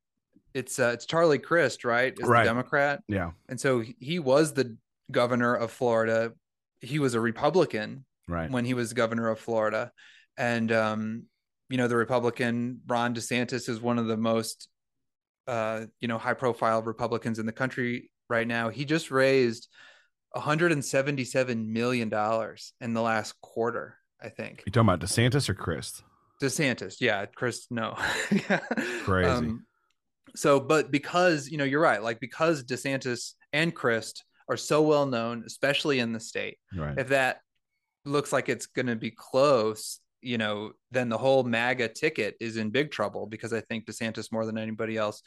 it's 0.55 0.79
uh, 0.79 0.91
it's 0.95 1.07
Charlie 1.07 1.39
Crist, 1.39 1.85
right? 1.85 2.15
Is 2.19 2.29
Right. 2.29 2.45
Democrat, 2.45 3.03
yeah, 3.09 3.33
and 3.49 3.61
so 3.61 3.83
he- 3.99 4.19
was 4.19 4.53
the 4.53 4.77
governor 5.11 5.55
of 5.55 5.71
Florida. 5.71 6.33
He 6.81 6.99
was 6.99 7.15
a 7.15 7.21
Republican 7.21 8.05
right. 8.29 8.51
when 8.51 8.65
he 8.65 8.75
was 8.75 8.93
governor 8.93 9.29
of 9.29 9.39
Florida. 9.39 9.93
And 10.37 10.71
um, 10.73 11.25
you 11.69 11.77
know, 11.77 11.89
the 11.89 11.97
Republican 11.97 12.81
Ron 12.87 13.15
DeSantis 13.15 13.69
is 13.69 13.81
one 13.81 13.99
of 13.99 14.07
the 14.07 14.17
most 14.17 14.69
uh, 15.47 15.87
you 16.01 16.09
know, 16.09 16.19
high 16.19 16.35
profile 16.35 16.83
Republicans 16.83 17.39
in 17.39 17.47
the 17.47 17.53
country 17.53 18.11
right 18.29 18.47
now. 18.47 18.69
He 18.69 18.85
just 18.85 19.11
raised 19.11 19.69
177 20.33 21.73
million 21.73 22.09
dollars 22.09 22.73
in 22.81 22.95
the 22.95 23.03
last 23.03 23.41
quarter, 23.41 23.97
I 24.21 24.29
think. 24.29 24.63
You 24.67 24.73
talking 24.73 24.89
about 24.89 25.01
DeSantis 25.01 25.49
or 25.49 25.55
Crist? 25.55 26.03
DeSantis, 26.43 26.97
yeah, 27.01 27.27
Crist, 27.27 27.69
no. 27.71 27.97
Yeah. 28.31 28.59
Crazy. 29.05 29.55
so, 30.35 30.61
but 30.61 30.91
because, 30.91 31.49
you 31.49 31.57
know, 31.59 31.65
you're 31.65 31.81
right, 31.81 32.03
like 32.03 32.21
because 32.21 32.65
DeSantis 32.65 33.33
and 33.53 33.75
Crist 33.75 34.25
are 34.49 34.57
so 34.57 34.83
well 34.83 35.07
known, 35.07 35.45
especially 35.47 35.99
in 35.99 36.13
the 36.13 36.21
state, 36.21 36.59
Right. 36.77 36.99
if 36.99 37.09
that 37.09 37.41
looks 38.05 38.33
like 38.33 38.49
it's 38.49 38.67
going 38.67 38.87
to 38.87 38.97
be 38.97 39.11
close, 39.11 39.99
you 40.27 40.39
know, 40.39 40.73
then 40.91 41.09
the 41.09 41.19
whole 41.19 41.45
MAGA 41.45 41.89
ticket 41.89 42.37
is 42.41 42.57
in 42.57 42.71
big 42.71 42.91
trouble 42.91 43.27
because 43.27 43.53
I 43.53 43.61
think 43.61 43.87
DeSantis 43.87 44.33
more 44.33 44.45
than 44.45 44.59
anybody 44.59 44.97
else 44.97 45.23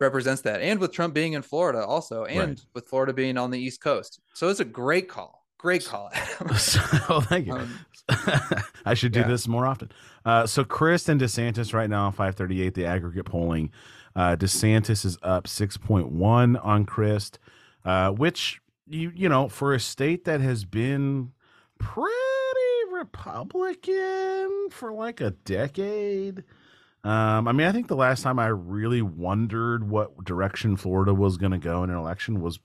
represents 0.00 0.42
that. 0.42 0.60
And 0.60 0.80
with 0.80 0.92
Trump 0.92 1.14
being 1.14 1.34
in 1.34 1.42
Florida 1.42 1.84
also, 1.84 2.24
and 2.24 2.38
Right. 2.50 2.60
with 2.74 2.86
Florida 2.86 3.12
being 3.12 3.36
on 3.36 3.50
the 3.50 3.58
East 3.58 3.80
Coast. 3.80 4.20
So 4.34 4.48
it's 4.48 4.60
a 4.60 4.64
great 4.64 5.08
call. 5.08 5.46
Great 5.58 5.84
call. 5.84 6.10
So 6.56 7.20
thank 7.20 7.46
you. 7.46 7.52
Um, 7.52 7.78
I 8.84 8.94
should 8.94 9.12
do 9.12 9.20
yeah. 9.20 9.28
this 9.28 9.46
more 9.46 9.66
often. 9.66 9.92
Uh, 10.24 10.46
so 10.46 10.64
Crist 10.64 11.08
and 11.08 11.20
DeSantis 11.20 11.72
right 11.72 11.88
now, 11.88 12.10
538, 12.10 12.74
the 12.74 12.84
aggregate 12.86 13.26
polling. 13.26 13.70
Uh, 14.16 14.34
DeSantis 14.36 15.04
is 15.04 15.18
up 15.22 15.44
6.1 15.44 16.64
on 16.64 16.84
Crist, 16.84 17.38
uh, 17.84 18.10
which 18.10 18.60
you 18.88 19.12
you 19.14 19.28
know 19.28 19.48
for 19.48 19.72
a 19.72 19.80
state 19.80 20.24
that 20.24 20.40
has 20.40 20.64
been 20.64 21.30
pretty 21.78 22.31
Republican 23.02 24.68
for 24.70 24.92
like 24.92 25.20
a 25.20 25.30
decade. 25.30 26.44
Um, 27.04 27.48
I 27.48 27.52
mean, 27.52 27.66
I 27.66 27.72
think 27.72 27.88
the 27.88 27.96
last 27.96 28.22
time 28.22 28.38
I 28.38 28.46
really 28.46 29.02
wondered 29.02 29.88
what 29.88 30.24
direction 30.24 30.76
Florida 30.76 31.12
was 31.12 31.36
going 31.36 31.52
to 31.52 31.58
go 31.58 31.82
in 31.82 31.90
an 31.90 31.96
election 31.96 32.40
was 32.40 32.60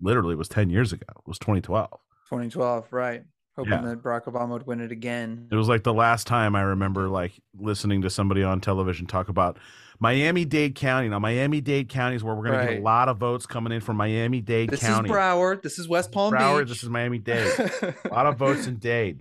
literally 0.00 0.34
was 0.34 0.48
10 0.48 0.70
years 0.70 0.92
ago. 0.92 1.04
It 1.10 1.26
was 1.28 1.38
2012. 1.38 1.90
2012, 2.30 2.86
right. 2.92 3.24
Hoping 3.56 3.72
Yeah. 3.72 3.82
that 3.82 4.02
Barack 4.02 4.24
Obama 4.24 4.50
would 4.50 4.66
win 4.66 4.80
it 4.80 4.92
again. 4.92 5.48
It 5.50 5.56
was 5.56 5.68
like 5.68 5.82
the 5.82 5.94
last 5.94 6.26
time 6.26 6.54
I 6.56 6.62
remember 6.62 7.08
like 7.08 7.32
listening 7.58 8.02
to 8.02 8.10
somebody 8.10 8.42
on 8.42 8.60
television 8.60 9.06
talk 9.06 9.28
about 9.28 9.58
Miami 9.98 10.44
Dade 10.44 10.74
County. 10.74 11.08
Now, 11.08 11.18
Miami 11.18 11.60
Dade 11.62 11.88
County 11.88 12.16
is 12.16 12.24
where 12.24 12.34
we're 12.34 12.44
going 12.46 12.66
to 12.66 12.72
get 12.74 12.80
a 12.80 12.84
lot 12.84 13.08
of 13.08 13.16
votes 13.18 13.46
coming 13.46 13.72
in 13.72 13.80
from 13.80 13.96
Miami 13.96 14.40
Dade 14.42 14.68
County. 14.78 15.08
This 15.08 15.10
is 15.10 15.16
Broward. 15.16 15.62
This 15.62 15.78
is 15.78 15.88
West 15.88 16.12
Palm 16.12 16.32
Broward, 16.34 16.60
Beach. 16.60 16.68
this 16.68 16.82
is 16.82 16.88
Miami 16.90 17.18
Dade. 17.18 17.46
a 17.58 17.94
lot 18.10 18.26
of 18.26 18.36
votes 18.36 18.66
in 18.66 18.76
Dade. 18.76 19.20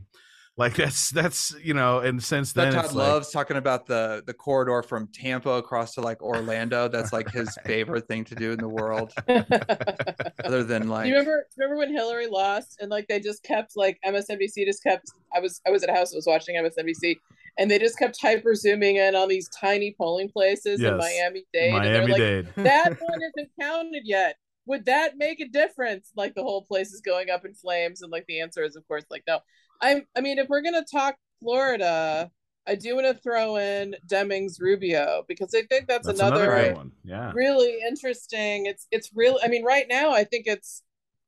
Like 0.58 0.76
that's 0.76 1.10
that's 1.10 1.54
you 1.62 1.74
know, 1.74 2.00
and 2.00 2.24
since 2.24 2.54
That 2.54 2.66
then 2.66 2.74
Todd 2.74 2.86
it's 2.86 2.94
like, 2.94 3.08
loves 3.08 3.32
talking 3.32 3.58
about 3.58 3.86
the 3.88 4.24
the 4.26 4.34
corridor 4.34 4.82
from 4.84 5.10
Tampa 5.14 5.50
across 5.50 5.94
to 5.96 6.02
like 6.02 6.22
Orlando. 6.22 6.88
That's 6.88 7.12
like 7.12 7.30
his 7.30 7.50
favorite 7.66 8.08
thing 8.08 8.24
to 8.26 8.36
do 8.36 8.52
in 8.54 8.60
the 8.60 8.70
world, 8.70 9.12
other 9.28 10.64
than 10.64 10.88
like 10.88 11.08
you 11.08 11.14
remember 11.14 11.46
remember 11.58 11.78
when 11.78 11.92
Hillary 11.92 12.28
lost 12.28 12.78
and 12.80 12.90
like 12.90 13.08
they 13.08 13.20
just 13.20 13.44
kept 13.44 13.74
like 13.76 14.00
MSNBC 14.06 14.66
just 14.66 14.82
kept 14.82 15.12
I 15.36 15.42
was 15.42 15.60
I 15.68 15.72
was 15.72 15.84
at 15.84 15.90
a 15.90 15.94
house 15.94 16.14
I 16.14 16.18
was 16.18 16.26
watching 16.26 16.56
MSNBC 16.56 17.18
and 17.58 17.70
they 17.70 17.80
just 17.80 17.98
kept 17.98 18.20
hyper 18.22 18.54
zooming 18.56 18.98
in 18.98 19.16
on 19.16 19.28
these 19.30 19.50
tiny 19.50 19.96
polling 19.98 20.30
places 20.30 20.82
in 20.82 20.98
Miami 20.98 21.46
Dade. 21.54 21.74
and 21.74 21.86
they're 21.86 22.08
like, 22.08 22.18
Dade. 22.18 22.48
that 22.58 22.98
one 23.02 23.20
isn't 23.22 23.52
counted 23.60 24.04
yet. 24.06 24.36
Would 24.68 24.86
that 24.86 25.18
make 25.18 25.40
a 25.40 25.48
difference? 25.48 26.12
Like 26.16 26.34
the 26.34 26.44
whole 26.44 26.64
place 26.64 26.92
is 26.92 27.02
going 27.02 27.30
up 27.30 27.46
in 27.46 27.54
flames, 27.54 28.02
and 28.02 28.12
like 28.12 28.26
the 28.28 28.42
answer 28.42 28.64
is, 28.64 28.76
of 28.76 28.88
course, 28.88 29.06
like 29.10 29.24
no. 29.28 29.40
I'm. 29.82 30.06
I 30.16 30.22
mean, 30.22 30.40
if 30.40 30.48
we're 30.50 30.62
gonna 30.62 30.84
talk 30.90 31.16
Florida, 31.42 32.32
I 32.68 32.76
do 32.76 32.96
want 32.96 33.08
to 33.08 33.22
throw 33.22 33.58
in 33.58 33.96
Demings 34.08 34.60
Rubio 34.60 35.24
because 35.28 35.54
I 35.54 35.62
think 35.64 35.88
that's, 35.88 36.08
That's 36.08 36.20
another, 36.20 36.52
another 36.52 36.74
one. 36.76 36.92
Yeah. 37.04 37.32
really 37.36 37.78
interesting. 37.88 38.66
It's 38.66 38.88
it's 38.92 39.12
real. 39.16 39.38
I 39.44 39.48
mean, 39.48 39.64
right 39.64 39.86
now, 39.90 40.12
I 40.14 40.24
think 40.24 40.48
it's 40.48 40.82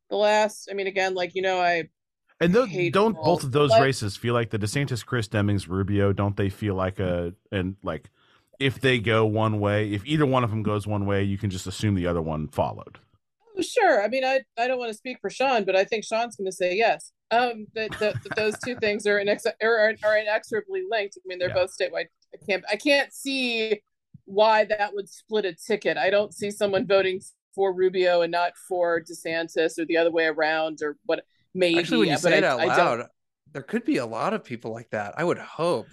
the 0.09 0.15
last. 0.15 0.67
I 0.71 0.73
mean, 0.73 0.87
again, 0.87 1.13
like 1.13 1.35
you 1.35 1.41
know, 1.41 1.59
I 1.59 1.89
And 2.39 2.53
those, 2.53 2.69
don't 2.91 3.15
both 3.15 3.43
of 3.43 3.51
those 3.51 3.69
Like- 3.71 3.81
races 3.83 4.15
feel 4.17 4.33
like 4.33 4.49
the 4.49 4.59
DeSantis, 4.59 5.05
Crist 5.05 5.31
Demings, 5.31 5.67
Rubio? 5.67 6.13
Don't 6.13 6.35
they 6.37 6.49
feel 6.49 6.75
like 6.75 6.99
a 6.99 7.33
and 7.51 7.75
like 7.83 8.09
if 8.59 8.81
they 8.81 8.97
go 8.97 9.23
one 9.25 9.59
way, 9.59 9.91
if 9.91 10.03
either 10.05 10.25
one 10.25 10.43
of 10.43 10.49
them 10.49 10.63
goes 10.63 10.87
one 10.87 11.05
way, 11.05 11.21
you 11.23 11.37
can 11.37 11.51
just 11.51 11.67
assume 11.67 11.93
the 11.93 12.07
other 12.07 12.21
one 12.21 12.47
followed. 12.47 12.97
Oh, 13.55 13.61
sure. 13.61 14.03
I 14.03 14.07
mean, 14.07 14.23
I 14.25 14.41
I 14.57 14.67
don't 14.67 14.79
want 14.79 14.89
to 14.91 14.97
speak 14.97 15.19
for 15.21 15.29
Sean, 15.29 15.63
but 15.65 15.75
I 15.75 15.83
think 15.83 16.03
Sean's 16.03 16.35
going 16.35 16.45
to 16.45 16.51
say 16.51 16.75
yes. 16.75 17.11
Um, 17.29 17.67
that, 17.75 17.91
that, 17.99 18.15
that 18.23 18.35
those 18.37 18.57
two 18.63 18.75
things 18.75 19.05
are 19.05 19.19
inex- 19.19 19.45
are, 19.61 19.93
are 20.03 20.17
inexorably 20.17 20.83
linked. 20.89 21.17
I 21.17 21.21
mean, 21.25 21.39
they're 21.39 21.49
Yeah. 21.49 21.55
both 21.55 21.75
statewide. 21.77 22.05
I 22.33 22.37
can't 22.45 22.63
I 22.71 22.75
can't 22.77 23.11
see 23.13 23.81
why 24.25 24.63
that 24.65 24.93
would 24.93 25.09
split 25.09 25.45
a 25.45 25.53
ticket. 25.53 25.97
I 25.97 26.09
don't 26.09 26.33
see 26.33 26.51
someone 26.51 26.87
voting 26.87 27.19
for 27.53 27.73
Rubio 27.73 28.21
and 28.21 28.31
not 28.31 28.53
for 28.67 29.01
DeSantis 29.01 29.77
or 29.79 29.85
the 29.85 29.97
other 29.97 30.11
way 30.11 30.25
around 30.25 30.79
or 30.81 30.97
what. 31.05 31.25
Maybe 31.53 31.79
Actually, 31.79 31.99
when 31.99 32.07
you 32.09 32.15
but 32.15 32.21
say 32.21 32.35
I- 32.35 32.37
it 32.37 32.43
out 32.43 32.59
I 32.59 32.65
don't- 32.65 32.99
loud, 32.99 33.07
there 33.53 33.61
could 33.63 33.83
be 33.83 33.97
a 33.97 34.05
lot 34.05 34.33
of 34.33 34.43
people 34.43 34.71
like 34.71 34.89
that. 34.91 35.13
I 35.17 35.23
would 35.23 35.37
hope. 35.39 35.87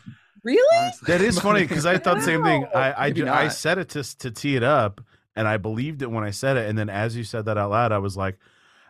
really? 0.44 0.60
honestly. 0.78 1.06
That 1.12 1.20
is 1.24 1.38
funny 1.40 1.62
because 1.62 1.86
I 1.86 1.96
thought 1.98 2.16
the 2.16 2.22
same 2.22 2.44
thing. 2.44 2.66
I 2.74 3.06
I, 3.06 3.10
ju- 3.10 3.28
I 3.28 3.48
said 3.48 3.78
it 3.78 3.88
to 3.90 4.02
to 4.18 4.30
tee 4.30 4.54
it 4.56 4.62
up, 4.62 5.00
and 5.34 5.48
I 5.48 5.56
believed 5.56 6.02
it 6.02 6.10
when 6.10 6.22
I 6.22 6.30
said 6.30 6.56
it, 6.58 6.68
and 6.68 6.76
then 6.78 6.90
as 6.90 7.16
you 7.16 7.24
said 7.24 7.46
that 7.46 7.56
out 7.58 7.70
loud, 7.70 7.92
I 7.92 7.98
was 7.98 8.16
like, 8.16 8.38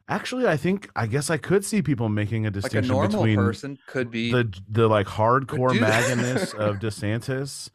actually, 0.08 0.46
I 0.46 0.56
think 0.56 0.90
I 0.94 1.06
guess 1.06 1.30
I 1.30 1.36
could 1.36 1.64
see 1.64 1.82
people 1.82 2.08
making 2.08 2.46
a 2.46 2.48
like 2.48 2.56
a 2.56 2.60
distinction 2.60 2.94
normal 2.94 3.22
between 3.22 3.36
person 3.36 3.78
could 3.86 4.10
be. 4.10 4.30
the 4.32 4.52
the 4.68 4.88
like 4.88 5.06
hardcore 5.06 5.72
do 5.72 5.80
that. 5.80 6.54
of 6.54 6.78
DeSantis, 6.78 7.70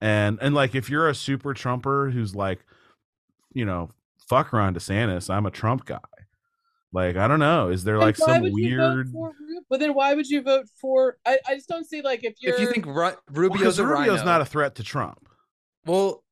and 0.00 0.38
and 0.40 0.54
like 0.54 0.74
if 0.74 0.90
you're 0.90 1.08
a 1.08 1.14
super 1.14 1.54
Trumper 1.54 2.10
who's 2.10 2.34
like, 2.34 2.64
you 3.52 3.64
know, 3.64 3.90
fuck 4.28 4.52
Ron 4.52 4.74
DeSantis, 4.74 5.28
I'm 5.28 5.46
a 5.46 5.50
Trump 5.50 5.84
guy. 5.84 5.98
Like 6.92 7.16
I 7.16 7.28
don't 7.28 7.40
know, 7.40 7.68
is 7.68 7.84
there 7.84 7.98
like 7.98 8.16
some 8.16 8.42
would 8.42 8.52
you 8.56 8.76
vote 8.76 8.94
weird? 8.94 9.10
for 9.10 9.32
But 9.68 9.80
then 9.80 9.92
why 9.92 10.14
would 10.14 10.28
you 10.28 10.40
vote 10.40 10.66
for? 10.80 11.18
I, 11.26 11.38
I 11.46 11.54
just 11.56 11.68
don't 11.68 11.84
see 11.84 12.00
like 12.00 12.24
if 12.24 12.36
you're 12.40 12.54
if 12.54 12.60
you 12.60 12.72
think 12.72 12.86
Ru- 12.86 13.10
Rubio's 13.30 13.58
Because 13.58 13.78
a 13.78 13.86
Rubio's 13.86 14.18
rhino, 14.20 14.24
not 14.24 14.40
a 14.40 14.44
threat 14.46 14.76
to 14.76 14.82
Trump. 14.82 15.28
well, 15.84 16.08
And 16.08 16.25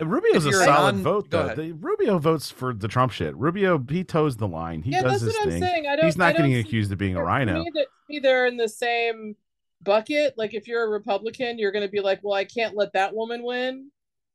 Rubio's 0.00 0.46
a 0.46 0.52
solid 0.52 0.96
non- 0.96 1.02
vote 1.02 1.30
though. 1.30 1.54
The, 1.54 1.72
Rubio 1.72 2.18
votes 2.18 2.50
for 2.50 2.72
the 2.74 2.88
Trump 2.88 3.12
shit. 3.12 3.36
Rubio 3.36 3.84
he 3.88 4.04
toes 4.04 4.36
the 4.36 4.48
line. 4.48 4.82
He 4.82 4.92
yeah, 4.92 5.02
does 5.02 5.20
that's 5.20 5.24
his 5.24 5.34
what 5.34 5.42
I'm 5.44 5.50
thing. 5.50 5.62
saying. 5.62 5.86
I 5.86 5.96
don't. 5.96 6.04
He's 6.04 6.16
not 6.16 6.36
getting 6.36 6.54
accused 6.56 6.92
of 6.92 6.98
being 6.98 7.16
a 7.16 7.22
rhino. 7.22 7.62
Me, 7.62 7.70
that, 7.74 7.86
me, 8.08 8.18
they're 8.18 8.46
in 8.46 8.56
the 8.56 8.68
same 8.68 9.36
bucket. 9.82 10.36
Like 10.36 10.54
if 10.54 10.66
you're 10.68 10.84
a 10.84 10.88
Republican, 10.88 11.58
you're 11.58 11.72
going 11.72 11.84
to 11.84 11.90
be 11.90 12.00
like, 12.00 12.20
well, 12.22 12.34
I 12.34 12.44
can't 12.44 12.76
let 12.76 12.92
that 12.94 13.14
woman 13.14 13.42
win. 13.42 13.90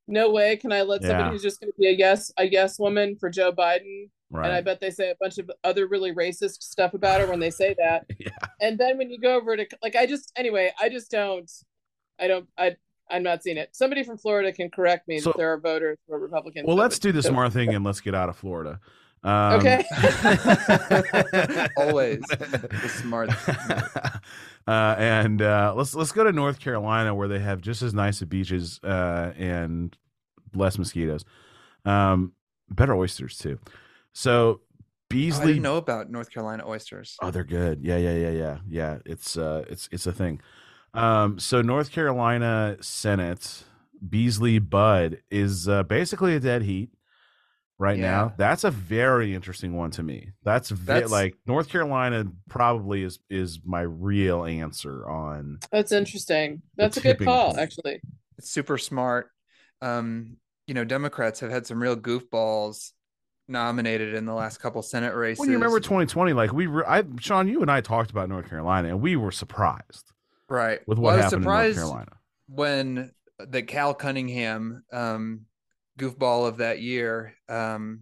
No 0.07 0.31
way 0.31 0.57
can 0.57 0.72
I 0.73 0.81
let 0.81 1.02
somebody 1.02 1.23
Yeah. 1.23 1.30
who's 1.31 1.41
just 1.41 1.61
going 1.61 1.72
to 1.72 1.80
be 1.80 1.88
a 1.88 1.91
yes, 1.91 2.31
a 2.38 2.45
yes 2.45 2.77
woman 2.77 3.15
for 3.15 3.30
Joe 3.30 3.52
Biden. 3.53 4.10
Right. 4.30 4.48
And 4.48 4.53
I 4.53 4.61
bet 4.61 4.81
they 4.81 4.90
say 4.90 5.11
a 5.11 5.15
bunch 5.19 5.38
of 5.38 5.49
other 5.64 5.88
really 5.88 6.11
racist 6.14 6.64
stuff 6.64 6.94
about 6.94 7.22
her 7.22 7.27
when 7.27 7.40
they 7.40 7.52
say 7.52 7.76
that. 7.77 8.06
Yeah. 8.19 8.30
And 8.61 8.77
then 8.77 8.98
when 8.98 9.10
you 9.10 9.19
go 9.19 9.35
over 9.35 9.56
to 9.56 9.65
like, 9.81 9.95
I 9.95 10.06
just 10.06 10.31
anyway, 10.35 10.72
I 10.80 10.90
just 10.90 11.11
don't. 11.11 11.52
I 12.19 12.27
don't. 12.27 12.48
I. 12.57 12.76
I'm 13.09 13.23
not 13.23 13.43
seeing 13.43 13.57
it. 13.57 13.69
Somebody 13.75 14.03
from 14.03 14.17
Florida 14.17 14.51
can 14.51 14.69
correct 14.69 15.07
me 15.07 15.19
So- 15.19 15.30
that 15.31 15.38
there 15.38 15.51
are 15.53 15.59
voters 15.59 15.97
who 16.07 16.13
are 16.15 16.19
Republicans. 16.19 16.65
well, 16.67 16.75
let's 16.77 16.99
do 16.99 17.11
the 17.11 17.21
that- 17.21 17.27
smart 17.27 17.53
thing 17.53 17.73
and 17.75 17.84
let's 17.85 18.01
get 18.01 18.15
out 18.15 18.30
of 18.30 18.35
Florida. 18.38 18.80
Um, 19.23 19.53
Okay. 19.59 19.84
Always 21.77 22.21
the 22.27 22.91
smart. 23.01 23.30
uh, 24.67 24.95
and 24.97 25.41
uh, 25.41 25.73
let's 25.75 25.95
let's 25.95 26.11
go 26.11 26.23
to 26.23 26.31
North 26.31 26.59
Carolina 26.59 27.13
where 27.15 27.27
they 27.27 27.39
have 27.39 27.61
just 27.61 27.81
as 27.81 27.93
nice 27.93 28.21
of 28.21 28.30
beaches 28.30 28.80
uh, 28.84 29.31
and 29.38 29.95
less 30.55 30.77
mosquitoes, 30.77 31.23
um, 31.85 32.34
better 32.69 32.95
oysters 32.95 33.38
too. 33.38 33.59
So 34.13 34.61
Oh, 34.61 35.15
I 35.15 35.15
Beasley, 35.15 35.47
didn't 35.47 35.61
know 35.61 35.77
about 35.77 36.09
North 36.09 36.31
Carolina 36.31 36.63
oysters. 36.67 37.17
Oh, 37.21 37.30
they're 37.30 37.43
good. 37.43 37.81
Yeah, 37.84 37.97
yeah, 37.97 38.15
yeah, 38.15 38.30
yeah, 38.31 38.57
yeah. 38.67 38.97
It's 39.05 39.38
uh, 39.38 39.63
it's 39.69 39.88
it's 39.91 40.07
a 40.07 40.11
thing. 40.11 40.41
Um, 40.94 41.40
so 41.40 41.61
North 41.61 41.91
Carolina 41.91 42.78
Senate 42.82 43.64
Beasley 44.07 44.60
Budd 44.60 45.20
is 45.32 45.68
uh, 45.68 45.84
basically 45.84 46.36
a 46.36 46.40
dead 46.40 46.61
heat 46.64 46.90
right 47.80 47.98
Yeah. 47.98 48.11
now. 48.11 48.34
That's 48.38 48.64
a 48.64 48.72
very 48.72 49.34
interesting 49.34 49.74
one 49.74 49.91
to 49.91 50.03
me. 50.03 50.32
That's, 50.44 50.70
ve- 50.70 50.86
That's- 50.86 51.11
like 51.11 51.36
North 51.48 51.70
Carolina 51.70 52.26
probably 52.49 53.03
is 53.03 53.20
is 53.30 53.60
my 53.65 53.82
real 53.82 54.45
answer 54.45 55.07
on. 55.10 55.60
That's 55.72 55.91
interesting. 55.91 56.61
That's 56.78 56.98
a 56.98 57.02
good 57.02 57.20
call, 57.20 57.48
point. 57.48 57.60
actually. 57.60 58.02
It's 58.38 58.52
super 58.52 58.78
smart. 58.78 59.30
Um, 59.82 60.38
you 60.68 60.74
know, 60.74 60.84
Democrats 60.86 61.40
have 61.41 61.49
had 61.52 61.65
some 61.65 61.82
real 61.82 61.95
goofballs 61.98 62.91
nominated 63.48 64.14
in 64.14 64.26
the 64.26 64.34
last 64.34 64.60
couple 64.60 64.82
Senate 64.82 65.14
races. 65.15 65.40
When 65.40 65.49
you 65.49 65.56
remember 65.56 65.80
2020, 65.80 66.32
like 66.34 66.53
we, 66.53 66.68
re- 66.68 66.86
I, 66.88 67.03
Sean, 67.20 67.48
you 67.49 67.61
and 67.61 67.70
I 67.72 67.82
talked 67.82 68.11
about 68.11 68.30
North 68.30 68.48
Carolina, 68.49 68.90
and 68.90 69.02
we 69.02 69.15
were 69.18 69.32
surprised 69.32 70.11
right 70.49 70.80
with 70.86 70.99
Well, 70.99 71.11
what 71.11 71.15
I 71.15 71.18
was 71.18 71.26
happened 71.26 71.45
in 71.45 71.52
North 71.52 71.70
surprised 71.70 71.74
Carolina. 71.74 72.11
when 72.48 73.11
the 73.40 73.64
Cal 73.64 73.94
Cunningham 73.94 74.84
um, 74.91 75.41
goofball 75.99 76.48
of 76.48 76.57
that 76.57 76.82
year, 76.82 77.36
um, 77.49 78.02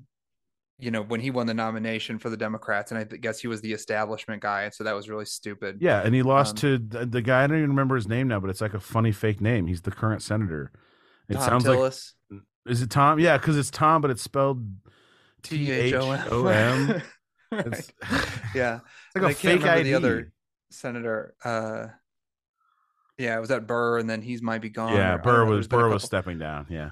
you 0.80 0.91
know, 0.91 1.03
when 1.03 1.19
he 1.22 1.31
won 1.31 1.47
the 1.47 1.53
nomination 1.53 2.19
for 2.19 2.30
the 2.30 2.38
Democrats, 2.38 2.91
and 2.91 2.99
I 2.99 3.03
guess 3.03 3.39
he 3.39 3.47
was 3.47 3.61
the 3.61 3.73
establishment 3.73 4.41
guy, 4.41 4.63
and 4.63 4.73
so 4.73 4.84
that 4.85 4.95
was 4.95 5.09
really 5.09 5.26
stupid. 5.26 5.81
Yeah, 5.81 6.01
and 6.01 6.13
he 6.15 6.23
lost 6.23 6.51
Um, 6.51 6.57
to 6.57 6.77
the, 6.80 7.05
the 7.05 7.22
guy. 7.22 7.43
I 7.43 7.47
don't 7.47 7.57
even 7.57 7.69
remember 7.69 7.95
his 7.95 8.07
name 8.07 8.27
now, 8.27 8.39
but 8.39 8.49
it's 8.49 8.61
like 8.61 8.73
a 8.73 8.80
funny 8.80 9.11
fake 9.11 9.41
name. 9.41 9.68
He's 9.68 9.81
the 9.81 9.91
current 9.91 10.22
senator. 10.22 10.72
It 11.30 11.35
Tom 11.35 11.41
sounds 11.41 11.68
like 11.68 11.77
is 12.65 12.81
it 12.81 12.89
Tom? 12.89 13.19
Yeah, 13.19 13.38
because 13.38 13.57
it's 13.57 13.72
Tom, 13.72 14.01
but 14.01 14.11
it's 14.11 14.22
spelled 14.22 14.65
T 15.43 15.72
H 15.72 15.93
O 15.93 16.47
M. 16.47 17.01
Yeah, 18.53 18.80
it's 19.05 19.15
like 19.15 19.23
And 19.23 19.26
a 19.26 19.30
I 19.30 19.34
fake 19.34 19.65
ID. 19.65 19.84
the 19.84 19.93
other 19.95 20.31
senator. 20.69 21.35
Uh, 21.43 21.88
yeah, 23.22 23.38
it 23.38 23.39
was 23.39 23.49
that 23.49 23.68
Burr, 23.68 23.99
and 23.99 24.10
then 24.10 24.22
he's 24.22 24.41
might 24.41 24.61
be 24.61 24.69
gone. 24.69 24.93
yeah, 24.95 25.15
or- 25.15 25.18
Burr 25.19 25.45
know, 25.45 25.52
was 25.52 25.56
there's 25.56 25.68
been 25.68 25.80
a 25.80 25.84
Burr 25.84 25.89
was 25.89 26.03
stepping 26.03 26.39
down. 26.39 26.65
Yeah, 26.69 26.89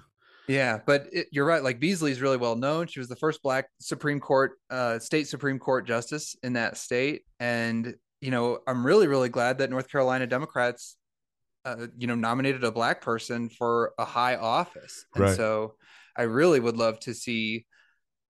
Yeah, 0.48 0.80
but 0.86 1.08
it, 1.12 1.28
you're 1.32 1.46
right. 1.46 1.64
Like 1.64 1.80
Beasley's 1.80 2.22
really 2.22 2.38
well 2.38 2.56
known. 2.56 2.88
She 2.88 3.00
was 3.00 3.08
the 3.10 3.16
first 3.16 3.42
Black 3.42 3.66
Supreme 3.80 4.20
Court, 4.20 4.54
uh, 4.70 5.00
state 5.00 5.28
Supreme 5.28 5.60
Court 5.60 5.86
justice 5.88 6.36
in 6.44 6.54
that 6.54 6.78
state, 6.78 7.24
and 7.40 7.96
you 8.22 8.32
know, 8.32 8.60
I'm 8.68 8.86
really, 8.86 9.08
really 9.08 9.30
glad 9.30 9.60
that 9.60 9.70
North 9.70 9.90
Carolina 9.90 10.28
Democrats, 10.28 10.98
uh, 11.66 11.88
you 11.98 12.06
know, 12.08 12.16
nominated 12.16 12.64
a 12.66 12.72
Black 12.72 13.02
person 13.02 13.48
for 13.50 13.94
a 13.98 14.04
high 14.06 14.36
office, 14.36 15.06
and 15.16 15.24
Right. 15.24 15.36
so 15.38 15.76
I 16.18 16.24
really 16.24 16.60
would 16.60 16.76
love 16.76 17.00
to 17.02 17.14
see 17.14 17.66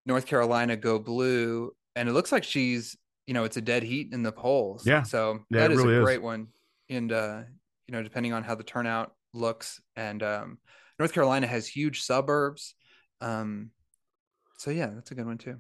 North 0.06 0.28
Carolina 0.28 0.76
go 0.78 1.00
blue. 1.00 1.72
And 1.96 2.08
it 2.08 2.14
looks 2.14 2.32
like 2.32 2.44
she's, 2.44 2.96
you 3.26 3.34
know, 3.34 3.46
it's 3.46 3.58
a 3.58 3.62
dead 3.62 3.82
heat 3.82 4.14
in 4.14 4.22
the 4.22 4.32
polls. 4.32 4.86
Yeah. 4.86 5.02
so 5.04 5.40
Yeah, 5.50 5.62
that 5.62 5.72
is 5.72 5.78
really 5.80 5.96
a 5.96 6.00
is. 6.00 6.04
great 6.06 6.22
one. 6.22 6.48
And 6.90 7.12
uh, 7.12 7.42
you 7.90 7.92
know, 7.92 8.04
depending 8.04 8.34
on 8.34 8.44
how 8.44 8.54
the 8.54 8.64
turnout 8.64 9.16
looks, 9.34 9.82
and 9.96 10.22
um, 10.22 10.60
North 11.00 11.12
Carolina 11.12 11.48
has 11.48 11.68
huge 11.68 12.04
suburbs. 12.04 12.76
Um, 13.20 13.72
so 14.60 14.70
yeah, 14.70 14.92
that's 14.94 15.10
a 15.10 15.16
good 15.16 15.26
one 15.26 15.40
too. 15.40 15.58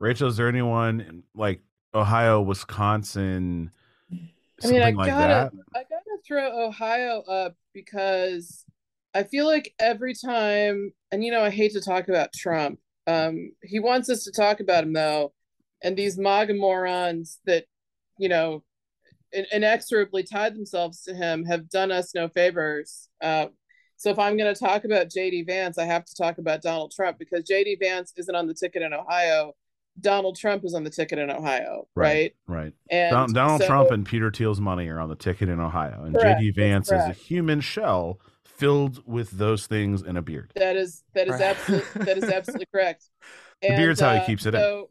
Rachel, 0.00 0.26
is 0.26 0.36
there 0.36 0.48
anyone 0.48 1.00
in, 1.00 1.22
like 1.36 1.60
Ohio, 1.94 2.40
Wisconsin, 2.40 3.70
I 4.10 4.14
mean, 4.16 4.30
something 4.60 4.82
I 4.82 4.90
like 4.90 5.06
gotta, 5.06 5.50
that? 5.52 5.52
I 5.76 5.82
gotta 5.84 6.18
throw 6.26 6.66
Ohio 6.66 7.20
up 7.20 7.54
because 7.72 8.64
I 9.14 9.22
feel 9.22 9.46
like 9.46 9.72
every 9.78 10.14
time, 10.14 10.92
and 11.12 11.22
you 11.22 11.30
know, 11.30 11.44
I 11.44 11.50
hate 11.50 11.74
to 11.74 11.80
talk 11.80 12.08
about 12.08 12.32
Trump. 12.32 12.80
Um, 13.06 13.52
he 13.62 13.78
wants 13.78 14.10
us 14.10 14.24
to 14.24 14.32
talk 14.32 14.58
about 14.58 14.82
him 14.82 14.94
though, 14.94 15.32
and 15.84 15.96
these 15.96 16.18
MAGA 16.18 16.54
morons 16.54 17.38
that, 17.46 17.66
you 18.18 18.28
know, 18.28 18.64
in- 18.64 18.64
inexorably 19.32 20.22
tied 20.22 20.54
themselves 20.54 21.02
to 21.02 21.14
him 21.14 21.44
have 21.44 21.68
done 21.68 21.90
us 21.92 22.14
no 22.14 22.28
favors. 22.28 23.08
Uh, 23.20 23.46
so 23.96 24.10
if 24.10 24.18
I'm 24.18 24.36
going 24.36 24.52
to 24.52 24.58
talk 24.58 24.84
about 24.84 25.08
JD 25.08 25.46
Vance, 25.46 25.76
I 25.78 25.84
have 25.84 26.04
to 26.04 26.14
talk 26.14 26.38
about 26.38 26.62
Donald 26.62 26.92
Trump 26.94 27.18
because 27.18 27.44
JD 27.44 27.78
Vance 27.80 28.12
isn't 28.16 28.34
on 28.34 28.46
the 28.46 28.54
ticket 28.54 28.82
in 28.82 28.92
Ohio. 28.92 29.54
Donald 30.00 30.36
Trump 30.38 30.64
is 30.64 30.74
on 30.74 30.84
the 30.84 30.90
ticket 30.90 31.18
in 31.18 31.28
Ohio, 31.30 31.88
Right. 31.96 32.32
right? 32.46 32.62
Right. 32.64 32.72
And 32.90 33.10
Don- 33.10 33.32
Donald 33.32 33.60
so- 33.62 33.66
Trump 33.66 33.90
and 33.90 34.06
Peter 34.06 34.30
Thiel's 34.30 34.60
money 34.60 34.88
are 34.88 35.00
on 35.00 35.08
the 35.08 35.16
ticket 35.16 35.48
in 35.48 35.58
Ohio, 35.58 36.04
and 36.04 36.14
Correct, 36.14 36.40
JD 36.40 36.54
Vance 36.54 36.86
is 36.92 37.02
a 37.04 37.12
human 37.12 37.60
shell 37.60 38.20
filled 38.44 39.02
with 39.06 39.30
those 39.32 39.66
things 39.66 40.02
and 40.02 40.16
a 40.16 40.22
beard. 40.22 40.52
That 40.54 40.76
is 40.76 41.02
that 41.14 41.26
is 41.26 41.32
Right. 41.32 41.42
absolutely 41.42 42.04
that 42.04 42.18
is 42.18 42.24
absolutely 42.24 42.66
correct. 42.72 43.04
The 43.62 43.68
beard's 43.70 43.98
how 44.00 44.14
he 44.14 44.20
uh, 44.20 44.24
keeps 44.26 44.46
it 44.46 44.54
in. 44.54 44.60
so, 44.60 44.88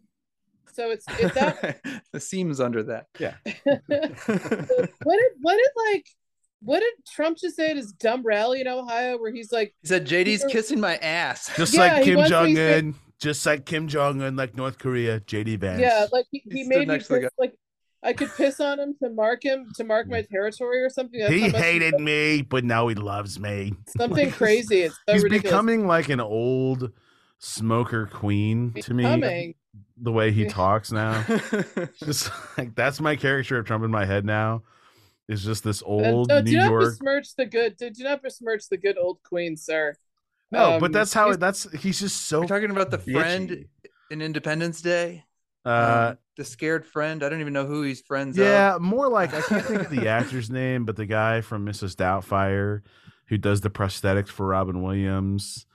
So 0.77 0.91
it's 0.91 1.05
it's 1.19 1.33
that 1.33 1.79
the 2.13 2.19
seams 2.19 2.59
under 2.59 2.83
that. 2.83 3.07
Yeah. 3.19 3.33
what 3.45 3.89
did 3.89 5.31
what 5.41 5.55
did 5.57 5.71
like 5.93 6.05
what 6.61 6.79
did 6.81 6.93
Trump 7.11 7.37
just 7.39 7.55
say 7.55 7.71
at 7.71 7.77
his 7.77 7.91
dumb 7.93 8.21
rally 8.23 8.61
in 8.61 8.67
Ohio 8.67 9.17
where 9.17 9.31
he's 9.31 9.51
like, 9.51 9.73
He 9.81 9.87
said 9.87 10.05
JD's 10.05 10.41
You're- 10.41 10.51
kissing 10.53 10.79
my 10.79 10.97
ass. 10.97 11.51
Just 11.57 11.73
Yeah, 11.73 11.95
like 11.95 12.03
Kim 12.03 12.23
Jong 12.25 12.57
un, 12.57 12.95
just 13.19 13.43
like 13.45 13.65
Kim 13.65 13.87
Jong 13.87 14.21
Un, 14.21 14.35
like 14.35 14.55
North 14.55 14.77
Korea, 14.77 15.19
JD 15.21 15.59
Vance. 15.59 15.81
yeah, 15.81 16.05
like 16.11 16.25
he, 16.31 16.41
He 16.45 16.63
he 16.63 16.67
made 16.67 16.79
me 16.79 16.85
next 16.85 17.07
to 17.07 17.13
the 17.15 17.19
piss, 17.21 17.29
like 17.39 17.53
I 18.03 18.13
could 18.13 18.29
piss 18.37 18.59
on 18.59 18.79
him 18.79 18.95
to 19.01 19.09
mark 19.09 19.43
him 19.43 19.71
to 19.77 19.83
mark 19.83 20.07
my 20.07 20.21
territory 20.21 20.83
or 20.83 20.89
something. 20.91 21.19
That's 21.19 21.31
he 21.33 21.41
how 21.41 21.47
much 21.47 21.61
hated 21.61 21.95
me, 21.99 22.43
but 22.43 22.63
now 22.63 22.87
he 22.87 22.95
loves 22.95 23.39
me. 23.39 23.73
something 23.97 24.27
Like, 24.27 24.35
crazy. 24.35 24.81
It's 24.81 24.95
so 25.07 25.13
He's 25.13 25.23
ridiculous. 25.23 25.51
becoming 25.51 25.87
like 25.87 26.09
an 26.09 26.19
old 26.19 26.91
smoker 27.39 28.05
queen 28.07 28.73
to 28.81 28.93
me. 28.93 29.55
Becoming. 29.77 30.03
The 30.03 30.11
way 30.11 30.31
he 30.31 30.45
talks 30.49 30.91
now, 30.91 31.23
just 32.03 32.29
like 32.57 32.75
that's 32.75 32.99
my 33.01 33.15
character 33.15 33.57
of 33.57 33.65
Trump 33.65 33.83
in 33.83 33.91
my 33.91 34.05
head 34.05 34.25
now. 34.25 34.63
Is 35.27 35.43
just 35.43 35.63
this 35.63 35.81
And 35.81 36.05
old 36.05 36.29
no, 36.29 36.39
New 36.41 36.51
do 36.51 36.57
not 36.57 36.69
York. 36.69 36.83
besmirch 36.91 37.35
the 37.35 37.45
good. 37.45 37.75
Do 37.77 37.91
not 37.99 38.21
besmirch 38.23 38.69
the 38.69 38.77
good 38.77 38.97
old 38.97 39.21
queen, 39.23 39.57
sir. 39.57 39.95
No, 40.51 40.73
Um, 40.75 40.79
but 40.79 40.93
that's 40.93 41.13
how. 41.13 41.25
he's- 41.25 41.37
That's 41.37 41.69
he's 41.73 41.99
just 41.99 42.27
so 42.27 42.39
We're 42.41 42.47
talking 42.47 42.71
about 42.71 42.91
the 42.91 42.97
friend 42.99 43.65
in 44.09 44.21
Independence 44.21 44.81
Day. 44.81 45.25
Uh, 45.65 46.11
Um, 46.11 46.17
the 46.37 46.45
scared 46.45 46.85
friend. 46.85 47.23
I 47.23 47.29
don't 47.29 47.41
even 47.41 47.51
know 47.51 47.65
who 47.65 47.81
he's 47.81 47.99
friends 47.99 48.39
are 48.39 48.43
Yeah, 48.43 48.75
of. 48.75 48.81
more 48.81 49.09
like 49.09 49.33
I 49.33 49.41
can't 49.41 49.65
think 49.65 49.81
of 49.81 49.89
the 49.89 50.07
actor's 50.07 50.49
name, 50.49 50.85
but 50.85 50.95
the 50.95 51.05
guy 51.05 51.41
from 51.41 51.65
Mrs. 51.65 51.95
Doubtfire 51.97 52.83
who 53.27 53.37
does 53.37 53.59
the 53.59 53.69
prosthetics 53.69 54.29
for 54.29 54.47
Robin 54.47 54.81
Williams. 54.81 55.65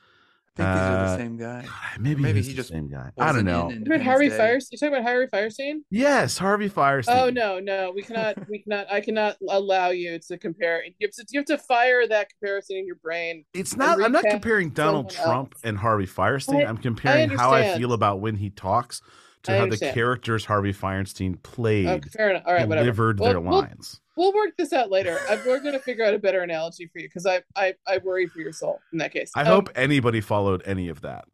I 0.55 0.63
think 0.63 0.69
these 0.75 0.83
are 0.83 0.91
the 1.07 1.13
Uh, 1.13 1.17
same 1.17 1.37
guy. 1.39 1.63
God, 1.63 2.01
Maybe, 2.01 2.23
Maybe 2.23 2.39
he's 2.41 2.47
he 2.49 2.53
the 2.53 2.57
just 2.57 2.69
same 2.69 2.89
guy. 2.89 3.11
I 3.19 3.33
don't 3.33 3.45
know. 3.47 3.71
in 3.71 3.81
You 3.81 3.87
about 3.87 4.03
Harvey 4.03 4.27
Independence 4.27 4.69
Day. 4.69 4.69
Fierstein? 4.69 4.73
You 4.73 4.79
talking 4.79 4.95
about 4.95 5.09
Harvey 5.11 5.27
Fierstein? 5.33 5.75
Yes, 5.91 6.39
Harvey 6.39 6.69
Fierstein. 6.69 7.17
Oh 7.19 7.31
no, 7.31 7.59
no, 7.59 7.91
we 7.95 8.03
cannot, 8.03 8.37
we 8.51 8.59
cannot, 8.63 8.93
I 8.93 9.01
cannot 9.01 9.37
allow 9.49 9.89
you 9.91 10.19
to 10.29 10.37
compare. 10.37 10.85
You 10.85 10.93
have 11.09 11.13
to, 11.13 11.25
you 11.31 11.41
have 11.41 11.47
to 11.47 11.57
fire 11.59 12.07
that 12.07 12.29
comparison 12.29 12.77
in 12.77 12.87
your 12.87 12.97
brain. 12.97 13.45
It's 13.55 13.77
not. 13.77 14.03
I'm 14.03 14.13
not 14.13 14.25
comparing 14.25 14.71
Donald 14.71 15.09
Trump 15.09 15.55
else. 15.55 15.63
and 15.65 15.79
Harvey 15.79 16.07
Fierstein. 16.07 16.67
I- 16.67 16.69
I'm 16.69 16.77
comparing 16.77 17.31
how 17.31 17.53
I 17.53 17.79
feel 17.79 17.95
about 17.95 18.21
when 18.21 18.37
he 18.37 18.51
talks 18.51 19.01
to 19.45 19.53
I 19.55 19.57
how 19.57 19.67
the 19.67 19.79
characters 19.79 20.45
Harvey 20.45 20.75
Fierstein 20.75 21.43
played 21.43 21.87
Okay, 21.89 22.11
fair 22.11 22.29
enough. 22.31 22.43
All 22.47 22.53
right, 22.53 22.69
whatever. 22.69 22.85
delivered 22.85 23.21
Well, 23.21 23.31
their 23.33 23.41
we'll- 23.41 23.59
lines. 23.61 24.02
We'll 24.17 24.33
work 24.35 24.51
this 24.59 24.73
out 24.73 24.91
later. 24.91 25.19
I, 25.29 25.37
we're 25.47 25.61
going 25.61 25.73
to 25.73 25.79
figure 25.79 26.05
out 26.05 26.13
a 26.15 26.19
better 26.19 26.41
analogy 26.43 26.87
for 26.93 26.99
you 26.99 27.09
because 27.09 27.25
I, 27.27 27.43
I, 27.57 27.75
I 27.87 27.99
worry 27.99 28.27
for 28.27 28.41
your 28.41 28.53
soul 28.53 28.81
in 28.93 28.99
that 28.99 29.13
case. 29.13 29.31
I 29.35 29.41
Um, 29.43 29.47
hope 29.47 29.71
anybody 29.75 30.21
followed 30.21 30.63
any 30.67 30.89
of 30.89 31.01
that. 31.03 31.25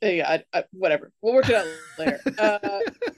Yeah, 0.00 0.38
I, 0.52 0.58
I, 0.58 0.64
whatever. 0.72 1.12
We'll 1.22 1.34
work 1.34 1.48
it 1.48 1.54
out 1.54 1.66
later. 1.98 2.20
Uh, 2.38 2.58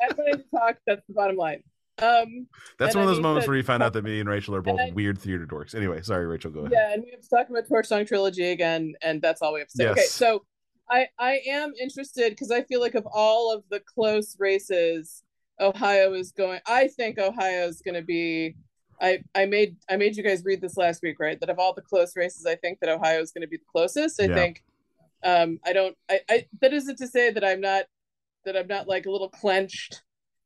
that's 0.01 0.17
when 0.17 0.27
I 0.35 0.59
talk. 0.59 0.77
That's 0.87 1.03
the 1.07 1.15
bottom 1.15 1.37
line. 1.37 1.63
Um, 2.03 2.49
That's 2.79 2.95
one 2.97 3.05
of 3.05 3.09
those 3.09 3.21
moments 3.21 3.47
where 3.47 3.57
you 3.57 3.63
find 3.63 3.81
out 3.83 3.93
that 3.93 4.03
me 4.03 4.19
and 4.19 4.29
Rachel 4.29 4.55
are 4.57 4.61
both 4.63 4.81
I- 4.81 4.91
weird 4.93 5.17
theater 5.19 5.47
dorks. 5.47 5.75
Anyway, 5.77 6.03
sorry, 6.03 6.27
Rachel. 6.27 6.51
Go 6.51 6.61
ahead. 6.61 6.73
yeah, 6.73 6.93
and 6.93 7.05
we 7.05 7.13
have 7.13 7.21
to 7.21 7.29
talk 7.29 7.49
about 7.49 7.69
Torch 7.69 7.87
Song 7.87 8.05
Trilogy 8.05 8.51
again, 8.51 8.95
and 9.01 9.23
that's 9.23 9.41
all 9.43 9.55
we 9.55 9.61
have 9.61 9.69
to 9.69 9.77
say. 9.77 9.87
Okay, 9.89 10.05
so 10.07 10.45
I 10.91 11.07
I 11.19 11.41
am 11.49 11.73
interested 11.81 12.31
because 12.31 12.51
I 12.51 12.63
feel 12.65 12.81
like 12.81 12.95
of 12.97 13.07
all 13.07 13.55
of 13.55 13.63
the 13.71 13.81
close 13.81 14.37
races, 14.41 15.23
Ohio 15.61 16.15
is 16.15 16.33
going. 16.33 16.61
I 16.67 16.89
think 16.89 17.19
Ohio 17.19 17.67
is 17.69 17.81
going 17.81 17.95
to 17.95 18.03
be. 18.03 18.57
I 19.01 19.19
I 19.35 19.47
made 19.47 19.77
I 19.89 19.97
made 19.97 20.17
you 20.17 20.23
guys 20.23 20.45
read 20.45 20.61
this 20.61 20.77
last 20.77 21.03
week, 21.03 21.17
right? 21.19 21.39
That 21.41 21.51
of 21.51 21.59
all 21.59 21.75
the 21.75 21.83
close 21.83 22.17
races, 22.17 22.47
I 22.47 22.55
think 22.57 22.81
that 22.81 22.89
Ohio 22.89 23.21
is 23.21 23.33
going 23.33 23.43
to 23.43 23.49
be 23.49 23.57
the 23.57 23.65
closest. 23.71 24.21
I 24.21 24.27
Yeah. 24.27 24.35
think. 24.35 24.63
Um, 25.25 25.59
I 25.65 25.73
don't. 25.73 25.97
I, 26.11 26.21
I 26.29 26.47
that 26.61 26.73
isn't 26.73 26.97
to 26.99 27.07
say 27.09 27.31
that 27.31 27.45
I'm 27.45 27.61
not 27.61 27.85
that 28.45 28.57
I'm 28.57 28.67
not 28.67 28.87
like 28.89 29.07
a 29.07 29.11
little 29.11 29.29
clenched 29.31 30.03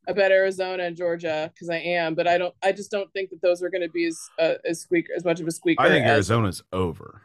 about 0.06 0.30
Arizona 0.30 0.85
and 0.85 0.97
Georgia 0.97 1.51
because 1.52 1.68
I 1.68 1.76
am, 1.78 2.14
but 2.14 2.26
I 2.28 2.39
don't. 2.39 2.55
I 2.62 2.72
just 2.72 2.90
don't 2.90 3.12
think 3.12 3.30
that 3.30 3.43
those 3.43 3.62
are 3.62 3.68
going 3.70 3.82
to 3.82 3.90
be 3.90 4.06
as 4.06 4.18
uh, 4.39 4.55
as 4.64 4.80
squeaker 4.80 5.12
as 5.16 5.24
much 5.24 5.40
of 5.40 5.47
a 5.47 5.51
squeaker. 5.51 5.82
I 5.82 5.89
think 5.89 6.05
as- 6.06 6.10
Arizona's 6.30 6.62
over. 6.72 7.22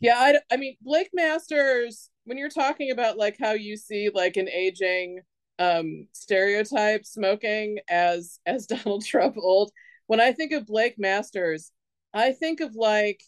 yeah, 0.00 0.14
I, 0.18 0.38
I 0.52 0.56
mean 0.56 0.76
Blake 0.82 1.10
Masters. 1.12 2.10
When 2.24 2.38
you're 2.38 2.48
talking 2.48 2.90
about 2.90 3.16
like 3.18 3.36
how 3.38 3.52
you 3.52 3.76
see 3.76 4.10
like 4.12 4.36
an 4.36 4.48
aging 4.48 5.20
um 5.58 6.08
stereotype 6.12 7.04
smoking 7.04 7.78
as 7.88 8.38
as 8.46 8.66
Donald 8.68 9.04
Trump 9.04 9.36
old, 9.38 9.70
when 10.06 10.20
I 10.20 10.32
think 10.32 10.52
of 10.52 10.66
Blake 10.66 10.98
Masters, 10.98 11.70
I 12.12 12.32
think 12.32 12.60
of 12.60 12.74
like 12.74 13.22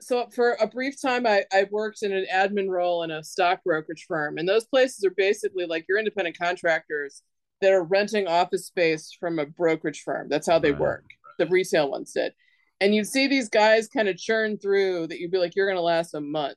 so 0.00 0.28
for 0.34 0.52
a 0.60 0.66
brief 0.66 1.00
time 1.00 1.26
I, 1.26 1.44
I 1.52 1.66
worked 1.70 2.02
in 2.02 2.12
an 2.12 2.26
admin 2.32 2.68
role 2.68 3.02
in 3.02 3.10
a 3.10 3.22
stock 3.24 3.62
brokerage 3.64 4.04
firm 4.08 4.38
and 4.38 4.48
those 4.48 4.64
places 4.64 5.04
are 5.04 5.14
basically 5.16 5.66
like 5.66 5.84
your 5.88 5.98
independent 5.98 6.38
contractors 6.38 7.22
that 7.60 7.72
are 7.72 7.82
renting 7.82 8.26
office 8.26 8.66
space 8.66 9.12
from 9.18 9.38
a 9.38 9.46
brokerage 9.46 10.02
firm. 10.02 10.28
That's 10.28 10.48
how 10.48 10.58
they 10.58 10.70
Right, 10.72 10.80
work. 10.80 11.04
the 11.38 11.46
retail 11.46 11.90
ones 11.90 12.12
did. 12.12 12.32
And 12.80 12.94
you'd 12.94 13.06
see 13.06 13.26
these 13.28 13.48
guys 13.48 13.88
kind 13.88 14.08
of 14.08 14.16
churn 14.16 14.58
through 14.58 15.08
that 15.08 15.20
you'd 15.20 15.30
be 15.30 15.38
like 15.38 15.54
you're 15.54 15.66
going 15.66 15.76
to 15.76 15.82
last 15.82 16.14
a 16.14 16.20
month 16.20 16.56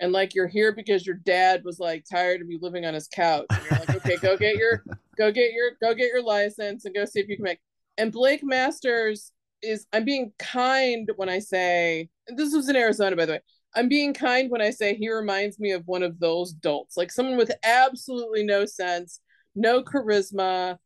and 0.00 0.12
like 0.12 0.34
you're 0.34 0.48
here 0.48 0.72
because 0.72 1.06
your 1.06 1.16
dad 1.16 1.62
was 1.64 1.78
like 1.78 2.04
tired 2.10 2.40
of 2.40 2.48
you 2.50 2.58
living 2.60 2.84
on 2.86 2.94
his 2.94 3.06
couch 3.08 3.46
and 3.50 3.60
you're 3.70 3.78
like 3.80 3.96
okay 3.96 4.16
go 4.16 4.36
get 4.36 4.56
your 4.56 4.82
go 5.18 5.30
get 5.30 5.52
your 5.52 5.70
go 5.80 5.94
get 5.94 6.08
your 6.08 6.22
license 6.22 6.84
and 6.84 6.94
go 6.94 7.04
see 7.04 7.20
if 7.20 7.28
you 7.28 7.36
can 7.36 7.44
make 7.44 7.58
and 7.98 8.10
blake 8.12 8.42
masters 8.42 9.32
is 9.62 9.86
i'm 9.92 10.04
being 10.04 10.32
kind 10.38 11.10
when 11.16 11.28
i 11.28 11.38
say 11.38 12.08
and 12.28 12.38
this 12.38 12.54
was 12.54 12.68
in 12.68 12.76
arizona 12.76 13.14
by 13.14 13.26
the 13.26 13.32
way 13.32 13.40
i'm 13.74 13.88
being 13.88 14.14
kind 14.14 14.50
when 14.50 14.62
i 14.62 14.70
say 14.70 14.94
he 14.94 15.10
reminds 15.12 15.58
me 15.60 15.72
of 15.72 15.82
one 15.86 16.02
of 16.02 16.18
those 16.18 16.52
dolts 16.52 16.96
like 16.96 17.10
someone 17.12 17.36
with 17.36 17.52
absolutely 17.62 18.42
no 18.42 18.64
sense 18.64 19.20
no 19.54 19.82
charisma 19.82 20.78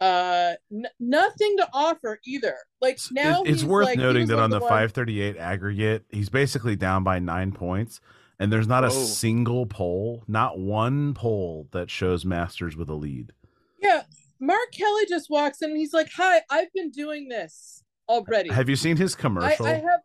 uh 0.00 0.52
n- 0.72 0.86
nothing 0.98 1.56
to 1.58 1.68
offer 1.74 2.18
either. 2.24 2.54
Like 2.80 2.94
It's- 2.94 3.12
now 3.12 3.42
it's 3.42 3.50
he's 3.60 3.64
worth 3.66 3.84
like- 3.84 3.98
noting 3.98 4.28
that 4.28 4.38
on 4.38 4.48
the 4.48 4.58
one- 4.58 4.66
538 4.70 5.36
aggregate, 5.36 6.04
he's 6.08 6.30
basically 6.30 6.74
down 6.74 7.04
by 7.04 7.18
nine 7.18 7.52
points, 7.52 8.00
and 8.40 8.50
there's 8.50 8.66
not 8.66 8.82
a 8.82 8.88
oh. 8.88 8.90
single 8.90 9.66
poll, 9.66 10.24
not 10.26 10.58
one 10.58 11.14
poll 11.14 11.68
that 11.72 11.90
shows 11.90 12.24
Masters 12.24 12.74
with 12.74 12.88
a 12.88 12.94
lead. 12.94 13.32
Yeah, 13.80 14.02
Mark 14.40 14.72
Kelly 14.72 15.04
just 15.08 15.30
walks 15.30 15.62
in 15.62 15.70
and 15.70 15.78
he's 15.78 15.92
like, 15.92 16.10
"Hi, 16.16 16.40
I've 16.50 16.72
been 16.72 16.90
doing 16.90 17.28
this 17.28 17.84
already." 18.08 18.50
Have 18.50 18.68
you 18.68 18.76
seen 18.76 18.96
his 18.96 19.14
commercial? 19.14 19.66
I 19.66 19.74
have. 19.74 20.00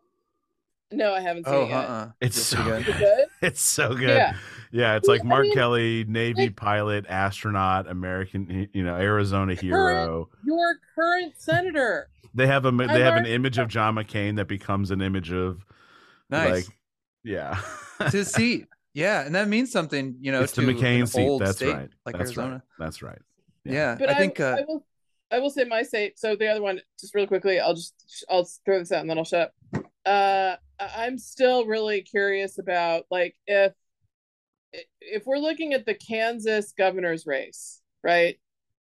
No, 0.92 1.14
I 1.14 1.20
haven't 1.20 1.46
seen 1.46 1.54
Oh, 1.54 1.62
it 1.64 1.68
yet. 1.70 1.76
uh-uh. 1.76 2.08
It's 2.20 2.52
You're 2.52 2.64
so 2.64 2.74
Is 2.74 2.88
it 2.88 2.98
good? 2.98 3.26
It's 3.42 3.62
so 3.62 3.94
good. 3.94 4.16
Yeah. 4.16 4.36
Yeah, 4.70 4.96
it's 4.96 5.08
like 5.08 5.22
I 5.22 5.28
Mark 5.28 5.42
mean, 5.44 5.54
Kelly, 5.54 6.04
Navy 6.06 6.42
like- 6.42 6.56
pilot, 6.56 7.06
astronaut, 7.08 7.88
American, 7.88 8.68
you 8.72 8.84
know, 8.84 8.94
Arizona 8.94 9.54
hero. 9.54 10.28
Your 10.44 10.76
current 10.94 11.34
senator. 11.38 12.08
They 12.34 12.46
have 12.46 12.66
a 12.66 12.68
I'm 12.68 12.76
they 12.76 12.84
have 13.00 13.16
an 13.16 13.22
Mark- 13.22 13.26
image 13.28 13.58
of 13.58 13.68
John 13.68 13.94
McCain 13.96 14.36
that 14.36 14.46
becomes 14.46 14.90
an 14.90 15.00
image 15.00 15.32
of 15.32 15.64
Nice. 16.30 16.50
like 16.50 16.76
yeah. 17.26 17.60
it's 18.00 18.12
his 18.12 18.30
seat. 18.32 18.66
Yeah, 18.94 19.26
and 19.26 19.34
that 19.34 19.48
means 19.48 19.70
something, 19.70 20.16
you 20.20 20.32
know, 20.32 20.42
it's 20.42 20.52
to 20.52 20.62
the 20.62 20.68
an 20.70 20.76
McCain 20.78 21.06
seat. 21.08 21.38
That's 21.38 21.58
state 21.58 21.74
right. 21.74 21.90
like 22.06 22.14
That's 22.16 22.28
Arizona. 22.30 22.52
right. 22.52 22.60
That's 22.78 23.02
right. 23.02 23.18
Yeah, 23.64 23.96
But 23.98 24.08
I 24.08 24.14
think 24.14 24.40
uh, 24.40 24.56
I 24.58 24.64
will. 24.66 24.86
I 25.30 25.38
will 25.40 25.50
say 25.50 25.64
my 25.64 25.82
state. 25.82 26.18
So 26.20 26.36
the 26.36 26.46
other 26.46 26.62
one, 26.62 26.80
just 27.00 27.12
real 27.14 27.26
quickly, 27.26 27.58
I'll 27.58 27.74
just 27.74 27.94
I'll 28.30 28.48
throw 28.64 28.78
this 28.78 28.92
out 28.92 29.00
and 29.00 29.10
then 29.10 29.18
I'll 29.18 29.24
shut 29.24 29.52
up. 29.74 29.84
Uh, 30.06 30.54
I- 30.80 31.04
I'm 31.04 31.18
still 31.18 31.66
really 31.66 32.00
curious 32.02 32.58
about 32.58 33.04
like 33.10 33.34
if 33.46 33.72
if 35.00 35.24
we're 35.26 35.38
looking 35.38 35.72
at 35.74 35.84
the 35.84 35.94
Kansas 35.94 36.72
governor's 36.78 37.26
race, 37.26 37.80
right? 38.04 38.38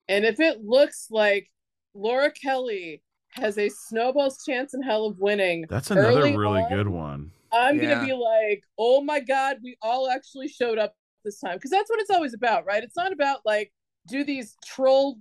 And 0.08 0.24
if 0.24 0.38
it 0.40 0.62
looks 0.64 1.08
like 1.10 1.50
Laura 1.94 2.30
Kelly 2.30 3.02
has 3.30 3.58
a 3.58 3.68
snowball's 3.68 4.44
chance 4.44 4.74
in 4.74 4.82
hell 4.82 5.06
of 5.06 5.18
winning, 5.18 5.66
That's 5.68 5.90
another 5.90 6.36
really 6.36 6.62
on- 6.62 6.68
good 6.68 6.88
one. 6.88 7.32
I'm 7.56 7.78
Yeah. 7.78 7.94
gonna 7.94 8.06
be 8.06 8.12
like, 8.12 8.62
oh 8.78 9.00
my 9.02 9.20
god, 9.20 9.58
we 9.62 9.76
all 9.82 10.08
actually 10.08 10.48
showed 10.48 10.78
up 10.78 10.94
this 11.24 11.40
time 11.40 11.56
because 11.56 11.70
that's 11.70 11.90
what 11.90 12.00
it's 12.00 12.10
always 12.10 12.34
about, 12.34 12.66
right? 12.66 12.82
It's 12.82 12.96
not 12.96 13.12
about 13.12 13.40
like 13.44 13.72
do 14.08 14.24
these 14.24 14.56
troll 14.64 15.18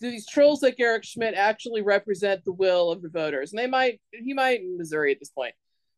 do 0.00 0.10
these 0.10 0.26
trolls 0.26 0.62
like 0.62 0.76
Eric 0.80 1.04
Schmitt 1.04 1.34
actually 1.34 1.82
represent 1.82 2.44
the 2.44 2.52
will 2.52 2.90
of 2.90 3.02
the 3.02 3.08
voters, 3.08 3.52
and 3.52 3.58
they 3.58 3.66
might 3.66 4.00
he 4.12 4.34
might 4.34 4.60
in 4.60 4.76
Missouri 4.78 5.12
at 5.12 5.18
this 5.20 5.30
point, 5.30 5.54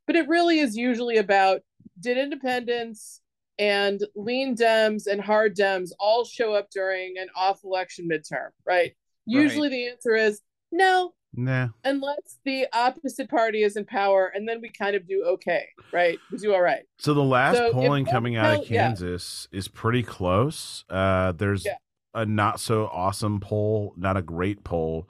but 0.06 0.16
it 0.16 0.28
really 0.28 0.58
is 0.60 0.76
usually 0.76 1.16
about 1.16 1.60
did 2.00 2.18
independents 2.18 3.20
and 3.58 4.02
lean 4.16 4.56
Dems 4.56 5.06
and 5.06 5.20
hard 5.20 5.56
Dems 5.56 5.90
all 6.00 6.24
show 6.24 6.54
up 6.54 6.68
during 6.70 7.14
an 7.18 7.28
off 7.36 7.62
election 7.64 8.08
midterm, 8.10 8.48
right? 8.66 8.94
Usually 9.26 9.68
the 9.68 9.88
answer 9.88 10.16
is 10.16 10.40
no, 10.72 11.14
Nah. 11.36 11.68
unless 11.84 12.38
the 12.44 12.66
opposite 12.72 13.28
party 13.28 13.62
is 13.62 13.76
in 13.76 13.84
power, 13.84 14.30
and 14.34 14.48
then 14.48 14.60
we 14.60 14.70
kind 14.70 14.94
of 14.96 15.06
do 15.08 15.24
okay, 15.34 15.66
right? 15.92 16.18
We 16.30 16.38
do 16.38 16.54
all 16.54 16.62
right. 16.62 16.84
So 16.98 17.14
the 17.14 17.22
last 17.22 17.56
So 17.56 17.72
polling 17.72 18.04
coming 18.04 18.36
out 18.36 18.46
of 18.46 18.52
Kelly- 18.60 18.68
yeah. 18.74 18.86
Kansas 18.88 19.48
is 19.52 19.68
pretty 19.68 20.02
close. 20.02 20.84
Uh, 20.88 21.32
there's 21.32 21.64
Yeah. 21.64 21.76
a 22.14 22.24
not 22.24 22.60
so 22.60 22.86
awesome 22.86 23.40
poll, 23.40 23.94
not 23.96 24.16
a 24.16 24.22
great 24.22 24.64
poll, 24.64 25.08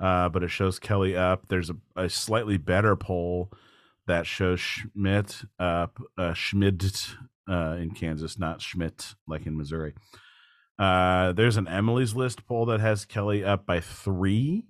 uh, 0.00 0.28
but 0.28 0.42
it 0.42 0.48
shows 0.48 0.78
Kelly 0.78 1.16
up. 1.16 1.48
There's 1.48 1.70
a, 1.70 1.76
a 1.96 2.08
slightly 2.08 2.56
better 2.56 2.96
poll 2.96 3.50
that 4.06 4.26
shows 4.26 4.60
Schmidt 4.60 5.42
up, 5.58 6.00
uh, 6.16 6.32
Schmidt 6.32 7.08
uh, 7.48 7.76
in 7.80 7.90
Kansas, 7.90 8.38
not 8.38 8.60
Schmitt 8.62 9.14
like 9.26 9.46
in 9.46 9.56
Missouri. 9.56 9.94
Uh, 10.78 11.32
there's 11.32 11.56
an 11.56 11.66
Emily's 11.66 12.14
List 12.14 12.46
poll 12.46 12.66
that 12.66 12.80
has 12.80 13.04
Kelly 13.04 13.42
up 13.42 13.64
by 13.66 13.80
three. 13.80 14.64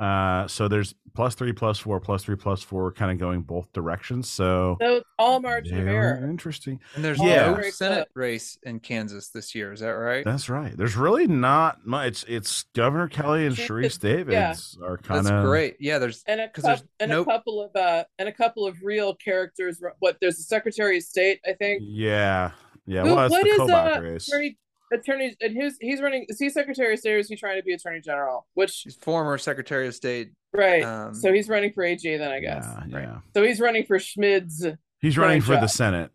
Uh, 0.00 0.48
so 0.48 0.66
there's 0.66 0.94
plus 1.14 1.34
three, 1.34 1.52
plus 1.52 1.78
four, 1.78 2.00
plus 2.00 2.24
three, 2.24 2.36
plus 2.36 2.62
four, 2.62 2.90
kind 2.92 3.10
of 3.10 3.18
going 3.18 3.42
both 3.42 3.70
directions. 3.74 4.30
So 4.30 4.78
So 4.80 5.02
all 5.18 5.40
margin 5.40 5.78
of 5.78 5.88
error. 5.88 6.26
interesting. 6.26 6.80
And 6.94 7.04
there's 7.04 7.20
Yeah. 7.20 7.50
no 7.52 7.60
Senate 7.70 8.08
race 8.14 8.56
in 8.62 8.80
Kansas 8.80 9.28
this 9.28 9.54
year. 9.54 9.72
Is 9.72 9.80
that 9.80 9.90
right? 9.90 10.24
That's 10.24 10.48
right. 10.48 10.74
There's 10.74 10.96
really 10.96 11.26
not 11.26 11.84
much. 11.86 12.06
It's, 12.08 12.24
it's 12.28 12.62
Governor 12.74 13.08
Kelly 13.08 13.44
and 13.44 13.54
She- 13.56 13.64
Sharice 13.68 13.98
Davids 14.00 14.78
are 14.82 14.96
kind 14.96 15.26
of 15.26 15.44
great. 15.44 15.76
Yeah, 15.80 15.98
there's 15.98 16.22
and 16.26 16.40
a 16.40 16.48
'Cause 16.48 16.62
coup- 16.62 16.68
there's 16.68 16.84
and 17.00 17.10
no- 17.10 17.20
a 17.22 17.24
couple 17.26 17.62
of 17.62 17.76
uh 17.76 18.04
and 18.18 18.28
a 18.28 18.32
couple 18.32 18.66
of 18.66 18.76
real 18.82 19.14
characters. 19.14 19.82
What 19.98 20.16
there's 20.22 20.38
a 20.38 20.42
Secretary 20.44 20.96
of 20.98 21.02
State, 21.02 21.40
I 21.46 21.52
think. 21.52 21.82
Yeah, 21.84 22.52
yeah. 22.86 23.02
Who- 23.02 23.14
well, 23.16 23.24
it's 23.26 23.32
what 23.32 23.42
the 23.44 23.50
is, 23.50 23.58
Kobach 23.58 23.96
uh, 23.96 24.00
race. 24.00 24.28
Attorney, 24.28 24.56
attorney, 24.92 25.36
and 25.40 25.56
his 25.56 25.76
he's 25.80 26.00
running? 26.00 26.26
Is 26.28 26.38
he 26.38 26.50
Secretary 26.50 26.92
of 26.94 26.98
State 27.00 27.14
or 27.14 27.18
is 27.18 27.28
he 27.28 27.36
trying 27.36 27.56
to 27.58 27.62
be 27.62 27.72
Attorney 27.72 28.00
General? 28.00 28.46
Which 28.54 28.82
he's 28.84 28.96
former 28.96 29.38
Secretary 29.38 29.86
of 29.86 29.94
State. 29.94 30.32
right? 30.52 30.82
Um, 30.82 31.14
so 31.14 31.32
he's 31.32 31.48
running 31.48 31.72
for 31.72 31.82
AG 31.84 32.02
then, 32.16 32.30
I 32.30 32.40
guess. 32.40 32.64
Yeah, 32.66 32.96
Right. 32.96 33.04
yeah. 33.08 33.18
So 33.34 33.42
he's 33.42 33.60
running 33.60 33.84
for 33.84 33.98
Schmidt's. 33.98 34.66
He's 35.00 35.16
running 35.16 35.40
Fine 35.40 35.56
for 35.56 35.60
the. 35.60 35.68
Senate. 35.68 36.10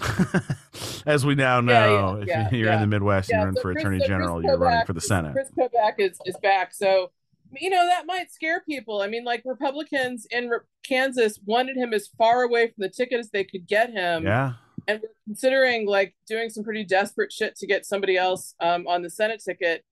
As 1.06 1.24
we 1.26 1.34
now 1.34 1.60
know, 1.60 2.16
yeah, 2.26 2.46
if 2.46 2.52
yeah, 2.52 2.58
you're 2.58 2.68
yeah. 2.68 2.74
in 2.76 2.80
the 2.82 2.86
Midwest, 2.86 3.28
you're 3.30 3.38
Yeah, 3.38 3.44
running 3.44 3.56
so 3.56 3.62
for 3.62 3.72
Chris- 3.72 3.82
Attorney 3.82 3.98
so 3.98 4.06
Chris 4.06 4.08
General, 4.08 4.42
you're 4.44 4.58
running 4.58 4.86
for 4.86 4.92
the 4.92 5.00
Senate. 5.00 5.32
Chris 5.32 5.50
Kobach 5.58 5.94
is, 5.98 6.18
is 6.24 6.36
back. 6.42 6.72
So, 6.74 7.10
you 7.58 7.70
know, 7.70 7.84
that 7.86 8.06
might 8.06 8.30
scare 8.30 8.60
people. 8.60 9.00
I 9.00 9.08
mean, 9.08 9.24
like 9.24 9.42
Republicans 9.44 10.26
in 10.30 10.48
Re- 10.48 10.58
Kansas 10.86 11.38
wanted 11.46 11.76
him 11.76 11.92
as 11.94 12.08
far 12.18 12.42
away 12.42 12.66
from 12.66 12.74
the 12.82 12.88
ticket 12.90 13.18
as 13.18 13.30
they 13.30 13.44
could 13.44 13.66
get 13.66 13.90
him. 13.90 14.24
yeah. 14.24 14.52
And 14.88 15.00
we're 15.00 15.10
considering 15.26 15.86
like 15.86 16.16
doing 16.26 16.50
some 16.50 16.64
pretty 16.64 16.82
desperate 16.82 17.30
shit 17.30 17.54
to 17.56 17.66
get 17.66 17.86
somebody 17.86 18.16
else 18.16 18.56
um, 18.58 18.88
on 18.88 19.02
the 19.02 19.10
Senate 19.10 19.40
ticket. 19.44 19.84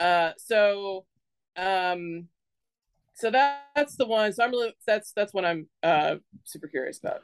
Uh, 0.00 0.32
so, 0.38 1.04
um, 1.56 2.26
so 3.14 3.30
that, 3.30 3.68
that's 3.76 3.94
the 3.94 4.06
one. 4.06 4.32
So 4.32 4.42
I'm 4.42 4.50
really, 4.50 4.74
that's, 4.86 5.12
that's 5.12 5.32
what 5.32 5.44
I'm 5.44 5.68
uh, 5.84 6.16
super 6.44 6.66
curious 6.66 6.98
about. 6.98 7.22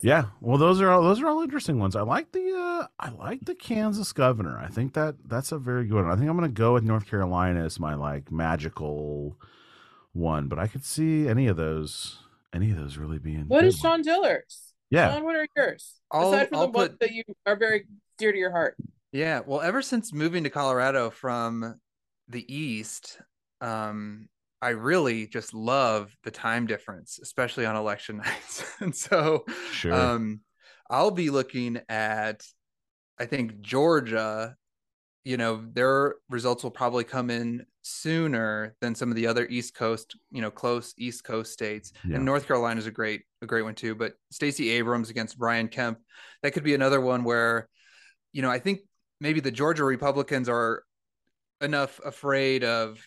Yeah, 0.00 0.26
well, 0.40 0.56
those 0.56 0.80
are 0.80 0.90
all 0.90 1.02
those 1.02 1.20
are 1.20 1.26
all 1.26 1.42
interesting 1.42 1.78
ones. 1.78 1.94
I 1.94 2.00
like 2.00 2.32
the 2.32 2.56
uh, 2.56 2.86
I 2.98 3.10
like 3.10 3.44
the 3.44 3.54
Kansas 3.54 4.14
governor. 4.14 4.58
I 4.58 4.68
think 4.68 4.94
that 4.94 5.16
that's 5.26 5.52
a 5.52 5.58
very 5.58 5.84
good 5.84 6.04
one. 6.04 6.10
I 6.10 6.16
think 6.16 6.30
I'm 6.30 6.38
going 6.38 6.48
to 6.48 6.54
go 6.54 6.72
with 6.72 6.84
North 6.84 7.06
Carolina 7.06 7.62
as 7.62 7.78
my 7.78 7.94
like 7.94 8.32
magical 8.32 9.36
one, 10.14 10.48
but 10.48 10.58
I 10.58 10.68
could 10.68 10.86
see 10.86 11.28
any 11.28 11.48
of 11.48 11.58
those 11.58 12.20
any 12.54 12.70
of 12.70 12.78
those 12.78 12.96
really 12.96 13.18
being. 13.18 13.44
What 13.46 13.66
is. 13.66 13.76
Sean 13.76 14.02
Diller's? 14.02 14.73
Yeah, 14.94 15.14
Sean, 15.14 15.24
what 15.24 15.36
are 15.36 15.46
yours? 15.56 15.94
I'll- 16.10 16.32
Aside 16.32 16.48
from 16.48 16.58
I'll 16.58 16.66
the 16.68 16.78
ones 16.78 16.96
that 17.00 17.10
you 17.12 17.22
are 17.46 17.56
very 17.56 17.86
dear 18.18 18.32
to 18.32 18.38
your 18.38 18.50
heart. 18.52 18.76
Yeah, 19.12 19.40
well, 19.46 19.60
ever 19.60 19.80
since 19.82 20.12
moving 20.12 20.44
to 20.44 20.50
Colorado 20.50 21.10
from 21.10 21.80
the 22.28 22.54
East, 22.54 23.20
um, 23.60 24.28
I 24.60 24.70
really 24.70 25.26
just 25.26 25.52
love 25.54 26.16
the 26.24 26.30
time 26.30 26.66
difference, 26.66 27.18
especially 27.22 27.66
on 27.66 27.76
election 27.76 28.16
nights. 28.24 28.64
and 28.80 28.94
so 28.94 29.44
sure. 29.72 29.92
um, 29.92 30.40
I'll 30.90 31.10
be 31.10 31.30
looking 31.30 31.80
at, 31.88 32.44
I 33.18 33.26
think, 33.26 33.60
Georgia. 33.60 34.56
You 35.26 35.38
know, 35.38 35.64
their 35.72 36.16
results 36.28 36.62
will 36.62 36.70
probably 36.70 37.04
come 37.04 37.30
in 37.30 37.64
sooner 37.80 38.74
than 38.82 38.94
some 38.94 39.08
of 39.10 39.16
the 39.16 39.26
other 39.26 39.46
East 39.48 39.74
Coast, 39.74 40.16
you 40.30 40.42
know, 40.42 40.50
close 40.50 40.92
East 40.98 41.24
Coast 41.24 41.52
states. 41.52 41.92
Yeah. 42.06 42.16
And 42.16 42.24
North 42.26 42.46
Carolina 42.46 42.78
is 42.78 42.86
a 42.86 42.90
great, 42.90 43.22
a 43.44 43.46
great 43.46 43.62
one 43.62 43.74
too. 43.76 43.94
But 43.94 44.14
Stacey 44.30 44.70
Abrams 44.70 45.10
against 45.10 45.38
Brian 45.38 45.68
Kemp, 45.68 45.98
that 46.42 46.50
could 46.52 46.64
be 46.64 46.74
another 46.74 47.00
one 47.00 47.22
where, 47.22 47.68
you 48.32 48.42
know, 48.42 48.50
I 48.50 48.58
think 48.58 48.80
maybe 49.20 49.38
the 49.40 49.52
Georgia 49.52 49.84
Republicans 49.84 50.48
are 50.48 50.82
enough 51.60 52.00
afraid 52.04 52.64
of 52.64 52.98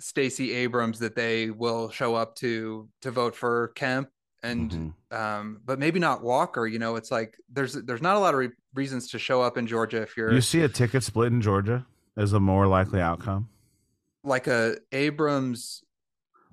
Stacey 0.00 0.52
Abrams 0.54 1.00
that 1.00 1.14
they 1.14 1.50
will 1.50 1.90
show 1.90 2.14
up 2.14 2.36
to 2.36 2.88
to 3.02 3.10
vote 3.10 3.34
for 3.34 3.68
Kemp 3.74 4.08
and 4.44 4.70
Mhm. 5.12 5.16
um 5.16 5.60
but 5.64 5.78
maybe 5.80 5.98
not 5.98 6.22
Walker, 6.22 6.66
you 6.66 6.78
know, 6.78 6.94
it's 6.96 7.10
like 7.10 7.36
there's 7.52 7.72
there's 7.74 8.00
not 8.02 8.14
a 8.16 8.20
lot 8.20 8.32
of 8.34 8.38
re- 8.38 8.50
reasons 8.74 9.08
to 9.10 9.18
show 9.18 9.42
up 9.42 9.58
in 9.58 9.66
Georgia 9.66 10.00
if 10.02 10.16
you're 10.16 10.32
you 10.32 10.40
see 10.40 10.62
a 10.62 10.68
ticket 10.68 11.02
split 11.02 11.32
in 11.32 11.40
Georgia 11.40 11.84
as 12.16 12.32
a 12.32 12.38
more 12.40 12.68
likely 12.68 13.00
outcome, 13.00 13.48
like 14.22 14.46
a 14.46 14.76
Abrams 14.92 15.82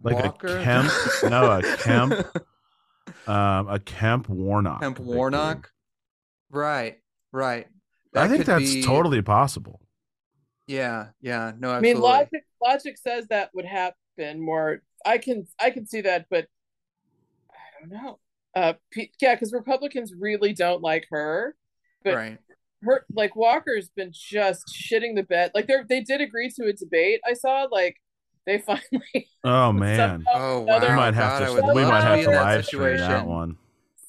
like 0.02 0.16
Walker 0.16 0.58
a 0.58 0.64
Kemp, 0.64 0.92
no, 1.30 1.52
a 1.52 1.62
Kemp, 1.78 2.14
um, 3.28 3.68
a 3.70 3.80
Kemp 3.80 4.30
Warnock, 4.30 4.82
Kemp. 4.82 5.00
Warnock. 5.00 5.72
Right, 6.52 6.98
right. 7.32 7.68
I 8.16 8.28
think 8.28 8.46
that's 8.46 8.74
be- 8.74 8.84
totally 8.84 9.22
possible. 9.22 9.82
yeah, 10.68 11.08
yeah. 11.22 11.52
No, 11.60 11.72
I 11.72 11.80
mean, 11.82 12.00
logic 12.00 12.46
logic 12.64 12.98
says 12.98 13.28
that 13.28 13.50
would 13.54 13.66
happen 13.66 14.40
more. 14.40 14.82
I 15.06 15.18
can 15.18 15.46
I 15.60 15.70
can 15.72 15.86
see 15.86 16.02
that, 16.02 16.28
but 16.30 16.48
I 17.52 17.80
don't 17.82 17.92
know. 17.92 18.20
Uh, 18.56 18.74
P- 18.92 19.12
yeah, 19.22 19.36
because 19.36 19.52
Republicans 19.52 20.14
really 20.18 20.54
don't 20.54 20.82
like 20.82 21.06
her. 21.10 21.56
but- 22.04 22.16
right. 22.16 22.38
Her 22.84 23.04
like 23.12 23.36
Walker's 23.36 23.90
been 23.90 24.12
just 24.14 24.64
shitting 24.68 25.16
the 25.16 25.24
bed. 25.24 25.52
Like 25.56 25.66
they 25.68 25.76
they 25.90 26.02
did 26.02 26.22
agree 26.22 26.52
to 26.52 26.68
a 26.68 26.74
debate. 26.74 27.20
I 27.28 27.34
saw 27.34 27.64
like 27.72 27.96
they 28.46 28.58
finally 28.60 29.28
Oh 29.44 29.72
man, 29.72 30.24
somehow, 30.26 30.40
Oh 30.40 30.60
or 30.60 30.64
another- 30.64 30.90
we 30.90 30.96
might 30.96 31.14
have 31.16 31.40
God, 31.40 31.46
to 31.46 31.74
we 31.74 31.84
might 31.86 32.02
have 32.04 32.18
be 32.18 32.24
to 32.24 32.30
in 32.30 32.36
that 32.36 32.44
live 32.44 32.66
stream 32.66 32.98
that 32.98 33.28
one. 33.28 33.58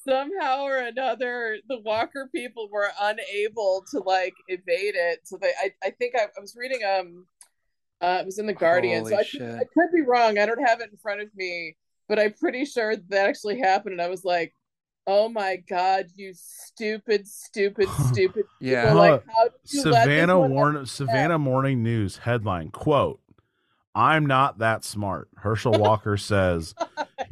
somehow 0.07 0.63
or 0.63 0.77
another 0.77 1.57
the 1.67 1.79
Walker 1.79 2.29
people 2.33 2.69
were 2.71 2.89
unable 3.01 3.83
to 3.91 3.99
like 3.99 4.33
evade 4.47 4.95
it. 4.95 5.19
So 5.25 5.37
they 5.41 5.51
I, 5.61 5.71
I 5.83 5.89
think 5.91 6.15
I, 6.15 6.23
I 6.25 6.39
was 6.39 6.55
reading 6.55 6.81
um 6.83 7.25
uh 8.01 8.19
it 8.21 8.25
was 8.25 8.39
in 8.39 8.45
the 8.47 8.53
Guardian. 8.53 9.05
so 9.05 9.17
I 9.17 9.23
shit. 9.23 9.41
could, 9.41 9.49
I 9.49 9.63
could 9.73 9.91
be 9.93 10.01
wrong. 10.01 10.37
I 10.37 10.45
don't 10.45 10.63
have 10.65 10.81
it 10.81 10.91
in 10.91 10.97
front 10.97 11.21
of 11.21 11.29
me, 11.35 11.75
but 12.07 12.19
I'm 12.19 12.33
pretty 12.33 12.65
sure 12.65 12.95
that 12.95 13.27
actually 13.27 13.59
happened 13.59 13.93
and 13.93 14.01
I 14.01 14.07
was 14.07 14.23
like, 14.23 14.53
"Oh 15.07 15.29
my 15.29 15.57
god, 15.69 16.05
you 16.15 16.33
stupid 16.35 17.27
stupid 17.27 17.89
stupid." 18.11 18.45
Yeah. 18.61 18.83
people. 18.85 18.97
Like 18.97 19.23
how 19.35 19.43
did 19.45 19.51
you 19.73 19.81
Savannah 19.81 20.39
one 20.39 20.51
Warn 20.51 20.85
Savannah 20.85 21.39
Morning 21.39 21.81
News 21.83 22.17
headline 22.17 22.69
quote 22.69 23.19
I'm 23.97 24.27
not 24.27 24.59
that 24.59 24.85
smart. 24.85 25.27
Herschel 25.37 25.71
Walker 25.79 26.17
says 26.17 26.75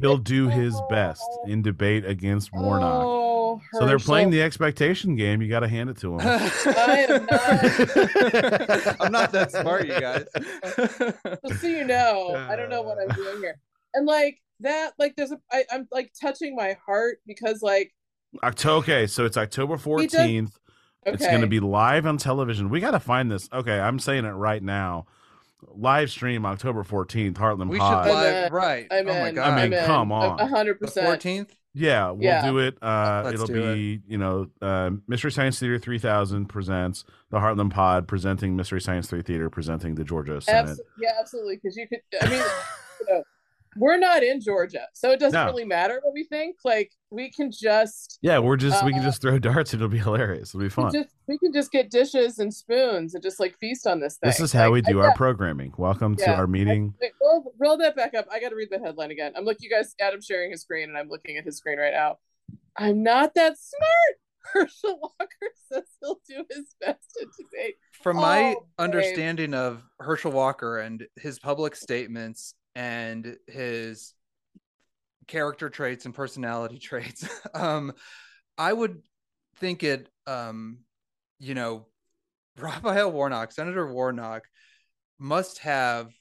he'll 0.00 0.18
do 0.18 0.48
his 0.48 0.74
best 0.90 1.22
oh. 1.24 1.46
in 1.46 1.62
debate 1.62 2.04
against 2.04 2.52
Warnock. 2.52 3.04
Oh, 3.04 3.60
so 3.72 3.86
they're 3.86 4.00
playing 4.00 4.30
the 4.30 4.42
expectation 4.42 5.14
game. 5.14 5.40
You 5.40 5.48
got 5.48 5.60
to 5.60 5.68
hand 5.68 5.90
it 5.90 5.98
to 5.98 6.14
him. 6.18 6.20
I 6.26 7.06
am 7.08 7.26
not- 7.26 9.00
I'm 9.00 9.12
not 9.12 9.30
that 9.30 9.52
smart, 9.52 9.86
you 9.86 10.00
guys. 10.00 10.24
just 11.46 11.60
so 11.60 11.68
you 11.68 11.84
know, 11.84 12.34
I 12.50 12.56
don't 12.56 12.68
know 12.68 12.82
what 12.82 12.98
I'm 12.98 13.12
uh. 13.12 13.14
doing 13.14 13.38
here. 13.38 13.60
And 13.94 14.04
like 14.04 14.42
that, 14.60 14.94
like 14.98 15.14
there's 15.14 15.30
a, 15.30 15.38
I, 15.52 15.64
I'm 15.70 15.86
like 15.92 16.12
touching 16.20 16.56
my 16.56 16.76
heart 16.84 17.18
because 17.28 17.62
like, 17.62 17.94
October. 18.42 18.78
Okay, 18.78 19.06
so 19.06 19.24
it's 19.24 19.36
October 19.36 19.76
14th. 19.76 20.10
okay, 20.12 20.46
It's 21.06 21.24
going 21.24 21.42
to 21.42 21.46
be 21.46 21.60
live 21.60 22.06
on 22.06 22.18
television. 22.18 22.70
We 22.70 22.80
got 22.80 22.90
to 22.90 23.00
find 23.00 23.30
this. 23.30 23.48
Okay, 23.52 23.78
I'm 23.78 24.00
saying 24.00 24.24
it 24.24 24.30
right 24.30 24.62
now. 24.62 25.06
Live 25.74 26.10
stream 26.10 26.46
October 26.46 26.82
14th, 26.84 27.34
Heartland 27.34 27.68
we 27.68 27.78
Pod. 27.78 28.06
I'm 28.08 28.14
live 28.14 28.52
right. 28.52 28.86
I'm 28.90 29.08
oh 29.08 29.20
my 29.20 29.32
god. 29.32 29.50
I 29.52 29.62
mean, 29.68 29.74
I'm 29.78 29.84
come 29.86 30.10
A- 30.10 30.14
on. 30.14 30.40
a 30.40 30.46
hundred 30.46 30.78
the 30.80 30.86
percent. 30.86 31.22
14th? 31.22 31.48
Yeah, 31.74 32.10
we'll 32.12 32.22
Yeah. 32.22 32.50
do 32.50 32.58
it. 32.58 32.78
Uh, 32.80 33.20
Let's 33.26 33.34
it'll 33.34 33.46
do 33.48 33.74
be, 33.74 34.00
you 34.08 34.16
know, 34.16 34.46
uh, 34.62 34.90
Mystery 35.06 35.30
Science 35.30 35.58
Theater 35.60 35.78
3000 35.78 36.46
presents 36.46 37.04
the 37.30 37.38
Heartland 37.38 37.70
Pod, 37.70 38.08
presenting 38.08 38.56
Mystery 38.56 38.80
Science 38.80 39.08
3 39.08 39.20
Theater, 39.20 39.50
presenting 39.50 39.94
the 39.96 40.04
Georgia 40.04 40.40
Senate. 40.40 40.70
Abs- 40.70 40.80
yeah, 40.98 41.10
absolutely. 41.20 41.56
Because 41.56 41.76
you 41.76 41.86
could, 41.86 42.00
I 42.22 42.24
mean, 42.24 42.32
you 42.34 42.38
know, 42.38 42.48
we're 43.78 43.98
not 43.98 44.22
in 44.22 44.40
Georgia, 44.40 44.86
so 44.94 45.10
it 45.10 45.20
doesn't 45.20 45.38
No. 45.38 45.46
really 45.46 45.64
matter 45.64 46.00
what 46.02 46.12
we 46.14 46.24
think. 46.24 46.56
Like 46.64 46.92
we 47.10 47.30
can 47.30 47.50
just, 47.50 48.18
Yeah, 48.22 48.38
we're 48.38 48.56
just, 48.56 48.84
we 48.84 48.92
can 48.92 49.00
Uh, 49.00 49.04
just 49.04 49.22
throw 49.22 49.38
darts. 49.38 49.74
It'll 49.74 49.88
be 49.88 49.98
hilarious. 49.98 50.50
It'll 50.50 50.60
be 50.60 50.64
we 50.66 50.70
fun. 50.70 50.92
just, 50.92 51.10
we 51.26 51.38
can 51.38 51.52
just 51.52 51.70
get 51.72 51.90
dishes 51.90 52.38
and 52.38 52.52
spoons 52.52 53.14
and 53.14 53.22
just 53.22 53.38
like 53.40 53.56
feast 53.58 53.86
on 53.86 54.00
this 54.00 54.16
thing. 54.18 54.28
This 54.28 54.40
is 54.40 54.52
how 54.52 54.70
we 54.70 54.80
do 54.82 55.00
I- 55.00 55.04
our 55.04 55.08
yeah, 55.10 55.14
programming. 55.16 55.72
Welcome 55.76 56.16
to 56.16 56.30
our 56.34 56.46
meeting. 56.46 56.94
Wait, 57.00 57.12
roll, 57.20 57.54
roll 57.58 57.76
that 57.78 57.94
back 57.96 58.14
up. 58.14 58.26
I 58.30 58.40
got 58.40 58.50
to 58.50 58.56
read 58.56 58.68
the 58.70 58.78
headline 58.78 59.10
again. 59.10 59.32
I'm 59.36 59.44
looking, 59.44 59.68
you 59.68 59.70
guys. 59.70 59.94
Adam 60.00 60.20
sharing 60.20 60.50
his 60.50 60.62
screen, 60.62 60.88
and 60.88 60.96
I'm 60.98 61.08
looking 61.08 61.36
at 61.36 61.44
his 61.44 61.56
screen 61.58 61.78
right 61.78 61.92
now. 61.92 62.18
I'm 62.76 63.02
not 63.02 63.34
that 63.34 63.56
smart. 63.58 64.20
Herschel 64.52 64.98
Walker 65.00 65.52
says 65.72 65.82
he'll 66.00 66.20
do 66.28 66.44
his 66.50 66.66
best 66.80 67.00
to 67.18 67.26
debate. 67.36 67.74
From 68.02 68.16
my 68.16 68.54
Oh, 68.56 68.66
understanding 68.78 69.54
of 69.54 69.82
Herschel 69.98 70.30
Walker 70.30 70.78
and 70.78 71.04
his 71.16 71.38
public 71.40 71.74
statements 71.74 72.54
and 72.76 73.36
his 73.48 74.12
character 75.26 75.70
traits 75.70 76.04
and 76.04 76.14
personality 76.14 76.78
traits, 76.78 77.26
um, 77.54 77.92
I 78.56 78.72
would 78.72 79.02
think 79.56 79.82
it, 79.82 80.08
um, 80.26 80.78
you 81.40 81.54
know, 81.54 81.86
Raphael 82.58 83.10
Warnock, 83.10 83.52
Senator 83.52 83.92
Warnock, 83.92 84.44
must 85.18 85.58
have 85.58 86.12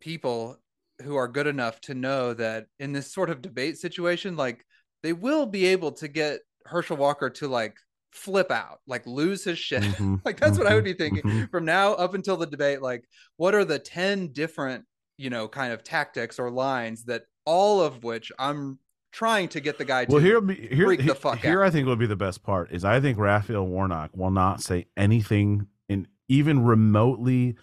people 0.00 0.58
who 1.02 1.16
are 1.16 1.28
good 1.28 1.46
enough 1.46 1.80
to 1.82 1.94
know 1.94 2.34
that 2.34 2.66
in 2.78 2.92
this 2.92 3.12
sort 3.12 3.30
of 3.30 3.42
debate 3.42 3.78
situation, 3.78 4.36
like 4.36 4.64
they 5.02 5.12
will 5.12 5.46
be 5.46 5.66
able 5.66 5.92
to 5.92 6.08
get 6.08 6.40
Herschel 6.66 6.96
Walker 6.96 7.30
to 7.30 7.48
like 7.48 7.76
flip 8.12 8.50
out, 8.50 8.78
like 8.86 9.06
lose 9.06 9.44
his 9.44 9.58
shit. 9.58 9.82
Mhm, 9.82 10.20
like 10.24 10.38
that's 10.38 10.58
what 10.58 10.66
I 10.66 10.74
would 10.74 10.84
be 10.84 10.92
thinking 10.92 11.22
mhm. 11.22 11.50
from 11.50 11.64
now 11.64 11.94
up 11.94 12.14
until 12.14 12.36
the 12.36 12.46
debate. 12.46 12.82
Like, 12.82 13.04
what 13.36 13.54
are 13.54 13.64
the 13.64 13.78
10 13.78 14.32
different 14.32 14.84
you 15.16 15.30
know, 15.30 15.48
kind 15.48 15.72
of 15.72 15.82
tactics 15.84 16.38
or 16.38 16.50
lines 16.50 17.04
that 17.04 17.26
all 17.44 17.80
of 17.80 18.02
which 18.04 18.32
I'm 18.38 18.78
trying 19.12 19.48
to 19.48 19.60
get 19.60 19.78
the 19.78 19.84
guy 19.84 20.04
to 20.06 20.12
Well, 20.12 20.20
here, 20.22 20.40
be, 20.40 20.54
here, 20.54 20.96
the 20.96 21.02
here- 21.02 21.14
fuck 21.14 21.38
here 21.38 21.62
out. 21.62 21.68
I 21.68 21.70
think 21.70 21.86
will 21.86 21.94
be 21.96 22.06
the 22.06 22.16
best 22.16 22.42
part 22.42 22.72
is 22.72 22.84
I 22.84 23.00
think 23.00 23.18
Raphael 23.18 23.66
Warnock 23.66 24.10
will 24.16 24.30
not 24.32 24.60
say 24.60 24.86
anything 24.96 25.68
in 25.88 26.08
even 26.28 26.64
remotely, 26.64 27.56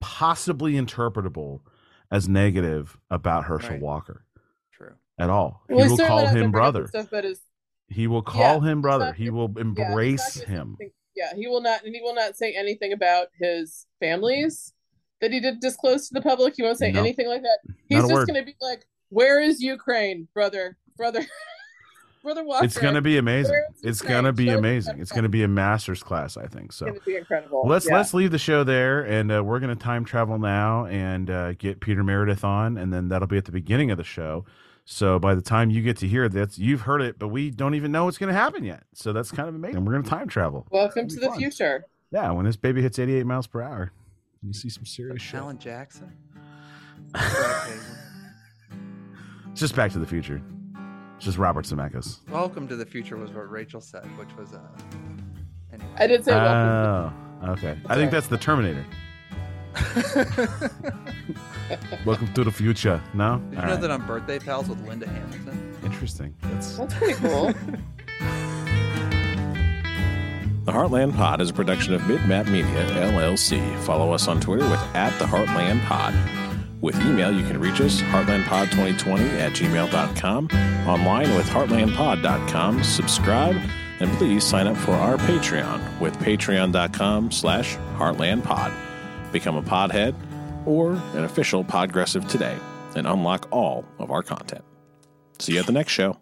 possibly 0.00 0.74
interpretable 0.74 1.60
as 2.10 2.28
negative 2.28 2.98
about 3.10 3.44
Herschel 3.44 3.70
Right. 3.72 3.80
Walker 3.80 4.24
True. 4.72 4.92
at 5.18 5.30
all. 5.30 5.62
Well, 5.68 5.78
he 5.78 5.82
he's 5.90 5.98
will 5.98 6.06
call 6.06 6.26
him 6.26 6.32
bring 6.32 6.42
up 6.44 6.46
the 6.46 6.50
brother. 6.52 6.86
Stuff 6.88 7.08
about 7.08 7.24
his, 7.24 7.40
He 7.88 8.06
will 8.06 8.22
call 8.22 8.62
Yeah, 8.62 8.70
him 8.72 8.80
brother. 8.82 9.12
He 9.12 9.30
will 9.30 9.52
yeah, 9.56 9.64
he's 9.64 9.76
not 9.78 9.86
embrace 9.88 10.36
gonna 10.40 10.46
him. 10.48 10.78
Yeah, 11.16 11.34
he 11.34 11.48
will 11.48 11.60
not, 11.60 11.84
and 11.84 11.94
he 11.94 12.00
will 12.02 12.14
not 12.14 12.36
say 12.36 12.54
anything 12.54 12.92
about 12.92 13.28
his 13.40 13.86
families 13.98 14.72
that 15.20 15.32
he 15.32 15.40
didn't 15.40 15.60
disclose 15.60 16.08
to 16.08 16.14
the 16.14 16.20
public. 16.22 16.54
He 16.56 16.62
won't 16.62 16.78
say 16.78 16.92
No. 16.92 17.00
anything 17.00 17.28
like 17.28 17.42
that. 17.42 17.58
He's 17.88 18.00
just 18.06 18.26
going 18.26 18.34
to 18.34 18.44
be 18.44 18.54
like, 18.60 18.86
"Where 19.10 19.40
is 19.40 19.60
Ukraine, 19.60 20.28
brother, 20.34 20.76
brother, 20.96 21.24
brother 22.22 22.44
Walker?" 22.44 22.64
It's 22.64 22.78
going 22.78 22.94
to 22.94 23.02
be 23.02 23.16
amazing. 23.18 23.60
It's 23.82 24.00
going 24.02 24.24
to 24.24 24.32
be 24.32 24.46
Show 24.46 24.58
amazing. 24.58 25.00
It's 25.00 25.10
going 25.12 25.22
to 25.24 25.28
be 25.28 25.42
a 25.42 25.48
master's 25.48 26.02
class, 26.02 26.36
I 26.36 26.46
think. 26.46 26.72
So. 26.72 26.86
It's 26.86 27.04
be 27.04 27.16
incredible. 27.16 27.64
Let's 27.66 27.86
Yeah. 27.88 27.96
let's 27.96 28.14
leave 28.14 28.30
the 28.30 28.38
show 28.38 28.64
there, 28.64 29.02
and 29.02 29.30
uh, 29.32 29.42
we're 29.44 29.60
going 29.60 29.76
to 29.76 29.82
time 29.82 30.04
travel 30.04 30.38
now 30.38 30.86
and 30.86 31.30
uh, 31.30 31.52
get 31.54 31.80
Peter 31.80 32.02
Merideth 32.04 32.44
on, 32.44 32.76
and 32.78 32.92
then 32.92 33.08
that'll 33.08 33.28
be 33.28 33.38
at 33.38 33.44
the 33.44 33.52
beginning 33.52 33.90
of 33.90 33.98
the 33.98 34.04
show. 34.04 34.44
So 34.90 35.18
by 35.18 35.34
the 35.34 35.42
time 35.42 35.70
you 35.70 35.82
get 35.82 35.98
to 35.98 36.08
hear 36.08 36.30
this, 36.30 36.58
you've 36.58 36.80
heard 36.82 37.02
it, 37.02 37.18
but 37.18 37.28
we 37.28 37.50
don't 37.50 37.74
even 37.74 37.92
know 37.92 38.06
what's 38.06 38.16
going 38.16 38.32
to 38.32 38.38
happen 38.38 38.64
yet. 38.64 38.84
So 38.94 39.12
that's 39.12 39.30
kind 39.30 39.46
of 39.46 39.54
amazing. 39.54 39.84
We're 39.84 39.92
going 39.92 40.02
to 40.04 40.08
time 40.08 40.28
travel. 40.28 40.66
Welcome 40.70 41.08
to 41.08 41.16
the 41.20 41.26
fun. 41.26 41.36
future. 41.38 41.84
Yeah, 42.10 42.30
when 42.30 42.46
this 42.46 42.56
baby 42.56 42.80
hits 42.80 42.98
88 42.98 43.26
miles 43.26 43.46
per 43.46 43.60
hour, 43.60 43.92
you 44.42 44.52
see 44.52 44.68
some 44.68 44.84
serious 44.84 45.22
shit. 45.22 45.40
Alan 45.40 45.58
Jackson. 45.58 46.12
It's 47.14 48.00
just 49.60 49.74
Back 49.74 49.92
to 49.92 49.98
the 49.98 50.06
Future. 50.06 50.42
It's 51.16 51.24
just 51.24 51.38
Robert 51.38 51.64
Zemeckis. 51.64 52.28
Welcome 52.28 52.68
to 52.68 52.76
the 52.76 52.86
future 52.86 53.16
was 53.16 53.32
what 53.32 53.50
Rachel 53.50 53.80
said, 53.80 54.04
which 54.18 54.28
was 54.36 54.52
uh. 54.52 54.60
Anyway. 55.72 55.90
I 55.96 56.06
did 56.06 56.24
say 56.24 56.32
welcome. 56.32 57.14
Oh, 57.42 57.52
okay. 57.52 57.76
I 57.86 57.94
think 57.96 58.10
that's 58.10 58.28
the 58.28 58.38
Terminator. 58.38 58.84
Welcome 62.04 62.32
to 62.34 62.42
the 62.42 62.50
future. 62.50 63.00
No, 63.14 63.38
Did 63.38 63.52
you 63.52 63.58
All 63.60 63.64
know 63.66 63.72
right. 63.72 63.80
that 63.80 63.90
I'm 63.90 64.06
birthday 64.06 64.38
pals 64.38 64.68
with 64.68 64.80
Linda 64.88 65.06
Hamilton? 65.08 65.76
Interesting. 65.84 66.34
That's 66.42 66.76
That's 66.76 66.94
pretty 66.94 67.14
cool. 67.14 67.52
The 70.68 70.74
Heartland 70.74 71.16
Pod 71.16 71.40
is 71.40 71.48
a 71.48 71.54
production 71.54 71.94
of 71.94 72.02
Midmap 72.02 72.50
Media, 72.50 72.84
LLC. 72.90 73.74
Follow 73.84 74.12
us 74.12 74.28
on 74.28 74.38
Twitter 74.38 74.68
with 74.68 74.82
at 74.94 75.18
the 75.18 75.24
Heartland 75.24 75.82
Pod. 75.86 76.14
With 76.82 76.94
email, 77.06 77.32
you 77.32 77.42
can 77.46 77.58
reach 77.58 77.80
us, 77.80 78.02
heartlandpod2020 78.02 79.40
at 79.40 79.52
gmail.com, 79.52 80.48
online 80.86 81.34
with 81.36 81.48
heartlandpod.com, 81.48 82.84
subscribe, 82.84 83.56
and 84.00 84.10
please 84.18 84.44
sign 84.44 84.66
up 84.66 84.76
for 84.76 84.92
our 84.92 85.16
Patreon 85.16 86.00
with 86.00 86.18
patreon.com 86.18 87.32
slash 87.32 87.78
heartlandpod. 87.96 88.70
Become 89.32 89.56
a 89.56 89.62
podhead 89.62 90.14
or 90.66 90.90
an 91.14 91.24
official 91.24 91.64
Podgressive 91.64 92.28
today 92.28 92.58
and 92.94 93.06
unlock 93.06 93.48
all 93.50 93.86
of 93.98 94.10
our 94.10 94.22
content. 94.22 94.66
See 95.38 95.54
you 95.54 95.60
at 95.60 95.66
the 95.66 95.72
next 95.72 95.92
show. 95.92 96.18